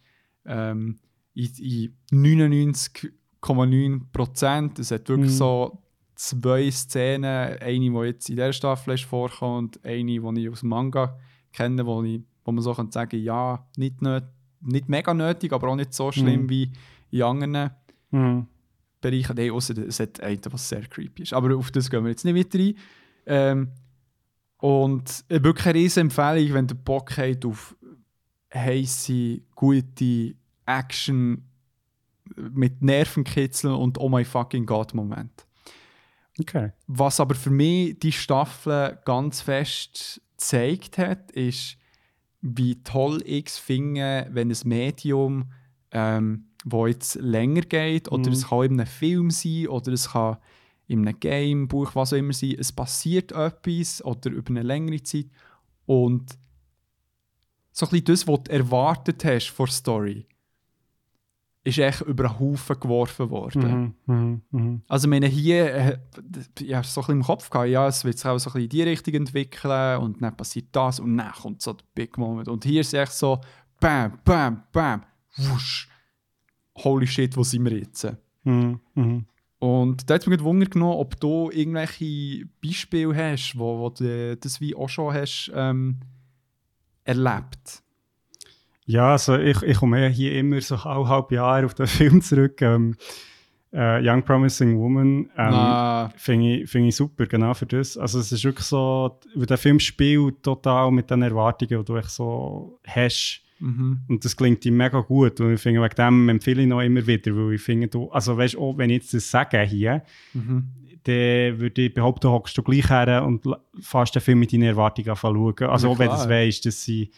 Ähm, 0.46 0.98
in, 1.34 1.50
in 1.58 1.94
99,9%, 2.12 4.80
es 4.80 4.90
hat 4.90 5.08
wirklich 5.08 5.30
Mhm. 5.30 5.34
so 5.36 5.82
zwei 6.14 6.70
Szenen, 6.70 7.58
eine, 7.60 7.90
die 7.90 8.06
jetzt 8.06 8.28
in 8.30 8.36
dieser 8.36 8.52
Staffel 8.52 8.94
ist 8.94 9.04
vorkommt 9.04 9.76
und 9.78 9.84
eine, 9.84 10.04
die 10.04 10.40
ich 10.42 10.48
aus 10.50 10.60
dem 10.60 10.68
Manga 10.68 11.18
kenne, 11.52 11.84
wo, 11.86 12.02
ich, 12.04 12.20
wo 12.44 12.52
man 12.52 12.62
so 12.62 12.72
kann 12.74 12.90
sagen 12.90 13.20
ja, 13.22 13.66
nicht, 13.76 14.00
nöt, 14.02 14.24
nicht 14.60 14.88
mega 14.88 15.12
nötig, 15.12 15.52
aber 15.52 15.68
auch 15.68 15.76
nicht 15.76 15.92
so 15.92 16.10
schlimm 16.12 16.42
Mhm. 16.44 16.50
wie 16.50 16.70
in 17.10 17.22
anderen 17.22 17.70
Mhm. 18.10 18.46
Bereichen. 19.00 19.34
Nein, 19.36 19.50
außer 19.50 19.76
es 19.86 19.98
hat 20.00 20.20
einen, 20.20 20.40
was 20.50 20.68
sehr 20.68 20.82
creepy 20.86 21.24
ist. 21.24 21.32
Aber 21.32 21.54
auf 21.56 21.70
das 21.72 21.90
gehen 21.90 22.04
wir 22.04 22.10
jetzt 22.10 22.24
nicht 22.24 22.36
weiter 22.36 22.58
ein. 22.58 22.74
Ähm, 23.26 23.72
und 24.58 25.24
äh, 25.28 25.42
wirklich 25.42 25.66
eine 25.66 25.78
riesen 25.78 26.00
Empfehlung, 26.02 26.54
wenn 26.54 26.68
ihr 26.68 26.74
Bock 26.74 27.16
habt 27.18 27.44
auf 27.44 27.76
heisse, 28.52 29.40
gute 29.54 30.34
Action 30.66 31.44
mit 32.36 32.82
Nervenkitzeln 32.82 33.74
und 33.74 33.98
Oh 33.98 34.08
my 34.08 34.24
fucking 34.24 34.64
God 34.64 34.94
Moment. 34.94 35.46
Okay. 36.40 36.72
Was 36.86 37.20
aber 37.20 37.34
für 37.34 37.50
mich 37.50 37.98
die 37.98 38.12
Staffel 38.12 38.98
ganz 39.04 39.40
fest 39.40 40.20
gezeigt 40.36 40.98
hat, 40.98 41.30
ist, 41.32 41.76
wie 42.40 42.82
toll 42.82 43.22
ich 43.24 43.46
es 43.46 43.58
finde, 43.58 44.28
wenn 44.30 44.50
ein 44.50 44.58
Medium, 44.64 45.52
ähm, 45.90 46.46
wo 46.64 46.86
jetzt 46.86 47.16
länger 47.16 47.60
geht, 47.62 48.10
oder 48.10 48.28
Mhm. 48.28 48.32
es 48.32 48.48
kann 48.48 48.64
in 48.64 48.80
einem 48.80 48.86
Film 48.86 49.30
sein, 49.30 49.68
oder 49.68 49.92
es 49.92 50.10
kann 50.10 50.38
in 50.86 51.06
einem 51.06 51.18
Game, 51.18 51.68
Buch, 51.68 51.94
was 51.94 52.12
auch 52.12 52.16
immer 52.18 52.32
sein, 52.32 52.56
es 52.58 52.72
passiert 52.72 53.32
etwas, 53.32 54.04
oder 54.04 54.30
über 54.30 54.50
eine 54.50 54.62
längere 54.62 55.02
Zeit, 55.02 55.26
und 55.86 56.38
so 57.72 57.86
ein 57.86 57.90
bisschen 57.90 58.04
das, 58.04 58.28
was 58.28 58.42
du 58.44 58.52
erwartet 58.52 59.24
hast 59.24 59.48
vor 59.48 59.66
der 59.66 59.72
Story, 59.72 60.26
ist 61.64 61.78
echt 61.78 62.02
über 62.02 62.26
einen 62.28 62.38
Haufen 62.38 62.78
geworfen 62.78 63.30
worden. 63.30 63.94
Mhm. 64.06 64.14
Mhm. 64.14 64.42
Mhm. 64.50 64.82
Also, 64.86 65.06
ich 65.06 65.10
meine, 65.10 65.26
hier, 65.26 65.74
äh, 65.74 65.98
ja, 66.60 66.82
so 66.82 67.00
ein 67.00 67.02
bisschen 67.02 67.16
im 67.16 67.22
Kopf 67.22 67.48
gehabt, 67.48 67.70
ja, 67.70 67.88
es 67.88 68.04
wird 68.04 68.18
sich 68.18 68.26
auch 68.26 68.38
so 68.38 68.50
ein 68.50 68.52
bisschen 68.52 68.64
in 68.64 68.68
die 68.68 68.82
Richtung 68.82 69.14
entwickeln 69.14 69.98
und 69.98 70.22
dann 70.22 70.36
passiert 70.36 70.66
das 70.72 71.00
und 71.00 71.16
dann 71.16 71.32
kommt 71.32 71.62
so 71.62 71.72
der 71.72 71.84
Big 71.94 72.18
Moment. 72.18 72.48
Und 72.48 72.64
hier 72.64 72.82
ist 72.82 72.88
es 72.88 72.92
echt 72.94 73.12
so, 73.12 73.40
bam, 73.80 74.18
bam, 74.24 74.62
bam, 74.72 75.04
wusch, 75.36 75.88
holy 76.76 77.06
shit, 77.06 77.34
wo 77.36 77.42
sind 77.42 77.64
wir 77.64 77.78
jetzt? 77.78 78.06
Mhm. 78.44 78.80
Mhm. 78.94 79.24
Und 79.64 80.10
da 80.10 80.16
hat 80.16 80.26
mich 80.26 80.44
Wunder 80.44 80.66
genommen, 80.66 80.98
ob 80.98 81.18
du 81.18 81.50
irgendwelche 81.50 82.44
Beispiele 82.62 83.16
hast, 83.16 83.54
wo, 83.56 83.78
wo 83.78 83.88
du 83.88 84.36
das 84.36 84.60
wie 84.60 84.74
auch 84.74 84.90
schon 84.90 85.14
hast 85.14 85.50
ähm, 85.54 86.00
erlebt. 87.02 87.82
Ja, 88.84 89.12
also 89.12 89.38
ich, 89.38 89.62
ich 89.62 89.78
komme 89.78 90.06
hier 90.08 90.34
immer 90.34 90.60
so 90.60 90.84
halb, 90.84 91.06
halb 91.06 91.32
Jahr 91.32 91.64
auf 91.64 91.72
den 91.72 91.86
Film 91.98 92.20
zurück. 92.20 92.60
Ähm, 92.60 92.94
äh, 93.72 94.06
Young 94.06 94.22
Promising 94.22 94.78
Woman. 94.78 95.30
Ähm, 95.30 95.30
Na, 95.34 96.10
Finde 96.14 96.56
ich, 96.56 96.70
find 96.70 96.88
ich 96.88 96.96
super, 96.96 97.24
genau 97.24 97.54
für 97.54 97.64
das. 97.64 97.96
Also 97.96 98.18
es 98.18 98.32
ist 98.32 98.44
wirklich 98.44 98.66
so, 98.66 99.18
weil 99.34 99.46
der 99.46 99.56
Film 99.56 99.80
spielt 99.80 100.42
total 100.42 100.90
mit 100.90 101.10
den 101.10 101.22
Erwartungen, 101.22 101.80
die 101.80 101.86
du 101.86 101.96
echt 101.96 102.10
so 102.10 102.78
hast. 102.86 103.40
Mhm. 103.64 104.00
Und 104.08 104.24
das 104.24 104.36
klingt 104.36 104.64
ihm 104.66 104.76
mega 104.76 105.00
gut. 105.00 105.40
Und 105.40 105.54
ich 105.54 105.60
finde, 105.60 105.82
wegen 105.82 105.94
dem 105.94 106.28
empfehle 106.28 106.62
ich 106.62 106.68
noch 106.68 106.80
immer 106.80 107.06
wieder, 107.06 107.34
weil 107.34 107.54
ich 107.54 107.62
finde, 107.62 107.88
du, 107.88 108.10
also 108.10 108.36
weißt 108.36 108.56
auch 108.56 108.76
wenn 108.78 108.90
ich 108.90 109.02
jetzt 109.02 109.14
das 109.14 109.30
sage 109.30 109.60
hier, 109.62 110.02
Mhm. 110.32 110.64
dann 111.04 111.58
würde 111.58 111.82
ich 111.82 111.94
behaupten, 111.94 112.30
hockst 112.30 112.56
du 112.56 112.62
gleich 112.62 112.88
her 112.88 113.24
und 113.24 113.44
fährst 113.80 114.14
den 114.14 114.22
Film 114.22 114.38
mit 114.40 114.52
deinen 114.52 114.62
Erwartungen 114.62 115.16
schauen. 115.16 115.54
Also 115.68 115.86
Ja, 115.88 115.92
auch 115.92 115.98
wenn 115.98 116.08
du 116.08 116.14
es 116.14 116.28
weißt, 116.28 116.66
dass 116.66 116.82
sie... 116.82 117.10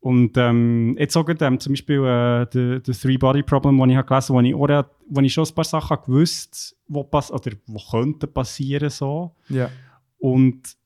Und 0.00 0.36
ähm, 0.36 0.96
jetzt 0.98 1.14
gerade, 1.14 1.44
ähm, 1.44 1.58
zum 1.58 1.72
Beispiel 1.72 2.04
äh, 2.04 2.46
The, 2.52 2.78
the 2.84 2.92
Three 2.92 3.18
Body 3.18 3.42
Problem, 3.42 3.78
das 3.78 3.88
ich 3.88 3.96
habe 3.96 4.06
gelesen 4.06 4.36
habe, 4.36 4.52
wo 4.54 4.66
ich, 4.66 4.72
auch, 4.72 4.84
wo 5.08 5.20
ich 5.20 5.32
schon 5.32 5.44
ein 5.44 5.54
paar 5.54 5.64
Sachen 5.64 5.90
habe 5.90 6.06
gewusst 6.06 6.76
wo 6.88 7.02
pass 7.04 7.32
oder 7.32 7.52
wo 7.66 7.80
könnten 7.90 8.32
passieren 8.32 8.90
so. 8.90 9.34
Ja. 9.48 9.70
Und, 10.18 10.76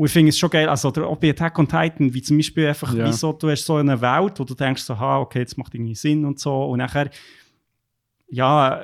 und 0.00 0.06
ich 0.06 0.12
finde 0.12 0.30
es 0.30 0.38
schon 0.38 0.48
geil, 0.48 0.66
also 0.66 0.88
oder 0.88 1.06
auch 1.08 1.18
bei 1.18 1.28
Attack 1.28 1.58
on 1.58 1.68
Titan, 1.68 2.14
wie 2.14 2.22
zum 2.22 2.38
Beispiel 2.38 2.68
einfach, 2.68 2.94
Ja. 2.94 3.06
wie 3.06 3.12
so, 3.12 3.34
du 3.34 3.50
hast 3.50 3.66
so 3.66 3.76
eine 3.76 4.00
Welt, 4.00 4.38
wo 4.40 4.44
du 4.44 4.54
denkst 4.54 4.82
so, 4.82 4.98
ha, 4.98 5.18
okay, 5.18 5.40
jetzt 5.40 5.58
macht 5.58 5.74
irgendwie 5.74 5.94
Sinn 5.94 6.24
und 6.24 6.38
so. 6.40 6.64
Und 6.70 6.78
nachher, 6.78 7.10
ja, 8.30 8.80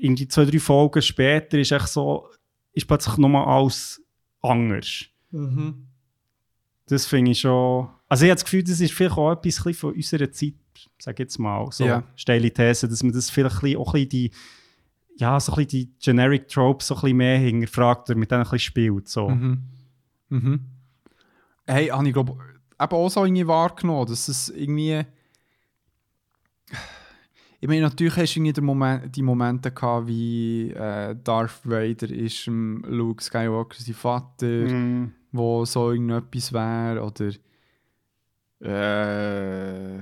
irgendwie 0.00 0.28
zwei, 0.28 0.44
drei 0.44 0.60
Folgen 0.60 1.02
später 1.02 1.58
ist 1.58 1.72
echt 1.72 1.88
so, 1.88 2.28
ist 2.72 2.86
plötzlich 2.86 3.16
nochmal 3.16 3.46
alles 3.46 4.00
anders. 4.42 5.06
Mhm. 5.32 5.86
Das 6.86 7.06
finde 7.06 7.32
ich 7.32 7.40
schon. 7.40 7.88
Also 8.08 8.24
ich 8.24 8.30
habe 8.30 8.36
das 8.36 8.44
Gefühl, 8.44 8.62
das 8.62 8.80
ist 8.80 8.92
vielleicht 8.92 9.16
auch 9.16 9.32
etwas 9.32 9.76
von 9.76 9.92
unserer 9.94 10.30
Zeit, 10.30 10.54
sage 11.00 11.14
ich 11.14 11.18
jetzt 11.26 11.38
mal, 11.38 11.66
so 11.72 11.84
Ja. 11.84 12.02
steile 12.14 12.50
These, 12.52 12.88
dass 12.88 13.02
man 13.02 13.12
das 13.12 13.28
vielleicht 13.30 13.56
auch 13.76 13.88
ein 13.88 13.92
bisschen 13.92 14.08
die, 14.08 14.30
ja, 15.16 15.38
so 15.40 15.52
ein 15.52 15.56
bisschen 15.66 15.68
die 15.68 15.90
Generic 16.00 16.46
Tropes 16.48 16.86
so 16.86 16.94
ein 16.94 17.00
bisschen 17.00 17.16
mehr 17.16 17.38
hinterfragt 17.38 18.08
oder 18.08 18.18
mit 18.18 18.30
denen 18.30 18.40
ein 18.42 18.44
bisschen 18.44 18.58
spielt. 18.60 19.08
So. 19.08 19.30
Mhm. 19.30 19.62
Mhm. 20.30 20.60
Hey, 21.66 21.88
habe 21.88 22.06
ich 22.06 22.12
glaube 22.14 22.32
eben 22.32 22.92
auch 22.94 23.08
so 23.10 23.24
irgendwie 23.24 23.46
wahrgenommen, 23.46 24.06
dass 24.06 24.28
es 24.28 24.48
irgendwie. 24.48 25.04
Ich 27.62 27.68
meine, 27.68 27.82
natürlich 27.82 28.16
hast 28.16 28.34
du 28.34 28.40
irgendwie 28.40 28.60
Moment, 28.62 29.14
die 29.14 29.22
Momente 29.22 29.70
gehabt, 29.70 30.06
wie 30.06 30.70
äh, 30.70 31.14
Darth 31.22 31.60
Vader 31.64 32.08
ist 32.08 32.46
ähm, 32.46 32.82
Luke 32.88 33.22
Skywalker 33.22 33.76
sein 33.78 33.94
Vater, 33.94 34.46
Mm. 34.46 35.12
wo 35.30 35.64
so 35.66 35.90
irgendetwas 35.92 36.52
wäre, 36.54 37.02
oder. 37.04 37.32
Äh. 38.62 39.98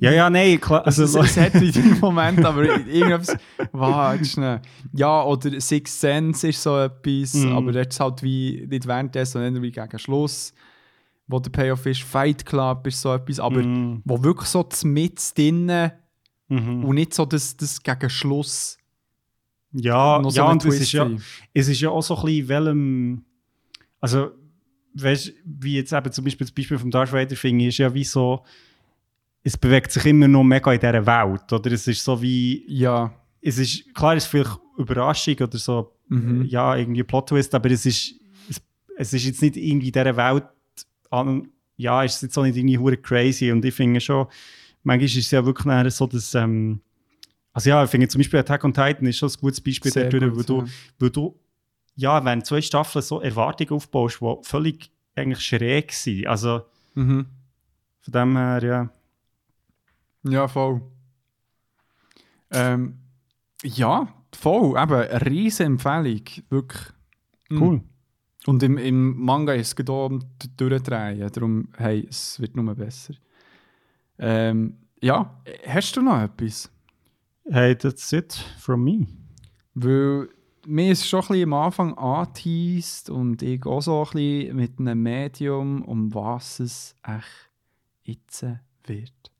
Ja, 0.00 0.12
ja, 0.12 0.30
nein, 0.30 0.60
klar. 0.60 0.86
Also, 0.86 1.02
Also, 1.02 1.20
es, 1.20 1.30
es 1.30 1.36
hat 1.36 1.60
wieder 1.60 1.80
einen 1.80 2.00
Moment, 2.00 2.44
aber 2.44 2.62
irgendwas. 2.86 3.36
Warte. 3.72 4.60
Ja, 4.92 5.22
oder 5.24 5.60
Six 5.60 6.00
Sense 6.00 6.48
ist 6.48 6.62
so 6.62 6.78
etwas, 6.78 7.34
Mhm. 7.34 7.52
aber 7.52 7.72
jetzt 7.74 7.98
halt 8.00 8.22
wie 8.22 8.66
nicht 8.68 8.86
währenddessen, 8.86 9.32
sondern 9.42 9.62
wie 9.62 9.70
gegen 9.72 9.98
Schluss, 9.98 10.54
wo 11.26 11.38
der 11.38 11.50
Payoff 11.50 11.84
ist. 11.86 12.02
Fight 12.02 12.44
Club 12.46 12.86
ist 12.86 13.00
so 13.00 13.12
etwas, 13.14 13.40
aber 13.40 13.62
Mm. 13.62 14.02
wo 14.04 14.22
wirklich 14.22 14.48
so 14.48 14.66
mit 14.84 15.20
drinnen 15.36 15.92
Mhm. 16.48 16.84
und 16.84 16.94
nicht 16.94 17.14
so 17.14 17.24
das, 17.24 17.56
das 17.56 17.82
gegen 17.82 18.10
Schluss. 18.10 18.78
Ja, 19.72 20.20
noch 20.20 20.30
so 20.30 20.36
ja 20.36 20.50
und 20.50 20.64
es 20.64 20.80
ist 20.80 20.92
ja, 20.92 21.10
es 21.52 21.68
ist 21.68 21.80
ja 21.80 21.90
auch 21.90 22.02
so 22.02 22.16
ein 22.16 22.24
bisschen, 22.26 22.48
welchem. 22.48 23.24
Also, 24.00 24.30
weißt 24.94 25.32
wie 25.44 25.74
jetzt 25.76 25.92
eben 25.92 26.12
zum 26.12 26.24
Beispiel 26.24 26.46
das 26.46 26.54
Beispiel 26.54 26.78
vom 26.78 26.90
Darth 26.90 27.12
Vader 27.12 27.34
finde 27.36 27.66
ist 27.66 27.78
ja 27.78 27.92
wie 27.92 28.04
so. 28.04 28.44
Es 29.46 29.56
bewegt 29.56 29.92
sich 29.92 30.04
immer 30.06 30.26
noch 30.26 30.42
mega 30.42 30.72
in 30.72 30.80
dieser 30.80 31.06
Welt, 31.06 31.52
oder? 31.52 31.70
Es 31.70 31.86
ist 31.86 32.02
so 32.02 32.20
wie. 32.20 32.64
Ja. 32.66 33.12
Es 33.40 33.58
ist, 33.58 33.94
klar, 33.94 34.16
es 34.16 34.24
ist 34.24 34.30
vielleicht 34.30 34.58
Überraschung 34.78 35.36
oder 35.40 35.58
so, 35.58 35.92
Mhm. 36.08 36.44
ja, 36.46 36.76
irgendwie 36.76 37.02
Plot-Twist, 37.02 37.54
aber 37.54 37.70
es 37.70 37.86
ist, 37.86 38.14
es, 38.48 38.60
es 38.96 39.12
ist 39.14 39.24
jetzt 39.24 39.42
nicht 39.42 39.56
irgendwie 39.56 39.86
in 39.88 39.92
dieser 39.92 40.16
Welt, 40.16 40.44
an, 41.10 41.48
ja, 41.76 42.04
es 42.04 42.16
ist 42.16 42.22
jetzt 42.22 42.38
auch 42.38 42.42
nicht 42.42 42.56
irgendwie 42.56 42.76
hure 42.78 42.96
crazy 42.98 43.50
und 43.52 43.64
ich 43.64 43.72
finde 43.74 44.00
schon, 44.00 44.26
manchmal 44.82 45.06
ist 45.06 45.16
es 45.16 45.30
ja 45.30 45.44
wirklich 45.44 45.94
so, 45.94 46.06
dass, 46.06 46.34
ähm, 46.34 46.80
also 47.52 47.70
ja, 47.70 47.84
ich 47.84 47.90
finde 47.90 48.08
zum 48.08 48.18
Beispiel 48.18 48.40
Attack 48.40 48.64
on 48.64 48.74
Titan 48.74 49.06
ist 49.06 49.16
schon 49.18 49.30
ein 49.30 49.34
gutes 49.40 49.60
Beispiel 49.62 49.90
Sehr 49.92 50.04
dafür, 50.10 50.28
gut, 50.28 50.36
weil, 50.38 50.44
du, 50.44 50.58
ja. 50.60 50.66
weil 50.98 51.10
du, 51.10 51.40
ja, 51.96 52.24
wenn 52.24 52.44
zwei 52.44 52.60
Staffeln 52.60 53.02
so 53.02 53.20
Erwartungen 53.20 53.70
aufbaust, 53.70 54.20
die 54.20 54.36
völlig 54.42 54.90
eigentlich 55.14 55.40
schräg 55.40 55.92
sind, 55.92 56.26
also 56.26 56.62
Mhm. 56.94 57.26
von 58.00 58.12
dem 58.12 58.36
her, 58.36 58.62
ja. 58.62 58.90
Ja, 60.24 60.48
voll. 60.48 60.82
Ähm, 62.50 62.98
ja, 63.62 64.08
voll. 64.34 64.80
Eben, 64.80 64.94
eine 64.94 65.26
riesige 65.26 65.64
Empfehlung. 65.64 66.22
Wirklich. 66.48 66.82
Mhm. 67.50 67.62
Cool. 67.62 67.80
Und 68.46 68.62
im, 68.62 68.76
im 68.78 69.24
Manga 69.24 69.54
ist 69.54 69.68
es 69.68 69.76
gerade 69.76 70.18
Durchdrehen. 70.56 71.30
Darum, 71.32 71.68
hey, 71.76 72.06
es 72.08 72.38
wird 72.40 72.56
nur 72.56 72.74
besser. 72.74 73.14
Ähm, 74.18 74.76
ja, 75.00 75.42
hast 75.66 75.96
du 75.96 76.02
noch 76.02 76.20
etwas? 76.20 76.70
Hey, 77.44 77.76
that's 77.76 78.12
it 78.12 78.32
from 78.58 78.84
me. 78.84 79.06
Weil 79.74 80.28
mir 80.66 80.92
ist 80.92 81.06
schon 81.08 81.20
ein 81.20 81.28
bisschen 81.28 81.52
am 81.52 81.52
Anfang 81.52 81.94
angeteased 81.94 83.10
und 83.10 83.42
ich 83.42 83.64
auch 83.66 83.82
so 83.82 84.02
ein 84.02 84.10
bisschen 84.12 84.56
mit 84.56 84.78
einem 84.78 85.02
Medium, 85.02 85.82
um 85.82 86.14
was 86.14 86.60
es 86.60 86.96
echt 87.02 87.50
jetzt 88.04 88.46
wird. 88.84 89.33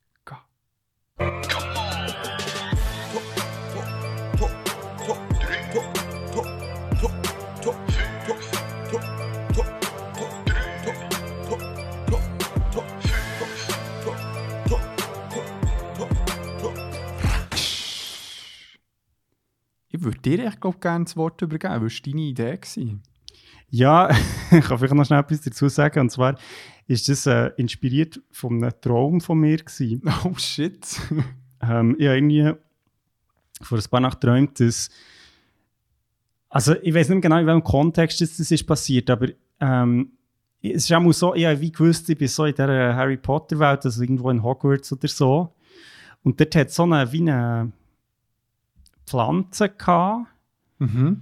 Ich 19.94 20.02
würde 20.02 20.18
dir 20.18 20.44
echt 20.44 20.60
glaub, 20.60 20.80
gerne 20.80 21.04
das 21.04 21.16
Wort 21.16 21.40
übergeben, 21.40 21.80
weil 21.80 21.86
es 21.86 22.02
deine 22.02 22.22
Idee 22.22 22.58
war. 22.58 23.00
Ja, 23.68 24.10
ich 24.50 24.64
kann 24.64 24.78
vielleicht 24.78 24.94
noch 24.94 25.04
schnell 25.04 25.20
etwas 25.20 25.42
dazu 25.42 25.68
sagen. 25.68 26.00
Und 26.00 26.10
zwar 26.10 26.36
ist 26.86 27.08
das 27.08 27.26
äh, 27.26 27.50
inspiriert 27.56 28.20
von 28.30 28.62
einem 28.62 28.72
Traum 28.80 29.20
von 29.20 29.38
mir. 29.38 29.58
Gewesen. 29.58 30.02
Oh 30.24 30.34
shit. 30.36 31.00
Ähm, 31.62 31.96
ich 31.98 32.06
habe 32.06 32.16
irgendwie 32.16 32.52
vor 33.62 33.78
ein 33.78 33.84
paar 33.90 34.00
Nacht 34.00 34.20
geträumt, 34.20 34.60
dass. 34.60 34.90
Also, 36.48 36.76
ich 36.82 36.94
weiß 36.94 37.08
nicht 37.08 37.22
genau, 37.22 37.38
in 37.38 37.46
welchem 37.46 37.64
Kontext 37.64 38.20
das, 38.20 38.36
das 38.36 38.50
ist 38.50 38.64
passiert, 38.64 39.10
aber 39.10 39.28
ähm, 39.60 40.12
es 40.62 40.84
ist 40.84 40.92
auch 40.92 41.12
so, 41.12 41.34
ich 41.34 41.44
habe 41.44 41.60
wie 41.60 41.72
gewusst, 41.72 42.08
ich 42.08 42.16
bin 42.16 42.28
so 42.28 42.44
in 42.44 42.54
dieser 42.54 42.94
Harry 42.94 43.16
Potter-Welt, 43.16 43.84
also 43.84 44.00
irgendwo 44.00 44.30
in 44.30 44.42
Hogwarts 44.42 44.92
oder 44.92 45.08
so. 45.08 45.54
Und 46.22 46.40
dort 46.40 46.54
hat 46.54 46.70
so 46.70 46.84
eine, 46.84 47.10
wie 47.12 47.20
eine 47.20 47.72
Pflanze 49.06 49.68
gehabt. 49.68 50.26
mhm. 50.78 51.20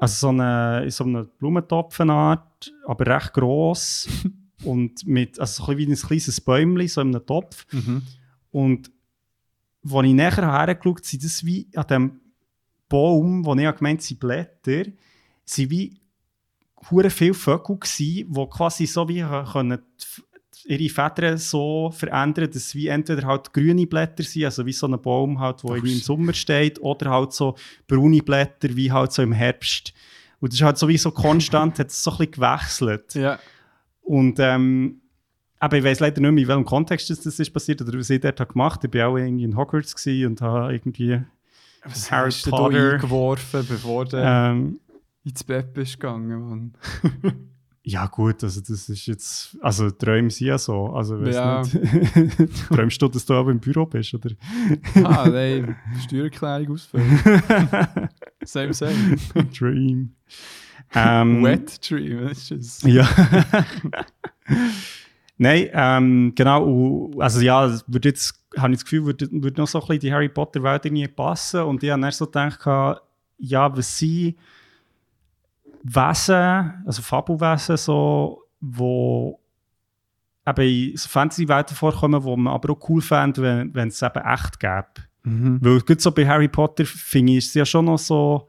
Also 0.00 0.26
so 0.26 0.28
eine, 0.30 0.82
in 0.82 0.90
so 0.90 1.04
einer 1.04 1.22
Blumentopfenart, 1.24 2.72
aber 2.86 3.06
recht 3.06 3.32
gross. 3.34 4.08
und 4.64 5.06
mit, 5.06 5.38
also 5.38 5.64
so 5.64 5.70
ein 5.70 5.78
wie 5.78 5.86
ein 5.86 5.94
kleines 5.94 6.40
Bäumchen, 6.40 6.88
so 6.88 7.00
in 7.00 7.14
einem 7.14 7.26
Topf. 7.26 7.66
Mhm. 7.72 8.02
Und 8.50 8.90
als 9.84 10.06
ich 10.06 10.12
näher 10.12 10.36
hergeschaut 10.36 10.98
habe, 10.98 11.06
sind 11.06 11.24
das 11.24 11.44
wie 11.44 11.68
an 11.74 11.86
dem 11.88 12.20
Baum, 12.88 13.44
wo 13.44 13.54
ich 13.54 13.76
gemeint 13.76 14.02
sind 14.02 14.20
Blätter, 14.20 14.84
sind 15.44 15.70
wie 15.70 15.98
hure 16.90 17.10
viele 17.10 17.34
Vögel 17.34 17.78
gsi, 17.78 18.26
die 18.28 18.46
quasi 18.50 18.86
so 18.86 19.08
wie 19.08 19.22
können 19.22 19.78
ihre 20.64 20.88
Federn 20.88 21.38
so 21.38 21.90
verändern, 21.90 22.46
dass 22.46 22.56
es 22.56 22.74
wie 22.74 22.88
entweder 22.88 23.26
halt 23.26 23.52
grüne 23.52 23.86
Blätter 23.86 24.22
sind, 24.22 24.44
also 24.44 24.64
wie 24.66 24.72
so 24.72 24.86
ein 24.86 25.00
Baum 25.00 25.40
halt, 25.40 25.64
wo 25.64 25.74
im. 25.74 25.86
Sommer 25.86 26.32
steht, 26.32 26.80
oder 26.80 27.10
halt 27.10 27.32
so 27.32 27.56
braune 27.86 28.22
Blätter, 28.22 28.74
wie 28.76 28.92
halt 28.92 29.12
so 29.12 29.22
im 29.22 29.32
Herbst. 29.32 29.92
Und 30.40 30.52
das 30.52 30.60
ist 30.60 30.64
halt 30.64 30.78
so 30.78 30.88
wie 30.88 30.98
so 30.98 31.10
konstant, 31.10 31.78
hat 31.78 31.88
es 31.88 32.02
so 32.02 32.12
ein 32.12 32.18
bisschen 32.18 32.32
gewechselt. 32.32 33.14
Ja. 33.14 33.38
Und 34.02 34.38
ähm, 34.38 35.00
aber 35.58 35.78
ich 35.78 35.84
weiß 35.84 36.00
leider 36.00 36.20
nicht 36.20 36.32
mehr, 36.32 36.42
in 36.42 36.48
welchem 36.48 36.64
Kontext 36.64 37.08
das, 37.08 37.20
das 37.20 37.38
ist 37.38 37.50
passiert 37.52 37.80
oder 37.82 37.96
was 37.96 38.10
ich 38.10 38.20
dort 38.20 38.48
gemacht 38.48 38.82
habe. 38.82 38.98
Ich 38.98 39.02
war 39.02 39.10
auch 39.10 39.16
irgendwie 39.16 39.44
in 39.44 39.56
Hogwarts 39.56 39.94
und 40.06 40.40
habe 40.40 40.72
irgendwie 40.74 41.20
Was 41.84 42.10
Harry 42.10 42.32
hast 42.32 42.50
Potter. 42.50 42.94
eingeworfen, 42.94 43.64
bevor 43.68 44.04
du 44.06 44.16
ähm, 44.20 44.80
ins 45.24 45.44
Bett 45.44 45.72
bist 45.72 46.00
gegangen, 46.00 46.40
Mann? 46.48 46.72
Ja, 47.84 48.06
gut, 48.06 48.44
also 48.44 48.60
das 48.60 48.88
ist 48.88 49.06
jetzt. 49.06 49.58
Also 49.60 49.90
Träume 49.90 50.30
sind 50.30 50.46
ja 50.46 50.56
so. 50.56 50.86
Also, 50.90 51.20
weiss 51.20 51.34
Ja. 51.34 51.62
nicht. 51.62 52.68
Träumst 52.68 53.02
du, 53.02 53.08
dass 53.08 53.26
du 53.26 53.34
aber 53.34 53.50
im 53.50 53.58
Büro 53.58 53.86
bist, 53.86 54.14
oder? 54.14 54.30
Ah, 55.02 55.28
nein, 55.28 55.74
Steuererklärung 56.06 56.70
ausfüllen. 56.74 57.18
Same, 58.44 58.72
same. 58.72 59.16
Dream. 59.58 60.14
Ähm, 60.94 61.44
Wet 61.44 61.90
Dream, 61.90 62.28
das 62.28 62.50
ist 62.50 62.82
es. 62.82 62.82
Ja. 62.82 63.08
Nein, 65.38 65.68
ähm, 65.72 66.32
genau. 66.34 67.10
Also 67.18 67.40
ja, 67.40 67.68
würde 67.86 68.08
jetzt, 68.08 68.34
habe 68.56 68.72
ich 68.72 68.78
das 68.78 68.84
Gefühl, 68.84 69.06
würde, 69.06 69.28
würde 69.30 69.60
noch 69.60 69.66
so 69.66 69.80
ein 69.80 69.86
bisschen 69.86 70.00
die 70.00 70.12
Harry 70.12 70.28
Potter 70.28 70.62
Welt 70.62 70.84
irgendwie 70.84 71.08
passen. 71.08 71.62
Und 71.62 71.82
ich 71.82 71.90
habe 71.90 72.00
dann 72.00 72.12
so 72.12 72.26
gedacht, 72.26 72.64
ja, 73.38 73.76
was 73.76 73.98
sind 73.98 74.36
Wesen, 75.82 76.84
also 76.86 77.02
Fabelwesen, 77.02 77.76
so, 77.76 78.42
wo 78.60 79.40
eben 80.46 80.90
in 80.90 80.96
so 80.96 81.08
Fantasy-Welten 81.08 81.76
vorkommen, 81.76 82.22
wo 82.22 82.36
man 82.36 82.52
aber 82.52 82.72
auch 82.72 82.88
cool 82.88 83.02
fände, 83.02 83.42
wenn, 83.42 83.74
wenn 83.74 83.88
es 83.88 84.02
eben 84.02 84.24
echt 84.24 84.60
gäbe. 84.60 84.86
Mhm. 85.24 85.58
Weil 85.60 85.80
gut 85.80 86.00
so 86.00 86.12
bei 86.12 86.26
Harry 86.26 86.48
Potter 86.48 86.84
finde 86.84 87.32
ich 87.32 87.46
es 87.46 87.54
ja 87.54 87.64
schon 87.64 87.86
noch 87.86 87.98
so, 87.98 88.48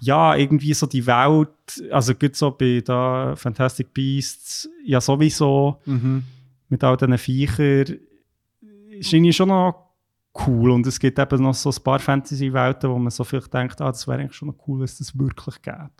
ja, 0.00 0.36
irgendwie 0.36 0.74
so 0.74 0.86
die 0.86 1.06
Welt, 1.06 1.48
also 1.90 2.14
gut 2.14 2.36
so 2.36 2.50
bei 2.52 2.80
da 2.84 3.34
Fantastic 3.36 3.92
Beasts, 3.92 4.68
ja 4.84 5.00
sowieso 5.00 5.80
Mhm. 5.86 6.22
mit 6.68 6.84
all 6.84 6.96
diesen 6.96 7.18
Viechern, 7.18 7.98
ist 8.90 9.12
irgendwie 9.12 9.32
schon 9.32 9.48
noch 9.48 9.86
cool. 10.46 10.70
Und 10.70 10.86
es 10.86 11.00
gibt 11.00 11.18
eben 11.18 11.42
noch 11.42 11.54
so 11.54 11.70
ein 11.70 11.82
paar 11.82 11.98
Fantasy-Welten, 11.98 12.90
wo 12.90 12.98
man 12.98 13.10
so 13.10 13.24
vielleicht 13.24 13.52
denkt, 13.52 13.80
ah, 13.80 13.90
das 13.90 14.06
wäre 14.06 14.20
eigentlich 14.20 14.34
schon 14.34 14.48
noch 14.48 14.68
cool, 14.68 14.78
wenn 14.78 14.84
es 14.84 14.98
das 14.98 15.18
wirklich 15.18 15.60
gäbe. 15.62 15.90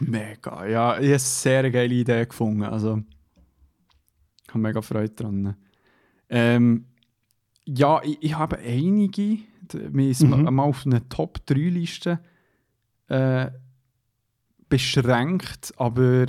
Mega, 0.00 0.66
ja. 0.66 0.92
Ich 0.92 0.96
habe 0.96 1.06
eine 1.06 1.18
sehr 1.18 1.70
geile 1.70 1.94
Idee 1.94 2.24
gefunden. 2.26 2.62
Also, 2.62 3.02
ich 4.44 4.48
habe 4.50 4.58
mega 4.60 4.80
Freude 4.80 5.10
dran. 5.10 5.56
Ähm, 6.28 6.86
ja, 7.64 8.00
ich, 8.02 8.18
ich 8.20 8.34
habe 8.38 8.58
einige. 8.58 9.38
Wir 9.72 10.14
sind 10.14 10.30
Mhm. 10.30 10.54
mal 10.54 10.62
auf 10.64 10.86
eine 10.86 11.08
Top-3-Liste 11.08 12.18
äh, 13.10 13.50
beschränkt, 14.68 15.72
aber. 15.76 16.26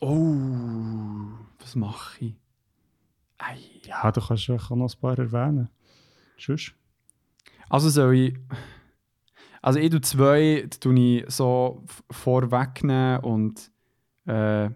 Oh, 0.00 1.28
was 1.58 1.74
mache 1.74 2.24
ich? 2.26 2.34
Ei. 3.38 3.58
Ja, 3.84 4.10
du 4.12 4.20
kannst 4.20 4.46
ja 4.48 4.54
noch 4.56 4.70
ein 4.70 5.00
paar 5.00 5.18
erwähnen. 5.18 5.68
Tschüss. 6.36 6.72
Also 7.68 7.88
soll 7.88 8.14
ich. 8.14 8.34
Also 9.62 9.78
ich 9.80 9.90
tue 9.90 10.00
zwei, 10.00 10.68
die 10.72 10.78
tue 10.78 10.98
ich 10.98 11.24
so 11.32 11.84
vorwegnehmen 12.10 13.20
und 13.20 13.70
äh, 14.26 14.70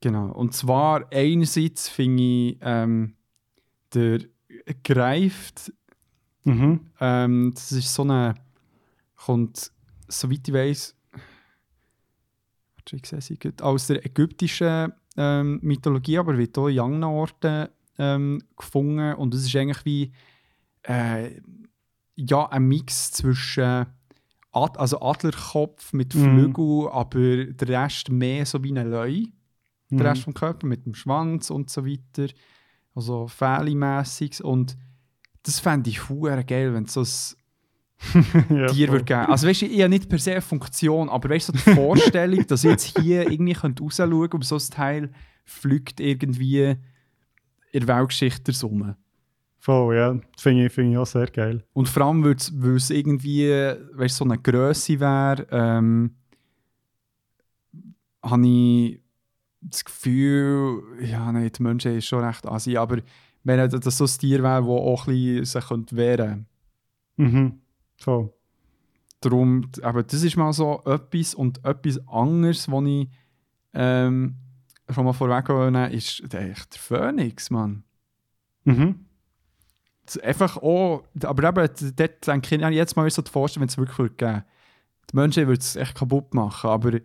genau. 0.00 0.32
Und 0.32 0.54
zwar 0.54 1.06
einerseits 1.12 1.88
finde 1.88 2.22
ich 2.22 2.58
ähm, 2.62 3.14
der 3.94 4.20
greift, 4.84 5.72
Mhm. 6.44 6.86
ähm, 7.00 7.52
das 7.54 7.70
ist 7.72 7.92
so 7.94 8.02
eine 8.02 8.34
kommt, 9.14 9.70
soweit 10.10 10.46
ich 10.48 10.54
weiß, 10.54 10.96
aus 13.62 13.86
der 13.86 14.04
ägyptischen 14.04 14.92
ähm, 15.16 15.58
Mythologie, 15.62 16.18
aber 16.18 16.36
wird 16.38 16.56
auch 16.58 16.68
in 16.68 16.80
anderen 16.80 17.04
Orten 17.04 17.68
ähm, 17.98 18.42
gefunden 18.56 19.14
und 19.14 19.34
es 19.34 19.44
ist 19.46 19.54
eigentlich 19.56 19.84
wie 19.84 20.12
äh, 20.82 21.40
ja, 22.16 22.48
ein 22.48 22.64
Mix 22.68 23.12
zwischen 23.12 23.86
Ad 24.52 24.78
also 24.78 25.00
Adlerkopf 25.00 25.92
mit 25.92 26.14
Mhm. 26.14 26.20
Flügel, 26.22 26.88
aber 26.90 27.44
der 27.46 27.68
Rest 27.68 28.08
mehr 28.10 28.44
so 28.46 28.62
wie 28.64 28.76
ein 28.76 28.90
Leu, 28.90 29.22
der 29.90 30.00
Mhm. 30.00 30.06
Rest 30.06 30.22
vom 30.22 30.34
Körper 30.34 30.66
mit 30.66 30.86
dem 30.86 30.94
Schwanz 30.94 31.50
und 31.50 31.70
so 31.70 31.86
weiter. 31.86 32.32
Also 32.94 33.28
Fähli-mässiges 33.28 34.40
und 34.40 34.76
das 35.44 35.60
fände 35.60 35.90
ich 35.90 36.00
geil, 36.46 36.74
wenn 36.74 36.84
es 36.84 36.92
so 36.94 37.02
ein 37.02 37.39
ja, 38.48 38.68
voll. 38.86 38.92
würde 38.94 39.04
geben. 39.04 39.26
Also 39.26 39.46
weißt 39.46 39.62
du, 39.62 39.66
ich 39.66 39.80
habe 39.80 39.90
nicht 39.90 40.08
per 40.08 40.18
se 40.18 40.32
eine 40.32 40.40
Funktion, 40.40 41.08
aber 41.08 41.28
weißt 41.30 41.48
du, 41.50 41.52
so 41.52 41.70
die 41.70 41.74
Vorstellung, 41.76 42.46
dass 42.46 42.64
ich 42.64 42.70
jetzt 42.70 42.98
hier 42.98 43.30
irgendwie 43.30 43.54
könnte 43.54 43.82
rausschauen 43.82 44.10
könnte, 44.20 44.36
und 44.36 44.44
so 44.44 44.56
ein 44.56 44.70
Teil 44.70 45.10
fliegt 45.44 46.00
irgendwie 46.00 46.76
in 47.72 47.86
der 47.86 47.88
Weltgeschichte 47.88 48.52
rum. 48.62 48.94
Voll, 49.58 49.96
ja. 49.96 50.14
Das 50.14 50.42
finde 50.42 50.66
ich, 50.66 50.72
finde 50.72 50.92
ich 50.92 50.98
auch 50.98 51.06
sehr 51.06 51.26
geil. 51.26 51.62
Und 51.74 51.88
vor 51.88 52.04
allem, 52.06 52.24
weil 52.24 52.32
es- 52.32 52.90
irgendwie 52.90 53.48
weißt, 53.92 54.16
so 54.16 54.24
eine 54.24 54.38
Größe 54.38 54.98
wäre, 54.98 55.46
ähm, 55.50 56.14
habe 58.22 58.46
ich 58.46 59.00
das 59.60 59.84
Gefühl, 59.84 60.82
ja, 61.02 61.30
nein, 61.30 61.50
die 61.54 61.62
Menschen 61.62 61.96
ist 61.96 62.06
schon 62.06 62.24
recht 62.24 62.46
assi, 62.46 62.76
aber 62.76 62.98
wenn 63.44 63.68
das 63.70 63.98
so 63.98 64.04
ein 64.04 64.18
Tier 64.18 64.42
wäre, 64.42 64.60
das 64.62 64.66
auch 64.66 65.06
ein 65.06 65.14
bisschen 65.42 65.44
sich 65.44 65.96
wehren 65.96 66.46
könnte. 67.16 67.32
Mhm. 67.36 67.60
Voll. 68.00 68.32
Darum, 69.20 69.70
aber 69.82 70.02
das 70.02 70.22
ist 70.22 70.36
mal 70.36 70.52
so 70.52 70.82
etwas 70.86 71.34
und 71.34 71.62
etwas 71.64 72.00
anderes, 72.08 72.70
was 72.70 72.84
ich 72.86 73.08
ähm, 73.74 74.36
schon 74.88 75.04
mal 75.04 75.12
vorweg 75.12 75.92
ist 75.92 76.20
echt 76.34 76.74
der 76.74 76.80
Phoenix, 76.80 77.50
Mann. 77.50 77.84
Mhm. 78.64 79.06
Das 80.06 80.18
einfach 80.18 80.56
auch, 80.56 81.04
aber 81.22 81.48
eben, 81.48 81.94
dort 81.96 82.26
denke 82.26 82.56
ich 82.56 82.74
jetzt 82.74 82.96
mal 82.96 83.08
so 83.10 83.22
vorstellen, 83.22 83.62
wenn 83.62 83.68
es 83.68 83.78
wirklich 83.78 83.98
würde 83.98 84.14
geben 84.14 84.44
Die 85.10 85.16
Menschen 85.16 85.46
würden 85.46 85.60
es 85.60 85.76
echt 85.76 85.94
kaputt 85.94 86.32
machen, 86.34 86.70
aber 86.70 87.00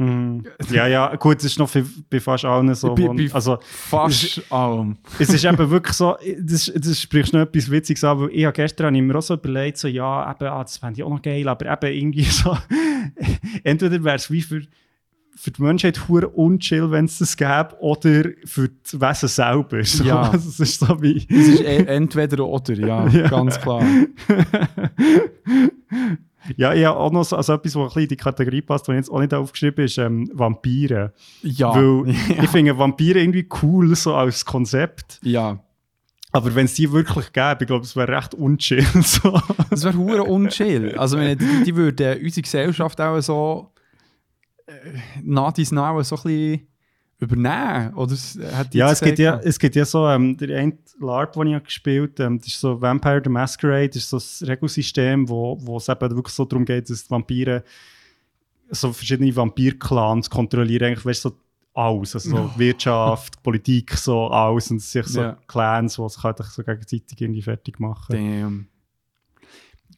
Mhm. 0.00 0.44
Ja, 0.70 0.86
ja, 0.86 1.16
gut, 1.16 1.38
es 1.38 1.44
ist 1.46 1.58
noch 1.58 1.68
bei 2.08 2.20
fast 2.20 2.44
allen 2.44 2.72
so. 2.74 2.94
Bei- 2.94 3.08
bei- 3.08 3.28
also, 3.32 3.58
fast 3.62 4.40
allem. 4.50 4.96
es 5.18 5.28
ist 5.30 5.44
eben 5.44 5.70
wirklich 5.70 5.94
so, 5.96 6.16
das, 6.40 6.72
das 6.74 7.00
sprichst 7.00 7.32
noch 7.32 7.40
etwas 7.40 7.68
Witziges 7.70 8.04
an, 8.04 8.20
weil 8.20 8.30
ich 8.32 8.44
habe 8.44 8.52
gestern 8.54 8.86
habe 8.86 8.96
ich 8.96 9.02
mir 9.02 9.16
auch 9.16 9.22
so 9.22 9.34
überlegt, 9.34 9.76
so, 9.78 9.88
ja, 9.88 10.30
eben, 10.30 10.46
ah, 10.48 10.62
das 10.62 10.76
fände 10.78 11.00
ich 11.00 11.02
auch 11.02 11.10
noch 11.10 11.20
geil, 11.22 11.48
aber 11.48 11.66
eben 11.66 11.92
irgendwie 11.98 12.22
so, 12.30 12.56
entweder 13.64 14.02
wäre 14.04 14.16
es 14.16 14.30
wie 14.30 14.40
für, 14.42 14.62
für 15.34 15.50
die 15.50 15.62
Menschheit 15.62 16.08
hure 16.08 16.28
unchill, 16.28 16.90
wenn 16.92 17.04
es 17.06 17.18
das 17.18 17.36
gäbe, 17.36 17.70
oder 17.80 18.24
für 18.44 18.68
das 18.82 19.00
Wesen 19.00 19.28
selber. 19.28 19.82
So, 19.84 20.04
Ja. 20.04 20.30
Also, 20.30 20.48
es 20.48 20.60
ist 20.60 20.80
so 20.80 21.02
wie... 21.02 21.26
Es 21.28 21.48
ist 21.48 21.60
e- 21.60 21.84
entweder 21.86 22.44
oder, 22.46 22.74
ja, 22.74 23.06
Ja. 23.08 23.28
ganz 23.28 23.60
klar. 23.60 23.82
Ja, 26.56 26.74
ich 26.74 26.84
habe 26.84 26.98
auch 26.98 27.12
noch 27.12 27.24
so, 27.24 27.36
also 27.36 27.54
etwas, 27.54 27.74
was 27.74 27.82
ein 27.82 27.86
bisschen 27.86 28.02
in 28.02 28.08
die 28.08 28.16
Kategorie 28.16 28.62
passt, 28.62 28.88
was 28.88 28.94
jetzt 28.96 29.10
auch 29.10 29.20
nicht 29.20 29.34
aufgeschrieben 29.34 29.84
ist 29.84 29.98
ähm, 29.98 30.30
Vampire. 30.32 31.12
Ja, 31.42 31.74
Weil 31.74 32.08
ich 32.42 32.50
finde 32.50 32.76
Vampire 32.76 33.20
irgendwie 33.20 33.48
cool, 33.62 33.94
so 33.94 34.14
als 34.14 34.44
Konzept. 34.44 35.20
ja. 35.22 35.58
Aber 36.30 36.54
wenn 36.54 36.66
es 36.66 36.74
die 36.74 36.92
wirklich 36.92 37.32
gäbe, 37.32 37.56
ich 37.60 37.66
glaube, 37.66 37.84
es 37.84 37.96
wäre 37.96 38.14
recht 38.14 38.34
unchill. 38.34 38.84
So. 39.02 39.40
Das 39.70 39.82
wäre 39.82 39.96
hure 39.96 40.24
unchill. 40.24 40.94
Also 40.98 41.16
wenn 41.16 41.38
die, 41.38 41.64
die 41.64 41.74
würden 41.74 42.22
unsere 42.22 42.42
Gesellschaft 42.42 43.00
auch 43.00 43.18
so 43.20 43.72
äh, 44.66 44.72
nach 45.22 45.52
dies 45.52 45.70
so 45.70 45.80
ein 45.80 45.96
bisschen 45.96 46.68
übernehmen. 47.18 47.94
Oder 47.94 48.14
die 48.72 48.78
Ja, 48.78 48.90
es 48.92 49.00
gibt 49.00 49.18
ja, 49.18 49.38
es 49.42 49.58
gibt 49.58 49.74
ja 49.76 49.84
so, 49.84 50.06
ähm, 50.08 50.36
der 50.36 50.58
eine 50.58 50.78
LARP, 51.00 51.32
den 51.34 51.48
ich 51.48 51.54
habe 51.54 51.64
gespielt 51.64 52.20
habe, 52.20 52.38
das 52.38 52.46
ist 52.48 52.60
so 52.60 52.80
Vampire 52.80 53.20
the 53.22 53.30
Masquerade, 53.30 53.88
das 53.88 53.96
ist 53.96 54.10
so 54.10 54.16
ein 54.44 54.48
Regelsystem, 54.48 55.28
wo, 55.28 55.58
wo 55.60 55.76
es 55.78 55.88
eben 55.88 56.16
wirklich 56.16 56.34
so 56.34 56.44
darum 56.44 56.64
geht, 56.64 56.88
dass 56.88 57.04
die 57.04 57.10
Vampire 57.10 57.64
so 58.70 58.92
verschiedene 58.92 59.34
Vampir-Clans 59.34 60.28
kontrollieren, 60.30 60.88
eigentlich, 60.88 61.04
weißt 61.04 61.22
so 61.22 61.32
alles, 61.74 62.14
also 62.14 62.30
so 62.30 62.50
Wirtschaft, 62.58 63.42
Politik, 63.42 63.92
so 63.94 64.28
alles, 64.28 64.70
und 64.70 64.78
es 64.78 64.90
sind 64.90 65.06
so 65.06 65.22
Ja. 65.22 65.38
Clans, 65.46 65.96
die 65.96 66.08
sich 66.08 66.22
halt 66.22 66.38
so 66.38 66.62
gegenseitig 66.62 67.20
irgendwie 67.20 67.42
fertig 67.42 67.80
machen. 67.80 68.14
Damn. 68.14 68.66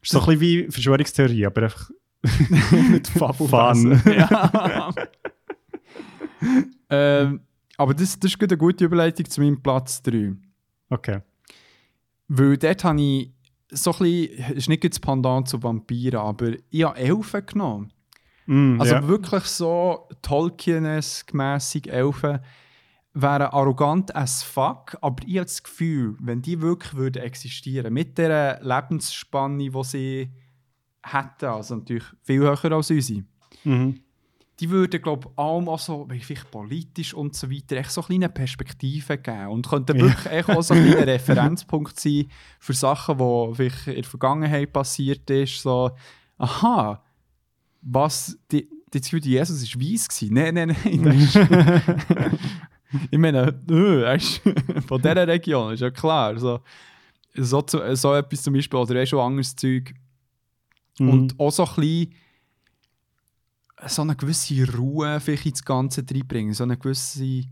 Ist 0.03 0.13
so 0.13 0.21
ein 0.21 0.27
bisschen 0.27 0.41
wie 0.41 0.71
Verschwörungstheorie, 0.71 1.47
aber 1.47 1.65
einfach 1.65 1.91
Mit 2.91 3.09
Fun. 3.09 4.03
ja. 4.07 4.93
Ähm, 6.91 7.41
aber 7.77 7.95
das, 7.95 8.19
das 8.19 8.33
ist 8.33 8.39
gut 8.39 8.51
eine 8.51 8.59
gute 8.59 8.85
Überleitung 8.85 9.29
zu 9.29 9.41
meinem 9.41 9.63
Platz 9.63 10.03
3. 10.03 10.35
Okay. 10.91 11.21
Weil 12.29 12.57
dort 12.59 12.85
habe 12.85 13.01
ich 13.01 13.33
so 13.71 13.93
ein 13.93 13.99
bisschen, 13.99 14.57
ist 14.57 14.69
nicht 14.69 14.85
das 14.85 15.01
Pendant 15.01 15.49
zu 15.49 15.63
Vampiren, 15.63 16.21
aber 16.21 16.53
ich 16.71 16.85
habe 16.85 16.99
Elfen 16.99 17.47
genommen. 17.47 17.93
Mm, 18.47 18.81
Also 18.81 18.95
ja. 18.95 19.07
wirklich 19.09 19.45
so 19.45 20.09
Tolkien-mässig 20.23 21.89
Elfen 21.89 22.41
wären 23.13 23.43
arrogant 23.43 24.15
as 24.15 24.43
fuck, 24.43 24.97
aber 25.01 25.23
ich 25.27 25.37
habe 25.37 25.47
das 25.47 25.63
Gefühl, 25.63 26.17
wenn 26.21 26.43
die 26.43 26.61
wirklich 26.61 26.95
würden 26.95 27.23
existieren, 27.23 27.93
mit 27.93 28.19
der 28.19 28.61
Lebensspanne, 28.63 29.59
die 29.71 29.85
sie 29.85 30.31
hätten, 31.03 31.47
also 31.47 31.77
natürlich 31.77 32.05
viel 32.23 32.41
höher 32.41 32.73
als 32.73 32.91
unsere, 32.91 33.25
Mhm. 33.65 34.01
Die 34.61 34.71
würden, 34.71 35.01
glaube 35.01 35.29
ich, 35.29 35.39
allem 35.39 35.69
auch 35.69 35.79
so, 35.79 36.07
vielleicht 36.09 36.51
politisch 36.51 37.15
und 37.15 37.35
so 37.35 37.51
weiter, 37.51 37.77
echt 37.77 37.91
so 37.91 38.03
kleine 38.03 38.29
Perspektiven 38.29 39.23
geben 39.23 39.49
und 39.49 39.67
könnten 39.67 39.99
wirklich 39.99 40.27
echt 40.27 40.51
auch 40.51 40.63
so 40.63 40.75
ein 40.75 40.93
Referenzpunkt 40.93 41.99
sein 41.99 42.27
für 42.59 42.75
Sachen, 42.75 43.19
die 43.19 43.55
vielleicht 43.55 43.87
in 43.87 43.95
der 43.95 44.05
Vergangenheit 44.05 44.73
passiert 44.73 45.29
ist, 45.31 45.63
so, 45.63 45.91
aha, 46.37 47.03
was 47.81 48.39
die 48.53 48.69
das 48.91 49.03
Gefühl, 49.03 49.25
Jesus 49.25 49.75
war 49.75 49.83
weiss. 49.83 50.09
gewesen. 50.09 50.35
Nein, 50.35 50.55
nein, 50.55 50.77
nein. 50.85 52.39
ich 53.11 53.19
meine, 53.19 53.63
er 53.69 54.15
ist 54.15 54.43
von 54.87 55.01
dieser 55.01 55.29
Region, 55.29 55.73
ist 55.73 55.81
ja 55.81 55.91
klar. 55.91 56.39
So, 56.39 56.61
so, 57.35 57.65
so 57.67 58.15
etwas 58.15 58.43
zum 58.43 58.55
Beispiel, 58.55 58.79
oder 58.79 59.01
auch 59.01 59.07
schon 59.07 59.21
anderes 59.21 59.55
Zeug. 59.55 59.95
Mhm. 60.99 61.11
Und 61.11 61.41
auch 61.41 61.53
so 61.53 61.65
ein 61.65 61.75
bisschen 61.77 62.15
so 63.87 64.03
eine 64.03 64.17
gewisse 64.17 64.71
Ruhe 64.77 65.21
vielleicht 65.21 65.47
ins 65.47 65.65
Ganze 65.65 66.05
reinbringen, 66.11 66.53
so 66.53 66.65
einen 66.65 66.79
gewisse, 66.79 67.43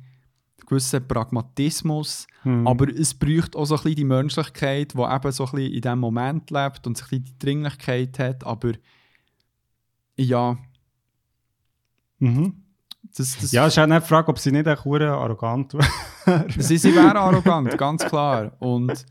gewissen 0.67 1.07
Pragmatismus. 1.09 2.27
Mhm. 2.45 2.67
Aber 2.67 2.89
es 2.89 3.15
braucht 3.15 3.57
auch 3.57 3.65
so 3.65 3.75
ein 3.77 3.83
bisschen 3.83 3.97
die 3.97 4.05
Menschlichkeit, 4.05 4.95
die 4.95 4.99
eben 4.99 5.33
so 5.33 5.45
ein 5.47 5.51
bisschen 5.53 5.73
in 5.73 5.81
diesem 5.81 5.99
Moment 5.99 6.51
lebt 6.51 6.87
und 6.87 6.97
so 6.99 7.05
ein 7.05 7.09
bisschen 7.09 7.25
die 7.25 7.39
Dringlichkeit 7.39 8.19
hat. 8.19 8.45
Aber 8.45 8.73
ja, 10.17 10.57
Mhm. 12.21 12.53
das, 13.17 13.37
das, 13.39 13.53
Ja, 13.53 13.67
es 13.67 13.75
ist 13.75 13.79
auch 13.79 13.87
nicht 13.87 14.03
die 14.03 14.07
Frage, 14.09 14.29
ob 14.29 14.39
sie 14.41 14.51
nicht 14.51 14.85
hure 14.85 15.09
arrogant 15.13 15.73
wäre. 15.75 16.47
sie, 16.59 16.77
sie 16.77 16.95
wären 16.95 17.17
arrogant, 17.17 17.79
ganz 17.79 18.05
klar. 18.05 18.53
Und 18.59 19.07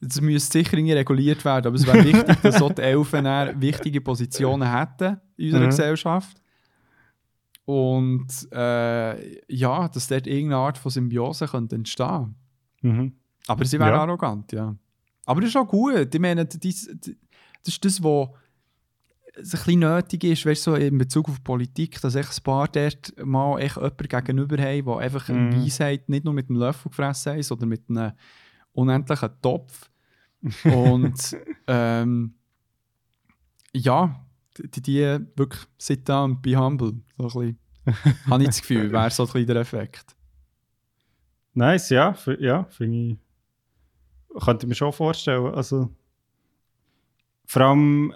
es 0.00 0.20
müsste 0.20 0.58
sicher 0.58 0.74
irgendwie 0.76 0.92
reguliert 0.92 1.42
werden. 1.44 1.68
Aber 1.68 1.76
es 1.76 1.86
wäre 1.86 2.04
wichtig, 2.04 2.42
dass 2.42 2.56
so 2.58 2.68
die 2.68 2.82
Elfen 2.82 3.24
wichtige 3.60 4.00
Positionen 4.02 4.70
hätten 4.70 5.20
in 5.38 5.46
unserer 5.46 5.62
Mhm. 5.64 5.70
Gesellschaft. 5.70 6.36
Und 7.64 8.26
äh, 8.52 9.40
ja, 9.54 9.88
dass 9.88 10.08
dort 10.08 10.26
irgendeine 10.26 10.56
Art 10.62 10.78
von 10.78 10.90
Symbiose 10.90 11.46
könnte 11.46 11.76
entstehen 11.76 12.34
Mhm. 12.82 13.14
Aber 13.46 13.64
sie 13.64 13.78
wären 13.78 13.94
Ja. 13.94 14.02
arrogant, 14.02 14.52
ja. 14.52 14.76
Aber 15.24 15.40
das 15.40 15.48
ist 15.50 15.56
auch 15.56 15.66
gut. 15.66 16.14
Ich 16.14 16.20
meine, 16.20 16.44
das, 16.44 16.58
das 16.58 16.86
ist 17.66 17.84
das, 17.84 18.02
was 18.02 18.28
ein 19.36 19.42
bisschen 19.42 19.78
nötig 19.80 20.22
ist, 20.24 20.44
weißt, 20.46 20.66
du, 20.66 20.70
so 20.72 20.76
in 20.76 20.98
Bezug 20.98 21.28
auf 21.30 21.42
Politik, 21.42 21.98
dass 22.02 22.14
echt 22.14 22.38
ein 22.38 22.42
paar 22.42 22.68
dort 22.68 23.14
mal 23.24 23.58
echt 23.58 23.76
jemanden 23.76 23.96
gegenüber 24.08 24.58
haben, 24.58 24.84
der 24.84 24.96
einfach 24.98 25.28
eine 25.30 25.38
Mhm. 25.38 25.64
Weisheit 25.64 26.08
nicht 26.10 26.24
nur 26.26 26.34
mit 26.34 26.50
einem 26.50 26.58
Löffel 26.58 26.90
gefressen 26.90 27.36
hat, 27.38 27.44
sondern 27.44 27.70
mit 27.70 27.88
einem 27.88 28.12
unendlichen 28.72 29.30
Topf. 29.40 29.90
Und 30.64 31.36
ähm, 31.66 32.34
ja, 33.72 34.24
die, 34.58 34.82
die 34.82 35.00
wirklich 35.36 35.62
sit 35.78 36.06
down 36.08 36.40
be 36.42 36.54
humble. 36.56 37.00
So 37.16 37.24
ein 37.24 37.56
bisschen, 37.84 38.24
habe 38.30 38.42
ich 38.42 38.48
das 38.48 38.60
Gefühl, 38.60 38.90
wäre 38.92 39.10
so 39.10 39.24
ein 39.24 39.26
bisschen 39.26 39.46
der 39.46 39.56
Effekt. 39.56 40.16
Nice, 41.54 41.90
ja, 41.90 42.16
ja, 42.38 42.64
finde 42.64 42.96
ich. 42.96 43.16
Könnte 44.44 44.66
ich 44.66 44.68
mir 44.68 44.74
schon 44.74 44.92
vorstellen. 44.92 45.54
Also, 45.54 45.90
vor 47.46 47.62
allem, 47.62 48.12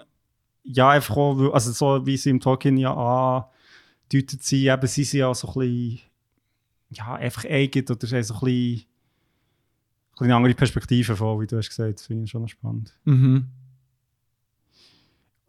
ja, 0.63 0.89
einfach 0.89 1.15
auch, 1.15 1.53
also 1.53 1.71
so 1.71 2.05
wie 2.05 2.17
sie 2.17 2.31
im 2.31 2.41
Tolkien 2.41 2.77
ja 2.77 2.93
andeutet 2.93 4.43
sind, 4.43 4.59
eben, 4.59 4.87
sie 4.87 5.03
sind 5.05 5.21
ja 5.21 5.33
so 5.33 5.47
ein 5.47 5.53
bisschen, 5.53 5.99
ja, 6.89 7.15
einfach 7.15 7.45
eigen 7.45 7.85
oder 7.89 8.05
sie 8.05 8.21
so 8.23 8.33
ein 8.33 8.39
bisschen, 8.41 8.81
ein 8.81 8.85
bisschen 10.11 10.25
eine 10.25 10.35
andere 10.35 10.53
Perspektive 10.55 11.15
von, 11.15 11.39
wie 11.39 11.47
du 11.47 11.57
hast 11.57 11.69
gesagt. 11.69 11.99
Das 11.99 12.07
finde 12.07 12.25
ich 12.25 12.31
schon 12.31 12.47
spannend. 12.47 12.99
Mhm. 13.05 13.47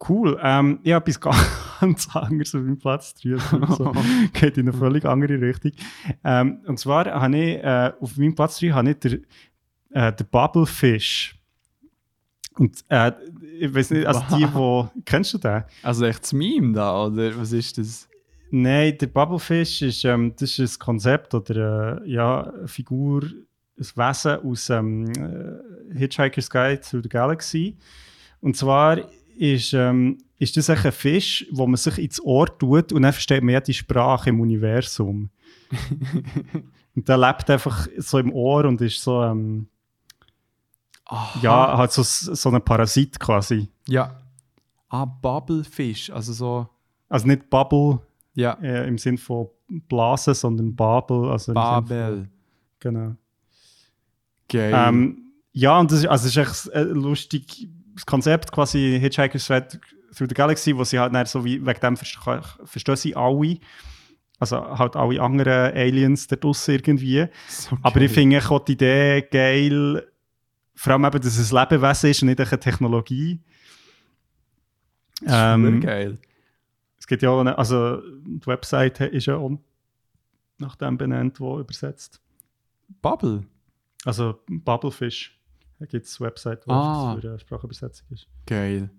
Cool. 0.07 0.39
Ähm, 0.41 0.79
ich 0.83 0.93
habe 0.93 1.11
etwas 1.11 1.19
ganz 1.81 2.15
anderes 2.15 2.53
auf 2.55 2.61
meinem 2.61 2.77
Platz 2.77 3.15
3. 3.15 3.35
Also, 3.61 3.91
geht 4.33 4.57
in 4.57 4.69
eine 4.69 4.77
völlig 4.77 5.05
andere 5.05 5.41
Richtung. 5.41 5.71
Ähm, 6.23 6.59
und 6.65 6.79
zwar 6.79 7.05
habe 7.05 7.37
ich 7.37 7.63
äh, 7.63 7.91
auf 7.99 8.17
meinem 8.17 8.35
Platz 8.35 8.59
3 8.59 8.69
habe 8.69 8.91
ich 8.91 8.99
den, 8.99 9.25
äh, 9.89 10.13
den 10.13 10.27
Bubblefish. 10.27 11.37
Und 12.57 12.83
äh, 12.89 13.11
ich 13.59 13.73
weiß 13.73 13.91
nicht, 13.91 14.05
also 14.05 14.21
die, 14.37 14.47
wo. 14.53 14.89
Kennst 15.05 15.33
du 15.33 15.37
den? 15.37 15.63
Also 15.83 16.05
echt 16.05 16.23
das 16.23 16.33
Meme 16.33 16.73
da, 16.73 17.05
oder 17.05 17.37
was 17.37 17.51
ist 17.51 17.77
das? 17.77 18.07
Nein, 18.51 18.97
der 18.99 19.07
Bubblefish 19.07 19.81
ist, 19.81 20.03
ähm, 20.03 20.33
das 20.37 20.59
ist 20.59 20.75
ein 20.75 20.79
Konzept 20.79 21.33
oder 21.33 22.01
äh, 22.03 22.11
ja, 22.11 22.41
eine 22.43 22.67
Figur, 22.67 23.23
ein 23.23 23.85
Wesen 23.95 24.43
aus 24.43 24.69
ähm, 24.69 25.07
äh, 25.13 25.97
Hitchhiker's 25.97 26.49
Guide 26.49 26.81
to 26.81 27.01
the 27.01 27.07
Galaxy. 27.07 27.77
Und 28.41 28.57
zwar 28.57 28.99
ist, 29.37 29.73
ähm, 29.73 30.17
ist 30.41 30.57
das 30.57 30.71
ein 30.71 30.91
Fisch, 30.91 31.45
wo 31.51 31.67
man 31.67 31.77
sich 31.77 31.99
ins 31.99 32.19
Ohr 32.19 32.47
tut 32.57 32.91
und 32.91 33.03
dann 33.03 33.13
versteht 33.13 33.43
man 33.43 33.53
ja 33.53 33.61
die 33.61 33.75
Sprache 33.75 34.31
im 34.31 34.41
Universum. 34.41 35.29
und 36.95 37.07
der 37.07 37.17
lebt 37.17 37.47
einfach 37.49 37.87
so 37.97 38.17
im 38.17 38.33
Ohr 38.33 38.65
und 38.65 38.81
ist 38.81 39.03
so, 39.03 39.21
ähm, 39.21 39.67
ja, 41.41 41.77
halt 41.77 41.91
so, 41.91 42.01
so 42.01 42.49
ein 42.49 42.65
Parasit 42.65 43.19
quasi. 43.19 43.69
Ja. 43.87 44.19
Ah, 44.89 45.05
Bubblefish, 45.05 46.09
also 46.09 46.33
so, 46.33 46.69
Also 47.07 47.27
nicht 47.27 47.47
Bubble 47.49 47.99
ja, 48.33 48.53
äh, 48.63 48.87
im 48.87 48.97
Sinn 48.97 49.19
von 49.19 49.47
Blase, 49.67 50.33
sondern 50.33 50.75
Babel. 50.75 51.29
Also 51.29 51.53
Sinn 51.53 51.53
von- 51.53 51.85
Babel. 51.85 52.29
Genau. 52.79 53.15
Geil. 54.49 54.73
Ähm, 54.75 55.33
ja, 55.53 55.79
und 55.79 55.91
das 55.91 55.99
ist, 55.99 56.07
also 56.07 56.27
es 56.27 56.35
ist 56.35 56.65
echt 56.65 56.73
ein 56.75 56.89
lustiges 56.95 57.67
Konzept, 58.07 58.51
quasi 58.51 58.97
Hitchhiker's 58.99 59.47
Guide 59.47 59.79
Through 60.15 60.27
the 60.29 60.33
Galaxy, 60.35 60.75
wo 60.75 60.83
sie 60.83 60.99
halt 60.99 61.13
dann 61.13 61.25
so 61.25 61.43
wie, 61.45 61.65
wegen 61.65 61.79
dem 61.79 61.97
verste 61.97 62.41
verstehen 62.65 62.95
sie 62.97 63.15
alle, 63.15 63.57
also 64.39 64.57
halt 64.77 64.95
alle 64.95 65.21
anderen 65.21 65.73
Aliens 65.73 66.27
da 66.27 66.35
draussen 66.35 66.71
irgendwie. 66.75 67.27
so 67.47 67.77
Aber 67.81 68.01
ich 68.01 68.11
finde 68.11 68.39
auch 68.49 68.59
die 68.65 68.73
Idee 68.73 69.21
geil, 69.31 70.05
vor 70.75 70.93
allem 70.93 71.05
eben, 71.05 71.21
dass 71.21 71.37
es 71.37 71.53
ein 71.53 71.59
Lebewesen 71.59 72.09
ist 72.09 72.21
und 72.23 72.27
nicht 72.29 72.39
eine 72.41 72.59
Technologie. 72.59 73.39
Das 75.21 75.31
ist 75.31 75.37
Ähm, 75.37 75.79
geil. 75.81 76.17
es 76.99 77.07
gibt 77.07 77.21
ja 77.21 77.29
auch, 77.29 77.39
eine, 77.41 77.57
also 77.57 78.01
die 78.25 78.45
Website 78.47 78.99
ist 79.01 79.27
ja 79.27 79.35
auch 79.35 79.59
nach 80.57 80.75
dem 80.75 80.97
benannt, 80.97 81.39
wo 81.39 81.59
übersetzt. 81.59 82.21
Bubble? 83.01 83.45
Also 84.05 84.39
Bubblefish. 84.47 85.37
Da 85.79 85.85
gibt 85.85 86.05
es 86.05 86.19
eine 86.19 86.27
Website, 86.29 86.67
wo 86.67 86.71
Ah. 86.73 87.15
für 87.19 87.27
eine 87.29 87.39
Sprachübersetzung 87.39 88.07
ist. 88.11 88.27
Geil. 88.45 88.89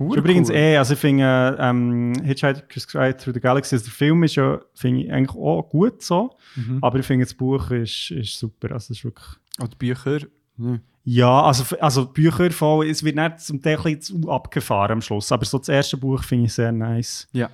Hure 0.00 0.18
übrigens 0.18 0.48
cool. 0.50 0.56
eh, 0.56 0.76
also 0.76 0.94
ich 0.94 0.98
finde 1.00 1.56
ähm, 1.60 2.12
Hitchhiker's 2.24 2.88
Guide 2.88 3.16
Through 3.16 3.34
the 3.34 3.40
Galaxy, 3.40 3.74
also 3.76 3.84
der 3.84 3.92
Film 3.92 4.22
ist 4.24 4.34
ja, 4.34 4.60
finde 4.74 5.02
ich 5.02 5.12
eigentlich 5.12 5.36
auch 5.36 5.62
gut 5.68 6.02
so, 6.02 6.36
Mhm. 6.56 6.78
aber 6.82 6.98
ich 6.98 7.06
finde 7.06 7.24
das 7.26 7.34
Buch 7.34 7.70
ist, 7.70 8.10
ist 8.10 8.38
super, 8.38 8.72
also 8.72 8.92
ist 8.92 9.04
wirklich... 9.04 9.26
Und 9.60 9.72
die 9.74 9.76
Bücher? 9.76 10.20
Ne. 10.56 10.80
Ja, 11.04 11.42
also, 11.42 11.76
also 11.78 12.04
die 12.04 12.12
Bücher 12.22 12.50
voll, 12.50 12.86
es 12.88 13.02
wird 13.04 13.16
nicht 13.16 13.40
zum 13.40 13.62
Teil 13.62 13.76
ein 13.78 13.82
bisschen 13.98 14.22
zu 14.22 14.30
abgefahren 14.30 14.92
am 14.92 15.00
Schluss, 15.00 15.30
aber 15.32 15.44
so 15.44 15.58
das 15.58 15.68
erste 15.68 15.96
Buch 15.96 16.22
finde 16.24 16.46
ich 16.46 16.52
sehr 16.52 16.72
nice. 16.72 17.28
Ja. 17.32 17.48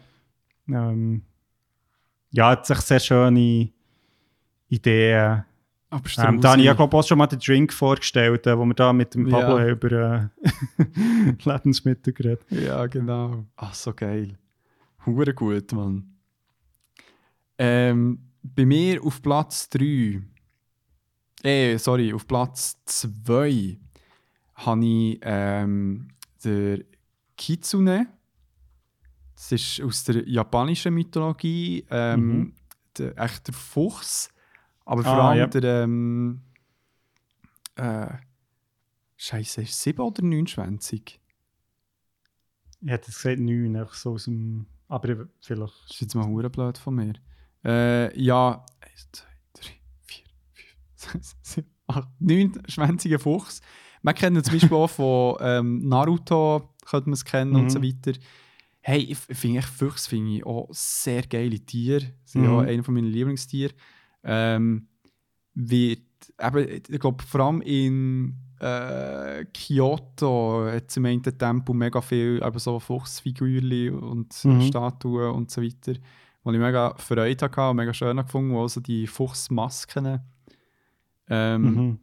Ähm, 0.69 1.23
ja, 2.31 2.53
es 2.53 2.59
hat 2.59 2.67
sich 2.67 2.81
sehr 2.81 3.01
schöne 3.01 3.71
Ideen. 4.69 5.45
Aber 5.97 6.29
Ähm, 6.29 6.41
da 6.41 6.51
habe 6.51 6.61
ich 6.61 6.67
ja, 6.67 6.75
glaube 6.75 6.97
auch 6.97 7.07
schon 7.07 7.19
mal 7.19 7.27
den 7.27 7.39
Drink 7.39 7.73
vorgestellt, 7.73 8.47
äh, 8.47 8.57
wo 8.59 8.65
wir 8.65 8.75
da 8.75 8.93
mit 8.93 9.15
dem 9.15 9.27
Ja. 9.27 9.39
Pablo 9.41 9.59
haben 9.59 9.69
über 9.71 9.93
äh, 9.93 10.29
Lebensmittel 11.45 12.13
geredet 12.13 12.45
Ja, 12.51 12.87
genau. 12.87 13.47
Ach, 13.57 13.75
so 13.75 13.93
geil. 13.93 14.37
Hure 15.05 15.33
gut, 15.35 15.73
Mann. 15.73 16.17
Ähm, 17.59 18.19
bei 18.43 18.67
mir 18.67 19.03
auf 19.03 19.23
Platz 19.23 19.69
3, 19.71 20.21
eh, 21.43 21.77
sorry, 21.79 22.13
auf 22.13 22.27
Platz 22.27 22.77
2 22.85 23.79
habe 24.55 24.85
ich 24.85 25.19
ähm, 25.23 26.09
der 26.45 26.81
Kitsune. 27.37 28.07
Das 29.35 29.53
ist 29.53 29.81
aus 29.83 30.05
der 30.05 30.27
japanischen 30.29 30.95
Mythologie 30.95 31.85
ähm, 31.91 32.27
Mhm. 32.39 32.53
der, 32.99 33.19
echt 33.19 33.47
der 33.49 33.55
Fuchs, 33.55 34.31
aber 34.87 35.03
vor 35.03 35.13
Ah, 35.13 35.29
allem 35.31 35.39
ja. 35.41 35.47
der 35.49 35.83
ähm, 35.85 36.41
äh, 37.77 38.07
Scheiße, 39.17 39.63
ist 39.63 39.71
es 39.71 39.83
7 39.83 40.01
oder 40.01 40.23
29? 40.23 41.21
Ich 42.83 42.89
hätte 42.91 43.11
es 43.11 43.17
gesagt, 43.23 43.41
neun, 43.41 43.77
einfach 43.77 43.95
so 43.95 44.13
aus 44.13 44.25
dem. 44.25 44.67
Aber 44.89 45.09
ich- 45.09 45.19
vielleicht. 45.41 45.75
Das 45.85 45.91
ist 45.97 46.01
jetzt 46.01 46.15
mal 46.15 46.27
hure 46.27 46.49
blöd 46.51 46.79
von 46.79 46.95
mir. 46.95 47.15
Äh, 47.65 48.19
ja, 48.21 48.65
1, 48.81 49.09
2, 49.13 49.25
3, 49.55 49.71
4, 50.07 50.25
5, 50.95 51.13
6, 51.25 51.37
7, 51.43 51.69
8, 51.89 52.09
9 52.21 52.63
schwänzige 52.69 53.19
Fuchs. 53.19 53.61
Man 54.03 54.15
kennt 54.15 54.37
ihn 54.37 54.45
zum 54.45 54.55
Beispiel 54.55 54.77
auch 54.77 54.91
von 54.91 55.37
ähm, 55.41 55.89
Naruto, 55.89 56.75
könnte 56.85 57.09
man 57.09 57.15
es 57.15 57.25
kennen 57.25 57.57
und 57.57 57.65
Mhm. 57.65 57.71
so 57.71 57.83
weiter. 57.83 58.13
Hey, 58.81 59.01
ich 59.01 59.19
finde 59.19 59.63
Füchse 59.63 60.09
finde 60.09 60.37
ich 60.37 60.47
auch 60.47 60.69
sehr 60.71 61.23
geile 61.27 61.59
Tiere. 61.59 62.03
Sie 62.25 62.39
sind 62.39 62.43
Mhm. 62.43 62.49
auch 62.51 62.61
einer 62.61 62.89
meiner 62.91 63.09
Lieblingstiere. 63.09 63.75
Ähm, 64.29 64.89
wird, 65.55 66.01
eben, 66.43 66.83
ich 66.91 67.01
glaube, 67.01 67.23
vor 67.25 67.41
allem 67.41 67.63
in 67.63 68.35
äh, 68.61 69.45
Kyoto 69.55 70.67
hat 70.67 70.97
im 70.97 71.05
einen 71.07 71.23
Tempel 71.23 71.75
mega 71.75 72.01
viel 72.01 72.43
eben 72.45 72.59
so 72.59 72.81
Fuchsfigürchen 72.81 73.99
und 73.99 74.35
Mhm. 74.45 74.61
Statuen 74.63 75.31
und 75.33 75.51
so 75.51 75.63
weiter, 75.63 75.93
wo 76.43 76.51
ich 76.53 76.59
mega 76.59 76.95
Freude 76.97 77.45
hatte 77.45 77.71
und 77.71 77.77
mega 77.77 77.95
schön 77.95 78.17
gefunden, 78.17 78.53
wo 78.53 78.63
also 78.63 78.81
die 78.81 79.07
Fuchsmasken. 79.07 80.21
Ähm, 81.29 81.63
Mhm. 81.63 81.99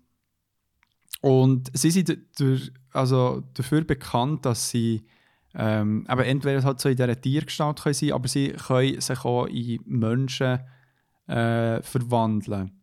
und 1.22 1.72
sie 1.78 1.92
sind 1.92 2.18
durch, 2.40 2.72
also 2.92 3.44
dafür 3.54 3.84
bekannt, 3.84 4.46
dass 4.46 4.70
sie 4.70 5.04
ähm, 5.56 6.04
aber 6.08 6.26
entweder 6.26 6.64
halt 6.64 6.80
so 6.80 6.90
in 6.90 6.96
dieser 6.96 7.20
Tiergestalt 7.20 7.80
können 7.82 7.94
sein, 7.94 8.12
aber 8.12 8.28
sie 8.28 8.50
können 8.54 9.00
sich 9.00 9.24
auch 9.24 9.46
in 9.46 9.80
Menschen 9.86 10.60
äh, 11.28 11.82
verwandeln. 11.82 12.80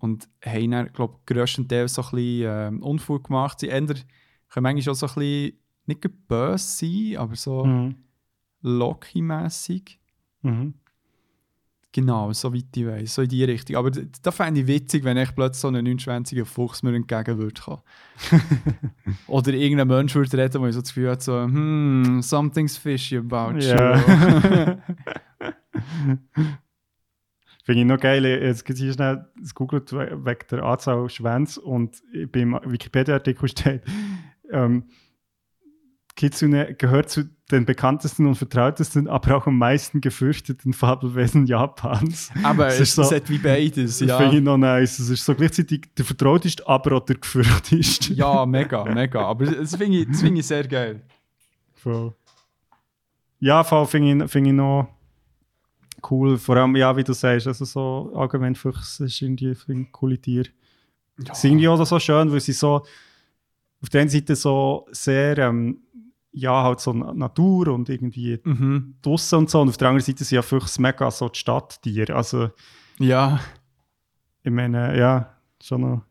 Und 0.00 0.28
haben 0.44 0.70
dann, 0.70 0.92
glaube 0.92 1.16
ich, 1.18 1.26
grösstenteils 1.26 1.94
so 1.94 2.02
ein 2.02 2.10
bisschen 2.12 2.46
ähm, 2.74 2.82
Unfug 2.82 3.24
gemacht. 3.24 3.58
Sie 3.60 3.68
ändern, 3.68 3.98
können 4.48 4.62
manchmal 4.62 4.92
auch 4.92 4.96
so 4.96 5.06
ein 5.06 5.14
bisschen, 5.14 5.58
nicht 5.86 6.28
böse 6.28 6.58
sein, 6.58 7.16
aber 7.16 7.34
so 7.36 7.64
Mhm. 7.64 7.96
Loki-mässig. 8.62 9.98
Mhm. 10.42 10.74
Genau, 11.90 12.32
soweit 12.32 12.66
ich 12.76 12.86
weiß, 12.86 13.14
so 13.14 13.22
in 13.22 13.28
die 13.30 13.42
Richtung. 13.44 13.76
Aber 13.76 13.90
da 13.90 14.30
fände 14.30 14.60
ich 14.60 14.66
witzig, 14.66 15.04
wenn 15.04 15.16
ich 15.16 15.34
plötzlich 15.34 15.60
so 15.62 15.68
einen 15.68 15.84
29 15.84 16.46
Fuchs 16.46 16.82
mir 16.82 16.94
entgegen 16.94 17.38
würde 17.38 17.60
kommen. 17.60 17.80
Oder 19.26 19.54
irgendein 19.54 19.88
Mensch 19.88 20.14
würde 20.14 20.36
reden, 20.36 20.62
der 20.62 20.72
so 20.72 20.80
das 20.80 20.90
Gefühl 20.90 21.10
hat, 21.10 21.22
so, 21.22 21.42
hmm, 21.42 22.20
something's 22.20 22.76
fishy 22.76 23.16
about 23.16 23.58
Ja. 23.58 23.96
you. 23.96 24.76
Finde 27.68 27.82
ich 27.82 27.86
noch 27.86 28.00
geil, 28.00 28.24
jetzt 28.24 28.64
gibt 28.64 28.78
hier 28.78 28.94
schnell 28.94 29.26
das 29.38 29.54
googelt 29.54 29.92
we- 29.92 30.18
wegen 30.24 30.38
der 30.50 30.62
Anzahl 30.62 31.06
Schwänze 31.10 31.60
und 31.60 32.00
beim 32.32 32.58
Wikipedia-Artikel 32.64 33.46
steht, 33.50 33.82
ähm, 34.50 34.84
Kitsune 36.16 36.74
gehört 36.74 37.10
zu 37.10 37.24
den 37.50 37.66
bekanntesten 37.66 38.26
und 38.26 38.36
vertrautesten, 38.36 39.06
aber 39.06 39.36
auch 39.36 39.46
am 39.46 39.58
meisten 39.58 40.00
gefürchteten 40.00 40.72
Fabelwesen 40.72 41.44
Japans. 41.46 42.30
Aber 42.42 42.68
es 42.68 42.80
ist 42.80 42.94
so- 42.94 43.02
ist 43.02 43.12
hat 43.12 43.28
wie 43.28 43.36
beides, 43.36 43.98
Das 43.98 44.08
ja. 44.08 44.16
finde 44.16 44.38
ich 44.38 44.42
noch 44.42 44.56
nice. 44.56 44.98
Es 44.98 45.10
ist 45.10 45.24
so 45.26 45.34
gleichzeitig 45.34 45.82
der 45.96 46.06
vertrauteste, 46.06 46.66
aber 46.66 46.96
auch 46.96 47.04
der 47.04 47.16
gefürchteste. 47.16 48.14
Ja, 48.14 48.46
mega, 48.46 48.82
mega. 48.86 49.20
Aber 49.26 49.44
das 49.44 49.76
finde 49.76 49.98
ich, 49.98 50.08
das 50.08 50.22
finde 50.22 50.40
ich 50.40 50.46
sehr 50.46 50.66
geil. 50.66 51.02
Voll. 51.74 52.14
Ja, 53.40 53.62
voll 53.62 53.84
finde 53.86 54.24
ich, 54.24 54.30
find 54.30 54.46
ich 54.46 54.52
noch 54.54 54.88
cool. 56.10 56.38
Vor 56.38 56.56
allem, 56.56 56.76
ja, 56.76 56.96
wie 56.96 57.04
du 57.04 57.12
sagst, 57.12 57.46
also 57.46 57.64
so 57.64 58.12
allgemein 58.14 58.54
Füchse 58.54 59.06
ist 59.06 59.20
irgendwie 59.22 59.54
finde 59.54 59.82
ich, 59.82 59.92
coole 59.92 60.18
Tiere. 60.18 60.48
Ja. 61.24 61.34
Sie 61.34 61.48
sind 61.48 61.58
ja 61.58 61.70
auch 61.70 61.84
so 61.84 61.98
schön, 61.98 62.30
weil 62.32 62.40
sie 62.40 62.52
so 62.52 62.84
auf 63.82 63.88
der 63.90 64.02
einen 64.02 64.10
Seite 64.10 64.36
so 64.36 64.86
sehr, 64.92 65.38
ähm, 65.38 65.80
ja, 66.32 66.62
halt 66.62 66.80
so 66.80 66.92
Na- 66.92 67.12
Natur 67.14 67.68
und 67.68 67.88
irgendwie 67.88 68.38
Mhm. 68.44 68.94
draussen 69.02 69.40
und 69.40 69.50
so. 69.50 69.60
Und 69.60 69.68
auf 69.70 69.76
der 69.76 69.88
anderen 69.88 70.04
Seite 70.04 70.24
sind 70.24 70.36
ja 70.36 70.42
Füchse 70.42 70.80
mega 70.80 71.10
so 71.10 71.28
die 71.28 71.38
Stadttiere. 71.38 72.14
Also, 72.14 72.50
Ja. 72.98 73.40
ich 74.42 74.50
meine, 74.52 74.96
ja, 74.98 75.34
schon 75.60 75.80
noch. 75.80 76.02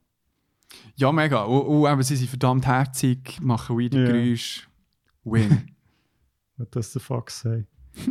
Ja, 0.96 1.12
mega. 1.12 1.44
Und, 1.44 1.62
und 1.62 1.92
eben, 1.92 2.04
sie 2.04 2.16
sind 2.16 2.30
verdammt 2.30 2.66
herzig, 2.66 3.40
machen 3.42 3.78
weirde 3.78 4.02
Ja. 4.04 4.12
Geräusche. 4.12 4.64
Win. 5.24 5.72
What 6.58 6.76
does 6.76 6.92
the 6.92 7.00
fox 7.00 7.40
say? 7.42 7.66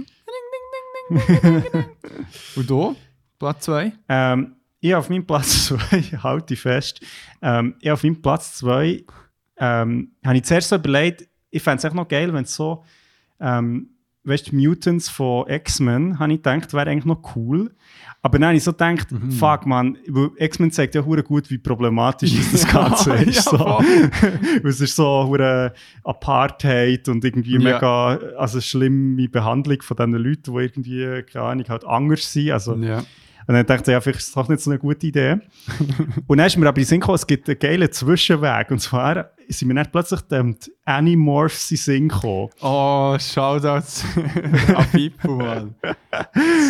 Und 2.57 2.71
du? 2.71 2.97
Platz 3.39 3.65
2? 3.65 3.93
Ähm, 4.09 4.57
ich 4.81 4.95
auf 4.95 5.09
meinem 5.09 5.27
Platz 5.27 5.67
2, 5.67 5.79
halte 6.23 6.55
ich 6.55 6.61
fest, 6.61 7.01
ähm, 7.43 7.75
ich 7.81 7.91
auf 7.91 8.03
meinem 8.03 8.21
Platz 8.21 8.57
2 8.59 9.05
ähm, 9.59 10.13
habe 10.25 10.37
ich 10.37 10.45
zuerst 10.45 10.69
so 10.69 10.77
überlegt, 10.77 11.29
ich 11.51 11.63
fände 11.63 11.79
es 11.79 11.85
echt 11.85 11.95
noch 11.95 12.09
geil, 12.09 12.33
wenn 12.33 12.45
es 12.45 12.55
so, 12.55 12.85
ähm, 13.41 13.91
weißt 14.27 14.53
du, 14.53 14.57
Mutants 14.57 15.09
von 15.09 15.49
X-Men, 15.49 16.19
habe 16.19 16.33
ich 16.33 16.43
gedacht, 16.43 16.73
wäre 16.75 16.91
eigentlich 16.91 17.05
noch 17.05 17.35
cool. 17.37 17.73
Aber 18.23 18.45
habe 18.45 18.57
ich 18.57 18.65
so 18.65 18.73
gedacht, 18.73 19.13
Mhm. 19.13 19.31
fuck 19.31 19.67
man, 19.67 19.97
X-Men 20.37 20.73
zeigt 20.73 20.95
ja 20.97 21.05
hure 21.05 21.23
gut, 21.23 21.49
wie 21.49 21.59
problematisch 21.59 22.33
das 22.53 22.67
Ganze 22.67 23.11
Ja, 23.11 23.17
ist. 23.23 23.45
so. 23.45 23.81
es 24.65 24.81
ist 24.81 24.97
so 24.97 25.27
hure 25.29 25.73
Apartheid 26.03 27.09
und 27.09 27.25
irgendwie 27.25 27.53
Ja. 27.55 27.59
mega, 27.61 28.17
also 28.37 28.61
schlimme 28.61 29.29
Behandlung 29.29 29.81
von 29.83 29.97
diesen 29.97 30.13
Leuten, 30.15 30.43
die 30.43 30.57
irgendwie, 30.57 31.23
keine 31.23 31.45
Ahnung, 31.45 31.65
halt 31.69 31.85
anders 31.85 32.33
sind. 32.33 32.51
Also. 32.51 32.75
Und 33.49 33.55
dann 33.55 33.65
dachte 33.67 33.91
ich, 33.91 33.95
ja, 33.95 34.01
vielleicht 34.01 34.19
ist 34.19 34.29
das 34.29 34.35
doch 34.35 34.49
nicht 34.49 34.61
so 34.61 34.71
eine 34.71 34.79
gute 34.79 35.07
Idee. 35.07 35.39
und 36.27 36.39
dann 36.39 36.47
ist 36.47 36.57
mir 36.57 36.67
aber 36.67 36.79
in 36.79 36.83
den 36.83 36.89
Sinn 36.89 37.01
gekommen, 37.01 37.15
es 37.15 37.27
gibt 37.27 37.49
einen 37.49 37.59
geilen 37.59 37.93
Zwischenweg. 37.93 38.71
Und 38.73 38.81
zwar 38.81 39.31
sind 39.49 39.69
mir 39.69 39.75
dann 39.75 39.91
plötzlich 39.93 40.21
dem 40.23 40.59
die 40.59 40.73
Animorphs 40.85 41.71
in 41.71 41.77
den 41.77 41.83
Sinn 41.83 42.09
gekommen. 42.09 42.51
Oh, 42.61 43.17
Shoutouts 43.19 44.05
an 44.75 44.87
Pipo, 44.91 45.37
Mann. 45.37 45.77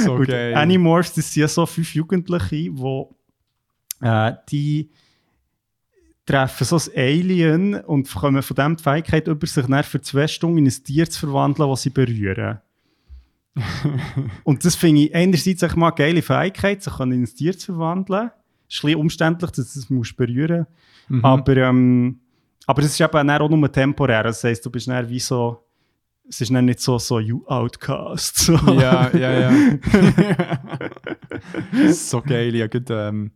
So 0.04 0.14
Und 0.14 0.28
geil. 0.28 0.54
Animorphs, 0.54 1.14
das 1.14 1.32
sind 1.32 1.40
ja 1.40 1.48
so 1.48 1.64
fünf 1.64 1.94
Jugendliche, 1.94 2.48
die 2.50 3.06
äh, 4.02 4.32
die 4.50 4.90
treffen 6.26 6.64
so 6.64 6.76
ein 6.76 6.98
Alien 6.98 7.74
und 7.84 8.12
bekommen 8.12 8.42
von 8.42 8.54
dem 8.56 8.76
die 8.76 8.82
Fähigkeit 8.82 9.28
über 9.28 9.46
sich 9.46 9.64
für 9.86 10.00
zwei 10.02 10.26
Stunden 10.26 10.58
in 10.58 10.66
ein 10.66 10.84
Tier 10.84 11.08
zu 11.08 11.20
verwandeln, 11.20 11.70
das 11.70 11.82
sie 11.82 11.90
berühren. 11.90 12.58
und 14.44 14.64
das 14.64 14.74
finde 14.74 15.02
ich 15.02 15.14
einerseits 15.14 15.62
echt 15.62 15.76
mal 15.76 15.88
eine 15.88 15.96
geile 15.96 16.22
Fähigkeit, 16.22 16.82
sich 16.82 16.98
in 17.00 17.12
ein 17.12 17.24
Tier 17.24 17.56
zu 17.56 17.74
verwandeln. 17.74 18.30
Es 18.68 18.76
ist 18.76 18.84
ein 18.84 18.88
bisschen 18.88 19.00
umständlich, 19.00 19.50
dass 19.52 19.72
du 19.72 19.80
es 19.80 19.90
musst 19.90 20.16
berühren 20.16 20.66
Mhm. 21.08 21.24
aber, 21.24 21.56
ähm, 21.56 22.18
aber 22.66 22.82
es 22.82 22.98
ist 22.98 23.00
eben 23.00 23.30
auch 23.30 23.48
nur 23.48 23.70
temporär. 23.70 24.24
Das 24.24 24.42
heisst, 24.42 24.66
du 24.66 24.70
bist 24.70 24.88
dann 24.88 25.08
wie 25.08 25.20
so. 25.20 25.62
Es 26.28 26.40
ist 26.40 26.50
nicht 26.50 26.80
so, 26.80 26.98
so 26.98 27.20
you 27.20 27.44
outcast. 27.46 28.38
So. 28.38 28.54
Ja, 28.80 29.08
ja, 29.16 29.40
ja. 29.40 29.52
so 31.92 32.20
geil. 32.20 32.52
Ich 32.52 32.62
habe 32.62 32.80
gerade, 32.80 33.08
ähm, 33.08 33.30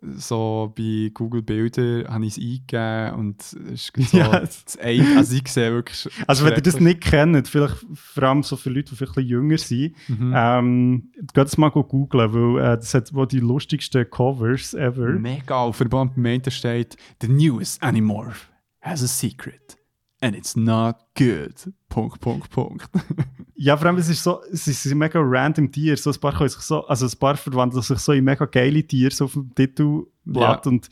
so 0.00 0.72
bei 0.76 1.10
Google 1.14 1.42
Bilder 1.42 2.08
habe 2.12 2.24
ich 2.26 2.36
es 2.36 2.42
eingegeben 2.42 3.14
und 3.20 3.40
es 3.42 3.52
ist 3.92 4.10
so 4.10 4.16
Ja. 4.18 4.40
das 4.40 4.76
eine, 4.80 5.16
also 5.18 5.36
ich 5.36 5.48
sehe 5.48 5.72
wirklich 5.72 6.08
Also, 6.26 6.44
wenn 6.44 6.54
ihr 6.54 6.62
das 6.62 6.80
nicht 6.80 7.00
kennt, 7.02 7.46
vielleicht 7.46 7.76
vor 7.94 8.22
allem 8.24 8.42
so 8.42 8.56
für 8.56 8.70
Leute, 8.70 8.90
die 8.90 8.96
vielleicht 8.96 9.18
ein 9.18 9.24
bisschen 9.24 9.28
jünger 9.30 9.58
sind, 9.58 9.94
Mhm. 10.08 10.32
ähm, 10.34 11.12
geht 11.34 11.46
es 11.46 11.58
mal 11.58 11.70
googlen, 11.70 12.32
weil 12.32 12.64
äh, 12.72 12.76
das 12.76 12.94
hat 12.94 13.12
wohl 13.14 13.26
die 13.26 13.40
lustigsten 13.40 14.08
Covers 14.10 14.74
ever. 14.74 15.10
Mega. 15.12 15.56
Auf 15.56 15.78
der 15.78 15.84
Band 15.86 16.14
beim 16.16 16.26
einen 16.26 16.50
steht 16.50 16.96
The 17.20 17.28
newest 17.28 17.82
Animorph 17.82 18.50
has 18.80 19.02
a 19.02 19.06
secret. 19.06 19.76
And 20.20 20.36
it's 20.36 20.54
not 20.56 20.96
good. 21.18 21.72
Punkt, 21.88 22.20
Punkt, 22.20 22.50
Punkt. 22.50 22.88
Ja, 23.64 23.76
vor 23.76 23.86
allem, 23.86 23.96
es 23.98 24.08
ist 24.08 24.24
so, 24.24 24.42
es 24.50 24.66
ist 24.66 24.84
ein 24.86 24.98
mega 24.98 25.20
random 25.22 25.70
Tier. 25.70 25.96
So 25.96 26.10
ein 26.10 26.18
paar 26.18 26.32
können 26.36 26.48
sich 26.48 26.62
so, 26.62 26.84
also 26.84 27.06
ein 27.06 27.16
paar 27.16 27.36
verwandeln 27.36 27.80
sich 27.80 27.96
so 28.00 28.10
in 28.10 28.24
mega 28.24 28.44
geile 28.46 28.82
Tiere 28.84 29.12
so 29.14 29.26
auf 29.26 29.34
dem 29.34 29.54
Titelblatt 29.54 30.66
Ja. 30.66 30.68
und 30.72 30.88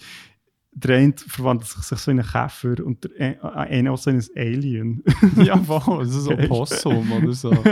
der 0.70 0.98
eine 0.98 1.12
verwandelt 1.16 1.68
sich 1.68 1.98
so 1.98 2.10
in 2.12 2.20
einen 2.20 2.28
Käfer 2.28 2.76
und 2.86 3.02
der 3.02 3.20
äh, 3.20 3.40
eine 3.40 3.90
auch 3.90 3.98
so 3.98 4.10
in 4.10 4.18
ein 4.18 4.26
Alien. 4.36 5.02
ja, 5.38 5.56
voll. 5.56 5.98
Das 6.06 6.14
ist 6.14 6.22
so 6.22 6.30
Geil. 6.36 6.46
Possum 6.46 7.10
oder 7.10 7.32
so. 7.32 7.50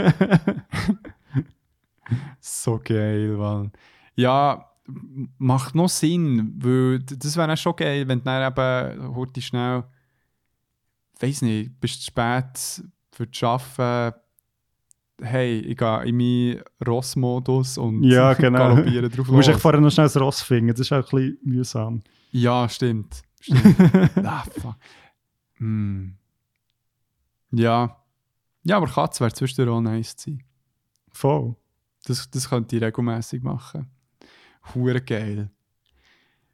so 2.41 2.81
geil, 2.83 3.37
Mann. 3.37 3.71
Ja, 4.17 4.65
macht 5.37 5.75
noch 5.75 5.87
Sinn, 5.87 6.55
weil 6.61 6.99
das 6.99 7.37
wäre 7.37 7.53
auch 7.53 7.57
schon 7.57 7.77
geil, 7.77 8.05
wenn 8.05 8.19
du 8.19 8.25
dann 8.25 8.51
eben 8.51 9.15
heute 9.15 9.39
schnell, 9.41 9.85
weiß 11.21 11.43
nicht, 11.43 11.79
bist 11.79 12.01
du 12.01 12.03
spät 12.07 12.83
für 13.13 13.27
das 13.27 13.43
Arbeiten, 13.43 14.19
hey, 15.21 15.59
ich 15.59 15.77
gehe 15.77 16.03
in 16.05 16.17
meinen 16.17 16.61
Ross-Modus 16.85 17.77
und 17.77 18.03
Ja, 18.03 18.33
genau. 18.35 18.59
galoppiere 18.59 19.09
drauf 19.09 19.27
Du 19.27 19.33
musst 19.33 19.47
echt 19.47 19.55
los. 19.55 19.61
vorher 19.61 19.81
noch 19.81 19.91
schnell 19.91 20.05
das 20.05 20.17
Ross 20.19 20.41
finden, 20.41 20.69
das 20.69 20.79
ist 20.81 20.91
auch 20.91 20.97
ein 20.97 21.01
bisschen 21.03 21.37
mühsam. 21.43 22.01
Ja, 22.31 22.67
stimmt. 22.69 23.21
stimmt. 23.41 24.17
ah, 24.25 24.43
fuck. 24.59 24.75
Hm. 25.57 26.15
Ja. 27.51 27.97
Ja, 28.63 28.77
aber 28.77 28.87
Katze 28.87 29.21
wäre 29.21 29.33
zwischendurch 29.33 29.75
auch 29.75 29.81
nice 29.81 30.15
zu 30.15 30.29
sein. 30.31 30.43
Voll. 31.11 31.55
Das, 32.05 32.29
das 32.29 32.49
könnte 32.49 32.75
ich 32.75 32.81
regelmäßig 32.83 33.41
machen. 33.43 33.87
Hure 34.75 35.01
geil. 35.01 35.49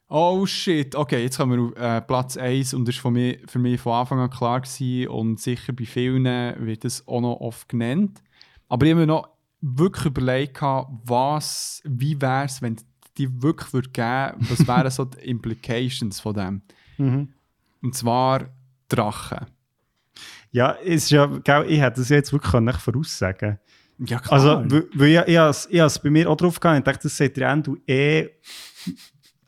Oh 0.08 0.46
shit, 0.46 0.96
okay, 0.96 1.24
jetzt 1.24 1.38
kommen 1.38 1.58
wir 1.58 1.66
auf 1.66 1.76
äh, 1.98 2.02
Platz 2.02 2.38
1 2.38 2.76
und 2.76 2.88
das 2.88 2.96
war 2.98 3.02
von 3.04 3.14
mir, 3.14 3.40
für 3.48 3.58
mich 3.58 3.82
von 3.82 3.94
Anfang 3.94 4.20
an 4.20 4.30
klar 4.30 4.62
gewesen 4.62 5.08
und 5.08 5.40
sicher 5.40 5.74
bei 5.74 5.86
vielen 5.86 6.24
wird 6.26 6.86
es 6.86 7.08
auch 7.08 7.22
noch 7.22 7.38
oft 7.42 7.68
genannt. 7.68 8.22
Aber 8.68 8.86
ich 8.86 8.92
habe 8.92 9.02
mir 9.02 9.08
noch 9.08 9.30
wirklich 9.62 10.06
überlegt, 10.08 10.62
was, 10.62 11.82
wie 11.86 12.20
wäre 12.22 12.46
es, 12.46 12.62
wenn 12.62 12.76
die 13.18 13.42
wirklich 13.42 13.74
würde 13.74 13.90
geben 13.90 14.46
was 14.50 14.68
wären 14.68 14.92
so 14.92 15.06
die 15.06 15.18
Implications 15.30 16.20
von 16.20 16.34
dem. 16.34 16.62
Mhm. 16.98 17.34
Und 17.82 17.96
zwar 17.96 18.50
Drachen. 18.90 19.48
Ja, 20.52 20.72
ist 20.72 21.10
ja, 21.12 21.26
gell, 21.26 21.66
ich 21.70 21.80
hätte 21.80 22.02
das 22.02 22.10
jetzt 22.10 22.32
wirklich 22.34 22.62
nicht 22.62 22.80
voraussagen 22.80 23.60
Ja, 24.00 24.20
klar. 24.20 24.34
Also, 24.34 24.66
weil 24.96 25.08
ich, 25.10 25.20
ich, 25.28 25.38
has- 25.38 25.68
ich 25.70 25.80
has 25.80 26.00
bei 26.02 26.10
mir 26.10 26.30
auch 26.30 26.38
drauf 26.38 26.60
gehabt, 26.60 26.78
ich 26.80 26.84
dachte, 26.84 27.04
das 27.04 27.18
sagt 27.18 27.38
Endo 27.38 27.78
eh. 27.88 28.30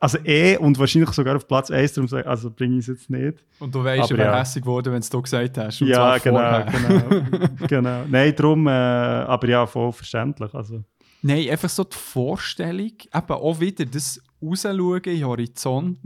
Also 0.00 0.18
eh 0.24 0.56
und 0.56 0.78
wahrscheinlich 0.78 1.10
sogar 1.10 1.34
auf 1.36 1.46
Platz 1.48 1.70
1, 1.70 1.94
darum 1.94 2.06
sag- 2.08 2.26
also 2.26 2.50
bringe 2.50 2.74
ich 2.74 2.80
es 2.80 2.86
jetzt 2.86 3.10
nicht. 3.10 3.38
und 3.58 3.74
du 3.74 3.82
weißt, 3.82 4.10
aber 4.12 4.18
wäre 4.18 4.30
ja. 4.32 4.38
hässlich 4.40 4.62
geworden, 4.62 4.92
wenn 4.92 5.00
du 5.00 5.18
es 5.18 5.22
gesagt 5.24 5.58
hast. 5.58 5.82
Und 5.82 5.88
ja, 5.88 5.94
zwar 6.18 6.20
genau, 6.20 6.64
genau, 6.70 7.48
genau. 7.68 8.04
Nein, 8.08 8.32
darum, 8.36 8.66
äh, 8.68 8.70
aber 8.70 9.48
ja, 9.48 9.66
voll 9.66 9.92
verständlich. 9.92 10.54
Also. 10.54 10.84
Nein, 11.22 11.48
einfach 11.50 11.68
so 11.68 11.82
die 11.82 11.96
Vorstellung, 11.96 12.92
eben 13.12 13.28
auch 13.30 13.58
wieder 13.60 13.84
das 13.86 14.20
Rausschauen 14.40 14.96
in 14.98 15.02
den 15.02 15.24
Horizont 15.26 15.98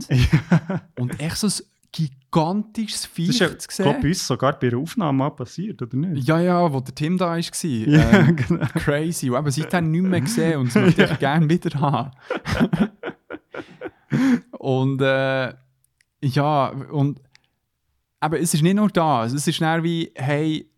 und 0.99 1.19
echt 1.19 1.37
so 1.37 1.45
ein 1.47 1.53
gigantisches 1.91 3.05
Viech 3.05 3.27
Das 3.27 3.35
ist 3.35 3.39
ja, 3.41 3.59
zu 3.59 3.67
sehen. 3.69 3.83
glaub, 3.83 4.01
bei 4.01 4.07
uns 4.07 4.25
sogar 4.25 4.59
bei 4.59 4.69
der 4.69 4.79
Aufnahme 4.79 5.29
passiert, 5.29 5.79
oder 5.83 5.95
nicht? 5.95 6.27
Ja, 6.27 6.39
ja, 6.39 6.73
wo 6.73 6.79
der 6.79 6.95
Tim 6.95 7.15
da 7.19 7.27
war. 7.27 7.37
Ja, 7.37 8.11
ähm, 8.11 8.35
genau. 8.47 8.65
Crazy. 8.73 9.29
Und 9.29 9.37
eben 9.37 9.51
seitdem 9.51 9.91
nicht 9.91 10.01
mehr 10.03 10.21
gesehen 10.21 10.59
und 10.61 10.67
das 10.75 10.81
möchte 10.83 11.03
ich 11.13 11.19
gerne 11.19 11.47
wieder 11.47 11.79
haben. 11.79 12.09
Und 14.57 15.01
äh, 15.01 15.53
ja, 16.21 16.69
und 16.69 17.21
aber 18.19 18.39
es 18.39 18.53
ist 18.53 18.63
nicht 18.63 18.75
nur 18.75 18.87
das. 18.87 19.33
Es 19.33 19.47
ist 19.47 19.59
dann 19.59 19.83
wie, 19.83 20.11
hey, 20.15 20.69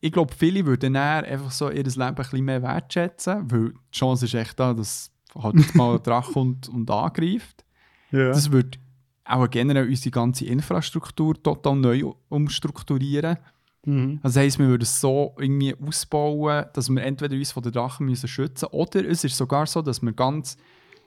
ich 0.00 0.12
glaube, 0.12 0.34
viele 0.36 0.66
würden 0.66 0.94
dann 0.94 1.24
einfach 1.24 1.50
so 1.50 1.70
ihr 1.70 1.84
Leben 1.84 2.02
ein 2.02 2.14
bisschen 2.14 2.44
mehr 2.44 2.62
wertschätzen, 2.62 3.50
weil 3.50 3.70
die 3.70 3.96
Chance 3.96 4.26
ist 4.26 4.34
echt 4.34 4.60
da, 4.60 4.74
dass 4.74 5.10
halt 5.34 5.74
mal 5.74 5.94
ein 5.96 6.02
Drache 6.02 6.32
kommt 6.32 6.68
und 6.68 6.90
angreift. 6.90 7.64
Ja. 8.10 8.28
Das 8.28 8.52
würde 8.52 8.78
auch 9.24 9.48
generell 9.48 9.88
unsere 9.88 10.10
ganze 10.10 10.44
Infrastruktur 10.46 11.40
total 11.42 11.76
neu 11.76 12.12
umstrukturieren. 12.28 13.38
Mhm. 13.86 14.20
Das 14.22 14.36
heisst, 14.36 14.58
wir 14.58 14.66
würden 14.66 14.82
es 14.82 15.00
so 15.00 15.34
irgendwie 15.38 15.74
ausbauen, 15.74 16.66
dass 16.74 16.90
wir 16.90 17.02
entweder 17.02 17.36
uns 17.36 17.52
von 17.52 17.62
den 17.62 17.72
Drachen 17.72 18.06
müssen 18.06 18.28
schützen 18.28 18.66
oder 18.66 19.04
es 19.08 19.24
ist 19.24 19.36
sogar 19.36 19.66
so, 19.66 19.82
dass 19.82 20.02
wir 20.02 20.12
ganz 20.12 20.56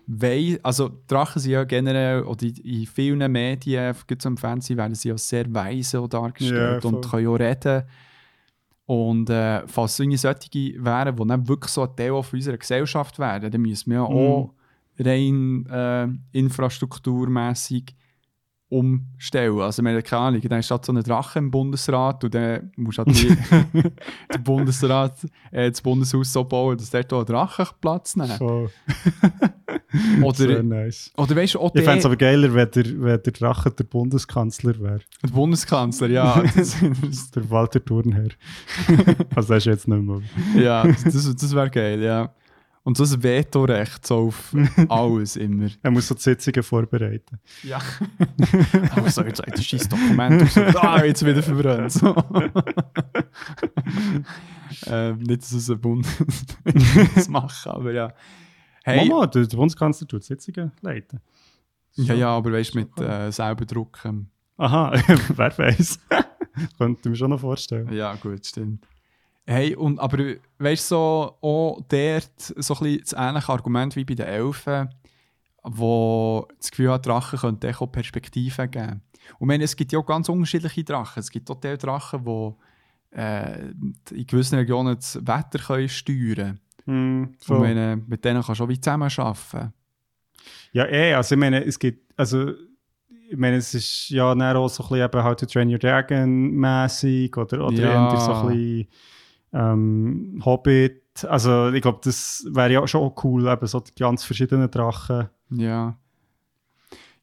wei 0.08 0.60
also 0.64 0.92
Drachen 1.08 1.42
sind 1.42 1.52
ja 1.52 1.64
generell, 1.64 2.24
oder 2.24 2.44
in- 2.46 2.86
vielen 2.86 3.32
Medien, 3.32 3.94
es 4.22 4.26
im 4.26 4.38
Fernsehen, 4.38 4.78
werden 4.78 4.96
sie 4.96 5.10
ja 5.10 5.18
sehr 5.18 5.52
weise 5.54 6.08
dargestellt 6.08 6.84
Ja, 6.84 6.90
und 6.90 7.10
können 7.10 7.28
auch 7.28 7.36
reden. 7.36 7.84
Und 8.88 9.30
äh, 9.32 9.68
falls 9.68 9.94
es 9.94 10.00
irgendwie 10.00 10.18
solche 10.18 10.50
wären, 10.84 11.16
die 11.16 11.26
dann 11.28 11.48
wirklich 11.48 11.72
so 11.72 11.82
ein 11.84 11.96
Teil 11.96 12.22
von 12.22 12.38
unserer 12.38 12.58
Gesellschaft 12.58 13.18
wären, 13.18 13.50
dann 13.52 13.62
müssen 13.62 13.90
wir 13.90 13.98
ja 13.98 14.08
Mhm. 14.08 14.16
auch 14.16 14.54
rein 15.00 15.66
äh, 16.34 16.38
infrastrukturmässig 16.38 17.96
umstellen. 18.70 19.60
Also, 19.60 19.82
ich 19.82 19.84
meine, 19.84 20.02
keine 20.02 20.22
Ahnung, 20.24 20.42
dann 20.42 20.60
ist 20.60 20.70
halt 20.72 20.86
so 20.86 20.92
ein 20.94 21.02
Drache 21.04 21.40
im 21.40 21.50
Bundesrat 21.52 22.24
und 22.24 22.34
dann 22.36 22.72
musst 22.78 22.98
du 22.98 23.04
halt 23.06 23.16
den 24.34 24.44
Bundesrat, 24.44 25.18
äh, 25.52 25.70
das 25.70 25.82
Bundeshaus 25.82 26.32
so 26.34 26.44
bauen, 26.44 26.78
dass 26.78 26.90
dort 26.90 27.12
auch 27.14 27.20
ein 27.22 27.26
Drache 27.26 27.68
Platz 27.82 28.16
Voll. 28.38 28.70
Oder, 30.22 30.36
Sehr 30.36 30.64
nice. 30.64 31.12
oder 31.16 31.36
weißt 31.36 31.56
du, 31.56 31.60
auch 31.60 31.74
Ich 31.74 31.84
fände 31.84 32.00
es 32.00 32.06
aber 32.06 32.16
geiler, 32.16 32.54
wenn 32.54 32.72
der, 32.72 32.86
wenn 32.86 33.22
der 33.24 33.34
Drache 33.34 33.72
der 33.72 33.84
Bundeskanzler 33.84 34.80
wäre. 34.80 35.00
der 35.24 35.30
Bundeskanzler, 35.30 36.08
ja. 36.10 36.44
Der 37.36 37.50
Walter 37.50 37.84
Thurnherr. 37.84 38.30
also 39.36 39.54
das 39.54 39.58
ist 39.60 39.66
jetzt 39.66 39.88
nicht 39.88 40.02
mehr. 40.02 40.22
ja, 40.56 40.84
das, 40.86 41.36
das 41.36 41.56
wäre 41.56 41.70
geil, 41.70 42.02
ja. 42.02 42.34
Und 42.84 42.98
so 42.98 43.04
ein 43.04 43.24
Vetorecht 43.24 44.06
so 44.06 44.28
auf 44.28 44.56
alles 44.90 45.38
immer. 45.38 45.70
Er 45.82 45.90
muss 45.90 46.08
so 46.08 46.14
die 46.14 46.22
Sitzungen 46.22 46.62
vorbereiten. 46.62 47.40
Ja. 47.64 47.80
Aber 48.92 49.10
so, 49.10 49.24
jetzt 49.24 49.44
ein 49.44 49.60
scheiß 49.60 49.90
Dokument 49.90 50.44
aus. 50.44 50.56
Ah, 50.76 51.04
jetzt 51.04 51.26
wieder 51.26 51.42
verbrannt. 51.42 51.92
So. 51.94 52.16
ähm, 54.86 55.18
nicht, 55.18 55.42
dass 55.42 55.52
es 55.52 55.70
ein 55.72 55.80
Bund 55.80 56.06
das 57.16 57.28
machen, 57.28 57.72
aber 57.72 57.92
ja. 57.92 58.14
Hey, 58.86 59.10
Mama, 59.10 59.26
der, 59.26 59.48
der 59.48 59.58
Bundeskanzler 59.58 60.08
tut 60.08 60.24
Sitzungen 60.24 60.72
leiten. 60.82 61.20
ja, 61.96 62.14
ja, 62.14 62.30
aber 62.30 62.52
weißt 62.52 62.76
du, 62.76 62.80
mit 62.80 63.02
äh, 63.02 63.32
selber 63.32 63.66
drucken. 63.66 64.30
Aha, 64.58 64.92
wer 65.36 65.58
weiß. 65.58 66.00
Könnte 66.78 67.00
ich 67.04 67.10
mir 67.10 67.16
schon 67.16 67.32
noch 67.32 67.40
vorstellen. 67.40 67.92
Ja, 67.92 68.14
gut, 68.14 68.46
stimmt. 68.46 68.86
Hey, 69.48 69.76
und, 69.76 69.98
aber 70.00 70.36
weißt 70.60 70.92
du, 70.92 70.96
so, 70.96 71.38
auch 71.42 71.82
dort 71.88 72.32
so 72.38 72.76
ein 72.76 72.80
bisschen 72.80 73.00
das 73.00 73.14
ähnliche 73.14 73.50
Argument 73.52 73.96
wie 73.96 74.06
bei 74.06 74.14
den 74.14 74.28
Elfen, 74.28 74.90
wo 75.64 76.48
das 76.60 76.70
Gefühl 76.70 76.92
hat, 76.92 77.08
Drachen 77.08 77.40
könnten 77.40 77.74
auch 77.74 77.92
Perspektiven 77.92 78.70
geben. 78.70 79.02
Und 79.40 79.48
meine, 79.48 79.64
es 79.64 79.76
gibt 79.76 79.94
ja 79.94 79.98
auch 79.98 80.06
ganz 80.06 80.30
unterschiedliche 80.30 80.84
Drachen. 80.84 81.22
Es 81.22 81.32
gibt 81.32 81.50
auch 81.50 81.60
die 81.60 81.76
Drachen, 81.76 82.24
die 82.24 83.18
äh, 83.18 83.72
in 84.12 84.28
gewissen 84.28 84.60
Regionen 84.60 84.94
das 84.94 85.16
Wetter 85.26 85.58
können 85.58 85.90
steuern 85.90 86.36
können. 86.36 86.60
Voll. 86.86 87.28
ich 87.40 87.50
meine, 87.50 88.02
mit 88.08 88.24
denen 88.24 88.42
kannst 88.44 88.60
du 88.60 88.64
auch 88.66 88.70
wie 88.70 88.80
zusammen 88.80 89.10
arbeiten. 89.18 89.74
Ja, 90.72 90.86
eh, 90.88 91.14
also 91.14 91.36
ich 91.36 91.40
meine, 91.40 91.64
es 91.66 91.80
gibt, 91.80 92.18
also 92.18 92.52
ich 93.30 93.38
meine, 93.38 93.58
es 93.58 93.74
ist 93.74 94.10
ja 94.10 94.36
dann 94.36 94.56
auch 94.56 94.68
so 94.68 94.84
ein 94.84 94.90
bisschen 94.90 95.06
eben 95.06 95.24
How 95.24 95.36
to 95.36 95.46
Train 95.46 95.70
Your 95.72 95.80
Dragon 95.80 96.52
mäßig 96.52 97.36
oder, 97.38 97.66
oder 97.66 97.74
Ja. 97.74 98.20
so 98.20 98.32
ein 98.34 98.48
bisschen 98.48 98.88
ähm, 99.54 100.42
Hobbit. 100.46 101.26
Also 101.26 101.72
ich 101.72 101.82
glaube, 101.82 102.00
das 102.04 102.46
wäre 102.52 102.74
ja 102.74 102.88
schon 102.88 103.14
cool, 103.24 103.48
eben 103.48 103.68
so 103.68 103.80
die 103.80 103.96
ganz 103.96 104.24
verschiedenen 104.24 104.70
Drachen. 104.70 105.30
Ja. 105.50 105.98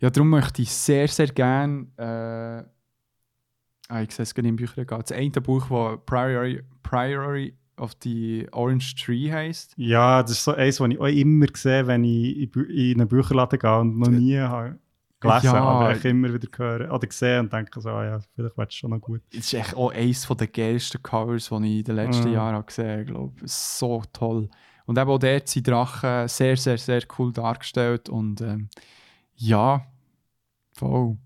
Ja, 0.01 0.11
darum 0.11 0.31
möchte 0.31 0.63
ich 0.63 0.73
sehr, 0.73 1.07
sehr 1.07 1.29
gerne. 1.29 1.87
Äh, 1.97 3.93
ah, 3.93 4.03
ich 4.03 4.11
sehe 4.13 4.25
es 4.25 4.35
gerade 4.35 4.49
im 4.49 4.57
Bücherregal. 4.57 5.03
Das 5.03 5.13
eine 5.13 5.31
Buch, 5.31 5.69
das 5.69 6.05
Priory, 6.07 6.65
Priory 6.83 7.55
of 7.83 7.93
the 8.03 8.47
Orange 8.53 8.95
Tree 8.95 9.31
heisst. 9.33 9.75
Ja, 9.77 10.23
das 10.23 10.33
ist 10.33 10.45
so 10.45 10.53
eins, 10.55 10.81
was 10.81 10.91
ich 10.91 10.99
auch 11.01 11.07
immer 11.07 11.47
sehe, 11.55 11.87
wenn 11.87 12.05
ich 12.05 12.55
in, 12.57 13.01
einen 13.01 13.09
Bücherladen 13.09 13.59
gehe 13.59 13.79
und 13.79 13.99
noch 13.99 14.09
nie 14.09 14.39
habe 14.39 14.79
gelesen 15.23 15.47
Ja. 15.47 15.63
aber 15.63 15.97
ich 15.97 16.05
immer 16.05 16.33
wieder 16.35 16.49
höre 16.57 16.93
oder 16.93 17.07
gesehen 17.07 17.41
und 17.41 17.53
denke 17.53 17.81
so, 17.81 17.91
ah 17.91 18.05
ja, 18.05 18.21
vielleicht 18.35 18.57
wäre 18.59 18.69
es 18.69 18.75
schon 18.75 18.91
noch 18.91 19.01
gut. 19.01 19.21
Das 19.31 19.45
ist 19.47 19.55
echt 19.55 19.77
auch 19.77 19.93
eines 19.93 20.27
der 20.27 20.47
geilsten 20.49 21.03
Covers, 21.03 21.49
die 21.49 21.55
ich 21.55 21.79
in 21.79 21.85
den 21.85 21.97
letzten 21.97 22.29
Mhm. 22.29 22.35
Jahren 22.35 22.67
gesehen 22.67 22.91
habe. 22.91 23.05
glaube 23.05 23.33
ich. 23.45 23.53
So 23.53 24.03
toll. 24.13 24.49
Und 24.85 24.99
eben 24.99 25.11
auch 25.11 25.19
dort 25.19 25.49
sind 25.49 25.69
Drachen 25.69 26.27
sehr, 26.29 26.57
sehr, 26.57 26.77
sehr 26.77 27.03
cool 27.19 27.33
dargestellt. 27.33 28.09
Und 28.09 28.41
ähm, 28.41 28.69
ja, 29.37 29.85
voll. 30.73 31.17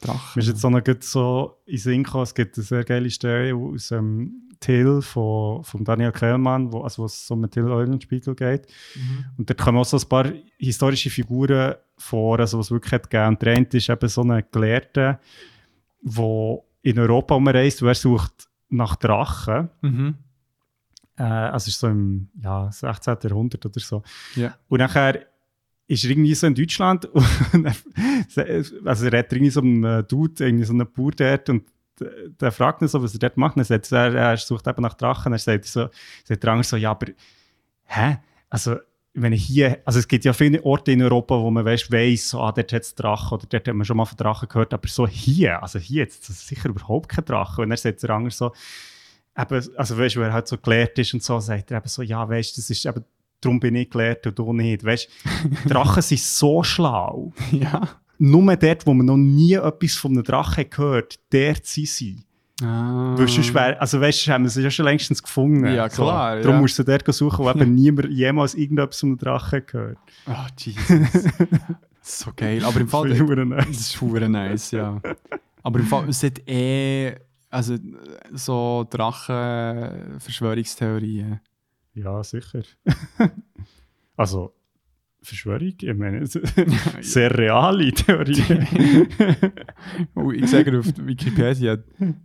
Drachen. 0.00 0.32
Mir 0.36 0.42
ist 0.42 0.48
jetzt 0.48 0.64
auch 0.64 0.70
noch 0.70 0.82
so 1.00 1.58
in 1.66 1.78
Sinn 1.78 2.02
gekommen, 2.04 2.22
es 2.24 2.34
gibt 2.34 2.56
eine 2.56 2.64
sehr 2.64 2.84
geile 2.84 3.10
Stelle 3.10 3.54
aus 3.54 3.90
ähm, 3.92 4.47
Till 4.60 5.02
von, 5.02 5.62
von 5.64 5.84
Daniel 5.84 6.12
Kellmann, 6.12 6.72
wo, 6.72 6.82
also 6.82 7.02
wo 7.02 7.06
es 7.06 7.30
um 7.30 7.42
den 7.42 7.50
Till 7.50 7.68
Eulenspiegel 7.68 8.34
geht. 8.34 8.66
Mhm. 8.94 9.24
Und 9.38 9.50
da 9.50 9.54
kommen 9.54 9.78
auch 9.78 9.84
so 9.84 9.96
ein 9.96 10.08
paar 10.08 10.32
historische 10.58 11.10
Figuren 11.10 11.74
vor, 11.96 12.38
also 12.40 12.58
was 12.58 12.70
wirklich 12.70 12.92
hat 12.92 13.10
gegeben. 13.10 13.28
Und 13.28 13.42
der 13.42 13.56
eine 13.56 13.66
ist 13.70 13.88
eben 13.88 14.08
so 14.08 14.22
ein 14.22 14.44
Gelehrter, 14.50 15.20
der 16.02 16.58
in 16.82 16.98
Europa 16.98 17.34
umreist 17.34 17.82
und 17.82 17.88
er 17.88 17.94
sucht 17.94 18.48
nach 18.68 18.96
Drachen. 18.96 19.70
Mhm. 19.82 20.14
Äh, 21.16 21.22
also 21.22 21.68
ist 21.68 21.78
so 21.78 21.88
im 21.88 22.28
ja, 22.42 22.70
16. 22.70 23.16
Jahrhundert 23.22 23.64
oder 23.64 23.80
so. 23.80 24.02
Ja. 24.34 24.56
Und 24.68 24.78
nachher 24.78 25.26
ist 25.86 26.04
er 26.04 26.10
irgendwie 26.10 26.34
so 26.34 26.46
in 26.46 26.54
Deutschland 26.54 27.04
und 27.52 27.64
er, 27.64 28.64
also 28.84 29.06
er 29.06 29.18
hat 29.18 29.32
irgendwie 29.32 29.50
so 29.50 29.60
einen 29.60 30.06
Dude, 30.06 30.44
irgendwie 30.44 30.64
so 30.64 30.72
einen 30.72 30.86
Bauer 30.92 31.12
dort 31.12 31.48
und 31.48 31.64
der, 32.40 32.52
fragt 32.52 32.82
ihn 32.82 32.88
so, 32.88 33.02
was 33.02 33.14
er 33.14 33.20
dort 33.20 33.36
macht. 33.36 33.56
Er, 33.56 33.64
sagt, 33.64 33.92
er, 33.92 34.14
er 34.14 34.36
sucht 34.36 34.66
eben 34.66 34.82
nach 34.82 34.94
Drachen. 34.94 35.32
Er 35.32 35.38
sagt 35.38 35.64
so, 35.64 35.88
sagt 36.24 36.42
der 36.42 36.50
andere 36.50 36.64
so, 36.64 36.76
ja, 36.76 36.90
aber 36.90 37.08
hä? 37.86 38.18
Also 38.50 38.76
wenn 39.14 39.32
ich 39.32 39.44
hier, 39.44 39.80
also 39.84 39.98
es 39.98 40.08
gibt 40.08 40.24
ja 40.24 40.32
viele 40.32 40.62
Orte 40.64 40.92
in 40.92 41.02
Europa, 41.02 41.38
wo 41.40 41.50
man 41.50 41.64
weiss, 41.64 41.90
weiss 41.90 42.30
so, 42.30 42.40
ah, 42.40 42.52
dort 42.52 42.72
hat 42.72 42.82
es 42.82 42.94
Drachen 42.94 43.34
oder 43.34 43.46
dort 43.48 43.66
hat 43.66 43.74
man 43.74 43.84
schon 43.84 43.96
mal 43.96 44.04
von 44.04 44.16
Drachen 44.16 44.48
gehört, 44.48 44.72
aber 44.74 44.88
so 44.88 45.06
hier, 45.06 45.62
also 45.62 45.78
hier 45.78 46.02
jetzt, 46.02 46.28
das 46.28 46.36
ist 46.36 46.48
sicher 46.48 46.68
überhaupt 46.68 47.08
kein 47.08 47.24
Drache. 47.24 47.62
Und 47.62 47.70
er 47.70 47.76
sagt 47.76 48.02
der 48.02 48.10
andere 48.10 48.30
so, 48.30 48.52
eben, 49.36 49.76
also 49.76 49.98
weißt 49.98 50.16
du, 50.16 50.20
wo 50.20 50.24
er 50.24 50.32
halt 50.32 50.48
so 50.48 50.58
gelehrt 50.58 50.98
ist 50.98 51.14
und 51.14 51.22
so, 51.22 51.40
sagt 51.40 51.70
er 51.70 51.78
eben 51.78 51.88
so, 51.88 52.02
ja, 52.02 52.28
weißt 52.28 52.56
du, 52.56 52.60
das 52.60 52.70
ist 52.70 52.86
eben, 52.86 53.04
darum 53.40 53.60
bin 53.60 53.74
ich 53.74 53.90
gelehrt 53.90 54.26
und 54.26 54.38
du 54.38 54.52
nicht, 54.52 54.84
weißt 54.84 55.08
du, 55.64 55.68
Drachen 55.68 56.02
sind 56.02 56.20
so 56.20 56.62
schlau. 56.62 57.32
Ja. 57.50 57.88
Nur 58.18 58.56
dort, 58.56 58.86
wo 58.86 58.92
man 58.94 59.06
noch 59.06 59.16
nie 59.16 59.54
etwas 59.54 59.94
von 59.94 60.12
einem 60.12 60.24
Drachen 60.24 60.68
gehört, 60.68 61.18
dort 61.30 61.64
sind 61.66 61.88
sie. 61.88 62.20
Ah. 62.62 63.14
Wär, 63.16 63.80
also 63.80 64.00
weißt 64.00 64.26
du, 64.26 64.32
haben 64.32 64.42
wir 64.42 64.50
sie 64.50 64.62
ja 64.62 64.70
schon 64.70 64.84
längstens 64.86 65.22
gefunden. 65.22 65.64
Ja, 65.64 65.88
klar, 65.88 66.38
So. 66.38 66.42
Darum 66.42 66.56
ja. 66.56 66.60
musst 66.62 66.76
du 66.78 66.82
dort 66.82 67.06
suchen, 67.14 67.44
wo 67.44 67.50
eben 67.50 67.74
niemand 67.76 68.10
jemals 68.10 68.54
irgendetwas 68.54 68.98
von 69.00 69.10
einem 69.10 69.18
Drachen 69.18 69.62
gehört. 69.64 69.98
Oh, 70.26 70.32
Jesus. 70.56 71.24
so 72.02 72.32
geil. 72.34 72.64
Aber 72.64 72.80
im 72.80 72.88
Fall, 72.88 73.10
Das 73.10 73.18
ist 73.18 73.24
verdammt 73.24 73.52
das 73.52 73.66
nice. 73.68 73.94
ist 73.94 74.02
nice, 74.28 74.70
ja. 74.72 75.00
Aber 75.62 75.78
im 75.78 75.86
Fall, 75.86 76.08
es 76.08 76.20
hat 76.24 76.40
eh, 76.48 77.14
also 77.48 77.76
so 78.32 78.84
Drachen-Verschwörungstheorien. 78.90 81.38
Ja, 81.94 82.24
sicher. 82.24 82.62
also, 84.16 84.52
Verschwörung, 85.22 85.72
ich 85.80 85.94
meine, 85.94 86.24
sehr 87.00 87.36
reale 87.36 87.92
Theorie. 87.92 88.42
Oh, 90.14 90.30
ich 90.30 90.46
sage 90.48 90.78
auf 90.78 90.86
Wikipedia, 90.98 91.78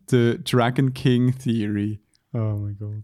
The 0.10 0.40
Dragon 0.44 0.94
King 0.94 1.36
Theory. 1.38 2.00
oh 2.34 2.58
mein 2.62 2.78
Gott. 2.78 3.04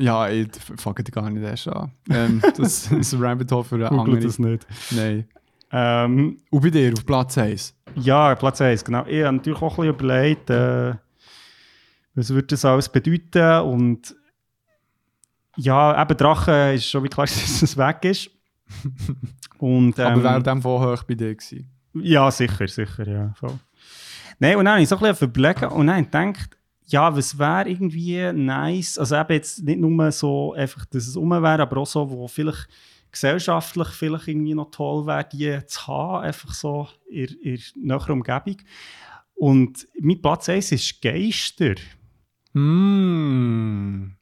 Ja, 0.00 0.28
ich 0.28 0.48
fange 0.76 1.02
gar 1.04 1.28
nicht 1.30 1.42
erst 1.42 1.68
an. 1.68 1.90
Ähm, 2.10 2.40
das, 2.40 2.56
das 2.56 2.92
ist 2.92 3.14
ein 3.14 3.22
Rabbit 3.22 3.50
Hole 3.50 3.64
für 3.64 3.74
eine 3.76 3.88
Google 3.88 4.00
andere. 4.14 4.20
das 4.20 4.38
nicht. 4.38 4.66
Nein. 4.92 5.24
Ähm, 5.72 6.38
Und 6.50 6.62
bei 6.62 6.70
dir, 6.70 6.92
auf 6.92 7.04
Platz 7.04 7.36
1? 7.36 7.74
ja, 7.96 8.34
Platz 8.36 8.60
1, 8.60 8.84
genau. 8.84 9.04
Ich 9.06 9.22
habe 9.24 9.36
natürlich 9.36 9.60
auch 9.60 9.78
ein 9.78 9.86
bisschen 9.92 9.94
überlegt, 9.94 10.50
äh, 10.50 10.94
was 12.14 12.30
würde 12.30 12.46
das 12.48 12.64
alles 12.64 12.88
bedeuten 12.88 13.68
und 13.68 14.14
ja, 15.58 16.00
eben 16.00 16.16
Drachen 16.16 16.74
ist 16.74 16.88
schon 16.88 17.04
wie 17.04 17.08
klar, 17.08 17.26
dass 17.26 17.62
es 17.62 17.76
weg 17.76 18.04
ist. 18.04 18.30
Und, 19.58 19.98
Aber 19.98 20.16
ähm, 20.16 20.22
wäre 20.22 20.42
dem 20.42 20.62
von 20.62 20.80
hoch 20.80 21.02
bei 21.02 21.14
dir 21.14 21.34
gewesen? 21.34 21.70
Ja, 21.94 22.30
sicher, 22.30 22.68
sicher, 22.68 23.08
ja. 23.08 23.32
Voll. 23.34 23.58
Nein, 24.38 24.56
und 24.56 24.64
dann 24.64 24.74
habe 24.74 24.82
ich 24.82 24.88
so 24.88 24.96
ein 24.96 25.02
bisschen 25.02 25.28
überlegt 25.28 25.62
und 25.64 25.88
dann 25.88 26.04
gedacht, 26.04 26.56
ja, 26.86 27.14
was 27.14 27.38
wäre 27.38 27.68
irgendwie 27.68 28.32
nice, 28.32 28.98
also 28.98 29.16
eben 29.16 29.32
jetzt 29.32 29.62
nicht 29.62 29.78
nur 29.78 30.12
so 30.12 30.54
einfach, 30.54 30.86
dass 30.86 31.06
es 31.06 31.16
um 31.16 31.30
wäre, 31.30 31.62
aber 31.62 31.78
auch 31.78 31.86
so, 31.86 32.08
wo 32.08 32.28
vielleicht 32.28 32.68
gesellschaftlich 33.10 33.88
vielleicht 33.88 34.28
irgendwie 34.28 34.54
noch 34.54 34.70
toll 34.70 35.06
wäre, 35.06 35.26
die 35.30 35.66
zu 35.66 35.86
haben, 35.86 36.24
einfach 36.24 36.54
so 36.54 36.88
in, 37.10 37.26
in 37.42 37.60
näherer 37.74 38.10
Umgebung. 38.10 38.56
Und 39.34 39.86
mein 40.00 40.20
Platz 40.20 40.48
1 40.48 40.72
ist 40.72 41.02
Geister. 41.02 41.74
Mm. 42.54 44.12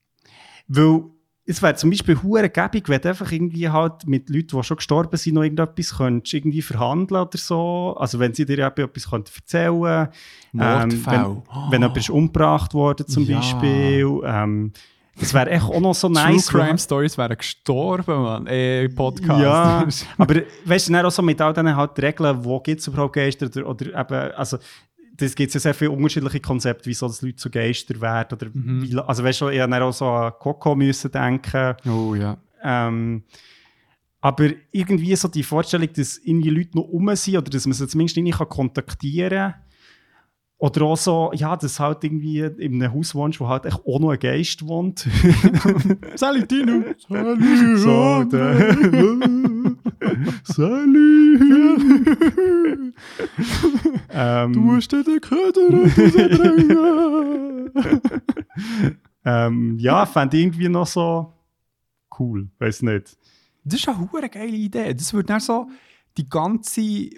Weil 0.69 1.05
es 1.48 1.62
wäre 1.62 1.74
zum 1.77 1.90
Beispiel 1.90 2.20
hure 2.23 2.48
gäbig, 2.51 2.89
wenn 2.89 3.01
du 3.01 3.09
einfach 3.09 3.31
irgendwie 3.31 3.68
halt 3.68 4.06
mit 4.06 4.28
Leuten, 4.28 4.56
die 4.56 4.62
schon 4.64 4.77
gestorben 4.78 5.16
sind, 5.16 5.35
noch 5.35 5.43
irgendetwas 5.43 5.97
könntest, 5.97 6.35
irgendwie 6.35 6.60
verhandeln 6.62 7.23
oder 7.23 7.39
so. 7.39 7.97
Also 7.98 8.18
wenn 8.18 8.35
sie 8.35 8.44
dir 8.44 8.59
etwas 8.66 9.09
könnten 9.09 9.31
erzählen 9.36 10.09
Mordfall. 10.52 10.90
Ähm, 10.90 11.06
wenn, 11.06 11.70
wenn 11.70 11.81
jemand 11.82 11.97
ist 11.97 12.10
umgebracht 12.10 12.74
worden 12.74 13.06
zum 13.06 13.24
Ja. 13.24 13.36
Beispiel. 13.36 14.20
Ähm, 14.24 14.73
das 15.18 15.32
wäre 15.32 15.48
echt 15.51 15.64
auch 15.64 15.81
noch 15.81 15.94
so 15.94 16.09
True 16.09 16.23
nice. 16.23 16.52
weil- 16.52 16.64
Crime 16.66 16.78
Stories 16.78 17.16
wären 17.16 17.39
gestorben, 17.39 18.23
Mann. 18.23 18.47
Äh, 18.48 18.89
Podcast. 18.90 19.40
Ja, 19.40 19.86
aber 20.18 20.43
weißt 20.66 20.89
du, 20.89 20.93
dann 20.93 21.06
auch 21.06 21.10
so 21.10 21.23
mit 21.23 21.40
all 21.40 21.55
diesen 21.55 21.74
halt 21.74 21.98
Regeln, 22.02 22.44
wo 22.44 22.60
gibt 22.60 22.81
es 22.81 22.86
überhaupt 22.86 23.14
Geister 23.14 23.47
oder, 23.47 23.66
oder 23.66 23.86
eben, 23.98 24.32
also 24.36 24.59
das 25.17 25.35
gibt 25.35 25.53
ja 25.55 25.61
sehr 25.61 25.75
viele 25.75 25.91
unterschiedliche 25.91 26.41
Konzepte, 26.41 26.87
wieso 26.87 27.07
das 27.09 27.23
Leute 27.23 27.37
zu 27.37 27.51
Geister 27.51 28.01
werden 28.01 28.37
oder 28.39 28.47
Mhm. 28.53 28.83
wie, 28.83 28.99
also 28.99 29.25
weißt 29.25 29.41
du, 29.43 29.49
ich 29.49 29.59
dann 29.59 29.73
auch 29.75 29.93
so 29.93 30.07
an 30.07 30.33
Coco 30.39 30.75
müssen 30.75 31.11
denken. 31.11 31.75
oh 31.87 32.15
ja. 32.15 32.37
Ähm, 32.63 33.23
aber 34.21 34.49
irgendwie 34.73 35.15
so 35.15 35.29
die 35.29 35.43
Vorstellung, 35.45 35.89
dass 35.95 36.19
irgendwie 36.19 36.51
Leute 36.51 36.77
noch 36.77 36.85
um 36.85 37.15
sind 37.15 37.37
oder 37.37 37.51
dass 37.51 37.67
man 37.67 37.75
sie 37.75 37.87
zumindest 37.87 38.17
kann 38.17 38.49
kontaktieren 38.49 39.53
kann. 39.53 39.55
Oder 40.59 40.83
auch 40.87 40.97
so, 40.97 41.31
ja, 41.35 41.55
dass 41.55 41.79
halt 41.79 42.03
irgendwie 42.03 42.41
in 42.41 42.83
einem 42.83 42.93
Haus 42.93 43.15
wohnst, 43.15 43.39
wo 43.41 43.47
halt 43.49 43.67
echt 43.67 43.79
auch 43.87 44.01
noch 44.01 44.11
ein 44.11 44.19
Geist 44.19 44.67
wohnt. 44.67 45.07
Salut, 46.15 46.49
Tino. 46.49 46.83
der. 50.01 50.17
Salut! 50.45 51.41
ähm, 54.11 54.53
Du 54.53 54.61
musst 54.61 54.93
dir 54.93 55.03
den 55.05 55.21
Köder 55.21 55.69
ähm, 59.25 59.79
ja, 59.79 60.07
fände 60.07 60.37
ich 60.37 60.43
irgendwie 60.45 60.69
noch 60.69 60.87
so 60.87 61.33
cool, 62.19 62.49
weiß 62.59 62.83
nicht. 62.83 63.17
Das 63.65 63.81
ist 63.81 63.89
eine 63.89 64.11
hure 64.13 64.29
geile 64.29 64.47
Idee. 64.57 64.95
Das 64.95 65.13
würde 65.13 65.27
dann 65.27 65.41
so 65.41 65.69
die 66.17 66.29
ganze 66.29 67.11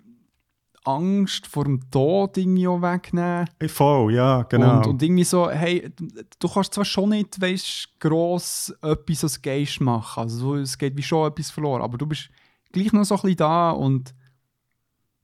Angst 0.85 1.47
vor 1.47 1.65
dem 1.65 1.91
Tod 1.91 2.39
irgendwie 2.39 2.67
auch 2.67 2.81
wegnehmen. 2.81 3.47
Voll, 3.67 4.15
ja, 4.15 4.43
genau. 4.45 4.79
Und, 4.79 4.87
und 4.87 5.03
irgendwie 5.03 5.25
so, 5.25 5.51
hey, 5.51 5.91
du- 6.39 6.49
kannst 6.49 6.73
zwar 6.73 6.87
schon 6.87 7.11
nicht, 7.11 7.39
weißt 7.39 8.01
gross 8.01 8.75
etwas 8.81 9.25
als 9.25 9.43
Geist 9.43 9.81
machen. 9.83 10.21
Also 10.23 10.39
so, 10.39 10.57
es 10.57 10.79
geht 10.79 10.97
wie 10.97 11.03
schon 11.03 11.31
etwas 11.31 11.51
verloren, 11.51 11.83
aber 11.83 11.99
du 11.99 12.07
bist 12.07 12.31
gleich 12.79 12.93
noch 12.93 13.05
so 13.05 13.15
ein 13.17 13.21
bisschen 13.23 13.37
da 13.37 13.71
und 13.71 14.15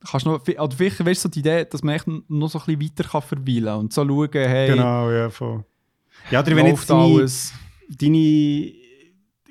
kannst 0.08 0.26
noch, 0.26 0.40
oder 0.46 0.76
vielleicht 0.76 1.04
weißt 1.04 1.24
du 1.24 1.28
so 1.28 1.28
die 1.30 1.40
Idee, 1.40 1.64
dass 1.64 1.82
man 1.82 1.94
echt 1.94 2.06
noch 2.06 2.48
so 2.48 2.58
ein 2.58 2.64
bisschen 2.66 2.82
weiter 2.82 3.08
kann 3.08 3.22
verweilen 3.22 3.64
kann 3.64 3.78
und 3.80 3.92
so 3.92 4.06
schauen, 4.06 4.28
hey, 4.32 4.68
genau, 4.68 5.10
ja, 5.10 5.30
voll. 5.30 5.64
Ja, 6.30 6.40
oder 6.40 6.56
wenn 6.56 6.66
jetzt 6.66 6.88
deine, 6.88 7.02
alles. 7.02 7.52
deine 7.88 8.72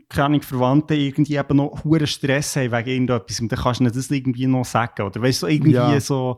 keine 0.09 0.41
Verwandten 0.41 0.97
irgendwie 0.97 1.35
eben 1.37 1.57
noch 1.57 1.83
hohen 1.83 2.05
Stress 2.07 2.55
haben 2.55 2.71
wegen 2.71 2.89
irgendetwas 2.89 3.39
und 3.39 3.51
dann 3.51 3.59
kannst 3.59 3.79
du 3.81 3.85
das 3.89 4.11
irgendwie 4.11 4.45
noch 4.45 4.63
sagen. 4.65 5.01
Oder 5.01 5.21
weißt 5.21 5.41
du, 5.41 5.45
so 5.47 5.51
irgendwie 5.51 5.73
Ja. 5.73 5.99
so, 5.99 6.37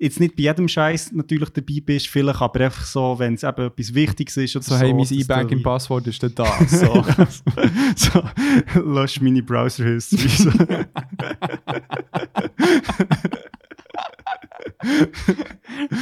jetzt 0.00 0.18
nicht 0.18 0.34
bei 0.34 0.44
jedem 0.44 0.66
Scheiß 0.66 1.12
natürlich 1.12 1.50
dabei 1.50 1.80
bist, 1.84 2.08
vielleicht, 2.08 2.40
aber 2.40 2.60
einfach 2.60 2.84
so, 2.86 3.18
wenn 3.18 3.34
es 3.34 3.42
eben 3.42 3.66
etwas 3.66 3.94
Wichtiges 3.94 4.36
ist 4.38 4.56
oder 4.56 4.64
So, 4.64 4.74
so. 4.74 4.80
hey, 4.80 4.92
mein 4.92 5.00
dass 5.00 5.10
du 5.10 5.14
E-Banking-Passwort 5.16 6.06
ist 6.06 6.22
dann 6.22 6.34
da. 6.34 6.46
So. 6.66 7.04
so, 7.94 8.22
lösch 8.80 9.20
meine 9.20 9.42
Browser-History. 9.42 10.28
So. 10.28 10.50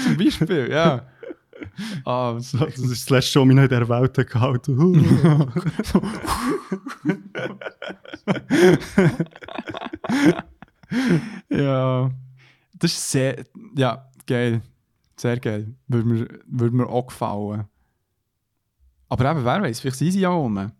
Zum 0.04 0.16
Beispiel, 0.16 0.68
ja. 0.70 1.02
Ah, 2.04 2.38
so, 2.38 2.58
das 2.58 2.78
ist 2.78 3.10
das 3.10 3.10
letzte, 3.10 3.40
was 3.40 3.46
mich 3.46 3.56
in 3.56 3.68
dieser 3.68 3.88
Welt 3.88 4.14
gehalten 4.14 4.78
ja. 11.50 12.10
Das 12.78 12.92
ist 12.92 13.10
sehr, 13.10 13.44
ja, 13.78 14.10
geil. 14.26 14.60
Sehr 15.16 15.38
geil. 15.40 15.74
Würde 15.86 16.08
mir, 16.08 16.28
würde 16.46 16.76
mir 16.76 16.86
auch 16.86 17.06
gefallen. 17.06 17.66
Aber 19.08 19.30
eben, 19.30 19.44
wer 19.44 19.62
weiß, 19.62 19.80
vielleicht 19.80 19.96
sind 19.96 20.12
sie 20.12 20.20
ja 20.20 20.30
rum. 20.30 20.70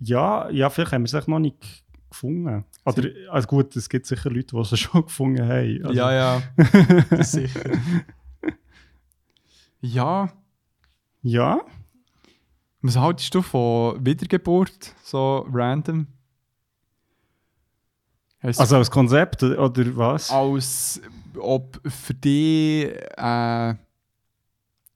Ja, 0.00 0.50
ja, 0.50 0.68
vielleicht 0.68 0.92
haben 0.92 1.02
wir 1.02 1.06
es 1.06 1.14
echt 1.14 1.28
noch 1.28 1.38
nicht 1.38 1.56
gefunden. 2.10 2.64
Oder, 2.84 3.08
also 3.30 3.46
gut, 3.48 3.74
es 3.76 3.88
gibt 3.88 4.06
sicher 4.06 4.30
Leute, 4.30 4.54
die 4.54 4.60
es 4.60 4.78
schon 4.78 5.02
gefunden 5.02 5.42
haben. 5.42 5.84
Also, 5.84 5.94
ja, 5.94 6.12
ja. 6.12 6.42
Das 7.10 7.32
sicher. 7.32 7.70
ja. 9.80 10.28
Ja, 11.22 11.60
Was 12.82 12.96
haltest 12.96 13.34
du 13.34 13.42
von 13.42 14.04
Wiedergeburt? 14.04 14.94
So 15.02 15.44
random? 15.52 16.06
Hast 18.40 18.60
also 18.60 18.76
als 18.76 18.90
Konzept 18.90 19.42
oder 19.42 19.96
was? 19.96 20.30
als 20.30 21.00
ob 21.38 21.80
für 21.90 22.14
dich 22.14 22.92
eine 23.18 23.78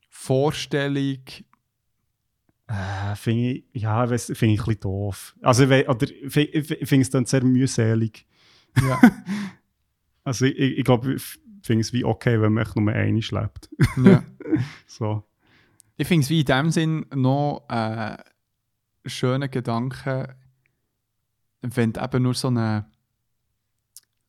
Vorstellung 0.09 1.19
Äh, 2.67 3.17
finde 3.17 3.49
ich, 3.51 3.65
ja, 3.73 4.07
finde 4.07 4.31
ich 4.31 4.43
ein 4.43 4.57
bisschen 4.57 4.81
doof. 4.81 5.37
Also, 5.43 5.65
oder 5.65 6.07
finde 6.29 7.01
es 7.01 7.11
dann 7.11 7.25
sehr 7.25 7.43
mühselig. 7.45 8.27
ja, 8.81 9.01
Also, 10.25 10.45
ich, 10.45 10.57
ich, 10.59 10.79
ich 10.79 10.85
glaube, 10.85 11.15
ich 11.15 11.23
finde 11.63 11.81
es 11.81 11.93
wie 11.93 12.05
okay, 12.05 12.41
wenn 12.41 12.53
man 12.53 12.65
echt 12.65 12.77
nur 12.77 12.93
eine 12.93 13.23
schleppt. 13.23 13.71
ja. 14.05 14.23
So. 14.87 15.25
Ich 15.97 16.09
finde 16.09 16.25
es 16.25 16.31
wie 16.31 16.41
in 16.41 16.47
dem 16.47 16.71
Sinn 16.71 17.07
noch 17.15 17.65
ein 17.69 18.17
schöner 19.07 19.49
Gedanke, 19.49 20.37
wenn 21.63 21.93
du 21.93 22.01
eben 22.03 22.23
nur 22.23 22.35
so 22.35 22.49
einen 22.49 22.85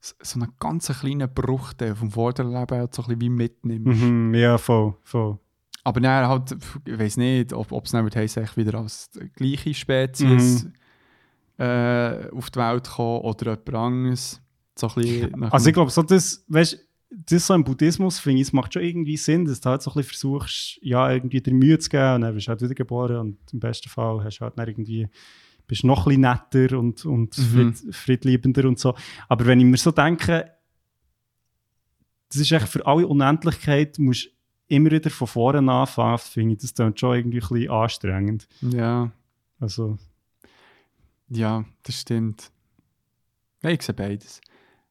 so 0.02 0.40
einen 0.40 0.52
ganz 0.60 0.88
kleinen 0.88 1.32
Bruchteil 1.34 1.95
vom 1.95 2.11
vorderen 2.11 2.52
Leben 2.52 2.78
halt 2.78 2.94
so 2.94 3.03
ein 3.03 3.07
bisschen 3.07 3.22
wie 3.22 3.30
mitnimmst. 3.30 4.02
Mhm, 4.02 4.34
ja, 4.34 4.57
voll, 4.57 4.95
voll. 5.03 5.38
Aber 5.84 5.99
dann 5.99 6.28
halt, 6.28 6.56
ich 6.86 6.99
weiß 6.99 7.18
nicht, 7.18 7.53
ob 7.53 7.86
es 7.86 7.94
wird 7.94 8.15
heissen, 8.15 8.44
ich 8.44 8.57
wieder 8.57 8.80
als 8.80 9.10
gleiche 9.36 9.73
Spezies 9.73 10.68
äh, 11.57 12.30
auf 12.32 12.49
die 12.52 12.60
Welt 12.60 12.90
kommen 12.90 13.22
oder 13.22 13.52
jemand 13.52 13.76
anderes. 13.76 14.41
So 14.78 14.88
ein 14.88 14.95
bisschen 14.95 15.44
Also, 15.44 15.69
ich 15.69 15.73
glaube, 15.73 15.91
so 15.91 16.03
das, 16.03 16.44
weißt 16.48 16.88
das 17.11 17.48
so 17.48 17.53
im 17.53 17.64
Buddhismus, 17.64 18.19
finde 18.19 18.41
ich, 18.41 18.48
es 18.48 18.53
macht 18.53 18.73
schon 18.73 18.84
irgendwie 18.84 19.18
Sinn, 19.18 19.45
dass 19.45 19.60
du 19.60 19.69
halt 19.69 19.82
so 19.82 19.91
ein 19.91 19.95
bisschen 19.95 20.11
versuchst, 20.11 20.80
ja, 20.82 21.11
irgendwie 21.11 21.41
dir 21.41 21.53
Mühe 21.53 21.78
zu 21.78 21.90
geben 21.90 22.15
und 22.15 22.22
dann 22.22 22.34
bist 22.34 22.48
du 22.48 22.52
halt 22.52 22.61
wiedergeboren 22.61 23.18
und 23.18 23.38
im 23.52 23.60
besten 23.60 23.90
Fall 23.90 24.23
hast 24.23 24.38
du 24.38 24.45
halt 24.45 24.57
dann 24.57 24.68
irgendwie 24.68 25.10
bist 25.72 25.84
noch 25.85 26.06
ein 26.06 26.22
bisschen 26.22 26.22
netter 26.22 26.77
und, 26.77 27.06
und 27.06 27.38
Mhm. 27.38 27.73
fried, 27.73 27.95
friedliebender 27.95 28.68
und 28.68 28.77
so. 28.77 28.93
Aber 29.30 29.45
wenn 29.45 29.60
ich 29.61 29.65
mir 29.65 29.77
so 29.77 29.91
denke, 29.91 30.52
das 32.30 32.41
ist 32.41 32.52
echt 32.52 32.68
für 32.68 32.85
alle 32.85 33.07
Unendlichkeit, 33.07 33.98
musst 33.99 34.26
du 34.26 34.30
immer 34.68 34.91
wieder 34.91 35.10
von 35.10 35.27
vorne 35.27 35.72
anfangen, 35.72 36.18
finde 36.18 36.53
ich, 36.56 36.61
das 36.61 36.73
dann 36.73 36.95
schon 36.98 37.15
irgendwie 37.15 37.39
ein 37.41 37.48
bisschen 37.49 37.69
anstrengend. 37.72 38.48
ja, 38.61 39.11
Also, 39.60 39.98
ja, 41.30 41.64
das 41.84 42.02
stimmt. 42.02 42.52
Ja, 43.64 43.69
ich 43.69 43.81
sehe 43.81 43.95
beides. 43.95 44.41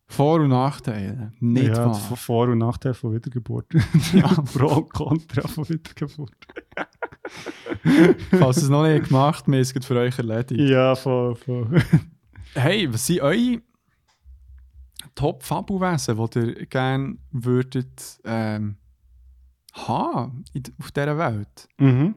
Vor- 0.07 0.41
und 0.41 0.49
Nachteile. 0.49 1.33
Nicht 1.41 1.69
ja, 1.69 1.87
wahr? 1.87 1.95
von 1.95 2.17
Vor- 2.17 2.49
und 2.49 2.59
Nachteil 2.59 2.95
von 2.95 3.13
Wiedergeburt. 3.15 3.67
ja, 4.13 4.29
Pro 4.55 4.77
und 4.81 4.93
Contra 4.93 5.47
von 5.47 5.69
Wiedergeburt. 5.69 6.35
Falls 8.31 8.59
ihr 8.59 8.63
es 8.65 8.69
noch 8.69 8.87
nicht 8.87 9.09
gemacht 9.09 9.41
habt, 9.41 9.49
wir 9.49 9.57
haben 9.57 9.61
es 9.63 9.87
für 9.87 9.97
euch 9.97 10.19
erledigt. 10.19 10.61
Ja, 10.61 10.95
voll, 10.95 11.35
voll. 11.37 11.83
Hey, 12.55 12.93
was 12.93 13.07
sind 13.07 13.21
eure 13.21 13.63
Top-Fabelwesen, 15.15 16.17
die 16.31 16.39
ihr 16.39 16.67
gerne 16.67 17.17
würdet 17.31 18.19
ähm, 18.25 18.77
haben 19.73 20.45
in, 20.53 20.63
auf 20.79 20.91
dieser 20.91 21.17
Welt? 21.19 21.69
Mhm. 21.79 22.15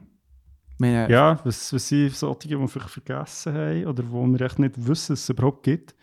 Meine, 0.78 1.08
Ja, 1.08 1.38
was, 1.44 1.72
was 1.72 1.88
sind 1.88 2.14
solche, 2.14 2.48
die 2.48 2.58
wir 2.58 2.68
vielleicht 2.68 2.90
vergessen 2.90 3.54
haben 3.54 3.86
oder 3.86 4.10
wo 4.10 4.26
wir 4.26 4.40
echt 4.40 4.58
nicht 4.58 4.74
wissen, 4.76 5.12
dass 5.12 5.22
es 5.22 5.28
überhaupt 5.28 5.62
gibt? 5.62 5.94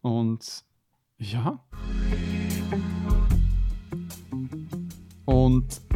Und 0.00 0.64
ja. 1.18 1.60
Und 5.24 5.87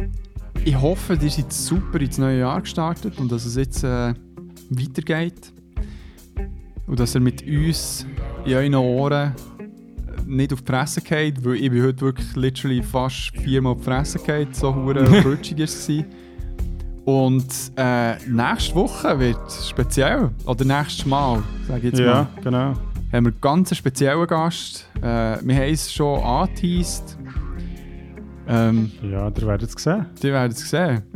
ich 0.65 0.79
hoffe, 0.79 1.17
ihr 1.21 1.29
seid 1.29 1.51
super 1.51 1.99
ins 1.99 2.17
neue 2.17 2.39
Jahr 2.39 2.61
gestartet 2.61 3.17
und 3.19 3.31
dass 3.31 3.45
es 3.45 3.55
jetzt 3.55 3.83
äh, 3.83 4.13
weitergeht. 4.69 5.51
Und 6.87 6.99
dass 6.99 7.15
ihr 7.15 7.21
mit 7.21 7.41
uns 7.45 8.05
in 8.45 8.53
euren 8.53 8.75
Ohren 8.75 9.33
nicht 10.25 10.53
auf 10.53 10.61
die 10.61 10.71
Fresse 10.71 11.01
gefallen, 11.01 11.37
weil 11.41 11.55
ich 11.55 11.69
bin 11.69 11.83
heute 11.83 12.01
wirklich 12.01 12.35
literally 12.35 12.81
fast 12.81 13.31
viermal 13.37 13.73
auf 13.73 13.79
die 13.79 13.83
Fresse 13.85 14.19
gefallen, 14.19 14.47
so 14.51 14.73
hure 14.73 15.07
rutschig 15.23 15.57
war 15.57 15.63
es. 15.65 15.89
Und 17.05 17.45
äh, 17.75 18.15
nächste 18.29 18.75
Woche 18.75 19.19
wird 19.19 19.51
speziell, 19.51 20.29
oder 20.45 20.63
nächstes 20.63 21.05
Mal, 21.05 21.43
sage 21.67 21.79
ich 21.79 21.93
jetzt 21.93 21.99
Ja, 21.99 22.05
mal, 22.05 22.27
genau. 22.41 22.59
haben 22.59 22.77
wir 23.11 23.17
einen 23.17 23.41
ganz 23.41 23.75
speziellen 23.75 24.25
Gast. 24.27 24.87
Äh, 25.01 25.01
wir 25.41 25.55
haben 25.55 25.73
es 25.73 25.91
schon 25.91 26.21
angeteased. 26.21 27.17
Ähm, 28.47 28.91
Ja, 29.01 29.27
ihr 29.29 29.47
werdet 29.47 29.69
es 29.69 29.81
sehen. 29.81 30.05
die 30.21 30.31
werden 30.31 30.51
es 30.51 30.69
sehen. 30.69 31.03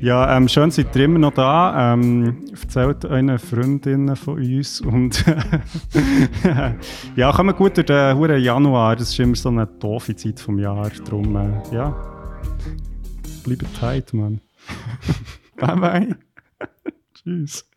Ja, 0.00 0.36
ähm, 0.36 0.46
schön 0.48 0.70
seid 0.70 0.94
ihr 0.94 1.04
immer 1.06 1.18
noch 1.18 1.34
da. 1.34 1.92
Ähm, 1.94 2.44
erzählt 2.52 3.04
euren 3.04 3.36
Freundinnen 3.38 4.14
von 4.14 4.36
uns. 4.38 4.80
Und 4.80 5.24
ja, 7.16 7.32
kommen 7.32 7.56
gut 7.56 7.76
durch 7.76 7.86
den 7.86 8.16
huren 8.16 8.40
Januar. 8.40 8.94
Das 8.94 9.08
ist 9.10 9.18
immer 9.18 9.34
so 9.34 9.48
eine 9.48 9.66
doofe 9.66 10.14
Zeit 10.14 10.38
vom 10.38 10.58
Jahr. 10.60 10.88
Darum, 11.04 11.34
äh, 11.36 11.74
ja, 11.74 11.96
bleibt 13.44 13.66
tight, 13.80 14.14
Mann. 14.14 14.40
Bye 15.56 15.76
bye. 15.76 16.16
Tschüss. 17.14 17.68